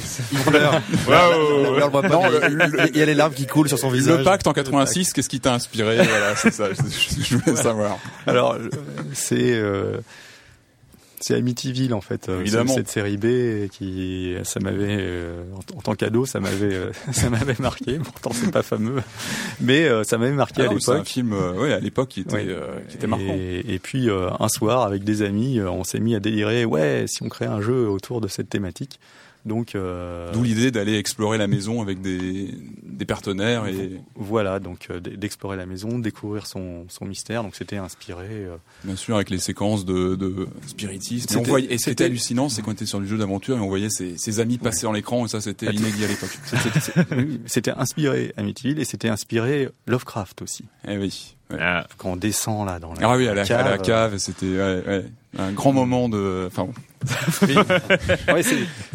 Il 2.94 2.98
y 2.98 3.02
a 3.02 3.06
les 3.06 3.14
larmes 3.14 3.34
qui 3.34 3.46
coulent 3.46 3.68
sur 3.68 3.80
son 3.80 3.90
visage. 3.90 4.20
Le 4.20 4.24
pacte 4.24 4.48
en 4.48 4.54
86, 4.54 5.14
qu'est-ce 5.14 5.28
qui 5.30 5.40
t'a 5.40 5.54
inspiré? 5.54 5.96
Voilà, 5.98 6.36
c'est 6.36 6.52
ça. 6.52 6.66
Je, 6.74 7.38
voulais 7.38 7.58
savoir. 7.58 7.98
Alors, 8.26 8.56
c'est 9.14 9.54
euh, 9.54 9.98
c'est 11.20 11.36
Amityville 11.36 11.94
en 11.94 12.02
fait, 12.02 12.30
euh, 12.30 12.42
Évidemment. 12.42 12.74
cette 12.74 12.90
série 12.90 13.18
B 13.18 13.68
qui 13.70 14.36
ça 14.44 14.60
m'avait 14.60 14.98
euh, 15.00 15.44
en, 15.76 15.82
tant 15.82 15.96
qu'ado 15.96 16.26
ça 16.26 16.40
m'avait 16.40 16.74
euh, 16.74 16.92
ça 17.12 17.30
m'avait 17.30 17.56
marqué. 17.60 18.00
Pourtant 18.00 18.32
c'est 18.34 18.52
pas 18.52 18.64
fameux, 18.64 19.02
mais 19.62 19.88
ça 20.04 20.18
m'avait 20.18 20.32
marqué 20.32 20.62
ah 20.62 20.66
à 20.66 20.68
l'époque. 20.68 20.82
C'est 20.82 20.92
un 20.92 21.04
film, 21.04 21.36
oui 21.58 21.72
à 21.72 21.80
l'époque 21.80 22.10
qui 22.10 22.22
était 22.22 22.48
qui 22.90 22.96
était 22.96 23.08
marquant. 23.08 23.36
Et, 23.36 23.80
puis 23.80 24.10
un 24.10 24.50
soir 24.50 24.84
avec 24.84 25.04
des 25.04 25.22
amis, 25.22 25.62
on 25.62 25.84
s'est 25.84 26.00
mis 26.00 26.16
à 26.16 26.20
délirer. 26.20 26.66
Ouais, 26.66 27.06
si 27.08 27.24
on 27.24 27.30
crée 27.30 27.46
un 27.46 27.62
jeu 27.62 27.90
autour 27.90 28.22
de 28.22 28.28
cette 28.28 28.50
thématique. 28.50 29.00
Donc, 29.46 29.76
euh, 29.76 30.32
d'où 30.34 30.42
l'idée 30.42 30.72
d'aller 30.72 30.98
explorer 30.98 31.38
la 31.38 31.48
maison 31.48 31.82
avec 31.82 32.02
des, 32.02 32.50
des 32.84 33.06
partenaires 33.06 33.68
et 33.68 34.02
voilà, 34.16 34.60
donc 34.60 34.88
euh, 34.90 35.00
d'explorer 35.00 35.56
la 35.56 35.68
maison, 35.68 36.00
découvrir 36.00 36.48
son, 36.48 36.86
son 36.90 37.06
mystère. 37.06 37.44
Donc 37.44 37.56
c'était 37.56 37.78
inspiré. 37.78 38.26
Euh, 38.28 38.56
Bien 38.84 38.96
sûr, 38.96 39.16
avec 39.16 39.30
les 39.30 39.38
séquences 39.38 39.86
de, 39.86 40.16
de 40.16 40.48
spiritisme. 40.66 41.44
Et, 41.60 41.74
et 41.74 41.78
c'était 41.78 42.06
hallucinant, 42.06 42.50
c'est 42.50 42.64
quand 42.64 42.72
on 42.72 42.74
était 42.74 42.88
sur 42.88 43.00
le 43.00 43.06
jeu 43.06 43.20
d'aventure 43.20 43.56
et 43.58 43.60
on 43.60 43.68
voyait 43.68 43.92
ses, 43.92 44.18
ses 44.18 44.40
amis 44.40 44.58
passer 44.58 44.84
dans 44.84 44.92
l'écran 44.92 45.26
et 45.26 45.28
ça 45.28 45.42
c'était 45.42 45.68
inédit 45.68 46.06
à 46.06 46.08
l'époque. 46.08 46.38
C'était 47.46 47.72
inspiré 47.72 48.34
Amityville 48.38 48.80
et 48.80 48.86
c'était 48.86 49.10
inspiré 49.10 49.70
Lovecraft 49.88 50.42
aussi. 50.42 50.66
Eh 50.88 50.98
oui. 50.98 51.36
Ah. 51.58 51.86
Quand 51.98 52.14
on 52.14 52.16
descend 52.16 52.66
là 52.66 52.80
dans 52.80 52.94
la, 52.94 53.08
ah 53.08 53.18
oui, 53.18 53.28
à 53.28 53.36
la, 53.36 53.46
cave, 53.46 53.68
à 53.68 53.70
la 53.70 53.78
cave 53.78 54.18
c'était 54.18 54.48
ouais, 54.48 54.84
ouais, 54.88 55.06
un 55.38 55.52
grand 55.52 55.74
moment 55.74 56.10
de. 56.10 56.46
Enfin, 56.48 56.68
ouais, 58.34 58.42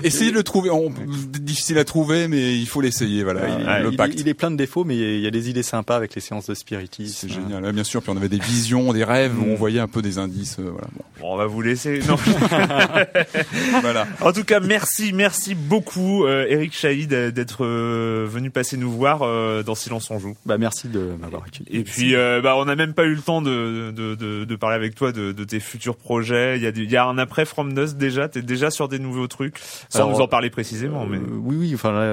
Essayez 0.02 0.30
de 0.30 0.36
le 0.36 0.42
trouver. 0.42 0.70
On, 0.70 0.92
difficile 1.40 1.78
à 1.78 1.84
trouver, 1.84 2.28
mais 2.28 2.56
il 2.56 2.66
faut 2.66 2.80
l'essayer. 2.80 3.24
Voilà. 3.24 3.48
il, 3.48 3.84
le 3.84 3.96
pacte. 3.96 4.18
Il, 4.18 4.28
est 4.28 4.34
plein 4.34 4.50
de 4.50 4.56
défauts, 4.56 4.84
mais 4.84 4.96
il 4.96 5.20
y 5.20 5.26
a 5.26 5.30
des 5.30 5.50
idées 5.50 5.62
sympas 5.62 5.96
avec 5.96 6.14
les 6.14 6.20
séances 6.20 6.46
de 6.46 6.54
spiritisme. 6.54 7.28
C'est 7.28 7.32
génial. 7.32 7.72
bien 7.72 7.84
sûr. 7.84 8.02
Puis 8.02 8.10
on 8.10 8.16
avait 8.16 8.28
des 8.28 8.38
visions, 8.38 8.92
des 8.92 9.04
rêves 9.04 9.38
où 9.38 9.44
on 9.44 9.54
mm. 9.54 9.56
voyait 9.56 9.80
un 9.80 9.88
peu 9.88 10.02
des 10.02 10.18
indices. 10.18 10.58
Euh, 10.58 10.70
voilà. 10.70 10.88
Bon. 11.20 11.34
on 11.34 11.36
va 11.36 11.46
vous 11.46 11.62
laisser. 11.62 12.00
Non. 12.08 12.16
voilà. 13.82 14.06
En 14.20 14.32
tout 14.32 14.44
cas, 14.44 14.60
merci, 14.60 15.12
merci 15.12 15.54
beaucoup, 15.54 16.24
euh, 16.24 16.46
Eric 16.48 16.74
Chaïd, 16.74 17.08
d'être 17.08 17.64
euh, 17.64 18.26
venu 18.28 18.50
passer 18.50 18.76
nous 18.76 18.90
voir 18.90 19.22
euh, 19.22 19.62
dans 19.62 19.74
Silence 19.74 20.10
on 20.10 20.18
joue. 20.18 20.36
Bah 20.46 20.58
merci 20.58 20.88
de 20.88 21.14
m'avoir 21.20 21.44
accueilli. 21.44 21.68
Et 21.70 21.84
puis, 21.84 22.14
euh, 22.14 22.40
bah 22.40 22.56
on 22.56 22.64
n'a 22.64 22.76
même 22.76 22.94
pas 22.94 23.04
eu 23.04 23.14
le 23.14 23.20
temps 23.20 23.42
de, 23.42 23.90
de, 23.90 24.14
de, 24.14 24.44
de 24.44 24.56
parler 24.56 24.76
avec 24.76 24.94
toi 24.94 25.12
de, 25.12 25.32
de 25.32 25.44
tes 25.44 25.60
futurs 25.60 25.96
projets. 25.96 26.56
Il 26.56 26.62
y 26.62 26.66
a, 26.66 26.70
il 26.70 26.90
y 26.90 26.96
a 26.96 27.04
un 27.04 27.18
après 27.18 27.44
From 27.44 27.74
Dust 27.74 27.96
déjà. 28.00 28.28
T'es 28.28 28.42
déjà 28.42 28.72
sur 28.72 28.88
des 28.88 28.98
nouveaux 28.98 29.28
trucs, 29.28 29.60
sans 29.88 30.10
nous 30.10 30.20
en 30.20 30.26
parler 30.26 30.50
précisément. 30.50 31.06
Mais 31.06 31.18
oui, 31.18 31.56
oui. 31.56 31.72
Enfin 31.74 31.92
là, 31.92 32.12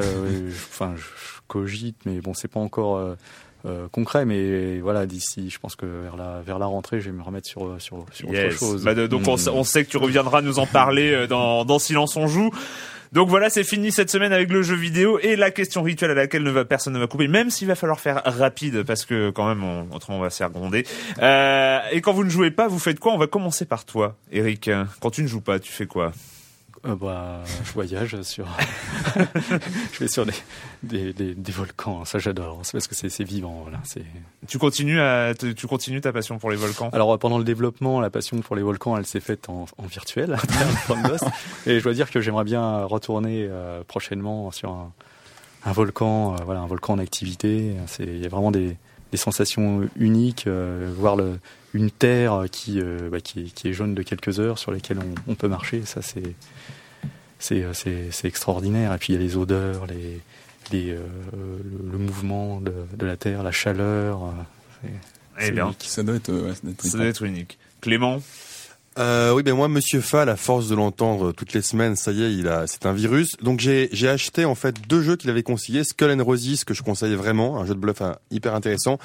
enfin 0.70 0.94
je, 0.96 1.04
cogite, 1.48 1.98
mais 2.06 2.22
bon, 2.22 2.34
c'est 2.36 2.48
pas 2.48 2.60
encore 2.60 3.16
euh, 3.66 3.88
concret, 3.92 4.26
mais 4.26 4.80
voilà, 4.80 5.06
d'ici, 5.06 5.50
je 5.50 5.60
pense 5.60 5.76
que 5.76 5.86
vers 5.86 6.16
la 6.16 6.42
vers 6.42 6.60
la 6.60 6.68
rentrée, 6.68 7.02
je 7.02 7.10
vais 7.10 7.18
me 7.18 7.24
remettre 7.24 7.48
sur 7.48 7.82
sur 7.82 8.06
sur 8.12 8.30
autre 8.30 8.52
chose. 8.52 8.84
Bah, 8.84 8.94
donc 8.94 9.28
on, 9.28 9.36
hmm. 9.36 9.50
on, 9.52 9.64
sait 9.64 9.84
que 9.84 9.90
tu 9.90 9.98
reviendras 9.98 10.42
nous 10.42 10.60
en 10.60 10.68
parler 10.68 11.12
euh, 11.12 11.28
dans 11.28 11.66
dans 11.66 11.80
Silence 11.80 12.16
on 12.16 12.28
joue. 12.28 12.52
Donc 13.12 13.30
voilà, 13.30 13.50
c'est 13.50 13.64
fini 13.64 13.92
cette 13.92 14.10
semaine 14.10 14.34
avec 14.34 14.52
le 14.52 14.62
jeu 14.62 14.76
vidéo 14.76 15.20
et 15.20 15.36
la 15.36 15.52
question 15.52 15.82
rituelle 15.82 16.12
à 16.12 16.16
laquelle 16.16 16.66
personne 16.66 16.94
ne 16.94 17.00
va 17.00 17.08
couper, 17.08 17.28
même 17.28 17.50
s'il 17.50 17.68
va 17.68 17.76
falloir 17.76 18.00
faire 18.00 18.22
rapide 18.26 18.84
parce 18.84 19.06
que 19.06 19.30
quand 19.30 19.48
même, 19.48 19.64
on, 19.64 19.88
autrement 19.96 20.18
on 20.18 20.22
va 20.22 20.30
se 20.30 20.38
faire 20.38 20.50
gronder. 20.50 20.86
Euh, 21.22 21.80
et 21.92 22.02
quand 22.02 22.14
vous 22.14 22.24
ne 22.24 22.30
jouez 22.30 22.52
pas, 22.52 22.68
vous 22.68 22.80
faites 22.80 23.00
quoi? 23.00 23.14
On 23.14 23.18
va 23.18 23.28
commencer 23.28 23.66
par 23.66 23.86
toi, 23.86 24.16
Eric. 24.32 24.70
Quand 25.00 25.12
tu 25.12 25.24
ne 25.24 25.28
joues 25.28 25.42
pas, 25.42 25.60
tu 25.60 25.72
fais 25.72 25.86
quoi? 25.86 26.12
Euh, 26.86 26.96
bah, 26.96 27.42
je 27.64 27.72
voyage 27.74 28.22
sur. 28.22 28.46
je 29.94 30.00
vais 30.00 30.08
sur 30.08 30.26
des, 30.26 30.34
des, 30.84 31.14
des, 31.14 31.36
des 31.36 31.52
volcans. 31.52 32.06
Ça, 32.06 32.20
j'adore. 32.20 32.60
C'est 32.64 32.74
parce 32.74 32.88
que 32.88 32.96
c'est 32.96 33.24
vivant. 33.24 33.62
Voilà. 33.64 33.80
C'est. 33.84 34.06
Tu 34.48 34.58
continues 34.58 35.00
à, 35.00 35.34
tu 35.34 35.68
continues 35.68 36.02
ta 36.02 36.14
passion 36.14 36.38
pour 36.38 36.52
les 36.52 36.56
volcans? 36.56 36.90
Alors 36.94 37.18
pendant 37.20 37.38
le 37.38 37.44
développement, 37.44 38.00
la 38.00 38.10
passion 38.10 38.40
pour 38.42 38.56
les 38.56 38.62
volcans, 38.62 38.98
elle 38.98 39.06
s'est 39.06 39.20
faite 39.20 39.50
en, 39.50 39.66
en 39.78 39.86
virtuel, 39.86 40.38
et 41.66 41.80
je 41.80 41.84
dois 41.84 41.94
dire 41.94 42.12
que 42.12 42.22
j'aimerais 42.22 42.44
bien 42.44 42.84
retourner 42.84 43.48
euh, 43.50 43.84
prochainement 43.84 44.52
sur 44.52 44.70
un, 44.70 44.92
un 45.66 45.72
volcan, 45.72 46.34
euh, 46.34 46.44
voilà, 46.46 46.62
un 46.62 46.68
volcan 46.68 46.94
en 46.94 47.00
activité. 47.00 47.76
C'est, 47.88 48.04
il 48.04 48.22
y 48.22 48.26
a 48.26 48.30
vraiment 48.30 48.52
des, 48.52 48.78
des 49.12 49.18
sensations 49.18 49.90
uniques, 49.98 50.48
voir 50.48 51.16
le, 51.16 51.40
une 51.78 51.92
terre 51.92 52.46
qui, 52.52 52.82
bah, 53.12 53.22
qui, 53.22 53.52
qui, 53.52 53.70
est 53.70 53.74
jaune 53.74 53.96
de 53.96 54.02
quelques 54.02 54.40
heures 54.40 54.60
sur 54.60 54.72
lesquelles 54.72 55.00
on, 55.00 55.32
on 55.32 55.36
peut 55.36 55.48
marcher. 55.48 55.84
Ça, 55.86 56.02
c'est 56.02 56.36
euh, 57.52 57.74
c'est 57.74 58.12
c'est 58.12 58.28
extraordinaire. 58.28 58.94
Et 58.94 58.98
puis 58.98 59.14
il 59.14 59.16
y 59.16 59.20
a 59.20 59.22
les 59.22 59.38
odeurs, 59.38 59.88
les, 59.88 60.22
les 60.72 60.92
euh, 60.92 61.02
le, 61.34 61.98
mouvement 61.98 62.60
de, 62.62 62.74
de, 62.98 63.06
la 63.06 63.18
terre, 63.18 63.44
la 63.44 63.52
chaleur. 63.52 64.24
Euh, 64.84 64.88
eh 65.40 65.52
bien, 65.52 65.74
ça 65.80 66.04
doit 66.04 66.16
être, 66.16 66.32
ouais, 66.32 66.54
ça 66.80 66.98
doit 66.98 67.08
être 67.08 67.24
unique. 67.24 67.58
Clément? 67.82 68.22
Euh, 68.98 69.34
oui, 69.34 69.44
ben 69.44 69.54
moi, 69.54 69.68
Monsieur 69.68 70.02
Fall, 70.02 70.30
à 70.30 70.36
force 70.36 70.68
de 70.68 70.76
l'entendre 70.76 71.32
toutes 71.32 71.54
les 71.54 71.62
semaines, 71.62 71.96
ça 71.96 72.12
y 72.12 72.24
est, 72.24 72.34
il 72.34 72.48
a, 72.48 72.68
c'est 72.68 72.86
un 72.86 72.94
virus. 72.94 73.36
Donc 73.42 73.60
j'ai, 73.60 73.90
j'ai 73.92 74.10
acheté 74.10 74.46
en 74.46 74.56
fait 74.56 74.76
deux 74.88 75.02
jeux 75.02 75.16
qu'il 75.16 75.30
avait 75.30 75.44
conseillés, 75.44 75.84
Skull 75.84 76.12
and 76.12 76.24
Roses 76.24 76.64
que 76.64 76.74
je 76.74 76.84
conseillais 76.84 77.16
vraiment, 77.16 77.60
un 77.60 77.66
jeu 77.66 77.76
de 77.76 77.80
bluff 77.80 78.02
hein, 78.02 78.18
hyper 78.32 78.56
intéressant, 78.56 78.98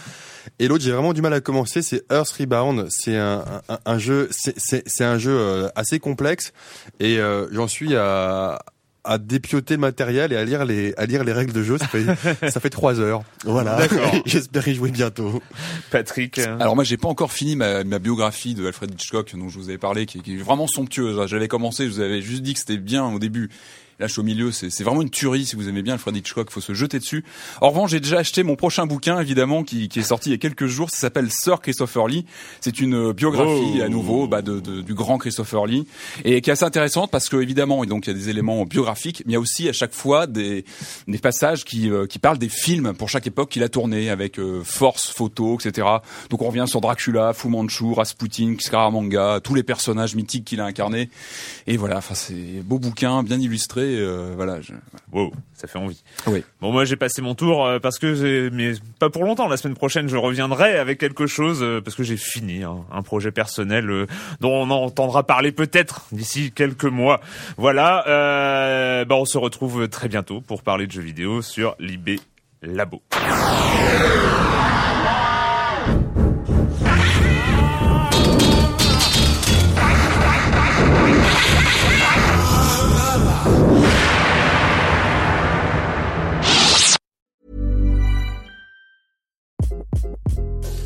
et 0.59 0.69
l'autre 0.69 0.85
j'ai 0.85 0.93
vraiment 0.93 1.13
du 1.13 1.23
mal 1.23 1.33
à 1.35 1.41
commencer, 1.41 1.83
c'est 1.83 2.05
Earth 2.11 2.31
Rebound. 2.31 2.87
C'est 2.91 3.17
un, 3.17 3.45
un, 3.85 3.99
jeu, 3.99 4.29
c'est, 4.31 4.55
c'est, 4.59 4.83
c'est 4.87 5.05
un 5.05 5.19
jeu 5.19 5.37
euh, 5.37 5.69
assez 5.77 5.99
complexe, 5.99 6.53
et 7.01 7.19
euh, 7.19 7.49
j'en 7.53 7.69
suis 7.69 7.95
à 7.97 8.61
à 9.05 9.19
dépioter 9.19 9.75
le 9.75 9.81
matériel 9.81 10.33
et 10.33 10.37
à 10.37 10.45
lire 10.45 10.65
les 10.65 10.95
à 10.97 11.07
lire 11.07 11.25
les 11.25 11.33
règles 11.33 11.53
de 11.53 11.63
jeu. 11.63 11.79
Ça 11.79 11.87
fait 11.87 12.05
ça 12.51 12.61
fait 12.61 12.71
trois 12.71 13.01
heures. 13.01 13.23
Voilà. 13.45 13.79
J'espère 14.27 14.67
y 14.69 14.75
jouer 14.75 14.91
bientôt. 14.91 15.43
Patrick. 15.91 16.39
Alors 16.39 16.75
moi 16.75 16.85
j'ai 16.85 16.97
pas 16.97 17.09
encore 17.09 17.33
fini 17.33 17.57
ma, 17.57 17.85
ma, 17.85 17.99
biographie 17.99 18.55
de 18.55 18.67
Alfred 18.67 18.93
Hitchcock 18.93 19.35
dont 19.37 19.49
je 19.49 19.59
vous 19.59 19.69
avais 19.69 19.79
parlé, 19.79 20.07
qui, 20.07 20.21
qui 20.21 20.35
est 20.35 20.43
vraiment 20.43 20.67
somptueuse. 20.67 21.27
J'avais 21.27 21.49
commencé, 21.49 21.87
je 21.87 21.91
vous 21.91 22.01
avais 22.01 22.23
juste 22.23 22.43
dit 22.43 22.55
que 22.55 22.61
c'était 22.61 22.79
bien 22.79 23.05
au 23.07 23.19
début. 23.19 23.51
Suis 24.09 24.21
au 24.21 24.25
milieu, 24.25 24.53
c'est 24.53 24.83
vraiment 24.83 25.03
une 25.03 25.11
tuerie. 25.11 25.47
Si 25.47 25.57
vous 25.57 25.69
aimez 25.69 25.83
bien 25.83 25.95
Alfred 25.95 26.17
Hitchcock, 26.17 26.51
faut 26.51 26.61
se 26.61 26.75
jeter 26.75 26.99
dessus. 26.99 27.25
En 27.61 27.71
revanche, 27.71 27.91
j'ai 27.91 28.01
déjà 28.01 28.19
acheté 28.19 28.43
mon 28.43 28.57
prochain 28.57 28.87
bouquin, 28.87 29.21
évidemment, 29.21 29.65
qui, 29.65 29.89
qui 29.89 30.01
est 30.01 30.03
sorti 30.03 30.31
il 30.31 30.33
y 30.33 30.35
a 30.35 30.39
quelques 30.39 30.67
jours. 30.67 30.91
Ça 30.91 30.99
s'appelle 30.99 31.29
Sir 31.31 31.61
Christopher 31.61 32.07
Lee. 32.09 32.27
C'est 32.61 32.81
une 32.81 32.95
euh, 32.95 33.13
biographie 33.13 33.79
oh. 33.79 33.83
à 33.83 33.89
nouveau 33.89 34.27
bah, 34.27 34.43
de, 34.43 34.61
de, 34.61 34.81
du 34.81 34.95
grand 34.95 35.19
Christopher 35.19 35.67
Lee 35.67 35.87
et 36.25 36.41
qui 36.41 36.51
est 36.51 36.53
assez 36.53 36.65
intéressante 36.65 37.11
parce 37.11 37.29
que 37.29 37.37
évidemment, 37.37 37.85
et 37.85 37.87
donc 37.87 38.07
il 38.07 38.11
y 38.11 38.15
a 38.15 38.19
des 38.19 38.29
éléments 38.29 38.65
biographiques, 38.65 39.23
mais 39.27 39.33
il 39.33 39.35
y 39.35 39.37
a 39.37 39.41
aussi 39.41 39.69
à 39.69 39.73
chaque 39.73 39.95
fois 39.95 40.27
des, 40.27 40.65
des 41.09 41.19
passages 41.19 41.65
qui, 41.65 41.91
euh, 41.91 42.07
qui 42.07 42.19
parlent 42.19 42.39
des 42.39 42.49
films 42.49 42.93
pour 42.95 43.09
chaque 43.09 43.27
époque 43.27 43.51
qu'il 43.51 43.63
a 43.63 43.69
tourné 43.69 44.11
avec 44.11 44.39
euh, 44.39 44.63
force, 44.65 45.11
photo, 45.11 45.59
etc. 45.59 45.87
Donc 46.31 46.43
on 46.43 46.49
revient 46.49 46.65
sur 46.67 46.81
Dracula, 46.81 47.33
Fu 47.33 47.49
Manchu, 47.49 47.93
Rasputin, 47.93 48.57
Scaramanga, 48.59 49.41
tous 49.43 49.55
les 49.55 49.63
personnages 49.63 50.15
mythiques 50.15 50.45
qu'il 50.45 50.61
a 50.61 50.65
incarnés. 50.65 51.11
Et 51.67 51.77
voilà, 51.77 51.99
enfin 51.99 52.15
c'est 52.15 52.63
beau 52.65 52.79
bouquin, 52.79 53.23
bien 53.23 53.41
illustré 53.41 53.83
euh, 53.99 54.33
voilà. 54.37 54.61
Je... 54.61 54.73
Wow, 55.13 55.33
ça 55.55 55.67
fait 55.67 55.79
envie. 55.79 56.03
Oui. 56.27 56.45
Bon, 56.61 56.73
moi 56.73 56.85
j'ai 56.85 56.97
passé 56.97 57.23
mon 57.23 57.35
tour 57.35 57.67
euh, 57.67 57.79
parce 57.79 57.99
que 57.99 58.51
mais 58.51 58.73
pas 58.99 59.11
pour 59.11 59.25
longtemps. 59.25 59.49
La 59.49 59.57
semaine 59.57 59.77
prochaine, 59.77 60.09
je 60.09 60.17
reviendrai 60.17 60.79
avec 60.79 60.99
quelque 60.99 61.27
chose 61.27 61.63
euh, 61.63 61.81
parce 61.81 61.97
que 61.97 62.03
j'ai 62.03 62.17
fini 62.17 62.63
hein, 62.63 62.85
un 62.93 63.03
projet 63.03 63.33
personnel 63.33 64.07
dont 64.41 64.53
on 64.53 64.71
entendra 64.71 65.25
parler 65.25 65.53
peut-être 65.53 66.07
d'ici 66.13 66.53
quelques 66.53 66.85
mois. 66.85 67.21
Voilà. 67.57 69.05
bah, 69.05 69.17
on 69.17 69.25
se 69.25 69.39
retrouve 69.39 69.89
très 69.89 70.09
bientôt 70.09 70.41
pour 70.41 70.63
parler 70.63 70.87
de 70.87 70.93
jeux 70.93 71.03
vidéo 71.03 71.43
sur 71.43 71.77
Libé 71.79 72.21
Labo. 72.63 73.03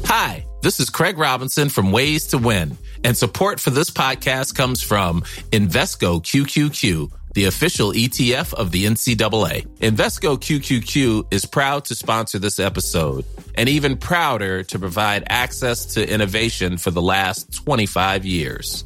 Hi, 0.07 0.47
this 0.63 0.81
is 0.81 0.89
Craig 0.89 1.19
Robinson 1.19 1.69
from 1.69 1.93
Ways 1.93 2.29
to 2.29 2.39
Win, 2.39 2.79
and 3.05 3.15
support 3.15 3.61
for 3.61 3.69
this 3.69 3.91
podcast 3.91 4.55
comes 4.55 4.83
from 4.83 5.21
Invesco 5.51 6.23
QQQ, 6.23 7.13
the 7.35 7.45
official 7.45 7.93
ETF 7.93 8.55
of 8.55 8.71
the 8.71 8.87
NCAA. 8.87 9.67
Invesco 9.81 10.39
QQQ 10.39 11.31
is 11.31 11.45
proud 11.45 11.85
to 11.87 11.95
sponsor 11.95 12.39
this 12.39 12.59
episode 12.59 13.27
and 13.55 13.69
even 13.69 13.99
prouder 13.99 14.63
to 14.63 14.79
provide 14.79 15.25
access 15.29 15.85
to 15.97 16.11
innovation 16.11 16.79
for 16.79 16.91
the 16.91 17.03
last 17.03 17.53
25 17.55 18.25
years. 18.25 18.86